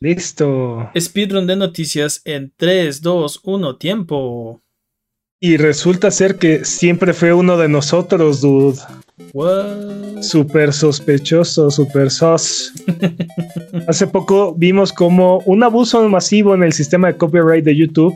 Listo. 0.00 0.90
Speedrun 0.98 1.46
de 1.46 1.56
noticias 1.56 2.22
en 2.24 2.52
3, 2.56 3.02
2, 3.02 3.40
1, 3.44 3.76
tiempo. 3.76 4.63
Y 5.40 5.56
resulta 5.56 6.10
ser 6.10 6.36
que 6.36 6.64
siempre 6.64 7.12
fue 7.12 7.32
uno 7.32 7.56
de 7.56 7.68
nosotros, 7.68 8.40
dude. 8.40 8.78
What? 9.32 10.22
Súper 10.22 10.72
sospechoso, 10.72 11.70
súper 11.70 12.10
sos. 12.10 12.72
Hace 13.88 14.06
poco 14.06 14.54
vimos 14.54 14.92
como 14.92 15.38
un 15.40 15.62
abuso 15.62 16.08
masivo 16.08 16.54
en 16.54 16.62
el 16.62 16.72
sistema 16.72 17.08
de 17.08 17.16
copyright 17.16 17.64
de 17.64 17.76
YouTube 17.76 18.14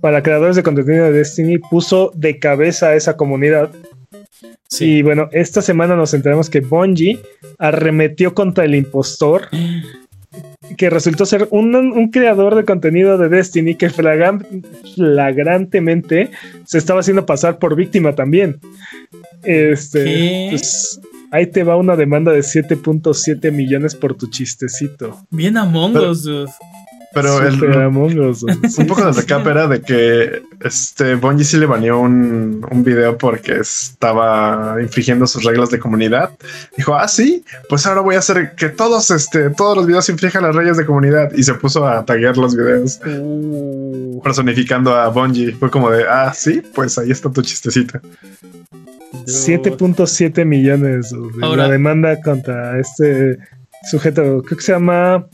para 0.00 0.22
creadores 0.22 0.56
de 0.56 0.62
contenido 0.62 1.04
de 1.04 1.12
Destiny 1.12 1.58
puso 1.58 2.12
de 2.14 2.38
cabeza 2.38 2.88
a 2.88 2.94
esa 2.94 3.16
comunidad. 3.16 3.70
Sí. 4.68 4.98
Y 4.98 5.02
bueno, 5.02 5.28
esta 5.32 5.62
semana 5.62 5.96
nos 5.96 6.12
enteramos 6.12 6.50
que 6.50 6.60
Bungie 6.60 7.20
arremetió 7.58 8.34
contra 8.34 8.64
el 8.64 8.74
impostor 8.74 9.48
que 10.76 10.90
resultó 10.90 11.26
ser 11.26 11.48
un, 11.50 12.10
creador 12.10 12.54
de 12.54 12.64
contenido 12.64 13.18
de 13.18 13.28
Destiny 13.28 13.74
que 13.74 13.90
flagrantemente 13.90 16.30
se 16.64 16.78
estaba 16.78 17.00
haciendo 17.00 17.26
pasar 17.26 17.58
por 17.58 17.74
víctima 17.76 18.14
también. 18.14 18.60
Este, 19.42 20.46
pues, 20.50 21.00
ahí 21.30 21.46
te 21.46 21.64
va 21.64 21.76
una 21.76 21.96
demanda 21.96 22.32
de 22.32 22.40
7.7 22.40 23.52
millones 23.52 23.94
por 23.94 24.14
tu 24.14 24.28
chistecito. 24.28 25.18
Bien 25.30 25.56
Among 25.56 25.96
Us, 25.96 26.24
dude. 26.24 26.50
Pero 27.20 27.46
el, 27.46 27.86
un 27.88 28.86
poco 28.86 29.04
de 29.04 29.12
recap 29.12 29.46
era 29.46 29.66
de 29.66 29.80
que 29.80 30.42
este 30.60 31.16
Bungie 31.16 31.44
sí 31.44 31.56
le 31.56 31.66
baneó 31.66 31.98
un, 31.98 32.64
un, 32.70 32.84
video 32.84 33.18
porque 33.18 33.58
estaba 33.60 34.76
infringiendo 34.80 35.26
sus 35.26 35.42
reglas 35.42 35.70
de 35.70 35.78
comunidad. 35.78 36.30
Dijo, 36.76 36.94
ah, 36.94 37.08
sí, 37.08 37.44
pues 37.68 37.86
ahora 37.86 38.02
voy 38.02 38.14
a 38.14 38.20
hacer 38.20 38.54
que 38.54 38.68
todos, 38.68 39.10
este, 39.10 39.50
todos 39.50 39.76
los 39.76 39.86
videos 39.86 40.08
infrinjan 40.08 40.44
las 40.44 40.54
reglas 40.54 40.76
de 40.76 40.86
comunidad. 40.86 41.32
Y 41.34 41.42
se 41.42 41.54
puso 41.54 41.86
a 41.86 42.04
taguear 42.04 42.36
los 42.36 42.54
videos 42.54 43.00
uh. 43.04 44.20
personificando 44.22 44.94
a 44.94 45.08
Bungie. 45.08 45.52
Fue 45.52 45.70
como 45.70 45.90
de, 45.90 46.04
ah, 46.08 46.32
sí, 46.34 46.62
pues 46.74 46.98
ahí 46.98 47.10
está 47.10 47.30
tu 47.30 47.42
chistecito. 47.42 48.00
7.7 49.26 50.44
millones. 50.44 51.12
la 51.36 51.68
demanda 51.68 52.20
contra 52.22 52.78
este 52.78 53.38
sujeto, 53.90 54.42
creo 54.42 54.58
que 54.58 54.64
se 54.64 54.72
llama 54.72 55.26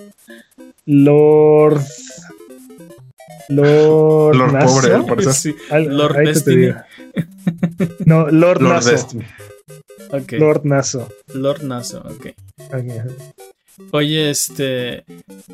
Lord. 0.86 1.80
Lord, 3.48 4.36
Lord 4.36 5.06
pobre, 5.06 5.32
sí. 5.32 5.54
Lord 5.70 6.16
Destiny. 6.16 6.72
No, 8.06 8.30
Lord, 8.30 8.62
Lord 8.62 8.84
Destiny. 8.84 9.24
Lord 10.38 10.64
Naso. 10.64 11.08
Lord 11.34 11.62
Naso, 11.62 11.98
ok. 11.98 12.28
Oye, 13.90 14.30
este. 14.30 15.04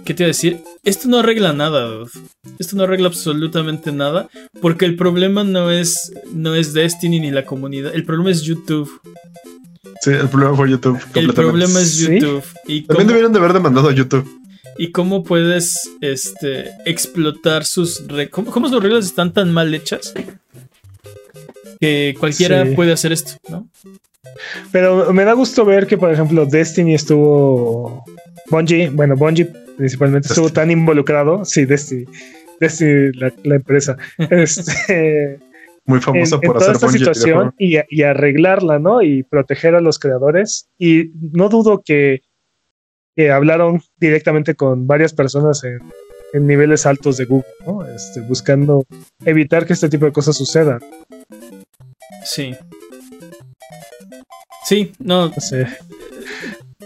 ¿Qué 0.04 0.14
te 0.14 0.22
iba 0.22 0.26
a 0.26 0.28
decir? 0.28 0.60
Esto 0.84 1.08
no 1.08 1.18
arregla 1.18 1.52
nada, 1.52 1.86
dude. 1.86 2.10
Esto 2.58 2.76
no 2.76 2.84
arregla 2.84 3.08
absolutamente 3.08 3.92
nada. 3.92 4.28
Porque 4.60 4.84
el 4.84 4.96
problema 4.96 5.42
no 5.44 5.70
es, 5.70 6.12
no 6.32 6.54
es 6.54 6.74
Destiny 6.74 7.20
ni 7.20 7.30
la 7.30 7.44
comunidad. 7.44 7.94
El 7.94 8.04
problema 8.04 8.30
es 8.30 8.42
YouTube. 8.42 8.90
Sí, 10.02 10.10
el 10.10 10.28
problema 10.28 10.56
fue 10.56 10.70
YouTube. 10.70 10.98
El 11.14 11.32
problema 11.32 11.80
es 11.80 11.98
YouTube. 11.98 12.44
¿Y 12.66 12.82
También 12.82 13.08
debieron 13.08 13.32
de 13.32 13.38
haber 13.38 13.52
demandado 13.52 13.88
a 13.88 13.92
YouTube. 13.92 14.28
¿Y 14.80 14.92
cómo 14.92 15.24
puedes 15.24 15.90
este, 16.00 16.70
explotar 16.86 17.66
sus 17.66 18.08
reglas? 18.08 18.30
¿Cómo, 18.30 18.66
sus 18.66 18.82
reglas 18.82 19.04
están 19.04 19.30
tan 19.34 19.52
mal 19.52 19.74
hechas? 19.74 20.14
Que 21.78 22.16
cualquiera 22.18 22.64
puede 22.74 22.90
hacer 22.92 23.12
esto, 23.12 23.32
¿no? 23.50 23.68
Pero 24.72 25.12
me 25.12 25.26
da 25.26 25.34
gusto 25.34 25.66
ver 25.66 25.86
que, 25.86 25.98
por 25.98 26.10
ejemplo, 26.10 26.46
Destiny 26.46 26.94
estuvo. 26.94 28.06
Bungie, 28.48 28.88
bueno, 28.88 29.16
Bungie 29.16 29.52
principalmente 29.76 30.28
estuvo 30.28 30.48
tan 30.48 30.70
involucrado. 30.70 31.44
Sí, 31.44 31.66
Destiny. 31.66 32.06
Destiny, 32.58 33.12
la, 33.44 33.54
empresa. 33.54 33.98
este, 34.30 35.40
Muy 35.84 36.00
famosa 36.00 36.40
por 36.40 36.56
hacer 36.56 36.76
esta 36.76 36.88
situación 36.88 37.54
y, 37.58 38.02
arreglarla, 38.02 38.78
¿no? 38.78 39.02
Y 39.02 39.24
proteger 39.24 39.74
a 39.74 39.82
los 39.82 39.98
creadores. 39.98 40.70
Y 40.78 41.10
no 41.32 41.50
dudo 41.50 41.82
que, 41.84 42.22
que 43.16 43.30
hablaron 43.30 43.80
directamente 43.98 44.54
con 44.54 44.86
varias 44.86 45.12
personas 45.12 45.62
en, 45.64 45.78
en 46.32 46.46
niveles 46.46 46.86
altos 46.86 47.16
de 47.16 47.24
Google, 47.24 47.46
¿no? 47.66 47.84
Este, 47.86 48.20
buscando 48.22 48.84
evitar 49.24 49.66
que 49.66 49.72
este 49.72 49.88
tipo 49.88 50.06
de 50.06 50.12
cosas 50.12 50.36
sucedan. 50.36 50.80
Sí, 52.24 52.54
Sí, 54.70 54.92
no. 55.00 55.30
No 55.30 55.40
sé. 55.40 55.66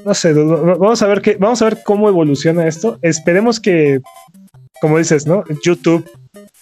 No 0.06 0.14
sé, 0.14 0.32
vamos 0.32 1.02
a 1.02 1.06
ver 1.06 1.20
qué, 1.20 1.36
vamos 1.36 1.60
a 1.60 1.66
ver 1.66 1.82
cómo 1.84 2.08
evoluciona 2.08 2.66
esto. 2.66 2.98
Esperemos 3.02 3.60
que, 3.60 4.00
como 4.80 4.96
dices, 4.96 5.26
¿no? 5.26 5.44
YouTube 5.62 6.10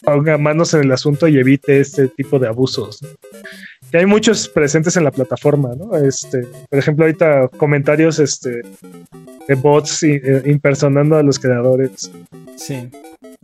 ponga 0.02 0.36
manos 0.36 0.74
en 0.74 0.80
el 0.80 0.90
asunto 0.90 1.28
y 1.28 1.38
evite 1.38 1.78
este 1.78 2.08
tipo 2.08 2.40
de 2.40 2.48
abusos. 2.48 2.98
Y 3.92 3.96
hay 3.96 4.06
muchos 4.06 4.48
presentes 4.48 4.96
en 4.96 5.04
la 5.04 5.10
plataforma, 5.10 5.74
¿no? 5.74 5.94
Este, 5.96 6.46
por 6.70 6.78
ejemplo, 6.78 7.04
ahorita 7.04 7.48
comentarios 7.56 8.18
este, 8.18 8.62
de 9.48 9.54
bots 9.54 10.02
eh, 10.04 10.42
impersonando 10.46 11.16
a 11.16 11.22
los 11.22 11.38
creadores. 11.38 12.10
Sí. 12.56 12.88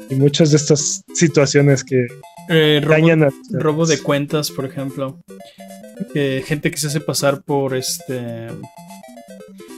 Y 0.09 0.15
muchas 0.15 0.51
de 0.51 0.57
estas 0.57 1.05
situaciones 1.15 1.85
que 1.85 2.07
eh, 2.49 2.81
dañan 2.87 3.25
a. 3.25 3.31
Robo 3.51 3.85
de 3.85 3.99
cuentas, 3.99 4.51
por 4.51 4.65
ejemplo 4.65 5.19
gente 6.45 6.71
que 6.71 6.77
se 6.77 6.89
hace 6.89 7.01
pasar 7.01 7.43
por 7.43 7.75
este 7.75 8.49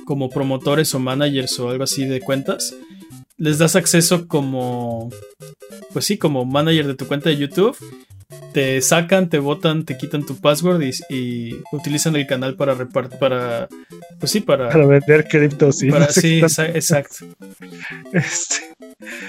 como 0.05 0.29
promotores 0.29 0.95
o 0.95 0.99
managers 0.99 1.59
o 1.61 1.71
algo 1.71 1.85
así 1.85 2.05
de 2.05 2.21
cuentas, 2.21 2.75
les 3.37 3.59
das 3.59 3.77
acceso 3.77 4.27
como 4.27 5.11
pues 5.93 6.05
sí, 6.05 6.19
como 6.19 6.45
manager 6.45 6.87
de 6.87 6.95
tu 6.95 7.07
cuenta 7.07 7.31
de 7.31 7.37
YouTube, 7.37 7.77
te 8.53 8.81
sacan, 8.81 9.29
te 9.29 9.39
botan, 9.39 9.85
te 9.85 9.97
quitan 9.97 10.27
tu 10.27 10.37
password 10.37 10.83
y, 11.09 11.57
utilizan 11.73 12.17
el 12.17 12.27
canal 12.27 12.55
para 12.55 12.75
repartir 12.75 13.19
para 13.19 13.69
pues 14.19 14.33
sí, 14.33 14.41
para 14.41 14.69
para 14.69 14.87
vender 14.87 15.27
criptos 15.29 15.79
sí, 15.79 15.91
sí, 16.11 16.41
exacto. 16.41 17.27
Este, 18.13 18.57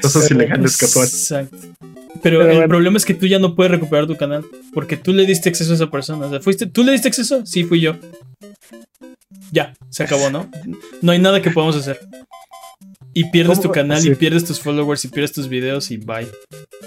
cosas 0.01 0.31
ilegales 0.31 0.81
Exacto. 0.81 1.57
Pero, 2.21 2.49
el 2.49 2.67
problema 2.67 2.97
es 2.97 3.05
que 3.05 3.13
tú 3.13 3.25
ya 3.25 3.39
no 3.39 3.55
puedes 3.55 3.71
recuperar 3.71 4.05
tu 4.05 4.17
canal. 4.17 4.43
Porque 4.73 4.97
tú 4.97 5.13
le 5.13 5.25
diste 5.25 5.49
acceso 5.49 5.71
a 5.71 5.75
esa 5.75 5.89
persona. 5.89 6.27
O 6.27 6.29
sea, 6.29 6.39
¿fuiste, 6.39 6.65
¿Tú 6.67 6.83
le 6.83 6.91
diste 6.91 7.07
acceso? 7.07 7.45
Sí, 7.45 7.63
fui 7.63 7.79
yo. 7.79 7.95
Ya, 9.51 9.73
se 9.89 10.03
acabó, 10.03 10.29
¿no? 10.29 10.49
No 11.01 11.11
hay 11.11 11.19
nada 11.19 11.41
que 11.41 11.51
podamos 11.51 11.75
hacer. 11.75 11.99
Y 13.13 13.29
pierdes 13.31 13.59
tu 13.59 13.71
canal 13.71 14.05
y 14.05 14.15
pierdes 14.15 14.45
tus 14.45 14.59
followers 14.59 15.03
y 15.05 15.09
pierdes 15.09 15.33
tus 15.33 15.47
videos 15.47 15.91
y 15.91 15.97
bye. 15.97 16.27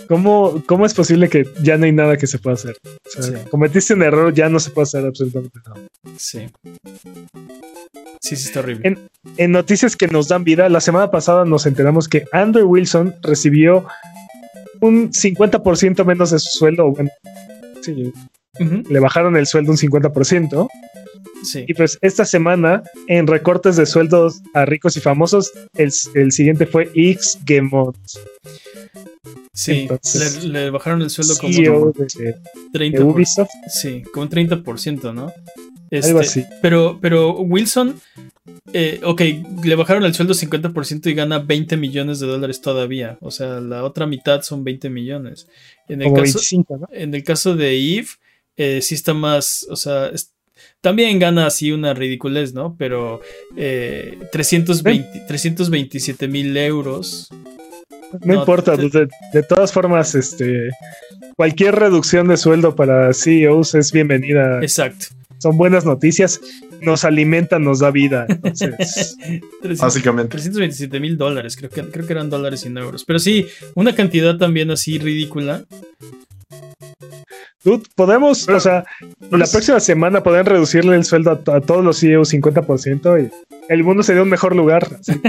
¿Cómo, 0.08 0.62
¿Cómo 0.66 0.86
es 0.86 0.94
posible 0.94 1.28
que 1.28 1.46
ya 1.62 1.76
no 1.76 1.84
hay 1.84 1.92
nada 1.92 2.16
que 2.16 2.26
se 2.26 2.38
pueda 2.38 2.54
hacer? 2.54 2.76
O 3.18 3.22
sea, 3.22 3.44
cometiste 3.44 3.94
un 3.94 4.02
error, 4.02 4.32
ya 4.32 4.48
no 4.48 4.58
se 4.58 4.70
puede 4.70 4.84
hacer 4.84 5.04
absolutamente 5.04 5.58
nada. 5.66 5.80
Sí. 6.16 6.46
Sí, 8.20 8.36
sí, 8.36 8.46
está 8.46 8.60
horrible. 8.60 8.88
En, 8.88 9.08
en 9.36 9.52
noticias 9.52 9.96
que 9.96 10.08
nos 10.08 10.28
dan 10.28 10.44
vida, 10.44 10.68
la 10.68 10.80
semana 10.80 11.10
pasada 11.10 11.44
nos 11.44 11.66
enteramos 11.66 12.08
que 12.08 12.24
Andrew 12.32 12.66
Wilson 12.66 13.14
recibió 13.22 13.86
un 14.80 15.10
50% 15.12 16.04
menos 16.04 16.30
de 16.30 16.38
su 16.38 16.58
sueldo. 16.58 16.90
Bueno, 16.90 17.10
sí, 17.82 18.12
le 18.58 19.00
bajaron 19.00 19.36
el 19.36 19.46
sueldo 19.46 19.72
un 19.72 19.78
50%. 19.78 20.68
Sí. 21.44 21.64
Y 21.68 21.74
pues 21.74 21.98
esta 22.00 22.24
semana, 22.24 22.82
en 23.06 23.26
recortes 23.26 23.76
de 23.76 23.86
sueldos 23.86 24.40
a 24.54 24.64
ricos 24.64 24.96
y 24.96 25.00
famosos, 25.00 25.52
el, 25.74 25.92
siguiente 26.32 26.66
fue 26.66 26.90
X 26.94 27.38
Gemont. 27.46 27.96
Sí, 29.52 29.88
le, 30.44 30.70
bajaron 30.70 31.02
el 31.02 31.10
sueldo 31.10 31.36
como 31.38 31.52
CEO 31.52 31.92
de, 31.92 32.36
30%. 32.72 33.04
Ubisoft. 33.04 33.50
Sí, 33.68 34.02
como 34.12 34.24
un 34.24 34.30
30%, 34.30 35.14
¿no? 35.14 35.22
Algo 35.22 35.32
este, 35.90 36.18
así. 36.18 36.44
Pero, 36.60 36.98
pero 37.00 37.38
Wilson 37.38 38.00
eh, 38.72 39.00
ok, 39.02 39.20
le 39.64 39.74
bajaron 39.74 40.04
el 40.04 40.14
sueldo 40.14 40.34
50% 40.34 41.06
y 41.06 41.14
gana 41.14 41.38
20 41.38 41.76
millones 41.76 42.20
de 42.20 42.26
dólares 42.26 42.60
todavía. 42.60 43.18
O 43.20 43.30
sea, 43.30 43.60
la 43.60 43.84
otra 43.84 44.06
mitad 44.06 44.42
son 44.42 44.64
20 44.64 44.90
millones. 44.90 45.48
En 45.88 46.02
el, 46.02 46.12
caso, 46.12 46.38
en 46.90 47.14
el 47.14 47.24
caso 47.24 47.56
de 47.56 47.76
Eve, 47.76 48.08
eh, 48.56 48.82
sí 48.82 48.94
está 48.94 49.14
más, 49.14 49.66
o 49.70 49.76
sea, 49.76 50.10
también 50.84 51.18
gana 51.18 51.46
así 51.46 51.72
una 51.72 51.94
ridiculez, 51.94 52.52
¿no? 52.52 52.76
Pero 52.78 53.22
320, 53.56 55.18
eh, 55.18 55.22
327 55.26 56.28
mil 56.28 56.54
euros. 56.56 57.30
No, 58.22 58.34
importa, 58.34 58.76
de, 58.76 59.08
de, 59.32 59.42
todas 59.42 59.72
formas, 59.72 60.14
este, 60.14 60.68
cualquier 61.36 61.74
reducción 61.74 62.28
de 62.28 62.36
sueldo 62.36 62.76
para 62.76 63.14
CEOs 63.14 63.74
es 63.74 63.92
bienvenida. 63.92 64.60
Exacto 64.60 65.06
son 65.44 65.58
buenas 65.58 65.84
noticias, 65.84 66.40
nos 66.80 67.04
alimentan, 67.04 67.64
nos 67.64 67.80
da 67.80 67.90
vida. 67.90 68.26
Básicamente. 69.78 70.30
327 70.30 71.00
mil 71.00 71.18
dólares, 71.18 71.54
creo 71.54 71.68
que, 71.68 71.82
creo 71.82 72.06
que 72.06 72.12
eran 72.14 72.30
dólares 72.30 72.64
y 72.64 72.70
no 72.70 72.80
euros. 72.80 73.04
Pero 73.04 73.18
sí, 73.18 73.46
una 73.74 73.94
cantidad 73.94 74.38
también 74.38 74.70
así 74.70 74.98
ridícula. 74.98 75.66
Dude, 77.64 77.84
podemos, 77.94 78.48
o 78.48 78.60
sea, 78.60 78.84
la 79.20 79.38
pues- 79.38 79.50
próxima 79.52 79.80
semana 79.80 80.22
pueden 80.22 80.44
reducirle 80.44 80.96
el 80.96 81.04
sueldo 81.04 81.30
a, 81.30 81.60
todos 81.60 81.84
los 81.84 81.98
CEOs 82.00 82.32
50% 82.32 83.24
y 83.24 83.30
el 83.68 83.84
mundo 83.84 84.02
sería 84.02 84.22
un 84.22 84.28
mejor 84.28 84.54
lugar. 84.54 84.86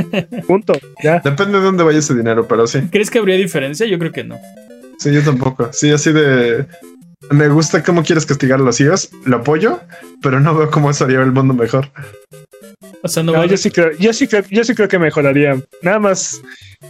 punto. 0.47 0.73
Ya. 1.03 1.21
Depende 1.23 1.59
de 1.59 1.63
dónde 1.63 1.83
vaya 1.83 1.99
ese 1.99 2.13
dinero, 2.13 2.47
pero 2.47 2.67
sí. 2.67 2.81
¿Crees 2.91 3.09
que 3.09 3.19
habría 3.19 3.38
diferencia? 3.38 3.86
Yo 3.86 3.97
creo 3.97 4.11
que 4.11 4.23
no. 4.23 4.38
Sí, 4.99 5.11
yo 5.13 5.23
tampoco. 5.23 5.69
Sí, 5.71 5.91
así 5.91 6.11
de 6.11 6.65
me 7.31 7.47
gusta 7.49 7.83
cómo 7.83 8.03
quieres 8.03 8.25
castigar 8.25 8.59
a 8.59 8.63
los 8.63 8.79
hijos, 8.81 9.09
lo 9.25 9.38
apoyo, 9.38 9.79
pero 10.21 10.39
no 10.39 10.55
veo 10.55 10.69
cómo 10.69 10.89
eso 10.91 11.05
haría 11.05 11.21
el 11.21 11.31
mundo 11.31 11.53
mejor. 11.53 11.91
O 13.06 13.08
sea, 13.08 13.22
no, 13.22 13.45
yo 13.45 13.56
sí 13.56 13.70
creo, 13.70 13.91
yo 13.99 14.12
sí 14.14 14.28
creo, 14.28 14.43
yo 14.49 14.64
sí 14.64 14.74
creo 14.74 14.88
que 14.88 14.97
mejoraría. 14.97 15.62
Nada 15.84 15.99
más, 15.99 16.41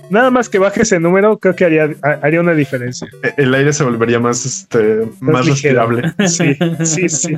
nada 0.09 0.31
más 0.31 0.47
que 0.47 0.57
baje 0.57 0.83
ese 0.83 0.97
número, 0.97 1.37
creo 1.37 1.53
que 1.57 1.65
haría, 1.65 1.89
haría 2.21 2.39
una 2.39 2.53
diferencia. 2.53 3.05
E, 3.21 3.33
el 3.35 3.53
aire 3.53 3.73
se 3.73 3.83
volvería 3.83 4.17
más, 4.17 4.45
este, 4.45 5.01
más, 5.19 5.45
respirable. 5.45 6.13
Sí, 6.25 6.55
sí, 6.85 7.09
sí, 7.09 7.33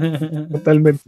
totalmente. 0.51 1.01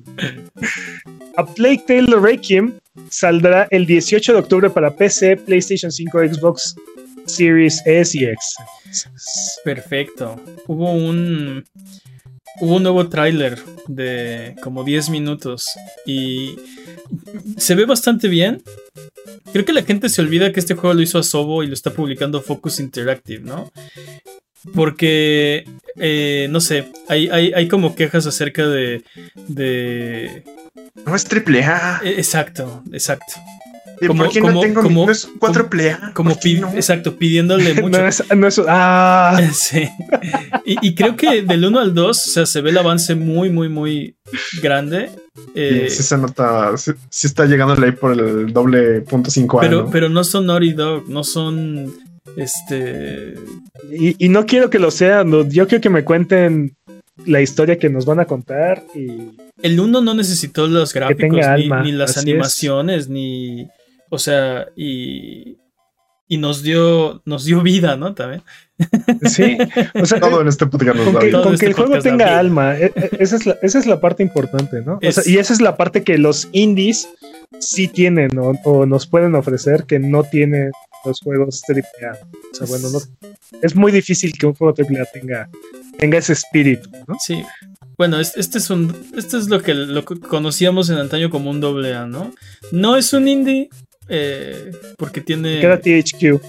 A 1.37 1.45
Plague 1.45 1.83
Tale 1.85 2.19
Requiem 2.19 2.73
saldrá 3.11 3.67
el 3.69 3.85
18 3.85 4.33
de 4.33 4.39
octubre 4.39 4.69
para 4.71 4.89
PC, 4.89 5.37
PlayStation 5.37 5.91
5, 5.91 6.19
Xbox 6.33 6.75
Series 7.27 7.83
S 7.85 8.17
y 8.17 8.25
X. 8.25 8.55
Perfecto. 9.63 10.41
Hubo 10.65 10.91
un. 10.91 11.63
Hubo 12.61 12.75
un 12.75 12.83
nuevo 12.83 13.07
tráiler 13.09 13.59
de 13.87 14.55
como 14.61 14.83
10 14.83 15.09
minutos 15.09 15.67
y 16.05 16.57
se 17.57 17.75
ve 17.75 17.85
bastante 17.85 18.27
bien. 18.27 18.61
Creo 19.51 19.65
que 19.65 19.73
la 19.73 19.83
gente 19.83 20.09
se 20.09 20.21
olvida 20.21 20.51
que 20.51 20.59
este 20.59 20.75
juego 20.75 20.93
lo 20.93 21.01
hizo 21.01 21.19
Asobo 21.19 21.63
y 21.63 21.67
lo 21.67 21.73
está 21.73 21.91
publicando 21.91 22.41
Focus 22.41 22.79
Interactive, 22.79 23.43
¿no? 23.43 23.71
Porque, 24.75 25.65
eh, 25.95 26.47
no 26.51 26.59
sé, 26.59 26.91
hay, 27.07 27.29
hay, 27.29 27.67
como 27.67 27.95
quejas 27.95 28.27
acerca 28.27 28.67
de, 28.67 29.03
de... 29.47 30.43
No 31.05 31.15
es 31.15 31.23
triple 31.23 31.63
A. 31.63 32.01
E, 32.03 32.09
exacto, 32.09 32.83
exacto 32.91 33.33
como, 34.07 34.23
¿Por 34.23 34.33
qué 34.33 34.41
no 34.41 34.59
tengo 34.59 34.81
como, 34.81 35.05
no 35.05 35.11
es 35.11 35.29
4 35.39 35.69
Como, 36.13 36.31
exacto, 36.31 37.15
pidiéndole 37.17 37.73
mucho. 37.81 37.99
no 38.35 38.47
es, 38.47 38.61
ah. 38.67 39.39
Sí. 39.53 39.89
Y, 40.65 40.95
creo 40.95 41.15
que 41.15 41.41
del 41.41 41.65
1 41.65 41.79
al 41.79 41.93
2, 41.93 42.09
o 42.09 42.29
sea, 42.29 42.45
se 42.45 42.61
ve 42.61 42.69
el 42.69 42.77
avance 42.77 43.15
muy, 43.15 43.49
muy, 43.49 43.69
muy 43.69 44.15
grande. 44.61 45.09
Eh, 45.55 45.87
sí, 45.89 46.03
se 46.03 46.17
nota, 46.17 46.77
sí, 46.77 46.93
está 47.23 47.45
llegando 47.45 47.73
ahí 47.83 47.91
por 47.91 48.11
el 48.11 48.51
doble 48.51 49.01
punto 49.01 49.31
cinco 49.31 49.59
pero, 49.61 49.83
¿no? 49.83 49.89
pero 49.89 50.09
no 50.09 50.23
son 50.23 50.45
Naughty 50.45 50.73
Dog, 50.73 51.09
no 51.09 51.23
son 51.23 51.93
este. 52.35 53.35
Y, 53.91 54.23
y, 54.23 54.29
no 54.29 54.45
quiero 54.45 54.69
que 54.69 54.79
lo 54.79 54.91
sean, 54.91 55.49
yo 55.49 55.67
quiero 55.67 55.81
que 55.81 55.89
me 55.89 56.03
cuenten 56.03 56.75
la 57.25 57.41
historia 57.41 57.77
que 57.77 57.89
nos 57.89 58.05
van 58.05 58.19
a 58.19 58.25
contar 58.25 58.83
y. 58.95 59.31
El 59.61 59.79
1 59.79 60.01
no 60.01 60.13
necesitó 60.13 60.67
los 60.67 60.93
gráficos, 60.93 61.37
ni, 61.83 61.91
las 61.91 62.17
animaciones, 62.17 63.09
ni. 63.09 63.67
O 64.09 64.17
sea, 64.17 64.67
y. 64.75 65.57
Y 66.31 66.37
nos 66.37 66.61
dio, 66.61 67.23
nos 67.25 67.43
dio 67.43 67.63
vida, 67.63 67.95
¿no? 67.95 68.13
También. 68.13 68.43
Sí, 69.23 69.57
o 69.99 70.05
sea, 70.05 70.19
todo 70.19 70.41
en 70.41 70.47
este 70.47 70.67
podcast 70.67 70.97
con 70.97 71.19
que, 71.19 71.31
con 71.31 71.57
que 71.57 71.65
el 71.65 71.71
este 71.71 71.73
juego 71.73 71.99
tenga 71.99 72.37
alma, 72.37 72.77
e, 72.77 72.93
e, 72.95 73.09
esa 73.19 73.35
es, 73.35 73.47
la, 73.47 73.57
esa 73.63 73.79
es 73.79 73.87
la 73.87 73.99
parte 73.99 74.21
importante, 74.21 74.81
¿no? 74.81 74.99
O 75.03 75.11
sea, 75.11 75.23
y 75.25 75.37
esa 75.37 75.53
es 75.53 75.59
la 75.59 75.75
parte 75.75 76.03
que 76.03 76.19
los 76.19 76.47
indies 76.51 77.09
sí 77.59 77.87
tienen 77.87 78.37
o, 78.37 78.53
o, 78.63 78.85
nos 78.85 79.07
pueden 79.07 79.33
ofrecer 79.33 79.85
que 79.85 79.97
no 79.97 80.23
tienen 80.23 80.71
los 81.03 81.19
juegos 81.19 81.63
AAA. 81.67 82.11
O 82.13 82.55
sea, 82.55 82.67
bueno, 82.67 82.89
no, 82.89 82.99
es 83.61 83.75
muy 83.75 83.91
difícil 83.91 84.31
que 84.37 84.45
un 84.45 84.53
juego 84.53 84.73
AAA 84.77 85.05
tenga, 85.05 85.49
tenga 85.97 86.17
ese 86.17 86.33
espíritu, 86.33 86.89
¿no? 87.07 87.15
Sí. 87.19 87.43
Bueno, 87.97 88.19
este 88.19 88.57
es 88.57 88.69
un. 88.69 88.95
Este 89.17 89.37
es 89.37 89.49
lo 89.49 89.61
que, 89.61 89.73
lo 89.73 90.05
conocíamos 90.05 90.89
en 90.89 90.97
antaño 90.97 91.29
como 91.29 91.49
un 91.49 91.59
doble 91.59 91.93
A, 91.95 92.05
¿no? 92.05 92.33
No 92.71 92.95
es 92.95 93.11
un 93.13 93.27
indie. 93.27 93.69
Eh, 94.09 94.71
porque 94.97 95.21
tiene. 95.21 95.59
Que 95.59 95.65
era 95.65 95.79
THQ. 95.79 96.41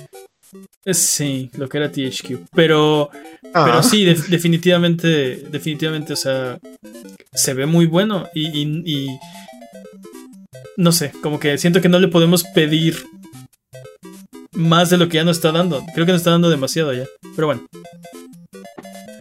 Sí, 0.93 1.51
lo 1.57 1.69
que 1.69 1.79
era 1.79 1.93
THQ. 1.93 2.49
Pero. 2.55 3.11
Ah. 3.55 3.65
Pero 3.67 3.83
sí, 3.83 4.05
definitivamente. 4.05 5.37
Definitivamente, 5.51 6.15
o 6.15 6.17
sea. 6.17 6.59
Se 7.33 7.55
ve 7.55 7.67
muy 7.67 7.87
bueno. 7.87 8.29
y 8.35 9.09
no 10.77 10.93
sé, 10.93 11.13
como 11.23 11.39
que 11.39 11.59
siento 11.59 11.83
que 11.83 11.91
no 11.91 11.99
le 11.99 12.09
podemos 12.09 12.43
pedir 12.43 12.97
más 14.53 14.91
de 14.91 14.97
lo 14.97 15.09
que 15.09 15.17
ya 15.17 15.25
nos 15.25 15.37
está 15.37 15.53
dando. 15.53 15.85
Creo 15.95 16.07
que 16.07 16.13
nos 16.13 16.21
está 16.21 16.31
dando 16.31 16.51
demasiado 16.51 16.93
ya. 16.93 17.05
Pero 17.37 17.49
bueno. 17.49 17.67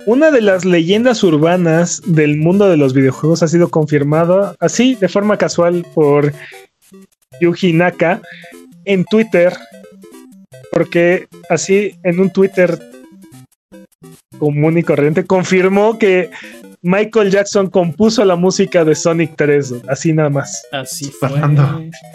Una 0.05 0.31
de 0.31 0.41
las 0.41 0.65
leyendas 0.65 1.23
urbanas 1.23 2.01
del 2.05 2.37
mundo 2.37 2.67
de 2.67 2.77
los 2.77 2.93
videojuegos 2.93 3.43
ha 3.43 3.47
sido 3.47 3.69
confirmada 3.69 4.55
así 4.59 4.95
de 4.95 5.09
forma 5.09 5.37
casual 5.37 5.85
por 5.93 6.33
Yuji 7.39 7.73
Naka 7.73 8.21
en 8.85 9.05
Twitter. 9.05 9.53
Porque 10.71 11.27
así 11.49 11.95
en 12.03 12.19
un 12.19 12.29
Twitter 12.29 12.79
común 14.37 14.77
y 14.77 14.83
corriente 14.83 15.25
confirmó 15.25 15.99
que 15.99 16.29
Michael 16.81 17.29
Jackson 17.29 17.69
compuso 17.69 18.23
la 18.23 18.37
música 18.37 18.85
de 18.85 18.95
Sonic 18.95 19.33
3, 19.35 19.73
así 19.89 20.13
nada 20.13 20.29
más. 20.29 20.63
Así 20.71 21.11
fue. 21.11 21.29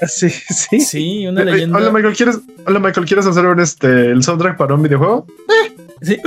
Así, 0.00 0.30
sí. 0.30 0.80
Sí, 0.80 1.26
una 1.26 1.42
eh, 1.42 1.44
eh, 1.44 1.52
leyenda. 1.52 1.78
Hola 1.78 1.90
Michael, 1.90 2.16
¿quieres, 2.16 2.40
hola 2.66 2.80
Michael, 2.80 3.06
¿quieres 3.06 3.26
hacer 3.26 3.44
un, 3.44 3.60
este, 3.60 4.06
el 4.06 4.22
soundtrack 4.22 4.56
para 4.56 4.74
un 4.74 4.82
videojuego? 4.82 5.26
Sí. 6.02 6.18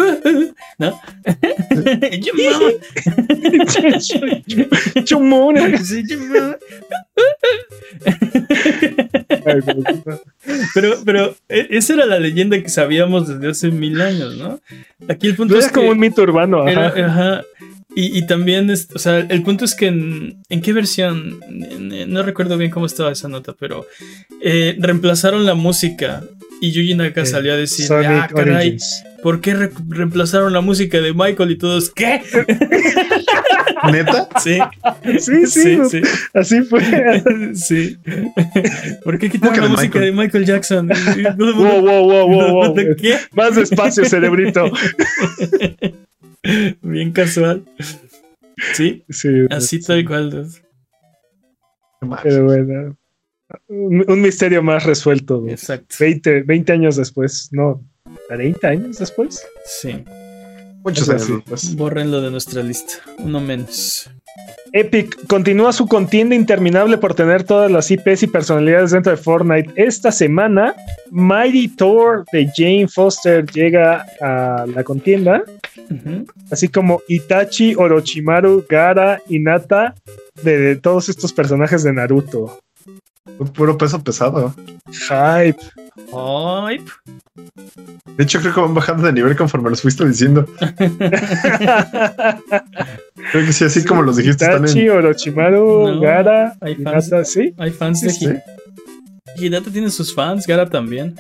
¿No? 0.78 0.98
Chumona. 5.04 5.78
Sí, 5.78 6.04
pero, 10.74 10.96
pero 11.06 11.36
e, 11.50 11.68
esa 11.72 11.94
era 11.94 12.06
la 12.06 12.20
leyenda 12.20 12.62
que 12.62 12.70
sabíamos 12.70 13.28
desde 13.28 13.50
hace 13.50 13.72
mil 13.72 14.00
años, 14.02 14.38
¿no? 14.38 14.62
Aquí 15.08 15.28
el 15.28 15.36
punto 15.36 15.58
es, 15.58 15.72
como 15.72 15.90
un 15.90 16.00
mito 16.00 16.22
urbano. 16.22 16.68
Ajá. 16.68 16.88
ajá 16.88 17.42
y, 18.00 18.28
también, 18.28 18.70
o 18.70 19.00
sea, 19.00 19.18
el 19.18 19.42
punto 19.42 19.66
es 19.66 19.74
que 19.74 19.88
en, 19.88 20.62
qué 20.62 20.72
versión, 20.72 21.40
no 22.08 22.22
recuerdo 22.22 22.56
bien 22.56 22.70
cómo 22.70 22.86
estaba 22.86 23.12
esa 23.12 23.28
nota, 23.28 23.56
pero 23.58 23.88
eh, 24.40 24.76
reemplazaron 24.78 25.48
la 25.48 25.56
música 25.56 26.22
y 26.62 26.70
Yuji 26.70 26.94
Naka 26.94 27.26
salió 27.26 27.54
a 27.54 27.58
decir, 27.58 27.92
ah, 27.92 28.30
caray, 28.32 28.78
¿por 29.24 29.42
qué 29.42 29.72
reemplazaron 29.90 30.54
la 30.54 30.62
música 30.62 31.00
de 31.00 31.14
Michael 31.14 31.52
y 31.52 31.58
todos, 31.58 31.90
qué? 31.90 32.22
¿Neta? 33.92 34.28
Sí. 34.40 34.58
Sí, 35.20 35.46
sí, 35.46 35.80
sí, 35.90 36.02
Así 36.34 36.62
fue. 36.64 36.82
Sí. 37.54 37.98
¿Por 39.04 39.18
qué 39.20 39.30
quitaron 39.30 39.62
la 39.62 39.70
música 39.70 40.00
de 40.00 40.12
Michael 40.12 40.46
Jackson? 40.46 40.88
wow, 41.38 41.82
wow, 41.82 42.04
wow, 42.04 42.28
wow, 42.28 42.76
¿Qué? 42.98 43.18
Más 43.34 43.56
despacio, 43.56 44.06
cerebrito. 44.06 44.72
Bien 46.82 47.12
casual. 47.12 47.66
Sí, 48.74 49.04
así 49.50 49.82
tal 49.82 50.06
cual. 50.06 50.48
Pero 52.24 52.46
bueno, 52.46 52.98
un, 53.68 54.22
misterio 54.22 54.62
más 54.64 54.84
resuelto. 54.84 55.46
Exacto. 55.48 55.96
20, 56.00 56.44
20 56.44 56.72
años 56.74 56.96
después, 56.96 57.50
no, 57.52 57.84
30 58.30 58.68
años 58.68 58.98
después. 59.00 59.46
Sí. 59.66 60.04
Muchos 60.84 61.10
años 61.10 61.28
después. 61.28 61.76
Borrenlo 61.76 62.22
de 62.22 62.32
nuestra 62.32 62.64
lista, 62.64 62.94
uno 63.20 63.42
menos. 63.42 64.10
Epic 64.74 65.28
continúa 65.28 65.74
su 65.74 65.88
contienda 65.88 66.36
interminable 66.36 66.98
por 66.98 67.16
tener 67.16 67.44
todas 67.44 67.72
las 67.72 67.90
IPs 67.90 68.24
y 68.24 68.28
personalidades 68.28 68.92
dentro 68.92 69.12
de 69.12 69.18
Fortnite. 69.18 69.72
Esta 69.76 70.12
semana, 70.12 70.76
Mighty 71.12 71.70
Thor 71.70 72.26
de 72.32 72.50
Jane 72.56 72.88
Foster 72.88 73.46
llega 73.46 74.06
a 74.22 74.66
la 74.68 74.84
contienda, 74.84 75.44
así 76.52 76.68
como 76.68 77.02
Itachi, 77.08 77.76
Orochimaru, 77.76 78.66
Gara 78.70 79.22
y 79.28 79.40
Nata 79.40 79.96
de, 80.44 80.76
todos 80.76 81.10
estos 81.10 81.34
personajes 81.34 81.84
de 81.84 81.94
Naruto. 81.94 82.60
Un 83.40 83.48
puro 83.50 83.78
peso 83.78 84.04
pesado. 84.04 84.54
Hype. 85.10 85.60
Hype. 86.12 86.92
De 88.18 88.24
hecho, 88.24 88.40
creo 88.40 88.54
que 88.54 88.62
van 88.62 88.74
bajando 88.74 89.04
de 89.04 89.14
nivel 89.14 89.36
conforme 89.36 89.70
los 89.70 89.82
fuiste 89.82 90.08
diciendo. 90.08 90.46
creo 93.32 93.46
que 93.46 93.54
sí, 93.54 93.66
así 93.66 93.86
como 93.86 94.02
los 94.02 94.18
dijiste. 94.18 94.46
Tachi, 94.46 94.82
en... 94.82 94.90
Orochimaru, 94.90 96.00
Gara, 96.00 96.56
hay 96.62 96.76
fans, 96.76 97.12
¿sí? 97.26 97.54
Hay 97.58 97.72
fans 97.72 98.02
de 98.02 98.10
sí. 98.10 98.28
Hinata 99.38 99.70
tiene 99.70 99.92
sus 99.92 100.16
fans, 100.16 100.48
Gara 100.48 100.68
también. 100.68 101.16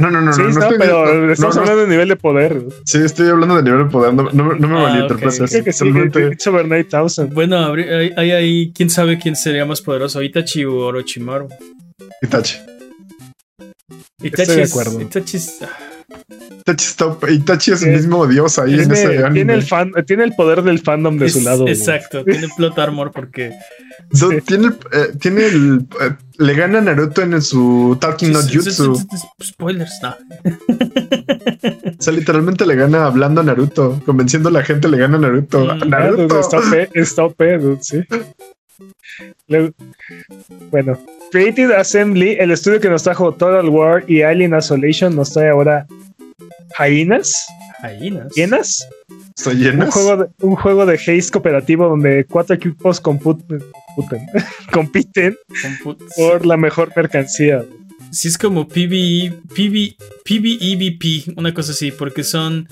No, 0.00 0.10
no, 0.10 0.22
no, 0.22 0.32
sí, 0.32 0.40
no, 0.40 0.48
no, 0.48 0.68
pero 0.78 1.32
estamos 1.32 1.56
hablando 1.58 1.82
de 1.82 1.88
nivel 1.88 2.08
de 2.08 2.16
poder. 2.16 2.64
Sí, 2.86 2.98
estoy 3.04 3.28
hablando 3.28 3.56
de 3.56 3.62
nivel 3.64 3.84
de 3.84 3.90
poder. 3.90 4.14
No, 4.14 4.30
no, 4.32 4.68
me 4.68 4.78
ah, 4.78 4.82
valía 4.82 5.04
okay. 5.04 5.28
Creo 5.28 5.64
que 5.64 5.72
sí, 5.74 6.48
over 6.48 6.66
9000. 6.66 7.26
Bueno, 7.26 7.72
hay, 7.74 8.12
hay, 8.16 8.30
hay, 8.30 8.72
quién 8.74 8.88
sabe 8.88 9.18
quién 9.18 9.36
sería 9.36 9.66
más 9.66 9.82
poderoso, 9.82 10.22
Itachi 10.22 10.64
o 10.64 10.74
Orochimaru. 10.86 11.48
Itachi. 12.22 12.56
Itachi 14.22 14.42
Estoy 14.42 14.56
de 14.56 14.64
acuerdo. 14.64 15.00
Itachi 15.02 15.36
es... 15.36 15.58
Itachi, 17.28 17.72
es 17.72 17.82
el 17.82 17.92
mismo 17.92 18.26
dios 18.26 18.58
ahí 18.58 18.76
tiene, 18.76 18.84
en 18.84 18.92
ese 18.92 19.18
anime. 19.18 19.34
Tiene 19.34 19.54
el, 19.54 19.62
fan, 19.62 19.92
tiene 20.06 20.24
el 20.24 20.34
poder 20.34 20.62
del 20.62 20.80
fandom 20.80 21.18
de 21.18 21.28
su 21.28 21.40
lado. 21.40 21.66
Exacto, 21.68 22.24
tiene 22.24 22.48
plot 22.56 22.78
armor 22.78 23.12
porque. 23.12 23.52
tiene, 24.46 24.68
eh, 24.92 25.12
tiene 25.20 25.46
el. 25.46 25.86
Eh, 26.00 26.10
le 26.38 26.54
gana 26.54 26.78
a 26.78 26.80
Naruto 26.80 27.22
en 27.22 27.40
su 27.42 27.98
Talking 28.00 28.32
Not 28.32 28.50
Jutsu. 28.52 28.96
Spoilers, 29.42 30.00
no. 30.02 30.16
O 31.98 32.02
sea, 32.02 32.12
literalmente 32.12 32.64
le 32.64 32.76
gana 32.76 33.04
hablando 33.04 33.42
a 33.42 33.44
Naruto, 33.44 34.00
convenciendo 34.06 34.48
a 34.48 34.52
la 34.52 34.62
gente 34.62 34.88
le 34.88 34.96
gana 34.96 35.18
a 35.18 35.20
Naruto. 35.20 35.64
Mm, 35.64 35.88
Naruto. 35.88 36.40
Está 36.40 36.58
OP, 36.58 36.90
está 36.94 37.24
OP, 37.24 37.42
sí. 37.82 38.02
bueno, 40.70 40.98
Creative 41.30 41.76
Assembly, 41.76 42.36
el 42.40 42.50
estudio 42.50 42.80
que 42.80 42.88
nos 42.88 43.04
trajo 43.04 43.32
Total 43.32 43.68
War 43.68 44.04
y 44.08 44.22
Alien 44.22 44.56
Isolation, 44.56 45.14
nos 45.14 45.32
trae 45.32 45.48
ahora 45.48 45.86
Hyenas. 46.78 47.32
Hyenas. 47.82 48.34
¿Hyenas? 48.34 48.88
llenas? 49.46 49.86
Un 49.86 49.90
juego, 49.90 50.16
de, 50.16 50.28
un 50.40 50.56
juego 50.56 50.86
de 50.86 50.94
haze 50.94 51.30
cooperativo 51.30 51.88
donde 51.88 52.24
cuatro 52.24 52.56
equipos 52.56 53.00
computen, 53.00 53.62
compiten 54.72 55.36
por 56.16 56.44
la 56.44 56.56
mejor 56.56 56.92
mercancía. 56.96 57.64
Sí, 58.10 58.26
es 58.26 58.36
como 58.36 58.66
PvE, 58.66 59.32
PvE, 59.54 59.96
PvEVP, 60.24 61.34
una 61.36 61.54
cosa 61.54 61.70
así, 61.70 61.92
porque 61.92 62.24
son. 62.24 62.66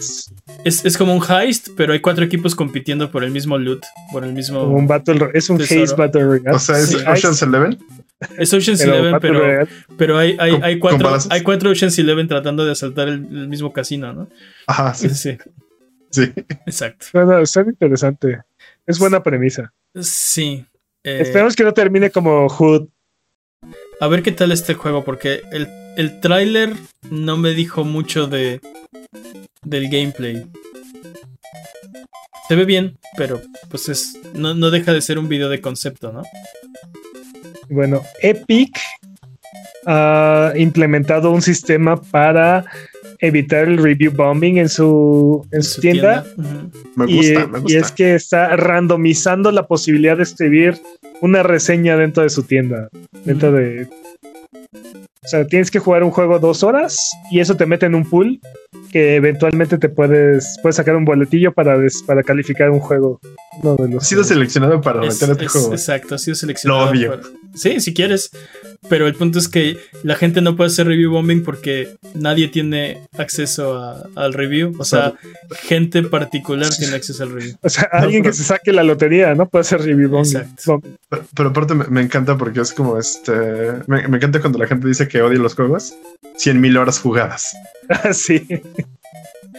Es, 0.65 0.85
es, 0.85 0.99
como 0.99 1.15
un 1.15 1.23
heist, 1.23 1.69
pero 1.77 1.93
hay 1.93 2.01
cuatro 2.01 2.25
equipos 2.25 2.57
compitiendo 2.57 3.09
por 3.13 3.23
el 3.23 3.31
mismo 3.31 3.57
loot, 3.57 3.85
por 4.11 4.25
el 4.25 4.33
mismo. 4.33 4.65
un 4.65 4.89
battle, 4.89 5.31
es 5.35 5.49
un 5.49 5.59
tesoro. 5.59 5.97
Battle 5.97 6.25
Royale. 6.25 6.57
O 6.57 6.59
sea, 6.59 6.79
es 6.79 6.93
Ocean's 7.07 7.41
Eleven. 7.43 7.79
Es 8.37 8.53
Ocean's 8.53 8.81
Eleven, 8.81 9.19
pero, 9.21 9.69
pero 9.97 10.19
hay, 10.19 10.37
hay, 10.41 10.59
hay, 10.63 10.79
cuatro, 10.79 11.17
hay 11.31 11.43
cuatro 11.43 11.71
Ocean's 11.71 11.99
Eleven 11.99 12.27
tratando 12.27 12.65
de 12.65 12.73
asaltar 12.73 13.09
el, 13.09 13.21
mismo 13.49 13.73
casino, 13.73 14.13
¿no? 14.13 14.29
Ajá, 14.67 14.95
sí. 14.95 15.09
Sí. 15.11 15.39
sí. 16.11 16.33
Exacto. 16.67 17.07
Está 17.43 17.61
interesante. 17.61 18.43
Es 18.87 18.99
buena 18.99 19.23
premisa. 19.23 19.73
Sí. 20.01 20.65
Eh... 21.05 21.19
Esperemos 21.23 21.55
que 21.55 21.65
no 21.65 21.73
termine 21.73 22.11
como 22.11 22.49
Hood 22.49 22.89
a 24.01 24.07
ver 24.07 24.23
qué 24.23 24.33
tal 24.33 24.53
este 24.53 24.75
juego, 24.75 25.05
porque 25.05 25.43
el, 25.53 25.69
el 25.97 26.21
tráiler 26.21 26.73
no 27.11 27.37
me 27.37 27.51
dijo 27.51 27.85
mucho 27.85 28.27
de 28.27 28.61
del 29.63 29.91
gameplay. 29.91 30.47
Se 32.49 32.57
ve 32.57 32.65
bien, 32.65 32.99
pero 33.17 33.43
pues 33.69 33.89
es 33.89 34.19
no, 34.35 34.55
no 34.55 34.71
deja 34.71 34.93
de 34.93 35.03
ser 35.03 35.19
un 35.19 35.29
video 35.29 35.49
de 35.49 35.61
concepto, 35.61 36.13
¿no? 36.13 36.23
Bueno, 37.71 38.03
Epic 38.23 38.79
ha 39.87 40.53
implementado 40.57 41.31
un 41.31 41.43
sistema 41.43 42.01
para 42.01 42.65
evitar 43.21 43.69
el 43.69 43.79
review 43.79 44.13
bombing 44.13 44.59
en 44.59 44.69
su, 44.69 45.47
en 45.51 45.63
su, 45.63 45.81
tienda. 45.81 46.25
me, 46.95 47.07
gusta, 47.07 47.47
me 47.47 47.59
gusta. 47.61 47.73
y 47.73 47.77
es 47.77 47.91
que 47.93 48.15
está 48.15 48.57
randomizando 48.57 49.51
la 49.51 49.67
posibilidad 49.67 50.17
de 50.17 50.23
escribir 50.23 50.79
una 51.21 51.43
reseña 51.43 51.97
dentro 51.97 52.23
de 52.23 52.31
su 52.31 52.45
tienda. 52.45 52.89
Dentro 53.25 53.53
de 53.53 53.89
o 55.29 55.31
sea, 55.31 55.47
tienes 55.47 55.71
que 55.71 55.79
jugar 55.79 56.03
un 56.05 56.11
juego 56.11 56.39
dos 56.39 56.63
horas 56.63 56.97
y 57.31 57.41
eso 57.41 57.55
te 57.55 57.67
mete 57.67 57.85
en 57.85 57.95
un 57.95 58.09
pool 58.09 58.41
que 58.91 59.17
eventualmente 59.17 59.77
te 59.77 59.91
puedes, 59.91 60.57
puedes 60.63 60.77
sacar 60.77 60.97
un 60.97 61.05
boletillo 61.05 61.53
para, 61.53 61.77
para 62.07 62.23
calificar 62.23 62.71
un 62.71 62.81
juego. 62.81 63.21
Ha 63.99 64.01
sido 64.05 64.25
seleccionado 64.25 64.81
para 64.81 65.01
meter 65.01 65.31
este 65.31 65.49
juego. 65.49 65.73
Exacto, 65.73 66.15
ha 66.15 66.19
sido 66.19 66.35
seleccionado. 66.35 66.93
Sí, 67.55 67.81
si 67.81 67.95
quieres. 67.95 68.31
Pero 68.89 69.09
el 69.09 69.15
punto 69.15 69.41
es 69.41 69.49
que 69.49 69.77
la 70.05 70.15
gente 70.15 70.41
no 70.41 70.55
puede 70.55 70.69
hacer 70.69 70.87
review 70.87 71.11
bombing 71.11 71.43
porque 71.43 71.97
nadie 72.15 72.47
tiene 72.47 73.03
acceso 73.19 74.09
al 74.15 74.33
review. 74.33 74.75
O 74.79 74.85
sea, 74.85 75.15
gente 75.63 76.03
particular 76.05 76.71
tiene 76.71 76.95
acceso 76.95 77.25
al 77.25 77.31
review. 77.31 77.57
O 77.63 77.69
sea, 77.69 77.89
alguien 77.91 78.23
que 78.23 78.33
se 78.33 78.45
saque 78.45 78.73
la 78.73 78.85
lotería, 78.85 79.35
¿no? 79.35 79.49
Puede 79.49 79.63
hacer 79.63 79.83
review 79.83 80.09
bombing. 80.09 80.37
Exacto. 80.37 80.81
Pero, 81.35 81.49
aparte 81.49 81.75
me, 81.75 82.01
encanta 82.01 82.39
porque 82.39 82.61
es 82.61 82.73
como 82.73 82.99
este. 82.99 83.33
Me, 83.89 84.01
encanta 84.01 84.41
cuando 84.41 84.59
la 84.59 84.67
gente 84.69 84.87
dice 84.87 85.09
que 85.09 85.23
odia 85.23 85.39
los 85.39 85.55
juegos. 85.55 85.95
100 86.37 86.61
mil 86.61 86.77
horas 86.77 87.01
jugadas. 87.01 87.57
sí. 88.13 88.47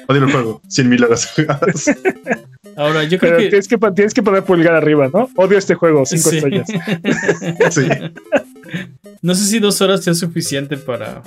Odio 0.08 0.24
el 0.24 0.32
juego. 0.32 0.62
100 0.70 0.90
mil 0.90 1.04
horas 1.04 1.26
jugadas. 1.36 1.92
Ahora, 2.80 3.04
yo 3.04 3.20
creo 3.20 3.38
que... 3.38 3.50
Tienes, 3.50 3.68
que... 3.68 3.78
tienes 3.78 4.14
que 4.14 4.24
poner 4.24 4.44
pulgar 4.44 4.74
arriba, 4.74 5.10
¿no? 5.14 5.30
Odio 5.36 5.58
este 5.58 5.76
juego, 5.76 6.06
cinco 6.06 6.32
estrellas. 6.32 6.68
sí. 7.72 7.88
No 9.22 9.36
sé 9.36 9.46
si 9.46 9.60
dos 9.60 9.82
horas 9.82 10.04
sea 10.04 10.14
suficiente 10.14 10.78
para. 10.78 11.24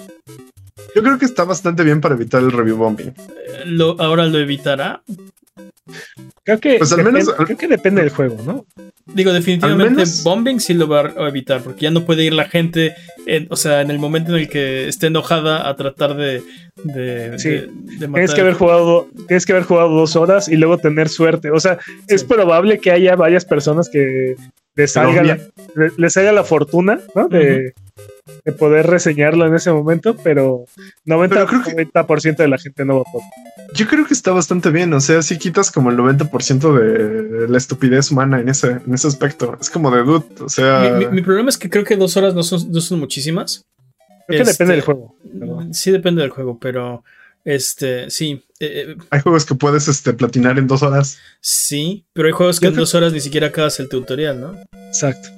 Yo 0.94 1.02
creo 1.02 1.18
que 1.18 1.24
está 1.24 1.44
bastante 1.44 1.82
bien 1.82 2.00
para 2.00 2.14
evitar 2.14 2.40
el 2.42 2.52
review 2.52 2.76
bombing. 2.76 3.08
Eh, 3.08 3.14
lo, 3.66 4.00
¿Ahora 4.00 4.26
lo 4.26 4.38
evitará? 4.38 5.02
Creo 6.44 6.60
que, 6.60 6.78
pues 6.78 6.92
al 6.92 7.04
menos, 7.04 7.32
creo 7.32 7.56
que 7.56 7.68
depende 7.68 8.02
del 8.02 8.10
juego, 8.10 8.38
¿no? 8.44 8.66
Digo, 9.06 9.32
definitivamente 9.32 10.04
bombing 10.22 10.60
sí 10.60 10.74
lo 10.74 10.88
va 10.88 11.12
a 11.16 11.28
evitar, 11.28 11.60
porque 11.62 11.82
ya 11.82 11.90
no 11.90 12.04
puede 12.04 12.24
ir 12.24 12.32
la 12.32 12.44
gente, 12.44 12.94
o 13.48 13.56
sea, 13.56 13.80
en 13.80 13.90
el 13.90 13.98
momento 13.98 14.32
en 14.32 14.42
el 14.42 14.48
que 14.48 14.88
esté 14.88 15.08
enojada 15.08 15.68
a 15.68 15.76
tratar 15.76 16.16
de, 16.16 16.42
de, 16.84 17.38
sí. 17.38 17.62
Tienes 17.98 18.34
que 18.34 18.40
haber 18.40 18.54
jugado, 18.54 19.08
tienes 19.26 19.44
que 19.44 19.52
haber 19.52 19.64
jugado 19.64 19.90
dos 19.90 20.16
horas 20.16 20.48
y 20.48 20.56
luego 20.56 20.78
tener 20.78 21.08
suerte. 21.08 21.50
O 21.50 21.60
sea, 21.60 21.78
es 22.06 22.24
probable 22.24 22.78
que 22.78 22.92
haya 22.92 23.16
varias 23.16 23.44
personas 23.44 23.88
que 23.88 24.36
les 24.76 24.92
salga, 24.92 25.22
la, 25.22 25.38
les 25.96 26.12
salga 26.12 26.32
la 26.32 26.44
fortuna, 26.44 27.00
¿no? 27.14 27.28
De, 27.28 27.74
de 28.44 28.52
poder 28.52 28.86
reseñarlo 28.86 29.46
en 29.46 29.54
ese 29.54 29.72
momento, 29.72 30.16
pero 30.22 30.64
90%, 31.06 32.36
de 32.36 32.48
la 32.48 32.58
gente 32.58 32.84
no 32.84 32.96
va 32.96 33.00
a 33.02 33.12
poder. 33.12 33.26
Yo 33.74 33.86
creo 33.86 34.06
que 34.06 34.14
está 34.14 34.32
bastante 34.32 34.70
bien, 34.70 34.92
o 34.92 35.00
sea, 35.00 35.22
si 35.22 35.38
quitas 35.38 35.70
como 35.70 35.90
el 35.90 35.96
90% 35.96 36.78
de 36.78 37.48
la 37.48 37.58
estupidez 37.58 38.10
humana 38.10 38.40
en 38.40 38.48
ese, 38.48 38.80
en 38.86 38.94
ese 38.94 39.08
aspecto, 39.08 39.56
es 39.60 39.70
como 39.70 39.90
de 39.90 40.02
dude, 40.02 40.26
o 40.40 40.48
sea... 40.48 40.98
Mi, 41.10 41.22
problema 41.22 41.48
es 41.48 41.58
que 41.58 41.70
creo 41.70 41.84
que 41.84 41.96
dos 41.96 42.16
horas 42.16 42.34
no 42.34 42.42
son, 42.42 42.70
no 42.70 42.80
son 42.80 43.00
muchísimas. 43.00 43.64
Creo 44.28 44.44
que 44.44 44.50
depende 44.50 44.74
del 44.74 44.82
juego. 44.82 45.16
Sí 45.72 45.90
depende 45.90 46.22
del 46.22 46.30
juego, 46.30 46.58
pero 46.58 47.02
este, 47.44 48.10
sí. 48.10 48.42
Eh, 48.60 48.86
eh, 48.90 48.96
hay 49.10 49.20
juegos 49.20 49.44
que 49.44 49.54
puedes 49.54 49.88
este, 49.88 50.12
platinar 50.12 50.58
en 50.58 50.66
dos 50.66 50.82
horas. 50.82 51.18
Sí, 51.40 52.04
pero 52.12 52.28
hay 52.28 52.32
juegos 52.32 52.60
que 52.60 52.68
en 52.68 52.74
dos 52.74 52.94
horas 52.94 53.12
ni 53.12 53.20
siquiera 53.20 53.48
acabas 53.48 53.80
el 53.80 53.88
tutorial, 53.88 54.40
¿no? 54.40 54.56
Exacto. 54.88 55.28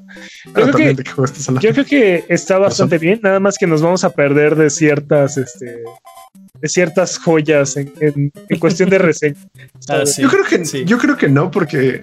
Yo, 1.60 1.72
creo 1.72 1.84
que, 1.84 2.24
está 2.28 2.58
bastante 2.58 2.98
bien, 2.98 3.20
nada 3.22 3.40
más 3.40 3.56
que 3.58 3.66
nos 3.66 3.82
vamos 3.82 4.04
a 4.04 4.10
perder 4.10 4.56
de 4.56 4.70
ciertas, 4.70 5.36
este, 5.36 5.82
de 6.60 6.68
ciertas 6.68 7.18
joyas 7.18 7.76
en, 7.76 8.32
cuestión 8.58 8.90
de 8.90 8.98
reseña. 8.98 9.36
Ah, 9.88 10.04
yo 10.16 10.30
creo 10.30 10.44
que 10.44 10.84
yo 10.86 10.96
creo 10.96 11.14
que 11.14 11.28
no, 11.28 11.50
porque 11.50 12.02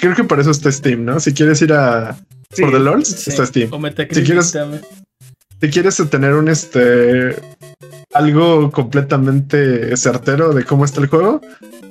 creo 0.00 0.14
que 0.14 0.24
para 0.24 0.42
eso 0.42 0.50
está 0.50 0.70
Steam, 0.70 1.02
¿no? 1.02 1.18
Si 1.18 1.32
quieres 1.32 1.62
ir 1.62 1.72
a 1.72 2.14
por 2.58 2.72
the 2.72 2.78
Lords, 2.78 3.26
está 3.26 3.46
Steam. 3.46 3.70
si 4.10 4.22
quieres, 4.22 4.58
si 5.60 5.70
quieres 5.70 6.10
tener 6.10 6.34
un 6.34 6.48
este 6.48 7.36
algo 8.12 8.70
completamente 8.70 9.96
certero 9.96 10.52
de 10.52 10.64
cómo 10.64 10.84
está 10.84 11.00
el 11.00 11.06
juego, 11.06 11.40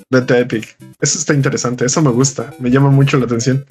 vete 0.09 0.33
a 0.33 0.39
Epic. 0.39 0.77
Eso 0.99 1.17
está 1.17 1.33
interesante, 1.33 1.85
eso 1.85 2.01
me 2.01 2.11
gusta, 2.11 2.53
me 2.59 2.69
llama 2.69 2.89
mucho 2.89 3.17
la 3.17 3.25
atención. 3.25 3.65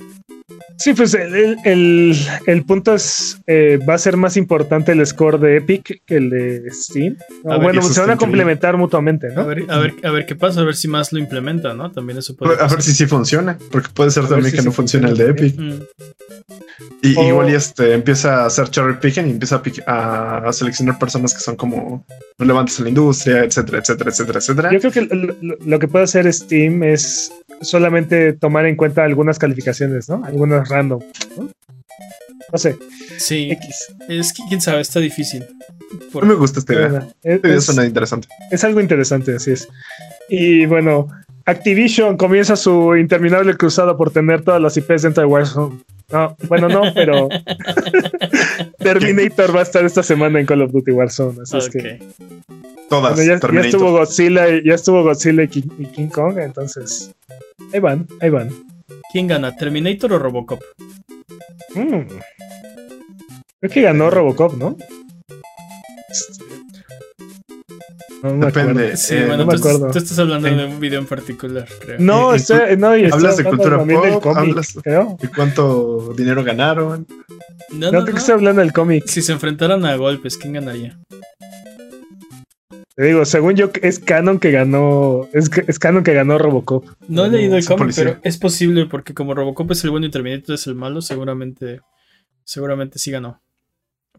Sí, 0.78 0.94
pues 0.94 1.14
el, 1.14 2.64
punto 2.66 2.94
es, 2.94 3.40
eh, 3.46 3.78
va 3.88 3.94
a 3.94 3.98
ser 3.98 4.16
más 4.16 4.36
importante 4.36 4.92
el 4.92 5.04
score 5.04 5.40
de 5.40 5.56
Epic 5.56 6.02
que 6.06 6.16
el 6.16 6.30
de 6.30 6.70
Steam. 6.70 7.16
bueno, 7.42 7.82
se 7.82 8.00
van 8.00 8.10
a 8.10 8.16
complementar 8.16 8.76
mutuamente, 8.76 9.28
¿no? 9.34 9.42
A 9.42 9.44
ver, 9.44 9.64
a 9.68 9.78
ver, 9.78 9.94
a 10.04 10.10
ver 10.10 10.26
qué 10.26 10.36
pasa, 10.36 10.60
a 10.60 10.64
ver 10.64 10.76
si 10.76 10.86
más 10.86 11.12
lo 11.12 11.18
implementa, 11.18 11.74
¿no? 11.74 11.90
También 11.90 12.18
eso 12.18 12.36
puede. 12.36 12.60
A 12.62 12.68
ver 12.68 12.80
si 12.80 12.92
sí 12.92 13.06
funciona, 13.06 13.58
porque 13.70 13.88
puede 13.92 14.10
ser 14.12 14.28
también 14.28 14.54
que 14.54 14.62
no 14.62 14.70
funcione 14.70 15.08
el 15.08 15.16
de 15.16 15.30
Epic. 15.30 15.54
Y 17.02 17.18
igual 17.20 17.50
y 17.50 17.54
este 17.54 17.92
empieza 17.92 18.42
a 18.42 18.46
hacer 18.46 18.70
cherry 18.70 18.94
picking 19.00 19.26
y 19.26 19.30
empieza 19.30 19.62
a, 19.86 20.52
seleccionar 20.52 20.98
personas 20.98 21.34
que 21.34 21.40
son 21.40 21.56
como 21.56 22.04
relevantes 22.38 22.78
en 22.78 22.84
la 22.84 22.88
industria, 22.90 23.44
etcétera, 23.44 23.78
etcétera, 23.78 24.10
etcétera, 24.10 24.38
etcétera. 24.38 24.72
Yo 24.72 24.80
creo 24.80 24.92
que 24.92 25.36
lo 25.64 25.78
que 25.78 25.88
puede 25.88 26.04
hacer 26.04 26.32
Steam 26.32 26.82
es 26.82 27.32
solamente 27.60 28.32
tomar 28.32 28.66
en 28.66 28.76
cuenta 28.76 29.04
algunas 29.04 29.38
calificaciones, 29.38 30.08
¿no? 30.08 30.24
Algunas 30.24 30.68
random. 30.68 31.00
¿no? 31.36 31.50
no 32.52 32.58
sé. 32.58 32.76
Sí. 33.18 33.50
X. 33.50 33.94
Es 34.08 34.32
que 34.32 34.42
quién 34.48 34.60
sabe, 34.60 34.80
está 34.80 35.00
difícil. 35.00 35.44
No 36.14 36.22
me 36.22 36.34
gusta 36.34 36.60
esta 36.60 36.74
idea. 36.74 37.08
Es, 37.22 37.64
suena 37.64 37.84
interesante. 37.84 38.28
Es 38.50 38.64
algo 38.64 38.80
interesante, 38.80 39.36
así 39.36 39.52
es. 39.52 39.68
Y 40.28 40.66
bueno, 40.66 41.08
Activision 41.46 42.16
comienza 42.16 42.56
su 42.56 42.94
interminable 42.96 43.56
cruzada 43.56 43.96
por 43.96 44.10
tener 44.10 44.42
todas 44.42 44.60
las 44.60 44.76
IPs 44.76 45.02
dentro 45.02 45.22
de 45.22 45.26
Warzone. 45.26 45.78
No, 46.10 46.36
bueno, 46.48 46.68
no, 46.68 46.82
pero 46.94 47.28
Terminator 48.94 49.54
va 49.54 49.60
a 49.60 49.62
estar 49.62 49.84
esta 49.84 50.02
semana 50.02 50.40
en 50.40 50.46
Call 50.46 50.62
of 50.62 50.72
Duty 50.72 50.92
Warzone, 50.92 51.42
así 51.42 51.56
es 51.56 51.68
que 51.68 51.98
todas. 52.88 53.24
ya, 53.24 53.34
estuvo 53.34 53.92
Godzilla, 53.92 54.46
ya 54.64 54.74
estuvo 54.74 55.02
Godzilla 55.02 55.44
y 55.44 55.48
King 55.48 56.08
Kong, 56.08 56.38
entonces 56.38 57.12
Ahí 57.72 57.80
van, 57.80 58.06
ahí 58.20 58.30
van. 58.30 58.50
¿Quién 59.12 59.26
gana, 59.26 59.54
Terminator 59.54 60.12
o 60.14 60.18
Robocop? 60.18 60.62
Mm. 61.74 62.06
Creo 63.60 63.72
que 63.72 63.82
ganó 63.82 64.10
Robocop, 64.10 64.54
¿no? 64.56 64.76
No 68.22 68.46
Depende. 68.46 68.96
Sí, 68.96 69.14
eh, 69.14 69.26
bueno, 69.26 69.44
no 69.44 69.52
me 69.52 69.58
acuerdo. 69.58 69.90
Tú, 69.90 69.98
estás 69.98 70.18
hablando 70.18 70.48
de 70.48 70.64
un 70.66 70.80
video 70.80 70.98
en 70.98 71.06
particular, 71.06 71.68
creo. 71.80 71.98
No, 72.00 72.34
estoy, 72.34 72.76
no 72.76 72.88
hablas 72.88 73.36
de 73.36 73.44
cultura 73.44 73.78
pop, 73.84 74.26
hablas 74.36 74.74
de 74.74 75.28
cuánto 75.34 76.12
dinero 76.16 76.42
ganaron. 76.42 77.06
No, 77.70 77.92
no, 77.92 78.00
no, 78.00 78.04
que 78.04 78.12
estoy 78.12 78.34
hablando 78.34 78.60
del 78.60 78.72
cómic. 78.72 79.06
Si 79.06 79.22
se 79.22 79.32
enfrentaran 79.32 79.84
a 79.84 79.94
golpes, 79.96 80.36
¿quién 80.36 80.54
ganaría? 80.54 80.98
Te 82.96 83.04
digo, 83.04 83.24
según 83.24 83.54
yo, 83.54 83.70
es 83.80 84.00
canon 84.00 84.40
que 84.40 84.50
ganó. 84.50 85.28
Es, 85.32 85.50
es 85.68 85.78
canon 85.78 86.02
que 86.02 86.14
ganó 86.14 86.36
Robocop. 86.38 86.84
No 87.06 87.26
he 87.26 87.30
leído 87.30 87.56
el 87.56 87.64
cómic, 87.64 87.92
pero 87.94 88.16
es 88.24 88.38
posible 88.38 88.86
porque 88.86 89.14
como 89.14 89.34
Robocop 89.34 89.70
es 89.70 89.84
el 89.84 89.90
bueno 89.90 90.06
y 90.06 90.10
Terminator 90.10 90.56
es 90.56 90.66
el 90.66 90.74
malo, 90.74 91.00
seguramente. 91.00 91.80
Seguramente 92.42 92.98
sí 92.98 93.12
ganó. 93.12 93.40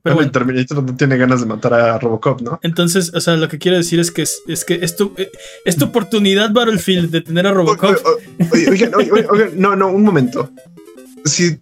Pero 0.03 0.15
bueno, 0.15 0.31
Terminator 0.31 0.83
no 0.83 0.95
tiene 0.95 1.17
ganas 1.17 1.41
de 1.41 1.45
matar 1.45 1.73
a 1.73 1.97
Robocop, 1.99 2.41
¿no? 2.41 2.59
Entonces, 2.63 3.11
o 3.13 3.19
sea, 3.19 3.35
lo 3.35 3.47
que 3.47 3.57
quiero 3.57 3.77
decir 3.77 3.99
es 3.99 4.11
que 4.11 4.21
es, 4.21 4.41
es 4.47 4.65
que 4.65 4.75
es 4.75 4.95
tu, 4.95 5.13
eh, 5.17 5.31
es 5.65 5.77
tu 5.77 5.85
oportunidad, 5.85 6.51
Battlefield, 6.51 7.11
de 7.11 7.21
tener 7.21 7.47
a 7.47 7.51
Robocop. 7.51 7.97
Oigan, 8.51 8.95
oigan, 8.95 9.51
no, 9.55 9.75
no, 9.75 9.87
un 9.89 10.03
momento. 10.03 10.49
Si 11.25 11.59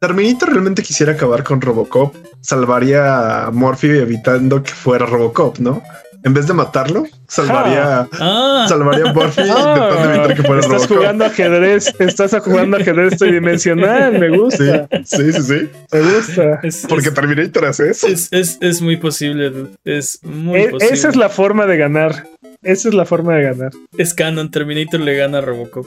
Terminator 0.00 0.50
realmente 0.50 0.82
quisiera 0.82 1.12
acabar 1.12 1.42
con 1.42 1.60
Robocop, 1.60 2.14
salvaría 2.40 3.46
a 3.46 3.50
Morphy 3.50 3.88
evitando 3.88 4.62
que 4.62 4.72
fuera 4.72 5.06
Robocop, 5.06 5.58
¿no? 5.58 5.82
En 6.26 6.34
vez 6.34 6.48
de 6.48 6.54
matarlo, 6.54 7.04
salvaría, 7.28 8.00
ah. 8.00 8.08
ah. 8.14 8.66
salvaría 8.68 9.10
a 9.10 9.12
Buffy 9.12 9.42
intentando 9.42 10.10
evitar 10.10 10.34
que 10.34 10.42
fuera 10.42 10.60
Estás 10.60 10.86
jugando 10.88 11.24
ajedrez, 11.24 11.94
estás 12.00 12.36
jugando 12.42 12.76
ajedrez 12.78 13.16
tridimensional, 13.16 14.18
me 14.18 14.36
gusta. 14.36 14.88
Sí, 15.04 15.32
sí, 15.32 15.42
sí. 15.42 15.68
Me 15.92 16.00
gusta. 16.00 16.60
Porque 16.88 17.12
Terminator 17.12 17.66
hace 17.66 17.90
eso. 17.90 18.08
Es, 18.08 18.32
es, 18.32 18.58
es, 18.60 18.82
muy 18.82 18.96
posible, 18.96 19.68
es 19.84 20.18
muy 20.24 20.62
e, 20.62 20.68
posible. 20.70 20.94
Esa 20.94 21.08
es 21.10 21.16
la 21.16 21.28
forma 21.28 21.64
de 21.66 21.76
ganar. 21.76 22.26
Esa 22.60 22.88
es 22.88 22.94
la 22.94 23.04
forma 23.04 23.36
de 23.36 23.42
ganar. 23.44 23.70
Es 23.96 24.12
canon, 24.12 24.50
Terminator 24.50 24.98
le 24.98 25.14
gana 25.14 25.38
a 25.38 25.42
Robocop. 25.42 25.86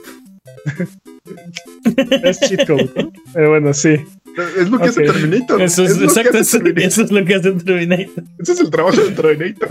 es 2.24 2.40
cheat 2.40 2.66
code, 2.66 2.90
¿no? 2.96 3.12
Pero 3.34 3.50
bueno, 3.50 3.74
sí. 3.74 4.06
Es 4.58 4.70
lo 4.70 4.80
que 4.80 4.90
hace 4.90 5.04
Terminator. 5.04 5.62
Eso 5.62 5.84
es, 5.84 6.02
exacto, 6.02 6.38
eso, 6.38 6.58
es 6.58 7.12
lo 7.12 7.26
que 7.26 7.36
hace 7.36 7.52
Terminator. 7.52 8.24
Ese 8.40 8.54
es 8.54 8.60
el 8.60 8.70
trabajo 8.70 9.02
de 9.02 9.12
Terminator. 9.12 9.70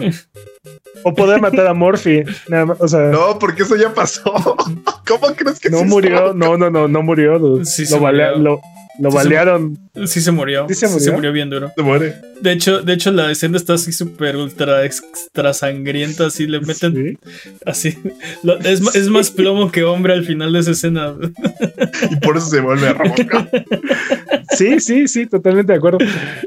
O 1.05 1.15
poder 1.15 1.41
matar 1.41 1.67
a 1.67 1.75
Morphy. 1.75 2.23
Nada 2.49 2.67
más, 2.67 2.81
o 2.81 2.89
sea, 2.89 3.01
no, 3.09 3.39
porque 3.39 3.63
eso 3.63 3.77
ya 3.77 3.95
pasó. 3.95 4.33
¿Cómo 5.07 5.35
crees 5.37 5.61
que 5.61 5.71
no 5.71 5.85
murió? 5.85 6.35
No, 6.35 6.57
no, 6.57 6.71
no, 6.71 6.89
no 6.89 7.03
murió. 7.03 7.65
Sí, 7.65 7.85
lo, 7.91 8.39
Lo 8.39 8.61
balearon. 8.99 9.79
Sí 10.07 10.21
se 10.21 10.33
murió. 10.33 10.67
Sí 10.69 10.75
se 10.75 11.13
murió. 11.13 11.33
bien 11.33 11.51
duro. 11.51 11.73
Se 11.77 11.83
muere. 11.83 12.17
De 12.41 12.53
hecho, 12.53 12.83
de 12.83 12.93
hecho 12.93 13.11
la 13.11 13.31
escena 13.31 13.57
está 13.57 13.75
así 13.75 13.93
súper 13.93 14.37
ultra 14.37 14.85
extra 14.85 15.53
sangrienta, 15.53 16.27
así 16.27 16.47
le 16.47 16.61
meten 16.61 17.19
así. 17.67 17.97
es, 18.65 19.09
más 19.09 19.31
plomo 19.31 19.71
que 19.71 19.85
hombre 19.85 20.13
al 20.13 20.25
final 20.25 20.53
de 20.53 20.61
esa 20.61 20.73
escena. 20.73 21.15
y 22.11 22.17
por 22.17 22.37
eso 22.37 22.47
se 22.47 22.61
vuelve 22.61 22.89
a 22.89 22.93
remojar. 22.95 23.51
Sí, 24.57 24.81
sí, 24.81 25.09
sí, 25.09 25.27
totalmente 25.27 25.73
de 25.73 25.79
acuerdo. 25.79 25.99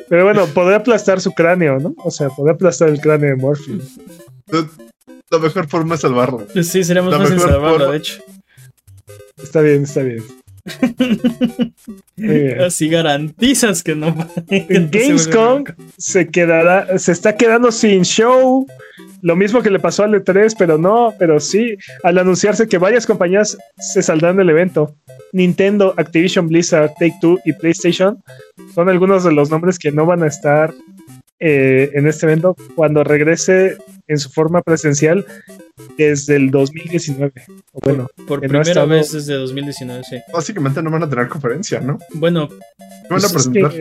Pero 0.10 0.24
bueno, 0.24 0.46
podría 0.48 0.78
aplastar 0.78 1.22
su 1.22 1.32
cráneo, 1.32 1.80
¿no? 1.80 1.96
O 2.04 2.12
sea, 2.12 2.30
podría 2.30 2.56
aplastar 2.56 2.90
el 2.90 3.00
cráneo 3.00 3.30
de 3.30 3.36
Morphy. 3.36 3.80
La 5.30 5.40
mejor 5.40 5.68
forma 5.68 5.96
es 5.96 6.02
salvarlo. 6.02 6.46
Sí, 6.62 6.84
sería 6.84 7.02
más 7.02 7.16
fácil 7.16 7.40
salvarlo, 7.40 7.92
de 7.92 7.98
hecho. 7.98 8.22
Está 9.42 9.62
bien, 9.62 9.84
está 9.84 10.02
bien. 10.02 10.24
Así 12.66 12.90
garantizas 12.90 13.84
que 13.84 13.96
no. 13.96 14.16
Gamescom 14.48 15.64
se, 15.98 16.30
quedará, 16.30 16.98
se 16.98 17.12
está 17.12 17.36
quedando 17.36 17.72
sin 17.72 18.04
show. 18.04 18.66
Lo 19.22 19.36
mismo 19.36 19.62
que 19.62 19.70
le 19.70 19.80
pasó 19.80 20.04
al 20.04 20.14
E3, 20.14 20.56
pero 20.58 20.78
no, 20.78 21.14
pero 21.20 21.40
sí, 21.40 21.76
al 22.04 22.18
anunciarse 22.18 22.68
que 22.68 22.80
varias 22.80 23.06
compañías 23.06 23.58
se 23.78 24.02
saldrán 24.02 24.38
del 24.38 24.50
evento. 24.50 24.96
Nintendo, 25.32 25.94
Activision 25.98 26.48
Blizzard, 26.48 26.94
Take 27.00 27.16
Two 27.22 27.40
y 27.46 27.54
PlayStation 27.54 28.22
son 28.74 28.90
algunos 28.90 29.24
de 29.24 29.32
los 29.32 29.50
nombres 29.50 29.78
que 29.78 29.92
no 29.92 30.06
van 30.06 30.24
a 30.24 30.28
estar 30.28 30.74
eh, 31.44 31.90
en 31.96 32.08
este 32.08 32.28
evento 32.28 32.56
cuando 32.76 33.04
regrese 33.04 33.78
en 34.08 34.20
su 34.20 34.30
forma 34.30 34.62
presencial 34.62 35.26
desde 35.98 36.36
el 36.36 36.52
2019. 36.52 37.34
bueno, 37.84 38.08
por, 38.28 38.42
primera 38.42 38.86
vez 38.86 39.12
desde 39.12 39.34
2019, 39.34 40.04
sí. 40.04 40.18
Básicamente 40.32 40.84
no 40.84 40.92
van 40.92 41.02
a 41.02 41.10
tener 41.10 41.28
conferencia, 41.28 41.80
¿no? 41.80 41.98
Bueno, 42.14 42.48
¿qué 42.48 43.08
van 43.10 43.18
a 43.18 43.28
pues 43.28 43.34
presentar? 43.34 43.72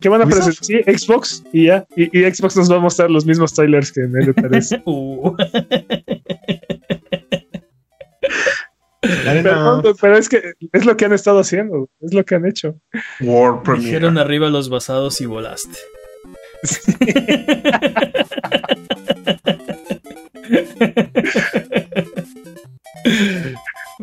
¿Qué 0.00 0.08
van 0.08 0.22
a 0.22 0.26
presentar? 0.26 0.54
Sí, 0.64 0.80
Xbox 0.84 1.42
y 1.52 1.66
ya. 1.66 1.84
Y, 1.96 2.06
Xbox 2.22 2.56
nos 2.56 2.70
va 2.70 2.76
a 2.76 2.80
mostrar 2.80 3.10
los 3.10 3.26
mismos 3.26 3.52
trailers 3.52 3.90
que 3.90 4.02
en 4.02 4.16
el 4.16 4.32
E3. 4.34 4.82
uh. 4.86 5.36
Pero, 10.00 10.16
es 10.16 10.28
que 10.28 10.52
es 10.72 10.84
lo 10.84 10.96
que 10.96 11.04
han 11.04 11.12
estado 11.12 11.40
haciendo, 11.40 11.90
es 12.00 12.14
lo 12.14 12.24
que 12.24 12.36
han 12.36 12.46
hecho. 12.46 12.80
War 13.20 13.60
Dijeron 13.76 14.18
arriba 14.18 14.48
los 14.48 14.68
basados 14.68 15.20
y 15.20 15.26
volaste. 15.26 15.76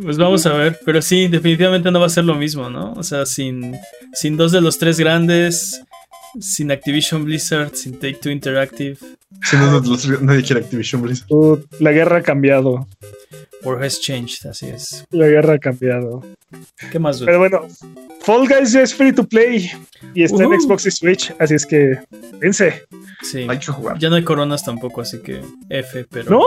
Pues 0.01 0.17
vamos 0.17 0.45
a 0.45 0.53
ver, 0.53 0.79
pero 0.85 1.01
sí, 1.01 1.27
definitivamente 1.27 1.91
no 1.91 1.99
va 1.99 2.05
a 2.05 2.09
ser 2.09 2.23
lo 2.23 2.35
mismo, 2.35 2.69
¿no? 2.69 2.93
O 2.93 3.03
sea, 3.03 3.25
sin, 3.25 3.75
sin 4.13 4.37
dos 4.37 4.51
de 4.51 4.61
los 4.61 4.79
tres 4.79 4.99
grandes, 4.99 5.81
sin 6.39 6.71
Activision 6.71 7.25
Blizzard, 7.25 7.75
sin 7.75 7.93
Take 7.99 8.15
Two 8.15 8.31
Interactive. 8.31 8.97
Sin 9.43 9.59
dos 9.59 9.83
de 9.83 9.89
los 9.89 10.21
nadie 10.21 10.43
quiere 10.43 10.61
Activision 10.61 11.01
Blizzard. 11.01 11.27
la 11.79 11.91
guerra 11.91 12.17
ha 12.17 12.23
cambiado. 12.23 12.87
War 13.63 13.83
has 13.83 13.99
changed, 13.99 14.49
así 14.49 14.67
es. 14.67 15.05
La 15.11 15.27
guerra 15.27 15.55
ha 15.55 15.59
cambiado. 15.59 16.23
¿Qué 16.91 16.99
más? 16.99 17.21
Pero 17.21 17.39
bueno, 17.39 17.67
Fall 18.21 18.47
Guys 18.47 18.71
ya 18.71 18.81
es 18.81 18.93
free 18.93 19.11
to 19.11 19.23
play 19.23 19.71
y 20.13 20.23
está 20.23 20.43
en 20.43 20.59
Xbox 20.59 20.85
y 20.85 20.91
Switch, 20.91 21.33
así 21.39 21.55
es 21.55 21.65
que 21.65 21.99
vence. 22.39 22.83
Sí. 23.21 23.45
Hay 23.49 23.59
que 23.59 23.71
jugar. 23.71 23.99
Ya 23.99 24.09
no 24.09 24.15
hay 24.15 24.23
coronas 24.23 24.63
tampoco, 24.63 25.01
así 25.01 25.19
que 25.19 25.41
F, 25.69 26.05
pero. 26.09 26.31
¿No? 26.31 26.43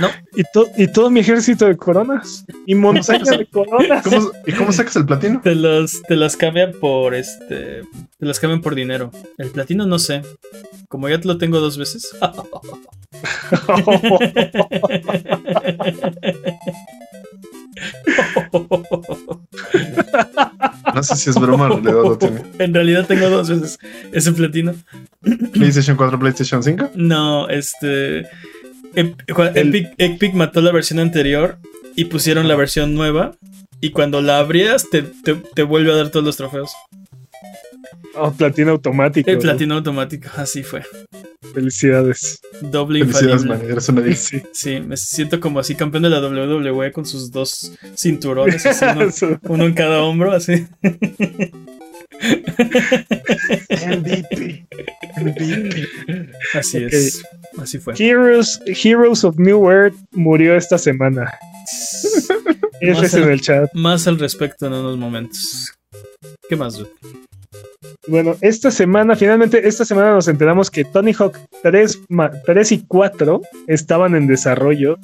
No. 0.00 0.08
Y, 0.34 0.42
y 0.82 0.88
todo 0.88 1.08
mi 1.08 1.20
ejército 1.20 1.66
de 1.66 1.76
coronas. 1.76 2.44
Y 2.66 2.74
montaña 2.74 3.36
de 3.36 3.46
coronas. 3.46 4.04
¿Y 4.44 4.52
cómo 4.52 4.72
sacas 4.72 4.96
el 4.96 5.06
platino? 5.06 5.40
Te 5.40 5.54
los, 5.54 6.02
te 6.02 6.16
las 6.16 6.36
cambian 6.36 6.72
por 6.72 7.14
este. 7.14 7.82
Te 8.18 8.26
las 8.26 8.40
cambian 8.40 8.60
por 8.60 8.74
dinero. 8.74 9.12
El 9.38 9.50
platino 9.50 9.86
no 9.86 10.00
sé. 10.00 10.22
Como 10.88 11.08
ya 11.08 11.20
te 11.20 11.28
lo 11.28 11.38
tengo 11.38 11.60
dos 11.60 11.78
veces. 11.78 12.10
No 20.94 21.02
sé 21.02 21.16
si 21.16 21.30
es 21.30 21.36
broma 21.36 21.66
en 21.66 21.84
realidad 21.84 22.02
lo 22.02 22.18
tiene. 22.18 22.42
En 22.58 22.74
realidad 22.74 23.06
tengo 23.06 23.30
dos 23.30 23.48
veces 23.48 23.78
ese 24.12 24.32
platino. 24.32 24.74
¿PlayStation 25.52 25.96
4, 25.96 26.18
PlayStation 26.18 26.62
5? 26.62 26.90
No, 26.94 27.48
este. 27.48 28.26
Epic, 28.94 30.34
mató 30.34 30.60
la 30.60 30.72
versión 30.72 30.98
anterior 30.98 31.58
y 31.94 32.06
pusieron 32.06 32.48
la 32.48 32.56
versión 32.56 32.94
nueva. 32.94 33.36
Y 33.80 33.90
cuando 33.90 34.20
la 34.20 34.38
abrías, 34.38 34.90
te, 34.90 35.02
te 35.02 35.62
vuelve 35.62 35.92
a 35.92 35.96
dar 35.96 36.10
todos 36.10 36.26
los 36.26 36.36
trofeos. 36.36 36.72
Oh, 38.14 38.32
platino 38.32 38.72
automático. 38.72 39.30
El 39.30 39.38
platino 39.38 39.76
automático, 39.76 40.28
así 40.36 40.62
fue. 40.62 40.82
Felicidades. 41.54 42.40
Doble 42.60 43.00
Felicidades, 43.00 43.44
man, 43.44 43.60
eres 43.64 43.88
una 43.88 44.14
sí. 44.14 44.42
sí, 44.52 44.80
me 44.80 44.96
siento 44.96 45.40
como 45.40 45.58
así 45.58 45.74
campeón 45.74 46.02
de 46.02 46.10
la 46.10 46.20
WWE 46.20 46.92
con 46.92 47.06
sus 47.06 47.30
dos 47.30 47.72
cinturones, 47.96 48.64
uno, 49.42 49.64
en 49.64 49.74
cada 49.74 50.02
hombro, 50.02 50.32
así. 50.32 50.66
MVP. 53.86 54.66
MVP. 55.16 55.88
Así 56.54 56.84
es. 56.84 57.22
Así 57.58 57.78
fue. 57.78 57.94
Heroes, 57.98 58.60
Heroes 58.66 59.24
of 59.24 59.38
New 59.38 59.58
World 59.58 59.96
murió 60.12 60.56
esta 60.56 60.78
semana. 60.78 61.32
Ese 62.80 63.06
es 63.06 63.14
en 63.14 63.30
el 63.30 63.40
chat. 63.40 63.70
Más 63.74 64.06
al 64.06 64.18
respecto 64.18 64.66
en 64.66 64.72
unos 64.72 64.96
momentos. 64.96 65.72
¿Qué 66.48 66.56
más, 66.56 66.76
dude? 66.76 66.90
Bueno, 68.06 68.36
esta 68.40 68.70
semana, 68.70 69.14
finalmente, 69.14 69.68
esta 69.68 69.84
semana 69.84 70.12
nos 70.12 70.28
enteramos 70.28 70.70
que 70.70 70.84
Tony 70.84 71.12
Hawk 71.12 71.38
3, 71.62 72.72
y 72.72 72.78
4 72.86 73.42
estaban 73.66 74.14
en 74.14 74.26
desarrollo. 74.26 74.98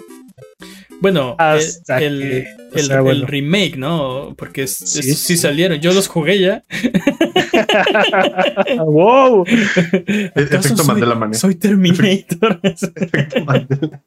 Bueno, 1.01 1.37
el, 1.89 2.47
el, 2.73 3.27
remake, 3.27 3.77
¿no? 3.77 4.35
Porque 4.37 4.67
sí, 4.67 5.37
salieron. 5.37 5.79
Yo 5.79 5.93
los 5.93 6.09
jugué 6.09 6.41
ya. 6.41 6.65
¡Wow! 8.79 9.45
Efecto 9.47 10.63
soy, 10.63 10.87
Mandela, 10.87 11.35
Soy 11.35 11.55
Terminator. 11.57 12.61
efecto 12.63 13.45
Mandela. 13.45 14.03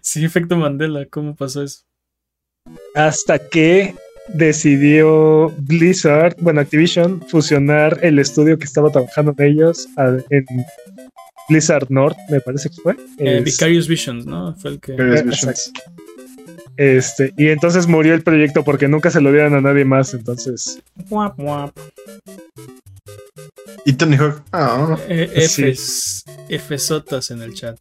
sí, 0.00 0.24
efecto 0.24 0.56
Mandela. 0.56 1.06
¿Cómo 1.06 1.34
pasó 1.34 1.64
eso? 1.64 1.82
Hasta 2.94 3.40
que 3.40 3.96
decidió 4.34 5.52
Blizzard, 5.58 6.36
bueno, 6.40 6.60
Activision, 6.60 7.22
fusionar 7.28 7.98
el 8.02 8.18
estudio 8.18 8.58
que 8.58 8.64
estaba 8.64 8.90
trabajando 8.90 9.34
en 9.38 9.44
ellos 9.52 9.88
en 10.30 10.44
Blizzard 11.48 11.86
North, 11.88 12.16
me 12.30 12.40
parece 12.40 12.68
que 12.68 12.76
fue. 12.76 12.96
Eh, 13.18 13.40
Vicarious 13.44 13.88
Visions, 13.88 14.26
¿no? 14.26 14.54
Fue 14.54 14.72
el 14.72 14.80
que. 14.80 14.92
Vicarious 14.92 15.72
Este, 16.76 17.32
y 17.36 17.48
entonces 17.48 17.86
murió 17.86 18.14
el 18.14 18.22
proyecto 18.22 18.64
porque 18.64 18.86
nunca 18.86 19.10
se 19.10 19.20
lo 19.20 19.32
dieron 19.32 19.54
a 19.54 19.60
nadie 19.60 19.84
más, 19.84 20.14
entonces. 20.14 20.80
Y 23.88 23.94
Tony 23.94 24.18
Hawk. 24.18 24.42
Oh, 24.52 24.98
Fs, 25.08 26.22
Fsotas 26.50 27.30
en 27.30 27.40
el 27.40 27.54
chat. 27.54 27.78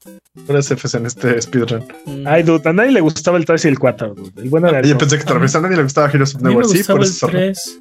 Unas 0.47 0.67
Fs 0.69 0.93
en 0.93 1.05
este 1.05 1.41
speedrun. 1.41 1.83
Mm. 2.05 2.25
Ay, 2.25 2.43
dude, 2.43 2.61
a 2.69 2.71
nadie 2.71 2.93
le 2.93 3.01
gustaba 3.01 3.37
el 3.37 3.43
3 3.43 3.65
y 3.65 3.67
el 3.67 3.77
4. 3.77 4.15
El 4.37 4.49
bueno 4.49 4.69
era 4.69 4.81
Yo 4.83 4.97
pensé 4.97 5.17
que 5.17 5.25
tal 5.25 5.39
vez 5.39 5.53
a 5.55 5.59
nadie 5.59 5.75
le 5.75 5.83
gustaba 5.83 6.09
Heroes 6.09 6.33
of 6.33 6.41
Never. 6.43 6.63
Sí, 6.63 6.81
por 6.85 7.03
eso. 7.03 7.25
El 7.25 7.33
3. 7.33 7.79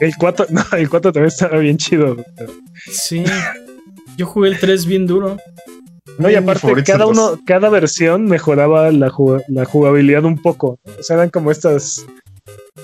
El 0.00 0.16
4, 0.16 0.46
no, 0.48 0.64
el 0.78 0.88
4 0.88 1.12
también 1.12 1.28
estaba 1.28 1.58
bien 1.58 1.76
chido. 1.76 2.16
Sí. 2.90 3.22
Yo 4.16 4.24
jugué 4.24 4.48
el 4.48 4.58
3 4.58 4.86
bien 4.86 5.06
duro. 5.06 5.36
No, 6.16 6.30
y 6.30 6.36
aparte, 6.36 6.72
cada 6.84 7.04
uno, 7.04 7.38
cada 7.44 7.68
versión 7.68 8.24
mejoraba 8.24 8.90
la, 8.92 9.12
la 9.48 9.64
jugabilidad 9.66 10.24
un 10.24 10.40
poco. 10.40 10.78
O 10.98 11.02
sea, 11.02 11.16
eran 11.16 11.28
como 11.28 11.50
estas 11.50 12.06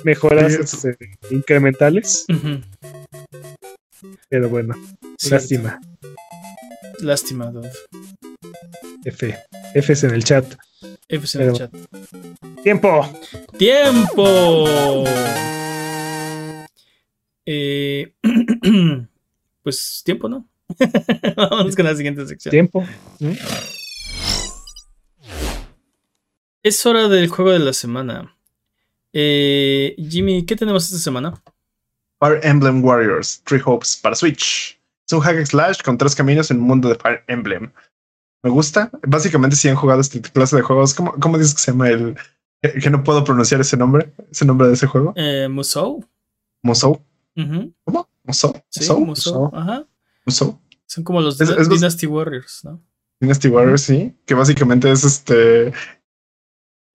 mejoras 0.03 0.53
este, 0.53 0.99
incrementales. 1.31 2.27
Pero 4.29 4.49
bueno, 4.49 4.75
lástima. 5.31 5.81
Lástima, 7.01 7.51
Dove. 7.51 7.71
F. 9.05 9.37
F 9.75 9.93
es 9.93 10.05
en 10.05 10.11
el 10.13 10.25
chat. 10.25 10.55
F 11.09 11.25
es 11.25 11.35
en 11.35 11.43
el 11.43 11.53
chat. 11.53 11.73
¡Tiempo! 12.63 13.09
¡Tiempo! 13.59 15.05
Eh, 17.47 18.15
pues 19.63 20.03
tiempo, 20.05 20.29
¿no? 20.29 20.49
Vamos 21.37 21.77
con 21.77 21.85
la 21.85 21.95
siguiente 21.95 22.27
sección. 22.27 22.51
Tiempo. 22.51 22.85
Es 26.63 26.87
hora 26.87 27.09
del 27.09 27.29
juego 27.29 27.53
de 27.53 27.59
la 27.59 27.73
semana. 27.73 28.37
Eh, 29.13 29.95
Jimmy, 30.09 30.47
¿qué 30.47 30.57
tenemos 30.57 30.87
esta 30.87 30.99
semana? 30.99 31.43
Fire 32.25 32.41
Emblem 32.43 32.83
Warriors, 32.83 33.43
Three 33.45 33.61
Hopes 33.63 33.99
para 34.01 34.17
Switch. 34.17 34.81
Es 35.07 35.13
un 35.13 35.21
hack 35.21 35.45
slash 35.45 35.83
con 35.83 35.99
tres 35.99 36.15
caminos 36.15 36.51
en 36.51 36.57
un 36.57 36.63
mundo 36.65 36.89
de 36.89 36.95
Fire 36.95 37.23
Emblem. 37.27 37.71
Me 38.43 38.49
gusta. 38.49 38.91
Básicamente, 39.07 39.57
si 39.57 39.69
han 39.69 39.77
jugado 39.77 40.01
este 40.01 40.23
clase 40.23 40.57
de 40.57 40.63
juegos, 40.63 40.95
¿cómo, 40.95 41.13
cómo 41.21 41.37
dices 41.37 41.55
que 41.55 41.61
se 41.61 41.73
llama 41.73 41.91
el. 41.91 42.17
que 42.63 42.89
no 42.89 43.05
puedo 43.05 43.25
pronunciar 43.25 43.61
ese 43.61 43.77
nombre? 43.77 44.11
¿Ese 44.31 44.47
nombre 44.47 44.69
de 44.69 44.73
ese 44.73 44.87
juego? 44.87 45.13
Eh, 45.17 45.49
Musou. 45.51 46.03
Musou. 46.63 47.05
¿Cómo? 47.85 48.09
Musou. 48.23 48.55
Sí, 48.71 48.91
Musou. 48.91 49.51
Ajá. 49.55 49.87
Son 50.27 51.05
como 51.05 51.21
los 51.21 51.37
Dynasty 51.37 52.07
Warriors, 52.07 52.65
¿no? 52.65 52.83
Dynasty 53.21 53.49
Warriors, 53.49 53.83
sí. 53.83 54.17
Que 54.25 54.33
básicamente 54.33 54.91
es 54.91 55.05
este. 55.05 55.75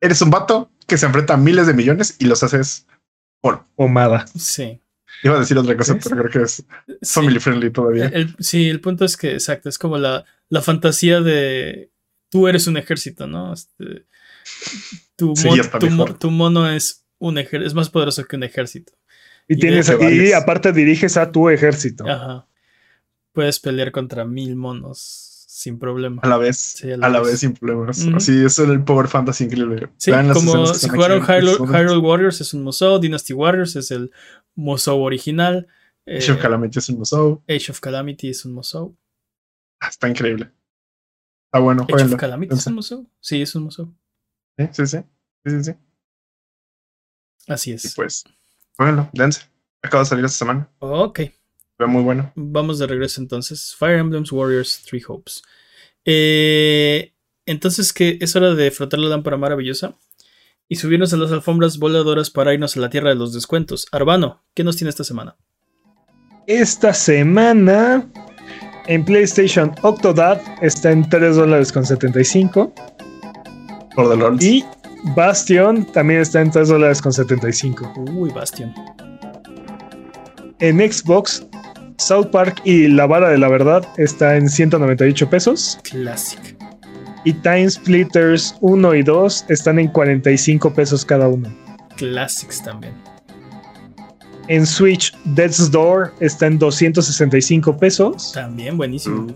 Eres 0.02 0.24
un 0.24 0.32
vato 0.32 0.72
que 0.88 0.98
se 0.98 1.06
enfrenta 1.06 1.36
a 1.36 1.38
miles 1.38 1.68
de 1.68 1.76
millones 1.76 2.16
y 2.18 2.26
los 2.26 2.42
haces 2.42 2.88
por 3.42 3.68
pomada. 3.76 4.26
Sí. 4.36 4.82
Iba 5.24 5.36
a 5.36 5.40
decir 5.40 5.58
otra 5.58 5.76
cosa, 5.76 5.98
pero 6.02 6.18
creo 6.18 6.32
que 6.32 6.42
es 6.44 6.64
family 7.04 7.40
friendly 7.40 7.72
todavía. 7.72 8.12
sí, 8.40 8.70
el 8.70 8.80
punto 8.80 9.06
es 9.06 9.18
que, 9.18 9.34
exacto, 9.34 9.70
es 9.70 9.78
como 9.78 9.98
la, 9.98 10.26
la 10.50 10.62
fantasía 10.62 11.22
de 11.22 11.92
tú 12.30 12.48
eres 12.48 12.68
un 12.68 12.78
ejército, 12.78 13.28
¿no? 13.28 13.54
Este, 13.54 14.06
tu, 15.16 15.34
tu, 16.20 16.32
mono 16.32 16.70
es 16.70 17.06
un 17.18 17.38
ejército, 17.38 17.68
es 17.68 17.74
más 17.74 17.90
poderoso 17.90 18.26
que 18.26 18.36
un 18.36 18.44
ejército. 18.44 18.94
Y, 19.48 19.58
tienes, 19.58 19.92
y 20.00 20.32
aparte 20.32 20.72
diriges 20.72 21.18
a 21.18 21.32
tu 21.32 21.50
ejército. 21.50 22.08
Ajá. 22.08 22.48
Puedes 23.34 23.60
pelear 23.60 23.92
contra 23.92 24.26
mil 24.26 24.56
monos 24.56 25.29
sin 25.60 25.78
problema. 25.78 26.22
A 26.24 26.28
la 26.30 26.38
vez. 26.38 26.82
a, 26.86 27.10
la, 27.10 27.20
vez. 27.20 27.42
sin 27.42 27.54
problemas. 27.54 28.08
Así 28.16 28.46
es 28.46 28.60
el 28.60 28.82
Power 28.82 29.10
Fantasy 29.10 29.44
increíble. 29.44 29.90
Sí, 29.98 30.10
como 30.34 30.68
si 30.68 30.88
jugaron 30.88 31.22
Hyrule, 31.22 31.98
Warriors 31.98 32.40
es 32.40 32.54
un 32.54 32.64
Musou, 32.64 32.98
Dynasty 32.98 33.34
Warriors 33.34 33.76
es 33.76 33.92
el 33.92 34.10
Musou 34.56 35.02
original. 35.02 35.68
Age 36.08 36.32
of 36.32 36.38
eh, 36.38 36.42
Calamity 36.42 36.80
es 36.80 36.88
un 36.88 37.00
Musou. 37.00 37.44
Age 37.50 37.72
of 37.72 37.80
Calamity 37.82 38.30
es 38.30 38.46
un 38.46 38.54
Musou. 38.54 38.98
Ah, 39.82 39.90
está 39.90 40.08
increíble. 40.08 40.50
Está 41.48 41.60
bueno. 41.60 41.86
Age 41.94 42.06
of 42.06 42.16
Calamity 42.16 42.56
es 42.56 42.66
un 42.66 42.76
Musou. 42.76 43.10
Sí, 43.20 43.42
es 43.42 43.54
un 43.54 43.64
Musou. 43.64 43.94
Sí, 44.58 44.70
sí, 44.72 44.88
sí. 44.88 44.98
sí, 45.46 45.64
sí, 45.64 45.74
Así 47.50 47.72
es. 47.74 47.94
pues, 47.96 48.24
bueno, 48.78 49.10
dense. 49.12 49.42
Acaba 49.82 50.04
de 50.04 50.10
salir 50.10 50.24
esta 50.24 50.38
semana. 50.38 50.70
Ok. 50.80 51.20
Fue 51.80 51.88
muy 51.88 52.04
bueno. 52.04 52.34
Vamos 52.36 52.78
de 52.78 52.88
regreso 52.88 53.22
entonces. 53.22 53.74
Fire 53.80 54.00
Emblems 54.00 54.34
Warriors 54.34 54.84
Three 54.86 55.02
Hopes. 55.08 55.42
Eh, 56.04 57.14
entonces 57.46 57.94
que 57.94 58.18
es 58.20 58.36
hora 58.36 58.54
de 58.54 58.70
frotar 58.70 59.00
la 59.00 59.08
lámpara 59.08 59.38
maravillosa 59.38 59.96
y 60.68 60.76
subirnos 60.76 61.14
a 61.14 61.18
las 61.18 61.32
alfombras 61.32 61.78
voladoras 61.78 62.32
para 62.32 62.54
irnos 62.54 62.76
a 62.76 62.82
la 62.82 62.90
tierra 62.90 63.12
de 63.12 63.16
los 63.16 63.32
descuentos. 63.32 63.88
Arbano, 63.94 64.44
¿qué 64.54 64.66
nos 64.66 64.76
tiene 64.76 64.90
esta 64.90 65.06
semana? 65.06 65.38
Esta 66.48 66.94
semana 66.94 68.12
en 68.88 69.06
PlayStation 69.06 69.74
Octodad 69.82 70.42
está 70.62 70.92
en 70.92 71.08
3 71.08 71.38
dólares 71.38 71.72
con 71.72 71.86
75. 71.86 72.74
Por 73.96 74.44
Y 74.44 74.66
Bastion 75.16 75.86
también 75.94 76.20
está 76.20 76.42
en 76.42 76.52
3 76.52 76.68
dólares 76.68 77.02
con 77.02 77.14
75. 77.14 77.94
Uy, 78.18 78.32
Bastion. 78.32 78.74
En 80.60 80.80
Xbox 80.80 81.48
South 82.00 82.28
Park 82.28 82.62
y 82.64 82.88
La 82.88 83.06
Vara 83.06 83.30
de 83.30 83.38
la 83.38 83.50
Verdad 83.50 83.86
está 83.98 84.38
en 84.38 84.50
198 84.50 85.30
pesos. 85.30 85.78
Classic. 85.84 86.58
Y 87.26 87.34
Time 87.34 87.70
Splitters 87.70 88.56
1 88.62 88.96
y 88.96 89.04
2 89.04 89.46
están 89.50 89.80
en 89.80 89.90
45 89.90 90.74
pesos 90.74 91.04
cada 91.04 91.28
uno. 91.28 91.54
Classics 91.98 92.64
también. 92.64 92.94
En 94.48 94.66
Switch, 94.66 95.14
Death's 95.26 95.70
Door 95.70 96.14
está 96.22 96.48
en 96.48 96.58
265 96.58 97.78
pesos. 97.78 98.32
También 98.32 98.78
buenísimo. 98.78 99.28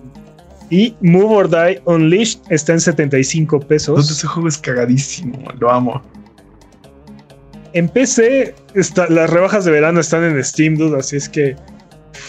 Y 0.70 0.95
Move 1.01 1.36
or 1.36 1.49
Die 1.49 1.82
Unleashed 1.84 2.39
está 2.49 2.72
en 2.72 2.80
75 2.80 3.59
pesos. 3.59 4.09
Ese 4.09 4.26
juego 4.26 4.47
es 4.47 4.57
cagadísimo, 4.57 5.38
lo 5.59 5.70
amo. 5.70 6.01
En 7.74 7.89
PC, 7.89 8.55
las 9.09 9.30
rebajas 9.30 9.66
de 9.66 9.72
verano 9.72 9.99
están 9.99 10.24
en 10.24 10.41
Steam, 10.43 10.78
dude, 10.78 10.97
así 10.97 11.18
es 11.18 11.28
que 11.28 11.57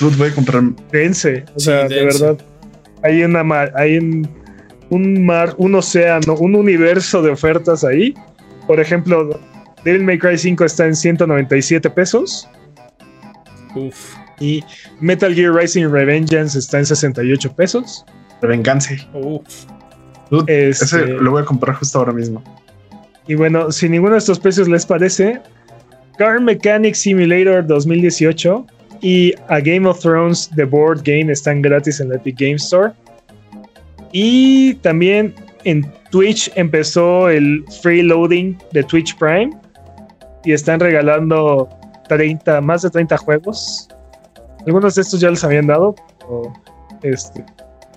voy 0.00 0.28
a 0.28 0.34
comprar. 0.34 0.62
Dense, 0.90 1.44
o 1.54 1.60
sea, 1.60 1.88
de 1.88 2.04
verdad. 2.04 2.38
Hay 3.02 3.22
una 3.22 3.42
hay 3.74 3.98
un, 4.90 5.24
mar, 5.24 5.54
un 5.58 5.74
océano, 5.74 6.34
un 6.34 6.54
universo 6.54 7.22
de 7.22 7.30
ofertas 7.30 7.84
ahí. 7.84 8.14
Por 8.66 8.80
ejemplo, 8.80 9.38
Devil 9.84 10.04
May 10.04 10.18
Cry 10.18 10.38
5 10.38 10.64
está 10.64 10.86
en 10.86 10.96
197 10.96 11.90
pesos. 11.90 12.48
Uf. 13.74 14.14
Y 14.40 14.64
Metal 15.00 15.34
Gear 15.34 15.54
Rising 15.54 15.88
Revengeance 15.90 16.58
está 16.58 16.78
en 16.78 16.86
68 16.86 17.54
pesos. 17.54 18.04
Revengance. 18.40 19.06
Uf. 19.12 19.66
Este 20.48 20.84
ese 20.84 21.06
lo 21.06 21.30
voy 21.30 21.42
a 21.42 21.44
comprar 21.44 21.76
justo 21.76 21.98
ahora 21.98 22.12
mismo. 22.12 22.42
Y 23.26 23.34
bueno, 23.34 23.70
si 23.70 23.88
ninguno 23.88 24.12
de 24.12 24.18
estos 24.18 24.38
precios 24.38 24.68
les 24.68 24.84
parece, 24.84 25.40
Car 26.18 26.40
Mechanic 26.40 26.94
Simulator 26.94 27.66
2018 27.66 28.66
y 29.04 29.34
a 29.48 29.60
Game 29.60 29.86
of 29.86 30.00
Thrones 30.00 30.48
The 30.56 30.64
Board 30.64 31.02
Game 31.04 31.30
están 31.30 31.60
gratis 31.60 32.00
en 32.00 32.08
la 32.08 32.16
Epic 32.16 32.38
Game 32.38 32.54
Store. 32.54 32.90
Y 34.12 34.74
también 34.76 35.34
en 35.64 35.84
Twitch 36.10 36.50
empezó 36.54 37.28
el 37.28 37.62
free 37.82 38.02
loading 38.02 38.56
de 38.72 38.82
Twitch 38.82 39.14
Prime 39.18 39.50
y 40.42 40.52
están 40.52 40.80
regalando 40.80 41.68
30, 42.08 42.62
más 42.62 42.80
de 42.80 42.88
30 42.88 43.18
juegos. 43.18 43.88
Algunos 44.66 44.94
de 44.94 45.02
estos 45.02 45.20
ya 45.20 45.28
les 45.28 45.44
habían 45.44 45.66
dado. 45.66 45.94
este, 47.02 47.44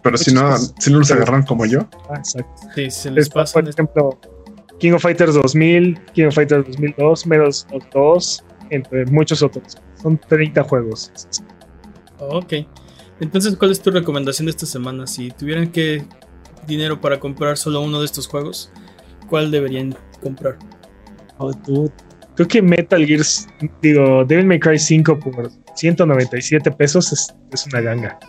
pero 0.01 0.17
si 0.17 0.33
no, 0.33 0.57
si 0.57 0.91
no 0.91 0.99
los 0.99 1.09
agarran 1.09 1.43
como 1.43 1.65
yo. 1.65 1.87
Ah, 2.09 2.17
exacto. 2.17 2.51
Sí, 2.75 2.91
se 2.91 3.11
les 3.11 3.29
pasa. 3.29 3.61
Por 3.61 3.69
ejemplo, 3.69 4.19
King 4.79 4.91
of 4.91 5.03
Fighters 5.03 5.35
2000, 5.35 6.01
King 6.13 6.25
of 6.25 6.35
Fighters 6.35 6.65
2002, 6.65 7.25
Meros 7.27 7.65
2, 7.93 8.45
entre 8.71 9.05
muchos 9.05 9.41
otros. 9.41 9.77
Son 10.01 10.17
30 10.17 10.63
juegos. 10.63 11.11
Ok. 12.19 12.53
Entonces, 13.19 13.55
¿cuál 13.55 13.71
es 13.71 13.81
tu 13.81 13.91
recomendación 13.91 14.45
de 14.45 14.51
esta 14.51 14.65
semana? 14.65 15.07
Si 15.07 15.31
tuvieran 15.31 15.71
que 15.71 16.03
dinero 16.67 17.01
para 17.01 17.19
comprar 17.19 17.57
solo 17.57 17.81
uno 17.81 17.99
de 17.99 18.05
estos 18.05 18.27
juegos, 18.27 18.71
¿cuál 19.27 19.49
deberían 19.49 19.95
comprar? 20.21 20.57
Oh, 21.37 21.51
Creo 22.35 22.47
que 22.47 22.61
Metal 22.61 23.03
Gear, 23.03 23.21
digo, 23.81 24.23
Devil 24.23 24.45
May 24.45 24.59
Cry 24.59 24.77
5 24.77 25.19
por 25.19 25.51
197 25.75 26.71
pesos 26.71 27.11
es, 27.11 27.65
una 27.65 27.81
ganga. 27.81 28.19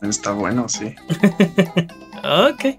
Está 0.00 0.32
bueno, 0.32 0.68
sí. 0.68 0.92
ok. 2.24 2.76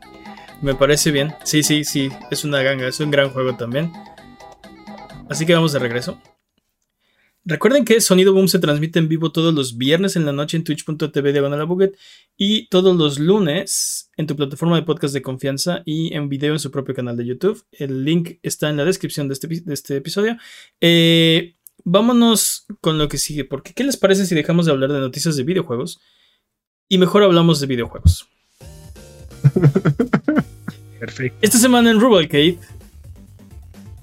Me 0.62 0.76
parece 0.76 1.12
bien. 1.12 1.34
Sí, 1.44 1.64
sí, 1.64 1.86
sí. 1.86 2.10
Es 2.32 2.44
una 2.44 2.62
ganga. 2.62 2.86
Es 2.88 3.00
un 3.00 3.12
gran 3.12 3.30
juego 3.30 3.56
también. 3.56 3.94
Así 5.30 5.46
que 5.46 5.54
vamos 5.54 5.72
de 5.72 5.80
regreso. 5.80 6.18
Recuerden 7.46 7.84
que 7.84 8.00
Sonido 8.00 8.32
Boom 8.32 8.48
se 8.48 8.60
transmite 8.60 9.00
en 9.00 9.10
vivo 9.10 9.34
todos 9.34 9.54
los 9.54 9.78
viernes 9.78 10.16
en 10.16 10.26
la 10.26 10.32
noche 10.32 10.56
en 10.56 10.64
twitch.tv 10.64 11.34
de 11.34 11.92
y 12.38 12.68
todos 12.70 12.96
los 12.96 13.20
lunes 13.20 14.10
en 14.16 14.28
tu 14.28 14.38
plataforma 14.38 14.78
de 14.78 14.84
podcast 14.84 15.14
de 15.14 15.22
confianza 15.22 15.82
y 15.84 16.14
en 16.14 16.30
video 16.30 16.54
en 16.54 16.60
su 16.60 16.72
propio 16.72 16.96
canal 16.96 17.18
de 17.18 17.26
YouTube. 17.26 17.66
El 17.74 18.06
link 18.06 18.40
está 18.44 18.70
en 18.70 18.78
la 18.78 18.86
descripción 18.86 19.28
de 19.28 19.34
este, 19.34 19.50
este 19.68 19.98
episodio. 19.98 20.38
Eh, 20.80 21.56
vámonos 21.84 22.66
con 22.80 22.98
lo 22.98 23.10
que 23.10 23.18
sigue, 23.18 23.44
porque 23.44 23.74
¿qué 23.74 23.84
les 23.84 23.98
parece 23.98 24.26
si 24.26 24.36
dejamos 24.36 24.66
de 24.66 24.72
hablar 24.72 24.94
de 24.94 25.00
noticias 25.00 25.36
de 25.36 25.44
videojuegos 25.44 26.00
y 26.88 26.98
mejor 26.98 27.24
hablamos 27.24 27.60
de 27.60 27.68
videojuegos? 27.68 28.26
Perfecto. 31.02 31.40
Esta 31.42 31.58
semana 31.58 31.92
en 31.92 32.00
Rubalcade 32.00 32.58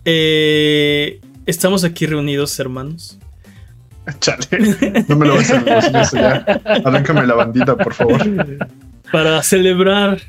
eh, 0.04 1.22
estamos 1.46 1.84
aquí 1.84 2.04
reunidos, 2.04 2.60
hermanos 2.60 3.19
Chale, 4.20 5.04
no 5.08 5.16
me 5.16 5.26
lo 5.26 5.36
vas 5.36 5.50
a 5.50 6.00
hacer 6.00 6.20
ya. 6.20 6.60
Arráncame 6.84 7.26
la 7.26 7.34
bandita, 7.34 7.76
por 7.76 7.94
favor. 7.94 8.20
Para 9.12 9.42
celebrar 9.42 10.20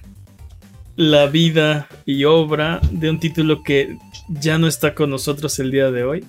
la 0.96 1.28
vida 1.28 1.88
y 2.06 2.26
obra 2.26 2.80
de 2.92 3.10
un 3.10 3.20
título 3.20 3.64
que 3.64 3.98
ya 4.28 4.58
no 4.58 4.68
está 4.68 4.94
con 4.94 5.10
nosotros 5.10 5.58
el 5.60 5.72
día 5.72 5.90
de 5.92 6.04
hoy. 6.04 6.26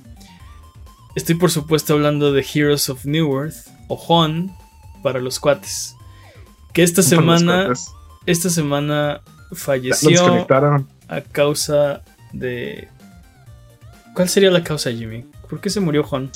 Estoy 1.15 1.35
por 1.35 1.51
supuesto 1.51 1.95
hablando 1.95 2.33
de 2.33 2.45
Heroes 2.55 2.89
of 2.89 3.05
New 3.05 3.39
Earth 3.39 3.69
o 3.89 3.97
Hon 3.97 4.53
para 5.03 5.21
los 5.21 5.39
cuates. 5.39 5.95
Que 6.73 6.83
esta 6.83 7.03
semana 7.03 7.73
esta 8.25 8.49
semana 8.49 9.21
falleció 9.53 10.47
a 11.09 11.21
causa 11.21 12.03
de 12.33 12.89
¿Cuál 14.15 14.29
sería 14.29 14.51
la 14.51 14.63
causa, 14.63 14.91
Jimmy? 14.91 15.25
¿Por 15.49 15.61
qué 15.61 15.71
se 15.71 15.81
murió 15.81 16.05
Juan? 16.05 16.31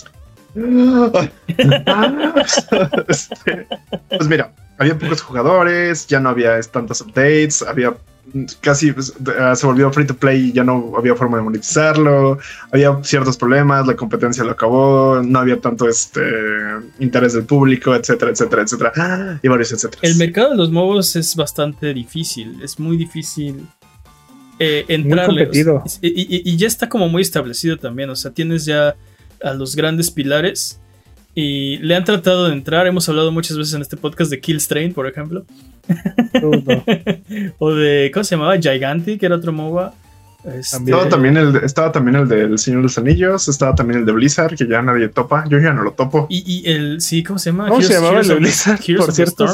Este, 3.08 3.66
pues 4.08 4.28
mira, 4.28 4.52
había 4.78 4.98
pocos 4.98 5.20
jugadores, 5.20 6.06
ya 6.06 6.20
no 6.20 6.30
había 6.30 6.60
tantos 6.62 7.02
updates, 7.02 7.62
había 7.62 7.94
casi 8.60 8.92
pues, 8.92 9.12
ah, 9.38 9.54
se 9.54 9.66
volvió 9.66 9.90
free 9.92 10.06
to 10.06 10.16
play 10.16 10.48
y 10.48 10.52
ya 10.52 10.64
no 10.64 10.92
había 10.96 11.14
forma 11.14 11.38
de 11.38 11.44
monetizarlo, 11.44 12.38
había 12.72 12.98
ciertos 13.02 13.36
problemas, 13.36 13.86
la 13.86 13.94
competencia 13.94 14.44
lo 14.44 14.52
acabó, 14.52 15.22
no 15.22 15.38
había 15.38 15.60
tanto 15.60 15.88
este 15.88 16.22
interés 16.98 17.34
del 17.34 17.44
público, 17.44 17.94
etcétera, 17.94 18.32
etcétera, 18.32 18.62
etcétera, 18.62 19.40
y 19.42 19.48
varios 19.48 19.72
etcétera. 19.72 20.00
El 20.02 20.16
mercado 20.16 20.50
de 20.50 20.56
los 20.56 20.70
móviles 20.70 21.14
es 21.16 21.36
bastante 21.36 21.94
difícil, 21.94 22.60
es 22.62 22.78
muy 22.78 22.96
difícil 22.96 23.66
eh, 24.58 24.84
entrarle. 24.88 25.48
y, 25.52 26.50
y, 26.50 26.56
ya 26.56 26.66
está 26.66 26.88
como 26.88 27.08
muy 27.08 27.22
establecido 27.22 27.76
también, 27.76 28.10
o 28.10 28.16
sea, 28.16 28.32
tienes 28.32 28.64
ya 28.64 28.96
a 29.46 29.54
los 29.54 29.76
grandes 29.76 30.10
pilares 30.10 30.80
y 31.34 31.76
le 31.78 31.94
han 31.94 32.04
tratado 32.04 32.46
de 32.46 32.54
entrar. 32.54 32.86
Hemos 32.86 33.08
hablado 33.08 33.30
muchas 33.30 33.56
veces 33.58 33.74
en 33.74 33.82
este 33.82 33.96
podcast 33.96 34.30
de 34.30 34.40
Killstrain, 34.40 34.92
por 34.92 35.06
ejemplo. 35.06 35.44
o 37.58 37.74
de, 37.74 38.10
¿cómo 38.12 38.24
se 38.24 38.36
llamaba? 38.36 38.56
Gigantic, 38.56 39.20
que 39.20 39.26
era 39.26 39.36
otro 39.36 39.52
MOBA. 39.52 39.92
Este, 40.46 40.76
estaba, 40.76 41.08
también 41.08 41.36
el, 41.36 41.56
estaba 41.56 41.92
también 41.92 42.16
el 42.16 42.28
del 42.28 42.58
Señor 42.58 42.78
de 42.78 42.82
los 42.84 42.96
Anillos, 42.98 43.48
estaba 43.48 43.74
también 43.74 44.00
el 44.00 44.06
de 44.06 44.12
Blizzard, 44.12 44.56
que 44.56 44.66
ya 44.66 44.80
nadie 44.80 45.08
topa. 45.08 45.44
Yo 45.48 45.58
ya 45.58 45.72
no 45.72 45.82
lo 45.82 45.92
topo. 45.92 46.26
Y, 46.30 46.62
el, 46.70 47.00
sí, 47.00 47.22
¿cómo 47.22 47.38
se 47.38 47.50
llama? 47.50 47.68
¿Cómo 47.68 47.82
se 47.82 47.92
llamaba 47.92 48.20
el 48.20 48.28
de 48.28 48.34
Blizzard? 48.36 48.80
por 48.96 49.12
cierto, 49.12 49.46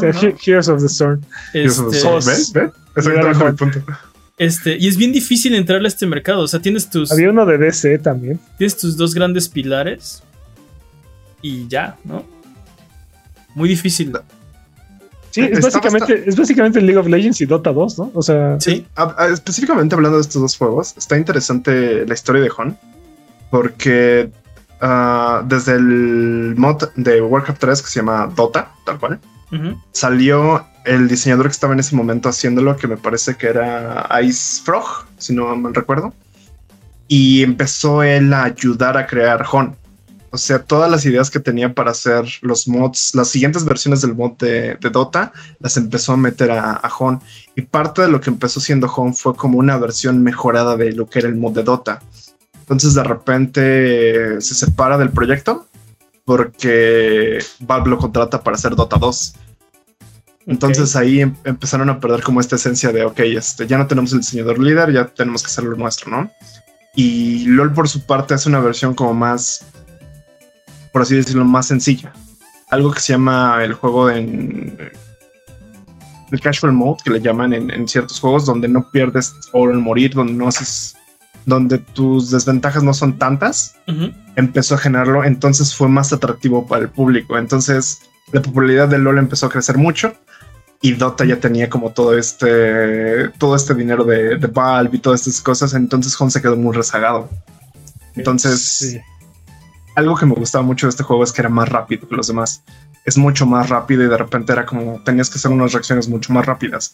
Heroes 0.46 0.68
of 0.68 0.80
the 0.80 0.86
Storm. 0.86 1.20
Heroes 1.54 1.78
of 1.78 1.90
the 1.90 1.96
Storm. 1.96 2.20
Este, 2.22 2.52
¿Ves? 2.54 4.02
Este, 4.38 4.76
y 4.78 4.88
es 4.88 4.96
bien 4.96 5.12
difícil 5.12 5.54
entrarle 5.54 5.86
a 5.86 5.88
este 5.88 6.06
mercado. 6.06 6.40
O 6.42 6.48
sea, 6.48 6.60
tienes 6.60 6.88
tus. 6.88 7.12
Había 7.12 7.30
uno 7.30 7.46
de 7.46 7.58
DC 7.58 7.98
también. 7.98 8.40
Tienes 8.58 8.76
tus 8.76 8.96
dos 8.96 9.14
grandes 9.14 9.48
pilares. 9.48 10.22
Y 11.42 11.68
ya, 11.68 11.96
¿no? 12.04 12.24
Muy 13.54 13.68
difícil. 13.68 14.12
Sí, 15.30 15.40
es 15.40 15.60
básicamente, 15.60 16.24
es 16.26 16.36
básicamente 16.36 16.80
League 16.80 16.98
of 16.98 17.06
Legends 17.06 17.40
y 17.40 17.46
Dota 17.46 17.72
2, 17.72 17.98
¿no? 17.98 18.10
O 18.14 18.22
sea. 18.22 18.60
Sí. 18.60 18.86
específicamente 19.30 19.94
hablando 19.94 20.18
de 20.18 20.22
estos 20.22 20.40
dos 20.40 20.56
juegos, 20.56 20.94
está 20.96 21.16
interesante 21.16 22.06
la 22.06 22.14
historia 22.14 22.42
de 22.42 22.50
Hon. 22.56 22.78
Porque 23.50 24.30
ah, 24.80 25.42
desde 25.46 25.72
el 25.72 26.54
mod 26.56 26.88
de 26.96 27.20
Warcraft 27.20 27.60
3 27.60 27.82
que 27.82 27.88
se 27.88 28.00
llama 28.00 28.32
Dota, 28.34 28.72
tal 28.84 28.98
cual, 28.98 29.20
salió 29.92 30.64
el 30.84 31.08
diseñador 31.08 31.46
que 31.46 31.52
estaba 31.52 31.72
en 31.72 31.80
ese 31.80 31.96
momento 31.96 32.28
haciéndolo, 32.28 32.76
que 32.76 32.88
me 32.88 32.96
parece 32.96 33.36
que 33.36 33.48
era 33.48 34.08
Ice 34.22 34.62
Frog, 34.62 35.06
si 35.18 35.34
no 35.34 35.54
mal 35.56 35.74
recuerdo. 35.74 36.12
Y 37.08 37.42
empezó 37.42 38.02
él 38.02 38.32
a 38.32 38.44
ayudar 38.44 38.96
a 38.96 39.06
crear 39.06 39.44
Hon. 39.50 39.76
O 40.30 40.38
sea, 40.38 40.60
todas 40.60 40.90
las 40.90 41.04
ideas 41.04 41.30
que 41.30 41.40
tenía 41.40 41.74
para 41.74 41.90
hacer 41.90 42.24
los 42.40 42.66
mods, 42.66 43.14
las 43.14 43.28
siguientes 43.28 43.66
versiones 43.66 44.00
del 44.00 44.14
mod 44.14 44.32
de, 44.38 44.78
Dota, 44.90 45.32
las 45.60 45.76
empezó 45.76 46.14
a 46.14 46.16
meter 46.16 46.50
a, 46.50 46.72
a 46.72 46.90
Hon. 46.98 47.20
Y 47.54 47.62
parte 47.62 48.02
de 48.02 48.08
lo 48.08 48.20
que 48.20 48.30
empezó 48.30 48.60
siendo 48.60 48.86
Hon 48.86 49.14
fue 49.14 49.36
como 49.36 49.58
una 49.58 49.76
versión 49.76 50.22
mejorada 50.22 50.76
de 50.76 50.92
lo 50.92 51.06
que 51.06 51.18
era 51.18 51.28
el 51.28 51.36
mod 51.36 51.52
de 51.52 51.62
Dota. 51.62 52.00
Entonces 52.60 52.94
de 52.94 53.04
repente 53.04 54.40
se 54.40 54.54
separa 54.54 54.96
del 54.96 55.10
proyecto 55.10 55.66
porque 56.24 57.38
Valve 57.60 57.90
lo 57.90 57.98
contrata 57.98 58.42
para 58.42 58.56
hacer 58.56 58.74
Dota 58.76 58.96
2. 58.96 59.34
Entonces 60.46 60.96
ahí 60.96 61.20
em, 61.20 61.34
empezaron 61.44 61.88
a 61.90 62.00
perder 62.00 62.22
como 62.22 62.40
esta 62.40 62.56
esencia 62.56 62.92
de, 62.92 63.04
ok, 63.04 63.20
este, 63.20 63.66
ya 63.66 63.78
no 63.78 63.86
tenemos 63.86 64.12
el 64.12 64.20
diseñador 64.20 64.58
líder, 64.58 64.92
ya 64.92 65.06
tenemos 65.06 65.42
que 65.42 65.46
hacerlo 65.46 65.76
nuestro, 65.76 66.10
¿no? 66.10 66.30
Y 66.94 67.46
LOL 67.46 67.72
por 67.72 67.88
su 67.88 68.04
parte 68.04 68.34
hace 68.34 68.48
una 68.48 68.60
versión 68.60 68.94
como 68.94 69.14
más 69.14 69.64
por 70.92 71.02
así 71.02 71.16
decirlo, 71.16 71.44
más 71.44 71.66
sencilla. 71.66 72.12
Algo 72.70 72.92
que 72.92 73.00
se 73.00 73.14
llama 73.14 73.58
el 73.64 73.72
juego 73.72 74.10
en 74.10 74.92
el 76.30 76.40
casual 76.40 76.72
mode, 76.72 77.02
que 77.04 77.10
le 77.10 77.20
llaman 77.20 77.52
en, 77.52 77.88
ciertos 77.88 78.20
juegos, 78.20 78.46
donde 78.46 78.68
no 78.68 78.90
pierdes 78.90 79.34
oro 79.52 79.72
en 79.72 79.82
morir, 79.82 80.14
donde 80.14 80.32
no 80.32 80.48
haces, 80.48 80.96
donde 81.44 81.78
tus 81.78 82.30
desventajas 82.30 82.82
no 82.82 82.94
son 82.94 83.18
tantas, 83.18 83.74
empezó 84.36 84.74
a 84.76 84.78
generarlo, 84.78 85.24
entonces 85.24 85.74
fue 85.74 85.88
más 85.88 86.12
atractivo 86.12 86.66
para 86.66 86.82
el 86.82 86.90
público. 86.90 87.36
Entonces 87.36 88.02
la 88.32 88.40
popularidad 88.40 88.88
de 88.88 88.98
LOL 88.98 89.18
empezó 89.18 89.46
a 89.46 89.50
crecer 89.50 89.76
mucho 89.76 90.14
y 90.82 90.92
Dota 90.94 91.24
ya 91.24 91.38
tenía 91.38 91.70
como 91.70 91.92
todo 91.92 92.18
este, 92.18 93.28
todo 93.38 93.54
este 93.54 93.72
dinero 93.72 94.04
de, 94.04 94.36
de 94.36 94.46
Valve 94.48 94.96
y 94.96 94.98
todas 94.98 95.20
estas 95.20 95.40
cosas, 95.40 95.74
entonces 95.74 96.20
Home 96.20 96.32
se 96.32 96.42
quedó 96.42 96.56
muy 96.56 96.74
rezagado. 96.74 97.30
Entonces, 98.16 99.00
algo 99.94 100.16
que 100.16 100.26
me 100.26 100.34
gustaba 100.34 100.64
mucho 100.64 100.86
de 100.86 100.90
este 100.90 101.04
juego 101.04 101.22
es 101.22 101.32
que 101.32 101.40
era 101.40 101.48
más 101.48 101.68
rápido 101.68 102.08
que 102.08 102.16
los 102.16 102.26
demás. 102.26 102.64
Es 103.04 103.16
mucho 103.16 103.46
más 103.46 103.68
rápido 103.68 104.02
y 104.02 104.08
de 104.08 104.18
repente 104.18 104.52
era 104.52 104.66
como 104.66 105.00
tenías 105.04 105.30
que 105.30 105.38
hacer 105.38 105.52
unas 105.52 105.72
reacciones 105.72 106.08
mucho 106.08 106.32
más 106.32 106.46
rápidas. 106.46 106.92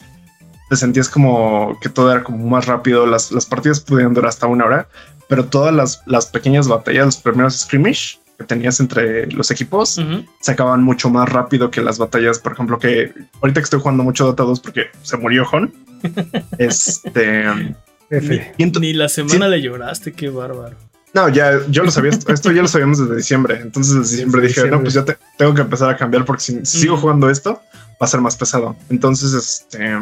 Te 0.68 0.76
sentías 0.76 1.08
como 1.08 1.78
que 1.80 1.88
todo 1.88 2.12
era 2.12 2.22
como 2.22 2.46
más 2.46 2.66
rápido. 2.66 3.06
Las, 3.06 3.32
las 3.32 3.46
partidas 3.46 3.80
podían 3.80 4.12
durar 4.12 4.28
hasta 4.28 4.46
una 4.46 4.66
hora, 4.66 4.88
pero 5.28 5.46
todas 5.46 5.74
las, 5.74 6.02
las 6.04 6.26
pequeñas 6.26 6.68
batallas, 6.68 7.06
los 7.06 7.16
primeros 7.16 7.60
skirmish 7.60 8.20
que 8.38 8.44
tenías 8.44 8.78
entre 8.80 9.26
los 9.32 9.50
equipos 9.50 10.00
se 10.40 10.52
acababan 10.52 10.82
mucho 10.82 11.10
más 11.10 11.28
rápido 11.28 11.70
que 11.70 11.82
las 11.82 11.98
batallas, 11.98 12.38
por 12.38 12.52
ejemplo, 12.52 12.78
que 12.78 13.12
ahorita 13.40 13.60
que 13.60 13.64
estoy 13.64 13.80
jugando 13.80 14.04
mucho 14.04 14.24
Dota 14.24 14.44
2 14.44 14.60
porque 14.60 14.86
se 15.02 15.16
murió 15.16 15.44
Hon. 15.50 15.74
este. 16.58 17.74
Ni, 18.58 18.92
la 18.94 19.08
semana 19.08 19.48
le 19.48 19.60
lloraste, 19.60 20.12
qué 20.12 20.30
bárbaro. 20.30 20.76
No, 21.14 21.28
ya 21.28 21.60
yo 21.68 21.82
lo 21.82 21.90
sabía, 21.90 22.10
esto 22.28 22.52
ya 22.52 22.62
lo 22.62 22.68
sabíamos 22.68 22.98
desde 22.98 23.16
diciembre. 23.16 23.58
Entonces 23.60 23.94
desde 23.94 24.10
diciembre 24.10 24.46
dije, 24.46 24.70
no, 24.70 24.80
pues 24.80 24.94
ya 24.94 25.04
tengo 25.36 25.54
que 25.54 25.62
empezar 25.62 25.90
a 25.90 25.96
cambiar 25.96 26.24
porque 26.24 26.42
si, 26.42 26.64
sigo 26.64 26.96
jugando 26.96 27.28
esto 27.28 27.60
va 28.00 28.04
a 28.04 28.06
ser 28.06 28.20
más 28.20 28.36
pesado. 28.36 28.76
Entonces, 28.88 29.34
este 29.34 29.98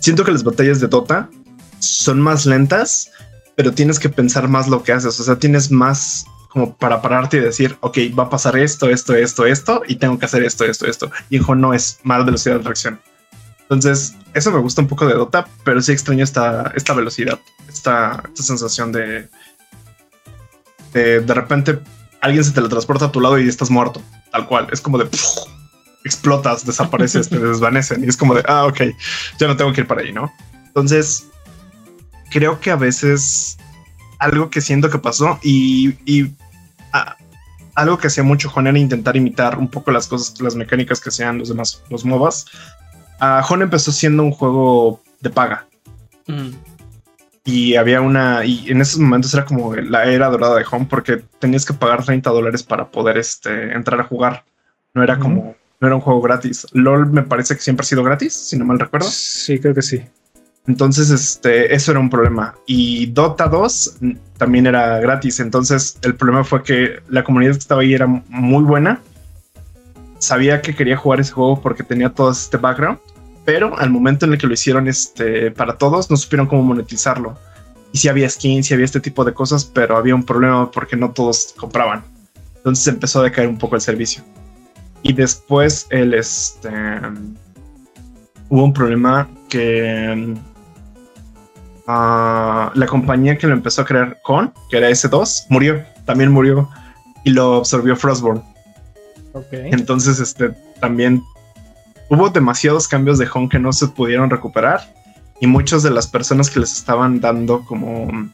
siento 0.00 0.24
que 0.24 0.32
las 0.32 0.42
batallas 0.42 0.80
de 0.80 0.88
Dota 0.88 1.30
son 1.78 2.20
más 2.20 2.46
lentas, 2.46 3.10
pero 3.54 3.72
tienes 3.72 3.98
que 3.98 4.08
pensar 4.08 4.48
más 4.48 4.66
lo 4.66 4.82
que 4.82 4.92
haces. 4.92 5.20
O 5.20 5.22
sea, 5.22 5.38
tienes 5.38 5.70
más 5.70 6.24
como 6.50 6.76
para 6.76 7.00
pararte 7.00 7.36
y 7.36 7.40
decir, 7.40 7.76
ok, 7.80 7.98
va 8.18 8.24
a 8.24 8.30
pasar 8.30 8.58
esto, 8.58 8.90
esto, 8.90 9.14
esto, 9.14 9.46
esto, 9.46 9.82
y 9.86 9.96
tengo 9.96 10.18
que 10.18 10.26
hacer 10.26 10.42
esto, 10.42 10.64
esto, 10.64 10.86
esto. 10.86 11.10
Y 11.30 11.36
en 11.36 11.60
no 11.60 11.72
es 11.72 12.00
más 12.02 12.24
velocidad 12.24 12.56
de 12.56 12.64
reacción. 12.64 13.00
Entonces, 13.62 14.16
eso 14.34 14.50
me 14.50 14.58
gusta 14.58 14.82
un 14.82 14.88
poco 14.88 15.06
de 15.06 15.14
Dota, 15.14 15.46
pero 15.64 15.80
sí 15.80 15.92
extraño 15.92 16.24
esta, 16.24 16.72
esta 16.74 16.92
velocidad, 16.92 17.38
esta, 17.68 18.24
esta 18.26 18.42
sensación 18.42 18.90
de, 18.90 19.28
de, 20.92 21.34
repente 21.34 21.78
alguien 22.20 22.42
se 22.42 22.50
teletransporta 22.50 23.06
a 23.06 23.12
tu 23.12 23.20
lado 23.20 23.38
y 23.38 23.48
estás 23.48 23.70
muerto, 23.70 24.02
tal 24.32 24.48
cual. 24.48 24.66
Es 24.72 24.80
como 24.80 24.98
de 24.98 25.08
explotas, 26.04 26.66
desapareces, 26.66 27.28
te 27.28 27.38
desvanecen 27.38 28.02
y 28.02 28.08
es 28.08 28.16
como 28.16 28.34
de 28.34 28.42
ah, 28.48 28.66
ok, 28.66 28.80
ya 29.38 29.46
no 29.46 29.56
tengo 29.56 29.72
que 29.72 29.82
ir 29.82 29.86
para 29.86 30.02
ahí, 30.02 30.12
no? 30.12 30.32
Entonces, 30.66 31.28
creo 32.32 32.58
que 32.58 32.72
a 32.72 32.76
veces 32.76 33.56
algo 34.20 34.50
que 34.50 34.60
siento 34.60 34.90
que 34.90 34.98
pasó 34.98 35.40
y, 35.42 36.30
ah, 36.92 37.16
algo 37.74 37.98
que 37.98 38.06
hacía 38.06 38.22
mucho 38.22 38.48
Juan 38.48 38.68
era 38.68 38.78
intentar 38.78 39.16
imitar 39.16 39.58
un 39.58 39.68
poco 39.68 39.90
las 39.90 40.06
cosas, 40.06 40.40
las 40.40 40.54
mecánicas 40.54 41.00
que 41.00 41.08
hacían 41.08 41.38
los 41.38 41.48
demás, 41.48 41.82
los 41.90 42.04
MOBAs. 42.04 42.46
Uh, 43.20 43.54
empezó 43.54 43.92
siendo 43.92 44.22
un 44.22 44.30
juego 44.30 45.02
de 45.20 45.30
paga. 45.30 45.66
Mm 46.26 46.50
y 47.44 47.76
había 47.76 48.00
una, 48.00 48.44
y 48.44 48.70
en 48.70 48.80
esos 48.80 48.98
momentos 48.98 49.32
era 49.34 49.44
como 49.44 49.74
la 49.74 50.04
era 50.04 50.28
dorada 50.28 50.56
de 50.56 50.64
Home 50.70 50.86
porque 50.88 51.22
tenías 51.38 51.64
que 51.64 51.72
pagar 51.72 52.04
30 52.04 52.30
dólares 52.30 52.62
para 52.62 52.90
poder 52.90 53.18
este, 53.18 53.72
entrar 53.72 54.00
a 54.00 54.04
jugar. 54.04 54.44
No 54.94 55.02
era 55.02 55.18
como, 55.18 55.56
no 55.80 55.86
era 55.86 55.96
un 55.96 56.02
juego 56.02 56.20
gratis. 56.20 56.66
LOL 56.72 57.10
me 57.10 57.22
parece 57.22 57.54
que 57.54 57.62
siempre 57.62 57.84
ha 57.84 57.86
sido 57.86 58.02
gratis, 58.02 58.34
si 58.34 58.58
no 58.58 58.64
mal 58.64 58.78
recuerdo. 58.78 59.08
Sí, 59.08 59.58
creo 59.58 59.74
que 59.74 59.82
sí. 59.82 60.04
Entonces, 60.70 61.10
este, 61.10 61.74
eso 61.74 61.90
era 61.90 62.00
un 62.00 62.08
problema. 62.08 62.54
Y 62.66 63.06
Dota 63.06 63.48
2 63.48 63.98
también 64.38 64.66
era 64.66 65.00
gratis. 65.00 65.40
Entonces, 65.40 65.98
el 66.02 66.14
problema 66.14 66.44
fue 66.44 66.62
que 66.62 67.00
la 67.08 67.24
comunidad 67.24 67.52
que 67.52 67.58
estaba 67.58 67.82
ahí 67.82 67.92
era 67.92 68.06
muy 68.06 68.62
buena. 68.62 69.00
Sabía 70.18 70.62
que 70.62 70.74
quería 70.74 70.96
jugar 70.96 71.18
ese 71.20 71.32
juego 71.32 71.60
porque 71.60 71.82
tenía 71.82 72.10
todo 72.10 72.30
este 72.30 72.56
background 72.56 72.98
pero 73.44 73.76
al 73.78 73.90
momento 73.90 74.26
en 74.26 74.32
el 74.32 74.38
que 74.38 74.46
lo 74.46 74.54
hicieron 74.54 74.86
este, 74.86 75.50
para 75.50 75.76
todos, 75.76 76.10
no 76.10 76.16
supieron 76.16 76.46
cómo 76.46 76.62
monetizarlo. 76.62 77.36
Y 77.92 77.98
si 77.98 78.08
había 78.08 78.30
skins, 78.30 78.66
si 78.66 78.74
había 78.74 78.84
este 78.84 79.00
tipo 79.00 79.24
de 79.24 79.34
cosas, 79.34 79.64
pero 79.64 79.96
había 79.96 80.14
un 80.14 80.24
problema 80.24 80.70
porque 80.70 80.96
no 80.96 81.10
todos 81.10 81.54
compraban. 81.56 82.04
Entonces 82.58 82.86
empezó 82.86 83.20
a 83.20 83.24
decaer 83.24 83.48
un 83.48 83.58
poco 83.58 83.74
el 83.74 83.80
servicio. 83.80 84.22
Y 85.02 85.14
después 85.14 85.86
el, 85.90 86.14
este, 86.14 86.70
hubo 88.48 88.64
un 88.64 88.72
problema 88.72 89.28
que 89.48 90.36
la 92.74 92.86
compañía 92.86 93.38
que 93.38 93.46
lo 93.46 93.54
empezó 93.54 93.82
a 93.82 93.84
crear 93.84 94.18
con, 94.22 94.52
que 94.70 94.78
era 94.78 94.90
S2, 94.90 95.46
murió, 95.48 95.84
también 96.04 96.30
murió 96.30 96.68
y 97.24 97.30
lo 97.30 97.56
absorbió 97.56 97.96
Frostborn. 97.96 98.42
Entonces, 99.52 100.18
este, 100.18 100.50
también 100.80 101.22
hubo 102.08 102.28
demasiados 102.30 102.88
cambios 102.88 103.18
de 103.18 103.28
home 103.32 103.48
que 103.48 103.58
no 103.58 103.72
se 103.72 103.86
pudieron 103.88 104.28
recuperar 104.30 104.80
y 105.40 105.46
muchas 105.46 105.82
de 105.82 105.90
las 105.90 106.06
personas 106.06 106.50
que 106.50 106.60
les 106.60 106.72
estaban 106.72 107.20
dando 107.20 107.64
como 107.64 108.30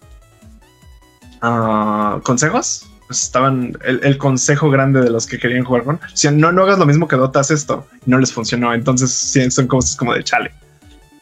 ah, 1.43 2.21
consejos, 2.25 2.87
pues 3.07 3.23
estaban 3.23 3.79
el, 3.85 4.19
consejo 4.19 4.71
grande 4.71 5.01
de 5.01 5.11
los 5.11 5.27
que 5.27 5.39
querían 5.39 5.65
jugar 5.65 5.85
con, 5.85 6.01
decían, 6.11 6.39
no, 6.39 6.51
no 6.51 6.63
hagas 6.63 6.79
lo 6.79 6.87
mismo 6.87 7.07
que 7.07 7.17
Dota, 7.17 7.41
esto, 7.41 7.87
y 8.05 8.11
no 8.11 8.19
les 8.19 8.33
funcionó, 8.33 8.75
entonces 8.75 9.13
sí, 9.13 9.49
son 9.51 9.69
cosas 9.69 9.97
como 9.97 10.13
de 10.13 10.25
chale. 10.25 10.53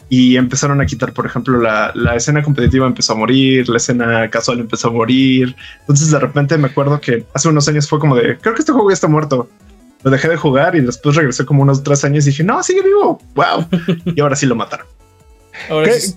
Y 0.08 0.36
empezaron 0.36 0.80
a 0.80 0.86
quitar, 0.86 1.12
por 1.12 1.26
ejemplo, 1.26 1.58
la, 1.58 1.90
la 1.94 2.14
escena 2.14 2.42
competitiva 2.42 2.86
empezó 2.86 3.14
a 3.14 3.16
morir, 3.16 3.68
la 3.68 3.78
escena 3.78 4.28
casual 4.30 4.60
empezó 4.60 4.88
a 4.88 4.92
morir. 4.92 5.56
Entonces 5.80 6.10
de 6.10 6.18
repente 6.18 6.58
me 6.58 6.68
acuerdo 6.68 7.00
que 7.00 7.24
hace 7.34 7.48
unos 7.48 7.66
años 7.68 7.88
fue 7.88 7.98
como 7.98 8.16
de, 8.16 8.36
creo 8.38 8.54
que 8.54 8.60
este 8.60 8.72
juego 8.72 8.90
ya 8.90 8.94
está 8.94 9.08
muerto 9.08 9.48
lo 10.02 10.10
dejé 10.10 10.28
de 10.28 10.36
jugar 10.36 10.76
y 10.76 10.82
después 10.82 11.16
regresé 11.16 11.46
como 11.46 11.62
unos 11.62 11.82
tres 11.82 12.04
años 12.04 12.26
y 12.26 12.30
dije, 12.30 12.44
no, 12.44 12.62
sigue 12.62 12.82
vivo. 12.82 13.22
Wow. 13.34 13.66
y 14.14 14.20
ahora 14.20 14.36
sí 14.36 14.44
lo 14.44 14.54
mataron. 14.54 14.86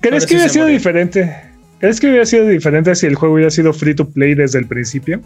¿Crees 0.02 0.26
que 0.26 0.36
hubiera 0.36 0.50
sido 0.50 0.66
diferente? 0.66 1.34
¿Crees 1.80 2.02
que 2.02 2.08
hubiera 2.08 2.26
sido 2.26 2.46
diferente 2.48 2.94
si 2.96 3.06
el 3.06 3.16
juego 3.16 3.36
hubiera 3.36 3.50
sido 3.50 3.72
free 3.72 3.96
to 3.96 4.10
play 4.10 4.36
desde 4.36 4.60
el 4.60 4.68
principio? 4.68 5.22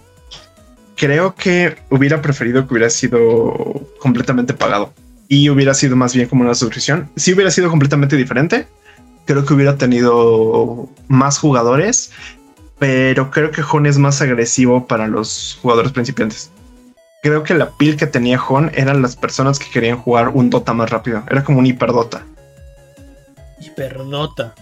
creo 1.01 1.33
que 1.33 1.75
hubiera 1.89 2.21
preferido 2.21 2.67
que 2.67 2.75
hubiera 2.75 2.89
sido 2.91 3.87
completamente 3.99 4.53
pagado 4.53 4.93
y 5.31 5.49
hubiera 5.49 5.73
sido 5.73 5.95
más 5.95 6.13
bien 6.13 6.27
como 6.27 6.43
una 6.43 6.53
suscripción. 6.53 7.09
Si 7.15 7.33
hubiera 7.33 7.49
sido 7.51 7.69
completamente 7.69 8.17
diferente, 8.17 8.67
creo 9.23 9.45
que 9.45 9.53
hubiera 9.53 9.77
tenido 9.77 10.89
más 11.07 11.39
jugadores, 11.39 12.11
pero 12.79 13.31
creo 13.31 13.49
que 13.49 13.61
Hon 13.63 13.85
es 13.85 13.97
más 13.97 14.21
agresivo 14.21 14.87
para 14.87 15.07
los 15.07 15.57
jugadores 15.61 15.93
principiantes. 15.93 16.51
Creo 17.23 17.43
que 17.43 17.53
la 17.53 17.69
pil 17.69 17.95
que 17.95 18.07
tenía 18.07 18.41
Hon 18.41 18.71
eran 18.73 19.01
las 19.01 19.15
personas 19.15 19.57
que 19.57 19.71
querían 19.71 19.97
jugar 19.97 20.27
un 20.27 20.49
Dota 20.49 20.73
más 20.73 20.89
rápido. 20.89 21.23
Era 21.29 21.45
como 21.45 21.59
un 21.59 21.65
hiperdota. 21.65 22.25
Hiperdota. 23.61 24.53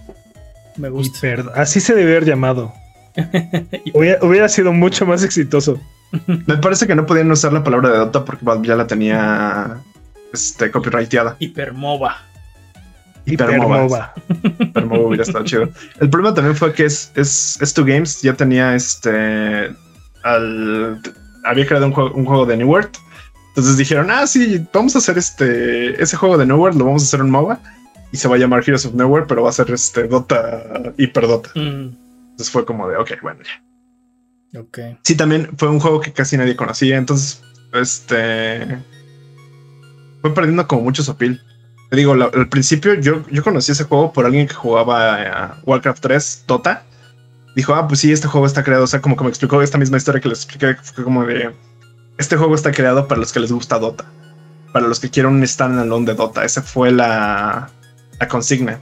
Me 0.77 0.89
gusta. 0.89 1.27
Así 1.55 1.79
se 1.79 1.95
debe 1.95 2.11
haber 2.11 2.25
llamado. 2.25 2.71
hubiera, 3.95 4.47
sido 4.47 4.71
mucho 4.71 5.07
más 5.07 5.23
exitoso. 5.23 5.79
Me 6.27 6.57
parece 6.57 6.85
que 6.85 6.93
no 6.93 7.07
podían 7.07 7.31
usar 7.31 7.53
la 7.53 7.63
palabra 7.63 7.89
de 7.89 7.97
Dota 7.97 8.23
porque 8.23 8.45
ya 8.67 8.75
la 8.75 8.85
tenía 8.85 9.81
este, 10.33 10.71
copyrighteada. 10.71 11.35
Hipermova. 11.39 12.17
Hipermova. 13.25 14.13
Hipermova 14.59 15.07
hubiera 15.07 15.23
estado 15.23 15.45
chido. 15.45 15.69
El 15.99 16.09
problema 16.09 16.33
también 16.33 16.55
fue 16.55 16.73
que 16.73 16.85
es, 16.85 17.11
es, 17.15 17.59
es 17.61 17.73
Games 17.73 18.21
ya 18.21 18.33
tenía 18.33 18.75
este. 18.75 19.73
Al, 20.23 21.01
había 21.45 21.65
creado 21.65 21.85
un 21.85 21.93
juego, 21.93 22.11
un 22.13 22.25
juego 22.25 22.45
de 22.45 22.57
New 22.57 22.69
World. 22.69 22.91
Entonces 23.49 23.77
dijeron, 23.77 24.09
ah, 24.11 24.25
sí, 24.27 24.65
vamos 24.73 24.95
a 24.95 24.99
hacer 24.99 25.17
este, 25.17 26.01
ese 26.01 26.15
juego 26.15 26.37
de 26.37 26.45
New 26.45 26.57
World, 26.57 26.77
lo 26.77 26.85
vamos 26.85 27.03
a 27.03 27.05
hacer 27.05 27.19
en 27.19 27.29
MOBA 27.29 27.59
y 28.11 28.17
se 28.17 28.27
va 28.27 28.35
a 28.35 28.39
llamar 28.39 28.63
Heroes 28.63 28.85
of 28.85 28.93
Nowhere, 28.93 29.25
pero 29.27 29.43
va 29.43 29.49
a 29.49 29.53
ser 29.53 29.69
este 29.71 30.07
Dota, 30.07 30.93
Hiper 30.97 31.27
Dota. 31.27 31.49
Mm. 31.55 31.95
Entonces 32.31 32.49
fue 32.51 32.65
como 32.65 32.87
de, 32.87 32.97
ok, 32.97 33.11
bueno, 33.21 33.41
ya. 33.43 34.59
Ok. 34.59 34.79
Sí, 35.03 35.15
también 35.15 35.49
fue 35.57 35.69
un 35.69 35.79
juego 35.79 35.99
que 35.99 36.13
casi 36.13 36.37
nadie 36.37 36.55
conocía, 36.55 36.97
entonces, 36.97 37.41
este... 37.73 38.79
Fue 40.21 40.33
perdiendo 40.33 40.67
como 40.67 40.83
mucho 40.83 41.03
su 41.03 41.13
Te 41.15 41.37
digo, 41.91 42.13
al 42.13 42.49
principio 42.49 42.95
yo, 42.95 43.23
yo 43.31 43.43
conocí 43.43 43.71
ese 43.71 43.85
juego 43.85 44.11
por 44.13 44.25
alguien 44.25 44.47
que 44.47 44.53
jugaba 44.53 45.59
Warcraft 45.65 46.01
3, 46.01 46.43
Dota. 46.47 46.83
Dijo, 47.55 47.73
ah, 47.73 47.87
pues 47.87 48.01
sí, 48.01 48.11
este 48.11 48.27
juego 48.27 48.45
está 48.45 48.63
creado, 48.63 48.83
o 48.83 48.87
sea, 48.87 49.01
como 49.01 49.15
que 49.15 49.23
me 49.23 49.29
explicó 49.29 49.61
esta 49.61 49.77
misma 49.77 49.97
historia 49.97 50.21
que 50.21 50.29
les 50.29 50.43
expliqué, 50.43 50.75
fue 50.75 51.03
como 51.03 51.25
de, 51.25 51.51
este 52.19 52.35
juego 52.35 52.53
está 52.53 52.71
creado 52.71 53.07
para 53.07 53.19
los 53.19 53.31
que 53.31 53.39
les 53.39 53.51
gusta 53.51 53.79
Dota, 53.79 54.05
para 54.73 54.87
los 54.87 54.99
que 54.99 55.09
quieren 55.09 55.33
un 55.33 55.43
stand-alone 55.43 56.05
de 56.05 56.13
Dota. 56.13 56.43
Esa 56.43 56.61
fue 56.61 56.91
la, 56.91 57.69
la 58.19 58.27
consigna. 58.27 58.77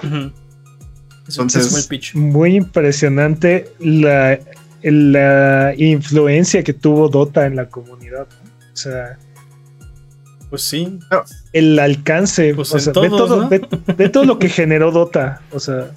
Entonces, 1.28 2.16
muy 2.16 2.56
impresionante 2.56 3.72
la, 3.80 4.40
la 4.82 5.74
influencia 5.78 6.64
que 6.64 6.74
tuvo 6.74 7.10
Dota 7.10 7.46
en 7.46 7.56
la 7.56 7.70
comunidad. 7.70 8.28
O 8.74 8.76
sea, 8.76 9.18
pues 10.50 10.62
sí. 10.62 11.00
El 11.54 11.78
alcance, 11.80 12.54
pues 12.54 12.74
o 12.74 12.80
sea, 12.80 12.94
de, 12.94 13.10
todo, 13.10 13.50
de, 13.50 14.10
todo 14.10 14.26
lo 14.26 14.40
que 14.40 14.50
generó 14.50 14.92
Dota. 14.92 15.42
O 15.52 15.60
sea, 15.60 15.92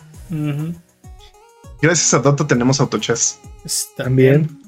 gracias 1.81 2.15
a 2.15 2.19
Dota 2.19 2.47
tenemos 2.47 2.81
autochess. 2.81 3.39
También. 3.97 4.59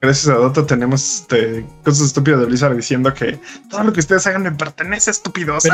Gracias 0.00 0.28
a 0.28 0.38
Dota 0.38 0.66
tenemos 0.66 1.20
este, 1.20 1.66
cosas 1.84 2.06
estúpidas 2.06 2.40
de 2.40 2.46
Blizzard 2.46 2.74
diciendo 2.74 3.12
que 3.12 3.38
todo 3.68 3.84
lo 3.84 3.92
que 3.92 4.00
ustedes 4.00 4.26
hagan 4.26 4.42
me 4.42 4.52
pertenece, 4.52 5.10
estúpidos. 5.10 5.64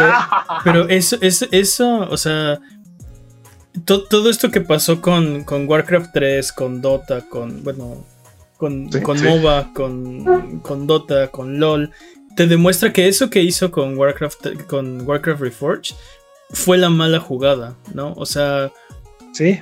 Pero, 0.65 0.89
eso, 0.89 1.17
eso, 1.21 1.47
eso, 1.53 2.09
o 2.11 2.17
sea, 2.17 2.59
todo 3.85 4.29
esto 4.29 4.51
que 4.51 4.61
pasó 4.61 5.01
con, 5.01 5.45
con, 5.45 5.69
Warcraft 5.69 6.11
3, 6.13 6.53
con 6.53 6.81
Dota, 6.81 7.29
con, 7.29 7.63
bueno, 7.63 8.05
con, 8.57 8.89
con 8.89 9.23
MOBA, 9.23 9.73
con, 9.73 10.61
con, 10.61 10.87
Dota, 10.89 11.29
con 11.29 11.61
LOL, 11.61 11.93
te 12.37 12.47
demuestra 12.47 12.93
que 12.93 13.09
eso 13.09 13.31
que 13.31 13.43
hizo 13.43 13.73
con 13.73 13.97
Warcraft, 13.99 14.65
con 14.69 15.09
Warcraft 15.09 15.41
Reforged 15.41 15.97
fue 16.51 16.77
la 16.77 16.91
mala 16.91 17.19
jugada, 17.19 17.77
¿no? 17.95 18.13
O 18.13 18.27
sea, 18.27 18.71
sí. 19.33 19.59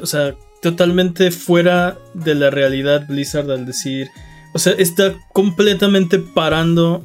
o 0.00 0.06
sea, 0.06 0.34
totalmente 0.62 1.30
fuera 1.30 1.98
de 2.14 2.34
la 2.34 2.50
realidad 2.50 3.06
Blizzard 3.06 3.50
al 3.50 3.66
decir, 3.66 4.08
o 4.54 4.58
sea, 4.58 4.72
está 4.72 5.14
completamente 5.34 6.18
parando 6.18 7.04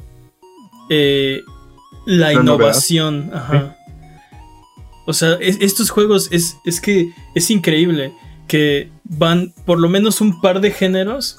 eh, 0.88 1.42
la, 2.06 2.32
innovación. 2.32 3.30
Ajá. 3.34 3.76
O 5.06 5.12
sea, 5.12 5.36
estos 5.40 5.90
juegos 5.90 6.28
es, 6.32 6.56
es 6.64 6.80
que 6.80 7.12
es 7.34 7.50
increíble 7.50 8.12
que 8.46 8.90
van 9.04 9.52
por 9.66 9.78
lo 9.78 9.90
menos 9.90 10.22
un 10.22 10.40
par 10.40 10.62
de 10.62 10.70
géneros 10.70 11.38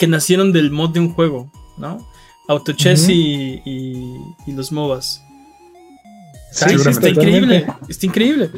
que 0.00 0.08
nacieron 0.08 0.52
del 0.52 0.72
mod 0.72 0.90
de 0.90 1.00
un 1.00 1.12
juego, 1.12 1.52
¿no? 1.78 2.09
Auto 2.50 2.72
chess 2.72 3.08
y, 3.08 3.62
y, 3.64 4.52
los 4.52 4.72
MOBAs. 4.72 5.22
Sí, 6.50 6.74
está 6.74 7.08
increíble, 7.08 7.64
está 7.88 8.06
increíble. 8.06 8.50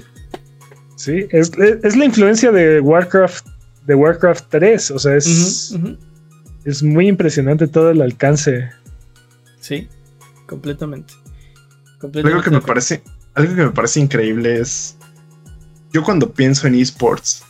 Sí, 0.96 1.26
es, 1.28 1.54
la 1.58 2.04
influencia 2.06 2.50
de 2.50 2.80
Warcraft, 2.80 3.46
de 3.84 3.94
Warcraft 3.94 4.46
3, 4.48 4.92
o 4.92 4.98
sea, 4.98 5.14
es, 5.14 5.76
es 6.64 6.82
muy 6.82 7.06
impresionante 7.06 7.66
todo 7.66 7.90
el 7.90 8.00
alcance. 8.00 8.70
Sí, 9.60 9.88
completamente. 10.46 11.12
algo 12.00 12.40
que 12.40 12.50
me 12.50 12.62
parece, 12.62 13.02
algo 13.34 13.54
que 13.54 13.62
me 13.62 13.72
parece 13.72 14.00
increíble 14.00 14.58
es, 14.58 14.96
yo 15.92 16.02
cuando 16.02 16.32
pienso 16.32 16.66
en 16.66 16.76
esports, 16.76 17.44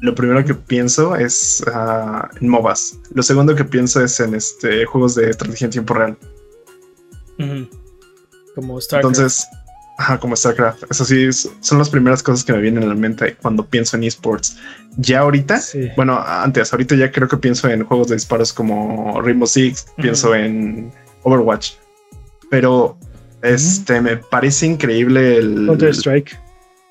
lo 0.00 0.14
primero 0.14 0.44
que 0.44 0.54
pienso 0.54 1.16
es 1.16 1.62
ah, 1.72 2.28
en 2.40 2.48
MOBAs. 2.48 2.98
Lo 3.14 3.22
segundo 3.22 3.54
que 3.54 3.64
pienso 3.64 4.02
es 4.02 4.20
en 4.20 4.34
este 4.34 4.84
juegos 4.84 5.14
de 5.14 5.30
estrategia 5.30 5.66
en 5.66 5.70
tiempo 5.70 5.94
real. 5.94 6.16
Como 8.54 8.80
StarCraft. 8.80 9.18
Entonces, 9.18 9.46
Ajá, 9.98 10.16
como 10.18 10.36
StarCraft. 10.36 10.84
Eso 10.88 11.04
sí, 11.04 11.28
son 11.32 11.78
las 11.78 11.90
primeras 11.90 12.22
cosas 12.22 12.44
que 12.44 12.52
me 12.52 12.60
vienen 12.60 12.84
a 12.84 12.86
la 12.86 12.94
mente 12.94 13.36
cuando 13.42 13.66
pienso 13.66 13.96
en 13.96 14.04
esports. 14.04 14.56
Ya 14.96 15.20
ahorita, 15.20 15.60
bueno, 15.96 16.22
antes, 16.24 16.72
ahorita 16.72 16.94
ya 16.94 17.10
creo 17.10 17.26
que 17.26 17.36
pienso 17.36 17.68
en 17.68 17.84
juegos 17.84 18.06
de 18.06 18.14
disparos 18.14 18.52
como 18.52 19.20
Rainbow 19.20 19.48
Six, 19.48 19.86
pienso 19.96 20.36
en 20.36 20.92
Overwatch. 21.24 21.72
Pero 22.48 22.96
este 23.42 24.00
me 24.00 24.18
parece 24.18 24.66
increíble 24.66 25.38
el 25.38 25.66
Counter 25.66 25.90
Strike. 25.90 26.38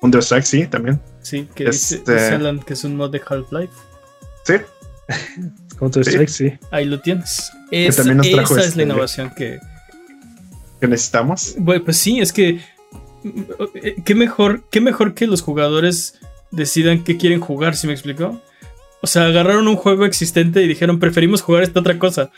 Counter 0.02 0.22
Strike, 0.22 0.44
sí, 0.44 0.66
también. 0.66 1.00
Sí, 1.22 1.48
que 1.54 1.64
este... 1.64 2.02
que 2.66 2.72
es 2.72 2.84
un 2.84 2.96
mod 2.96 3.10
de 3.10 3.20
Half-Life. 3.26 3.72
Sí. 4.44 4.54
Counter 5.78 6.02
Strike, 6.06 6.28
sí. 6.28 6.52
Ahí 6.70 6.84
lo 6.84 7.00
tienes. 7.00 7.50
esa 7.70 8.02
es 8.02 8.06
la 8.08 8.42
este 8.42 8.82
innovación 8.82 9.30
que, 9.36 9.58
que 10.80 10.88
necesitamos. 10.88 11.54
Bueno, 11.58 11.84
pues 11.84 11.96
sí, 11.96 12.20
es 12.20 12.32
que 12.32 12.60
¿Qué 14.04 14.14
mejor, 14.14 14.62
qué 14.70 14.80
mejor 14.80 15.14
que 15.14 15.26
los 15.26 15.42
jugadores 15.42 16.18
decidan 16.50 17.04
qué 17.04 17.16
quieren 17.16 17.40
jugar, 17.40 17.76
si 17.76 17.86
me 17.86 17.92
explico? 17.92 18.40
O 19.00 19.06
sea, 19.06 19.26
agarraron 19.26 19.68
un 19.68 19.76
juego 19.76 20.04
existente 20.04 20.62
y 20.62 20.68
dijeron, 20.68 20.98
preferimos 20.98 21.42
jugar 21.42 21.62
esta 21.62 21.80
otra 21.80 21.98
cosa. 21.98 22.30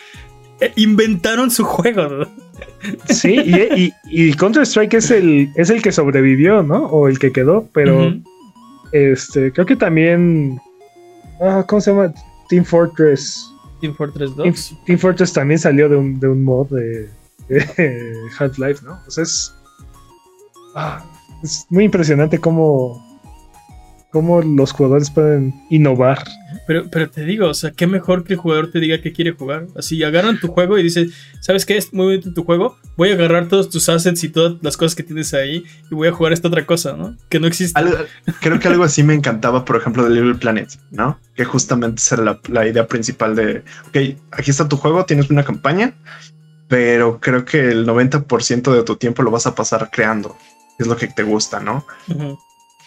E, 0.61 0.73
inventaron 0.77 1.51
su 1.51 1.65
juego. 1.65 2.27
Sí, 3.09 3.93
y, 4.11 4.33
Counter-Strike 4.35 4.95
es 4.95 5.11
el, 5.11 5.51
es 5.55 5.69
el 5.71 5.83
que 5.83 5.93
sobrevivió, 5.93 6.63
¿no? 6.63 6.87
O 6.87 7.09
el 7.09 7.19
que 7.19 7.31
quedó, 7.33 7.69
pero 7.73 8.15
este, 8.93 9.53
creo 9.53 9.67
que 9.67 9.77
también. 9.77 10.61
Ah, 11.41 11.65
¿Cómo 11.67 11.81
se 11.81 11.91
llama? 11.91 12.13
Team 12.49 12.65
Fortress. 12.65 13.47
Team 13.81 13.95
Fortress 13.95 14.37
2. 14.37 14.77
Team, 14.85 14.99
Fortress 14.99 15.33
también 15.33 15.59
salió 15.59 15.89
de 15.89 15.97
un, 15.97 16.21
de 16.21 16.29
un 16.29 16.45
mod 16.45 16.69
de, 16.69 17.09
de 17.49 18.15
Half-Life, 18.39 18.85
¿no? 18.85 18.99
O 19.07 19.11
sea, 19.11 19.25
es 19.25 19.55
Ah, 20.75 21.05
es 21.43 21.67
muy 21.71 21.85
impresionante 21.85 22.39
cómo, 22.39 23.05
cómo 24.11 24.43
los 24.43 24.73
jugadores 24.73 25.11
pueden 25.11 25.55
innovar. 25.71 26.23
Pero, 26.67 26.85
pero 26.91 27.11
te 27.11 27.25
digo, 27.25 27.49
o 27.49 27.55
sea, 27.55 27.71
qué 27.71 27.87
mejor 27.87 28.25
que 28.25 28.35
el 28.35 28.39
jugador 28.39 28.71
te 28.71 28.81
diga 28.81 29.01
que 29.01 29.13
quiere 29.13 29.33
jugar. 29.33 29.67
Así 29.77 30.03
agarran 30.03 30.39
tu 30.39 30.49
juego 30.49 30.79
y 30.79 30.83
dicen, 30.83 31.11
¿sabes 31.41 31.65
qué? 31.67 31.77
Es 31.77 31.93
muy 31.93 32.07
bonito 32.07 32.33
tu 32.33 32.45
juego. 32.45 32.77
Voy 32.97 33.11
a 33.11 33.15
agarrar 33.15 33.49
todos 33.49 33.71
tus 33.71 33.89
assets 33.89 34.23
y 34.25 34.29
todas 34.29 34.55
las 34.63 34.77
cosas 34.77 34.95
que 34.95 35.03
tienes 35.03 35.33
ahí 35.35 35.65
y 35.91 35.95
voy 35.95 36.09
a 36.09 36.13
jugar 36.13 36.33
esta 36.33 36.49
otra 36.49 36.67
cosa, 36.67 36.93
¿no? 36.97 37.17
Que 37.29 37.41
no 37.41 37.47
existe. 37.47 37.81
creo 38.41 38.59
que 38.59 38.69
algo 38.69 38.85
así 38.85 39.03
me 39.03 39.15
encantaba, 39.15 39.65
por 39.65 39.77
ejemplo, 39.77 40.05
de 40.05 40.11
Little 40.11 40.35
Planet, 40.35 40.69
¿no? 40.91 41.19
Que 41.35 41.45
justamente 41.45 42.03
era 42.11 42.23
la, 42.23 42.41
la 42.49 42.67
idea 42.67 42.87
principal 42.87 43.35
de, 43.35 43.63
ok, 43.89 44.19
aquí 44.33 44.51
está 44.51 44.69
tu 44.69 44.77
juego, 44.77 45.05
tienes 45.05 45.31
una 45.31 45.45
campaña, 45.45 45.95
pero 46.69 47.19
creo 47.21 47.45
que 47.45 47.69
el 47.69 47.87
90% 47.87 48.73
de 48.73 48.83
tu 48.83 48.97
tiempo 48.97 49.23
lo 49.23 49.31
vas 49.31 49.47
a 49.47 49.55
pasar 49.55 49.91
creando 49.91 50.37
es 50.81 50.87
lo 50.87 50.97
que 50.97 51.07
te 51.07 51.23
gusta, 51.23 51.61
¿no? 51.61 51.85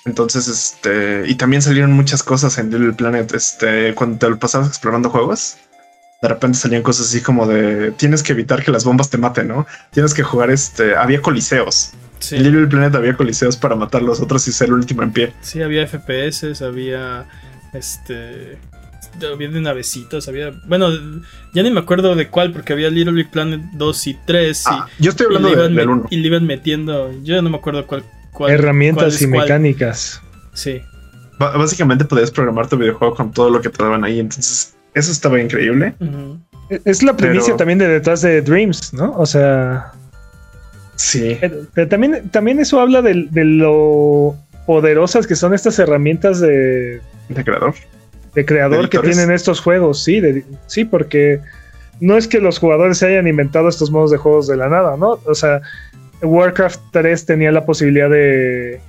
Entonces, 0.05 0.47
este, 0.47 1.23
y 1.27 1.35
también 1.35 1.61
salieron 1.61 1.93
muchas 1.93 2.23
cosas 2.23 2.57
en 2.57 2.69
Little 2.69 2.93
Planet, 2.93 3.33
este, 3.33 3.93
cuando 3.95 4.17
te 4.17 4.29
lo 4.29 4.37
pasabas 4.37 4.67
explorando 4.67 5.09
juegos, 5.09 5.57
de 6.21 6.27
repente 6.27 6.57
salían 6.57 6.83
cosas 6.83 7.07
así 7.07 7.21
como 7.21 7.47
de, 7.47 7.91
tienes 7.91 8.21
que 8.23 8.33
evitar 8.33 8.63
que 8.63 8.71
las 8.71 8.83
bombas 8.83 9.09
te 9.09 9.17
maten, 9.17 9.47
¿no? 9.47 9.65
Tienes 9.91 10.13
que 10.13 10.23
jugar, 10.23 10.49
este, 10.51 10.95
había 10.95 11.21
coliseos. 11.21 11.93
En 12.31 12.43
Little 12.43 12.67
Planet 12.67 12.95
había 12.95 13.15
coliseos 13.15 13.57
para 13.57 13.75
matar 13.75 14.01
a 14.01 14.05
los 14.05 14.21
otros 14.21 14.47
y 14.47 14.53
ser 14.53 14.69
el 14.69 14.75
último 14.75 15.03
en 15.03 15.11
pie. 15.11 15.33
Sí, 15.41 15.61
había 15.61 15.85
FPS, 15.85 16.61
había, 16.61 17.25
este, 17.73 18.57
había 19.21 19.49
de 19.49 19.61
navecitos, 19.61 20.27
había. 20.27 20.51
Bueno, 20.65 20.89
ya 21.53 21.63
ni 21.63 21.71
me 21.71 21.81
acuerdo 21.81 22.15
de 22.15 22.29
cuál, 22.29 22.51
porque 22.53 22.73
había 22.73 22.89
Little 22.89 23.13
Big 23.13 23.29
Planet 23.29 23.61
2 23.73 24.07
y 24.07 24.17
3. 24.25 24.63
Ah, 24.67 24.87
yo 24.99 25.11
estoy 25.11 25.25
hablando 25.25 25.49
y 25.51 25.55
del 25.55 25.89
1. 25.89 26.07
Y 26.09 26.17
le 26.17 26.27
iban 26.27 26.45
metiendo. 26.45 27.11
Yo 27.23 27.41
no 27.41 27.49
me 27.49 27.57
acuerdo 27.57 27.85
cuál. 27.85 28.03
Cuál 28.33 28.51
Herramientas 28.51 29.21
y 29.21 29.27
mecánicas. 29.27 30.21
Sí. 30.53 30.81
básicamente 31.39 32.05
podías 32.05 32.31
programar 32.31 32.67
tu 32.67 32.77
videojuego 32.77 33.15
con 33.15 33.31
todo 33.31 33.49
lo 33.49 33.61
que 33.61 33.69
te 33.69 33.83
daban 33.83 34.03
ahí. 34.03 34.19
Entonces, 34.19 34.75
eso 34.93 35.11
estaba 35.11 35.39
increíble. 35.39 35.95
Es 36.85 37.03
la 37.03 37.15
primicia 37.15 37.55
también 37.55 37.79
de 37.79 37.87
detrás 37.87 38.21
de 38.21 38.41
Dreams, 38.41 38.93
¿no? 38.93 39.13
O 39.17 39.25
sea. 39.25 39.91
Sí. 40.95 41.37
Pero, 41.73 41.87
también, 41.87 42.29
también 42.29 42.59
eso 42.59 42.79
habla 42.79 43.01
de, 43.01 43.27
lo 43.33 44.35
poderosas 44.65 45.27
que 45.27 45.35
son 45.35 45.53
estas 45.53 45.79
herramientas 45.79 46.39
de. 46.39 47.01
De 47.29 47.43
creador. 47.43 47.73
De 48.33 48.45
creador 48.45 48.89
que 48.89 48.99
tienen 48.99 49.31
estos 49.31 49.59
juegos, 49.59 50.03
sí, 50.03 50.21
sí, 50.65 50.85
porque 50.85 51.39
no 51.99 52.17
es 52.17 52.27
que 52.27 52.39
los 52.39 52.57
jugadores 52.57 52.97
se 52.97 53.07
hayan 53.07 53.27
inventado 53.27 53.69
estos 53.69 53.91
modos 53.91 54.09
de 54.09 54.17
juegos 54.17 54.47
de 54.47 54.57
la 54.57 54.69
nada, 54.69 54.97
¿no? 54.97 55.19
O 55.25 55.35
sea, 55.35 55.61
Warcraft 56.23 56.79
3 56.91 57.25
tenía 57.25 57.51
la 57.51 57.65
posibilidad 57.65 58.09
de, 58.09 58.81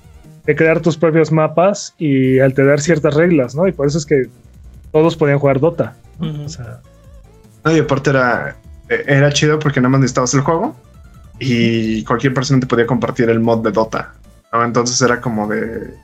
de 0.45 0.57
crear 0.57 0.81
tus 0.81 0.97
propios 0.97 1.33
mapas 1.33 1.95
y 1.99 2.39
alterar 2.39 2.81
ciertas 2.81 3.15
reglas, 3.15 3.55
¿no? 3.55 3.67
Y 3.67 3.73
por 3.73 3.87
eso 3.87 3.99
es 3.99 4.07
que 4.07 4.29
todos 4.93 5.17
podían 5.17 5.39
jugar 5.39 5.61
Dota. 5.61 5.97
O 6.21 6.49
sea, 6.49 6.81
no, 7.65 7.75
y 7.75 7.81
aparte 7.81 8.11
era, 8.11 8.57
era 8.89 9.33
chido 9.33 9.59
porque 9.59 9.81
nada 9.81 9.91
más 9.91 10.01
necesitabas 10.01 10.35
el 10.35 10.43
juego 10.43 10.77
y 11.39 12.05
cualquier 12.05 12.35
persona 12.35 12.61
te 12.61 12.67
podía 12.67 12.87
compartir 12.87 13.31
el 13.31 13.41
mod 13.41 13.65
de 13.65 13.73
Dota. 13.73 14.13
Entonces 14.53 15.01
era 15.03 15.21
como 15.21 15.49
de... 15.49 15.95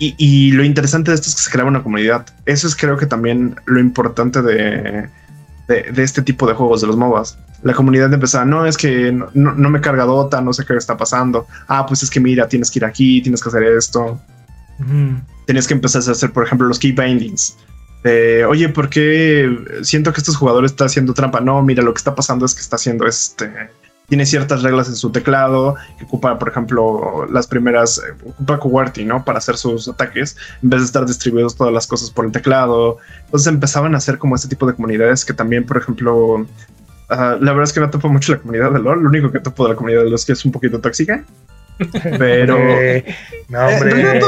Y, 0.00 0.52
lo 0.52 0.62
interesante 0.62 1.10
de 1.10 1.16
esto 1.16 1.28
es 1.28 1.34
que 1.34 1.42
se 1.42 1.50
creaba 1.50 1.68
una 1.68 1.82
comunidad. 1.82 2.24
Eso 2.46 2.68
es 2.68 2.76
creo 2.76 2.96
que 2.96 3.06
también 3.06 3.56
lo 3.66 3.80
importante 3.80 4.42
de, 4.42 5.08
de, 5.66 6.02
este 6.04 6.22
tipo 6.22 6.46
de 6.46 6.54
juegos, 6.54 6.82
de 6.82 6.86
los 6.86 6.96
MOBAs. 6.96 7.36
La 7.62 7.74
comunidad 7.74 8.12
empezaba, 8.12 8.44
no, 8.44 8.66
es 8.66 8.76
que 8.76 9.10
no, 9.10 9.28
no, 9.34 9.70
me 9.70 9.80
carga 9.80 10.04
Dota, 10.04 10.40
no 10.40 10.52
sé 10.52 10.64
qué 10.64 10.76
está 10.76 10.96
pasando. 10.96 11.46
Ah, 11.66 11.86
pues 11.86 12.02
es 12.02 12.10
que 12.10 12.20
mira, 12.20 12.48
tienes 12.48 12.70
que 12.70 12.78
ir 12.78 12.84
aquí, 12.84 13.20
tienes 13.20 13.42
que 13.42 13.48
hacer 13.48 13.64
esto. 13.64 14.20
Tienes 15.46 15.66
que 15.66 15.74
empezar 15.74 16.02
a 16.06 16.12
hacer, 16.12 16.30
por 16.32 16.44
ejemplo, 16.44 16.68
los 16.68 16.78
key 16.78 16.92
bindings 16.92 17.56
oye, 18.48 18.68
¿por 18.68 18.88
qué 18.88 19.80
siento 19.82 20.12
que 20.12 20.20
estos 20.20 20.36
jugadores 20.36 20.72
están 20.72 20.86
haciendo 20.86 21.14
trampa? 21.14 21.40
No, 21.40 21.62
mira, 21.62 21.82
lo 21.82 21.92
que 21.92 21.98
está 21.98 22.14
pasando 22.14 22.46
es 22.46 22.54
que 22.54 22.60
está 22.60 22.76
haciendo 22.76 23.06
este. 23.06 23.50
Tiene 24.08 24.24
ciertas 24.24 24.62
reglas 24.62 24.88
en 24.88 24.96
su 24.96 25.10
teclado, 25.10 25.76
que 25.98 26.04
ocupa, 26.06 26.38
por 26.38 26.48
ejemplo, 26.48 27.26
las 27.30 27.46
primeras, 27.46 27.98
eh, 27.98 28.14
ocupa 28.24 28.58
QWERTY, 28.58 29.04
¿no? 29.04 29.22
Para 29.22 29.38
hacer 29.38 29.58
sus 29.58 29.86
ataques, 29.86 30.34
en 30.62 30.70
vez 30.70 30.80
de 30.80 30.86
estar 30.86 31.04
distribuidos 31.04 31.56
todas 31.56 31.74
las 31.74 31.86
cosas 31.86 32.10
por 32.10 32.24
el 32.24 32.32
teclado. 32.32 32.96
Entonces 33.26 33.48
empezaban 33.48 33.94
a 33.94 33.98
hacer 33.98 34.16
como 34.16 34.34
este 34.34 34.48
tipo 34.48 34.66
de 34.66 34.72
comunidades 34.74 35.26
que 35.26 35.34
también, 35.34 35.66
por 35.66 35.76
ejemplo, 35.76 36.46
ah, 37.08 37.36
la 37.40 37.52
verdad 37.52 37.64
es 37.64 37.72
que 37.72 37.80
no 37.80 37.90
topo 37.90 38.08
mucho 38.08 38.32
la 38.32 38.38
comunidad 38.38 38.72
de 38.72 38.78
LOL. 38.78 39.02
Lo 39.02 39.08
único 39.08 39.30
que 39.30 39.40
topo 39.40 39.64
de 39.64 39.70
la 39.70 39.76
comunidad 39.76 40.00
de 40.00 40.06
LOL 40.06 40.14
es 40.14 40.24
que 40.24 40.32
es 40.32 40.44
un 40.44 40.52
poquito 40.52 40.80
tóxica. 40.80 41.24
Pero. 42.18 42.58
no, 43.48 43.66
hombre. 43.66 44.20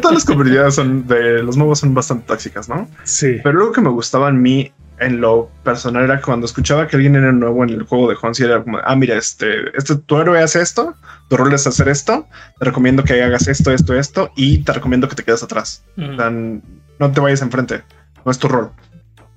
todas 0.00 0.14
las 0.14 0.24
comunidades 0.24 0.74
son 0.74 1.06
de 1.06 1.42
los 1.42 1.56
nuevos 1.56 1.80
son 1.80 1.94
bastante 1.94 2.26
tóxicas, 2.26 2.68
¿no? 2.68 2.88
Sí. 3.04 3.38
Pero 3.42 3.58
lo 3.58 3.72
que 3.72 3.80
me 3.80 3.90
gustaba 3.90 4.28
en 4.30 4.40
mí, 4.40 4.72
en 4.98 5.20
lo 5.20 5.50
personal, 5.64 6.04
era 6.04 6.20
cuando 6.20 6.46
escuchaba 6.46 6.86
que 6.86 6.96
alguien 6.96 7.16
era 7.16 7.30
nuevo 7.30 7.62
en 7.64 7.70
el 7.70 7.82
juego 7.82 8.08
de 8.08 8.16
Honsi, 8.20 8.44
era 8.44 8.62
como, 8.62 8.78
ah, 8.82 8.96
mira, 8.96 9.16
este, 9.16 9.76
este, 9.76 9.96
tu 9.96 10.18
héroe 10.18 10.42
hace 10.42 10.62
esto, 10.62 10.94
tu 11.28 11.36
rol 11.36 11.52
es 11.52 11.66
hacer 11.66 11.88
esto, 11.88 12.26
te 12.58 12.64
recomiendo 12.64 13.04
que 13.04 13.22
hagas 13.22 13.48
esto, 13.48 13.70
esto, 13.70 13.94
esto, 13.94 14.30
y 14.34 14.58
te 14.58 14.72
recomiendo 14.72 15.08
que 15.08 15.16
te 15.16 15.24
quedes 15.24 15.42
atrás. 15.42 15.84
no 15.96 17.12
te 17.12 17.20
vayas 17.20 17.42
enfrente, 17.42 17.82
no 18.24 18.32
es 18.32 18.38
tu 18.38 18.48
rol. 18.48 18.70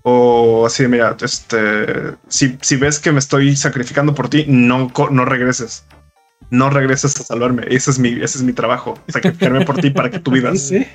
O 0.03 0.65
así, 0.65 0.87
mira, 0.87 1.15
este, 1.21 2.15
si, 2.27 2.57
si 2.61 2.75
ves 2.75 2.99
que 2.99 3.11
me 3.11 3.19
estoy 3.19 3.55
sacrificando 3.55 4.15
por 4.15 4.29
ti, 4.29 4.45
no, 4.47 4.91
no 5.11 5.25
regreses 5.25 5.85
no 6.51 6.69
regreses 6.69 7.19
a 7.19 7.23
salvarme. 7.23 7.63
Ese 7.69 7.89
es 7.89 7.97
mi, 7.97 8.09
ese 8.09 8.37
es 8.37 8.43
mi 8.43 8.53
trabajo. 8.53 8.99
Sacrificarme 9.07 9.65
por 9.65 9.77
ti 9.77 9.89
para 9.89 10.11
que 10.11 10.19
tú 10.19 10.29
vivas. 10.31 10.71
Sí. 10.71 10.85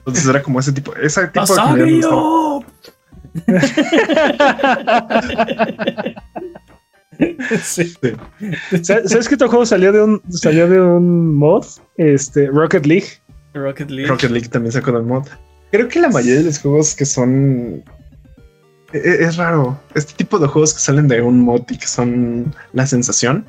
Entonces 0.00 0.28
era 0.28 0.42
como 0.42 0.60
ese 0.60 0.72
tipo, 0.72 0.94
ese 0.96 1.28
tipo 1.28 1.74
de 1.74 2.00
sí. 7.62 7.94
¿Sabes 8.82 9.28
que 9.28 9.36
tu 9.36 9.46
juego 9.48 9.66
salió 9.66 9.92
de 9.92 10.02
un 10.02 10.22
salió 10.30 10.66
de 10.66 10.80
un 10.80 11.36
mod? 11.36 11.66
Este 11.98 12.46
Rocket 12.46 12.86
League. 12.86 13.08
Rocket 13.52 13.90
League. 13.90 14.08
Rocket 14.08 14.30
League 14.30 14.48
también 14.48 14.72
sacó 14.72 14.96
el 14.96 15.02
mod. 15.02 15.26
Creo 15.70 15.88
que 15.88 16.00
la 16.00 16.08
mayoría 16.08 16.36
de 16.36 16.44
los 16.44 16.58
juegos 16.58 16.94
que 16.94 17.04
son 17.04 17.84
e, 18.92 18.98
e, 18.98 19.24
es, 19.24 19.36
raro. 19.36 19.80
Este 19.94 20.14
tipo 20.14 20.38
de 20.38 20.46
juegos 20.46 20.74
que 20.74 20.80
salen 20.80 21.08
de 21.08 21.20
un 21.20 21.40
mod 21.40 21.62
y 21.68 21.76
que 21.76 21.86
son 21.86 22.54
la 22.72 22.86
sensación 22.86 23.44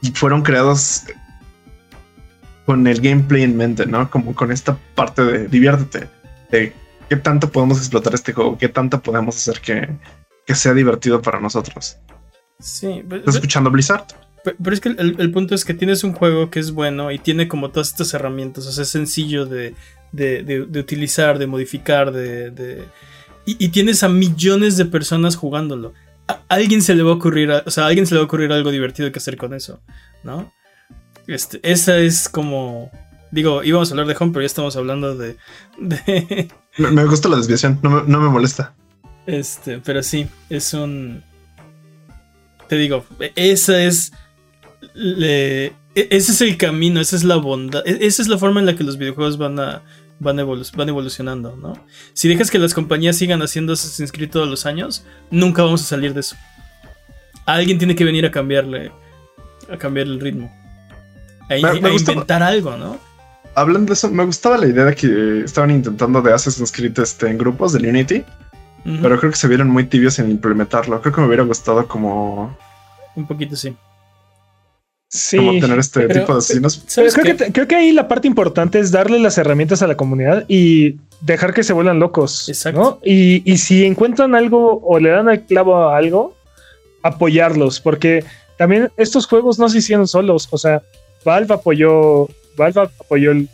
y 0.00 0.10
fueron 0.10 0.42
creados 0.42 1.04
con 2.66 2.86
el 2.86 3.00
gameplay 3.00 3.42
en 3.42 3.56
mente, 3.56 3.86
¿no? 3.86 4.10
Como 4.10 4.34
con 4.34 4.52
esta 4.52 4.76
parte 4.94 5.24
de 5.24 5.48
diviértete, 5.48 6.08
de 6.50 6.72
qué 7.08 7.16
tanto 7.16 7.50
podemos 7.50 7.78
explotar 7.78 8.14
este 8.14 8.32
juego, 8.32 8.58
qué 8.58 8.68
tanto 8.68 9.00
podemos 9.00 9.36
hacer 9.36 9.60
que, 9.60 10.54
sea 10.54 10.74
divertido 10.74 11.22
para 11.22 11.40
nosotros. 11.40 11.98
Sí, 12.58 13.04
¿estás 13.10 13.36
escuchando 13.36 13.70
Blizzard? 13.70 14.06
Pero, 14.44 14.74
es 14.74 14.80
que 14.80 14.88
el, 14.88 15.30
punto 15.30 15.54
es 15.54 15.64
que 15.64 15.74
tienes 15.74 16.04
un 16.04 16.12
juego 16.14 16.50
que 16.50 16.58
es 16.58 16.72
bueno 16.72 17.10
y 17.10 17.18
tiene 17.18 17.48
como 17.48 17.70
todas 17.70 17.88
estas 17.88 18.14
herramientas, 18.14 18.66
o 18.66 18.72
sea, 18.72 18.82
es 18.82 18.88
sencillo 18.88 19.46
de, 19.46 19.74
utilizar, 20.78 21.38
de 21.38 21.46
modificar, 21.46 22.12
de... 22.12 22.84
Y, 23.48 23.56
y, 23.64 23.68
tienes 23.68 24.02
a 24.02 24.08
millones 24.08 24.76
de 24.76 24.84
personas 24.84 25.36
jugándolo 25.36 25.94
alguien 26.48 26.82
se 26.82 26.94
le 26.94 27.02
va 27.02 27.12
a 27.12 27.14
ocurrir, 27.14 27.50
o 27.50 27.70
sea, 27.70 27.84
a 27.84 27.86
alguien 27.88 28.06
se 28.06 28.14
le 28.14 28.20
va 28.20 28.24
a 28.24 28.26
ocurrir 28.26 28.52
algo 28.52 28.70
divertido 28.70 29.10
que 29.12 29.18
hacer 29.18 29.36
con 29.36 29.54
eso, 29.54 29.80
¿no? 30.22 30.52
Este, 31.26 31.60
esa 31.62 31.98
es 31.98 32.28
como, 32.28 32.90
digo, 33.30 33.62
íbamos 33.62 33.90
a 33.90 33.92
hablar 33.92 34.06
de 34.06 34.16
Home, 34.18 34.32
pero 34.32 34.42
ya 34.42 34.46
estamos 34.46 34.76
hablando 34.76 35.16
de... 35.16 35.36
Me, 36.78 37.04
gusta 37.06 37.28
la 37.28 37.36
desviación, 37.36 37.78
no 37.82 37.90
me, 38.04 38.28
molesta. 38.28 38.72
Este, 39.26 39.78
pero 39.78 40.02
sí, 40.02 40.28
es 40.48 40.72
un... 40.74 41.24
Te 42.68 42.76
digo, 42.76 43.04
esa 43.34 43.82
es... 43.82 44.12
E, 44.94 45.72
ese 45.94 46.32
es 46.32 46.40
el 46.40 46.56
camino, 46.56 47.00
esa 47.00 47.16
es 47.16 47.24
la 47.24 47.36
bondad, 47.36 47.82
e, 47.84 48.06
esa 48.06 48.22
es 48.22 48.28
la 48.28 48.38
forma 48.38 48.60
en 48.60 48.66
la 48.66 48.76
que 48.76 48.84
los 48.84 48.96
videojuegos 48.96 49.38
van 49.38 49.58
a, 49.58 49.82
van, 50.18 50.38
evolucionando, 50.38 51.56
¿no? 51.56 51.74
Si 52.12 52.28
dejas 52.28 52.50
que 52.50 52.58
las 52.58 52.74
compañías 52.74 53.16
sigan 53.16 53.42
haciendo 53.42 53.72
Assassin's 53.72 54.12
Creed 54.12 54.30
todos 54.30 54.48
los 54.48 54.66
años, 54.66 55.04
nunca 55.30 55.62
vamos 55.62 55.82
a 55.82 55.84
salir 55.84 56.14
de 56.14 56.20
eso. 56.20 56.36
Alguien 57.46 57.78
tiene 57.78 57.94
que 57.94 58.04
venir 58.04 58.26
a 58.26 58.30
cambiarle, 58.30 58.92
a 59.70 59.76
cambiar 59.76 60.06
el 60.06 60.20
ritmo. 60.20 60.52
A, 61.48 61.56
inventar 61.56 62.42
algo, 62.42 62.76
¿no? 62.76 62.98
Hablando 63.54 63.86
de 63.86 63.94
eso, 63.94 64.10
me 64.10 64.24
gustaba 64.24 64.58
la 64.58 64.66
idea 64.66 64.84
de 64.84 64.94
que 64.94 65.42
estaban 65.44 65.70
intentando 65.70 66.20
de 66.20 66.32
Assassin's 66.32 66.70
Creed 66.70 66.98
este, 66.98 67.28
en 67.28 67.38
grupos 67.38 67.72
del 67.72 67.86
Unity, 67.86 68.24
pero 69.02 69.18
creo 69.18 69.30
que 69.30 69.36
se 69.36 69.48
vieron 69.48 69.68
muy 69.68 69.84
tibios 69.84 70.18
en 70.18 70.30
implementarlo. 70.30 71.00
Creo 71.00 71.14
que 71.14 71.20
me 71.20 71.26
hubiera 71.26 71.42
gustado 71.42 71.86
como... 71.86 72.56
Un 73.16 73.26
poquito, 73.26 73.56
sí. 73.56 73.76
Sí, 75.10 75.38
como 75.38 75.58
tener 75.58 75.78
este 75.78 76.06
tipo 76.08 76.32
de 76.34 76.38
asesinos. 76.38 76.84
Creo 77.52 77.66
que, 77.66 77.74
ahí 77.74 77.92
la 77.92 78.08
parte 78.08 78.28
importante 78.28 78.78
es 78.78 78.90
darle 78.90 79.18
las 79.18 79.38
herramientas 79.38 79.80
a 79.80 79.86
la 79.86 79.96
comunidad 79.96 80.44
y 80.48 80.96
dejar 81.22 81.54
que 81.54 81.62
se 81.62 81.72
vuelvan 81.72 81.98
locos. 81.98 82.46
Exacto. 82.48 83.00
Y, 83.02 83.56
si 83.56 83.86
encuentran 83.86 84.34
algo 84.34 84.80
o 84.82 84.98
le 84.98 85.08
dan 85.08 85.30
el 85.30 85.42
clavo 85.44 85.76
a 85.76 85.96
algo, 85.96 86.36
apoyarlos, 87.02 87.80
porque 87.80 88.22
también 88.58 88.90
estos 88.98 89.26
juegos 89.26 89.58
no 89.58 89.70
se 89.70 89.78
hicieron 89.78 90.06
solos. 90.06 90.46
O 90.50 90.58
sea, 90.58 90.82
Valve 91.24 91.54
apoyó, 91.54 92.28
Valve 92.58 92.82
apoyó 93.00 93.30
el, 93.30 93.48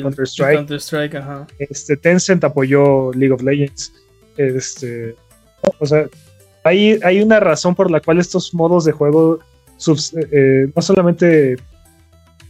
Counter 0.00 0.26
Strike. 0.26 0.56
Counter 0.56 0.80
Strike, 0.80 1.14
ajá. 1.16 1.46
Este 1.58 1.98
Tencent 1.98 2.44
apoyó 2.44 3.12
League 3.12 3.34
of 3.34 3.42
Legends. 3.42 3.92
Este, 4.38 5.14
o 5.78 5.84
sea, 5.84 6.06
hay, 6.64 6.98
hay 7.02 7.20
una 7.20 7.40
razón 7.40 7.74
por 7.74 7.90
la 7.90 8.00
cual 8.00 8.18
estos 8.18 8.54
modos 8.54 8.86
de 8.86 8.92
juego 8.92 9.40
eh, 9.88 10.70
no 10.74 10.82
solamente 10.82 11.56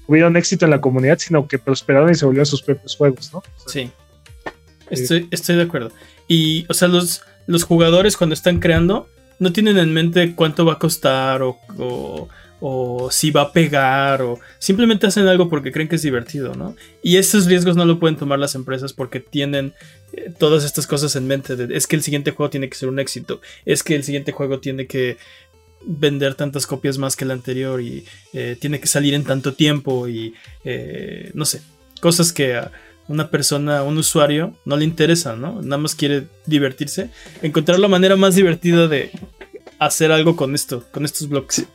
tuvieron 0.07 0.37
éxito 0.37 0.67
en 0.67 0.71
la 0.71 0.81
comunidad, 0.81 1.19
sino 1.19 1.49
que 1.49 1.59
prosperaron 1.59 2.11
y 2.11 2.15
se 2.15 2.27
volvieron 2.27 2.47
sus 2.47 2.63
propios 2.63 2.97
juegos, 2.97 3.33
¿no? 3.33 3.43
Sí. 3.67 3.91
Estoy, 4.91 5.27
estoy 5.31 5.57
de 5.57 5.63
acuerdo. 5.63 5.91
Y, 6.29 6.67
o 6.69 6.75
sea, 6.75 6.89
los, 6.89 7.23
los 7.47 7.65
jugadores 7.65 8.17
cuando 8.17 8.35
están 8.35 8.61
creando 8.61 9.09
no 9.39 9.53
tienen 9.53 9.79
en 9.79 9.93
mente 9.93 10.35
cuánto 10.35 10.65
va 10.65 10.75
a 10.75 10.79
costar 10.79 11.43
o, 11.43 11.59
o, 12.61 13.11
si 13.11 13.31
va 13.31 13.43
a 13.43 13.53
pegar 13.53 14.23
o 14.23 14.39
simplemente 14.59 15.07
hacen 15.07 15.27
algo 15.27 15.49
porque 15.49 15.73
creen 15.73 15.89
que 15.89 15.97
es 15.97 16.03
divertido, 16.03 16.55
¿no? 16.55 16.77
Y 17.03 17.17
esos 17.17 17.47
riesgos 17.47 17.75
no 17.75 17.85
lo 17.85 17.99
pueden 17.99 18.17
tomar 18.17 18.39
las 18.39 18.55
empresas 18.55 18.93
porque 18.93 19.19
tienen 19.19 19.73
eh, 20.13 20.33
todas 20.39 20.65
estas 20.65 20.87
cosas 20.87 21.17
en 21.17 21.27
mente. 21.27 21.57
es 21.71 21.87
que 21.87 21.97
el 21.97 22.03
siguiente 22.03 22.31
juego 22.31 22.51
tiene 22.51 22.69
que 22.69 22.77
ser 22.77 22.89
un 22.89 23.01
éxito, 23.01 23.41
es 23.65 23.83
que 23.83 23.97
el 23.97 24.05
siguiente 24.05 24.31
juego 24.33 24.61
tiene 24.61 24.87
que 24.87 25.17
vender 25.87 26.35
tantas 26.35 26.67
copias 26.67 26.99
más 26.99 27.17
que 27.17 27.25
el 27.25 27.31
anterior 27.31 27.81
y 27.81 28.05
eh, 28.33 28.57
tiene 28.61 28.81
que 28.81 28.87
salir 28.87 29.15
en 29.15 29.25
tanto 29.25 29.55
tiempo 29.55 30.09
y 30.09 30.35
eh, 30.65 31.31
no 31.35 31.45
sé, 31.45 31.63
cosas 32.01 32.33
que 32.33 32.57
a 32.57 32.73
una 33.09 33.31
persona, 33.31 33.83
un 33.83 33.99
usuario, 33.99 34.55
no 34.65 34.77
le 34.77 34.85
interesa, 34.85 35.35
¿no? 35.37 35.61
Nada 35.61 35.79
más 35.79 35.95
quiere 35.95 36.29
divertirse. 36.47 37.11
Encontrar 37.43 37.79
la 37.79 37.89
manera 37.89 38.17
más 38.17 38.35
divertida 38.35 38.89
de 38.89 39.11
hacer 39.79 40.13
algo 40.13 40.37
con 40.37 40.55
esto, 40.55 40.85
con 40.93 41.05
estos 41.05 41.29
bloques. 41.29 41.67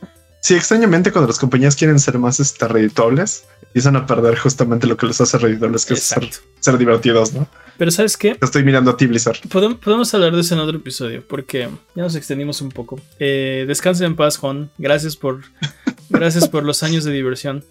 Extrañamente 0.48 1.12
cuando 1.12 1.28
las 1.28 1.38
compañías 1.38 1.76
quieren 1.76 1.98
ser 1.98 2.18
más 2.18 2.40
este, 2.40 2.66
redituables, 2.68 3.44
empiezan 3.66 3.96
a 3.96 4.06
perder 4.06 4.38
justamente 4.38 4.86
lo 4.86 4.96
que 4.96 5.06
les 5.06 5.20
hace 5.20 5.38
redituables, 5.38 5.84
que 5.84 5.94
es 5.94 6.14
ser, 6.60 6.78
divertidos, 6.78 7.32
¿no? 7.32 7.48
Pero 7.76 7.90
¿sabes 7.90 8.16
qué? 8.16 8.36
estoy 8.40 8.64
mirando 8.64 8.90
a 8.90 8.96
ti, 8.96 9.06
Blizzard. 9.06 9.38
Podemos, 9.48 10.14
hablar 10.14 10.34
de 10.34 10.40
eso 10.40 10.54
en 10.54 10.60
otro 10.60 10.76
episodio, 10.76 11.24
porque 11.26 11.68
ya 11.94 12.02
nos 12.02 12.14
extendimos 12.14 12.60
un 12.60 12.70
poco. 12.70 13.00
Eh, 13.18 13.64
descansen 13.68 14.06
en 14.06 14.16
paz, 14.16 14.36
Juan. 14.36 14.70
Gracias 14.78 15.16
por, 15.16 15.42
gracias 16.08 16.48
por 16.48 16.64
los 16.64 16.82
años 16.82 17.04
de 17.04 17.12
diversión. 17.12 17.64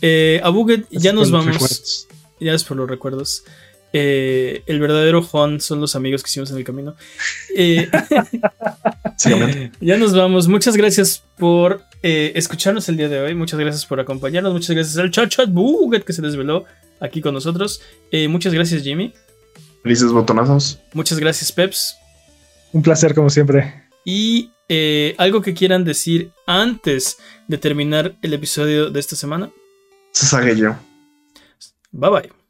Eh, 0.00 0.40
a 0.42 0.48
Buget, 0.48 0.86
ya 0.90 1.12
nos 1.12 1.30
vamos. 1.30 2.08
Ya 2.40 2.52
es 2.52 2.64
por 2.64 2.76
los 2.76 2.88
recuerdos. 2.88 3.44
Eh, 3.96 4.64
el 4.66 4.80
verdadero 4.80 5.22
Juan 5.22 5.60
son 5.60 5.80
los 5.80 5.94
amigos 5.94 6.24
que 6.24 6.28
hicimos 6.28 6.50
en 6.50 6.56
el 6.56 6.64
camino. 6.64 6.96
Eh, 7.56 7.88
ya 9.80 9.96
nos 9.96 10.14
vamos. 10.14 10.48
Muchas 10.48 10.76
gracias 10.76 11.22
por 11.38 11.84
eh, 12.06 12.32
escucharnos 12.36 12.88
el 12.90 12.98
día 12.98 13.08
de 13.08 13.20
hoy. 13.20 13.34
Muchas 13.34 13.58
gracias 13.58 13.86
por 13.86 13.98
acompañarnos. 13.98 14.52
Muchas 14.52 14.76
gracias 14.76 14.98
al 14.98 15.10
chat 15.10 15.30
chat 15.30 15.50
Buget 15.50 16.04
que 16.04 16.12
se 16.12 16.20
desveló 16.20 16.66
aquí 17.00 17.20
con 17.22 17.32
nosotros. 17.32 17.80
muchas 18.28 18.52
gracias, 18.52 18.82
Jimmy. 18.82 19.12
Felices 19.82 20.12
botonazos. 20.12 20.78
Muchas 20.92 21.18
gracias, 21.18 21.50
Peps. 21.50 21.96
Un 22.72 22.82
placer, 22.82 23.14
como 23.14 23.30
siempre. 23.30 23.88
Y 24.04 24.50
algo 25.18 25.40
que 25.40 25.54
quieran 25.54 25.84
decir 25.84 26.30
antes 26.46 27.16
de 27.48 27.56
terminar 27.56 28.14
el 28.20 28.34
episodio 28.34 28.90
de 28.90 29.00
esta 29.00 29.16
semana. 29.16 29.50
Se 30.12 30.26
sabe 30.26 30.56
yo. 30.56 30.76
Bye 31.90 32.10
bye. 32.10 32.43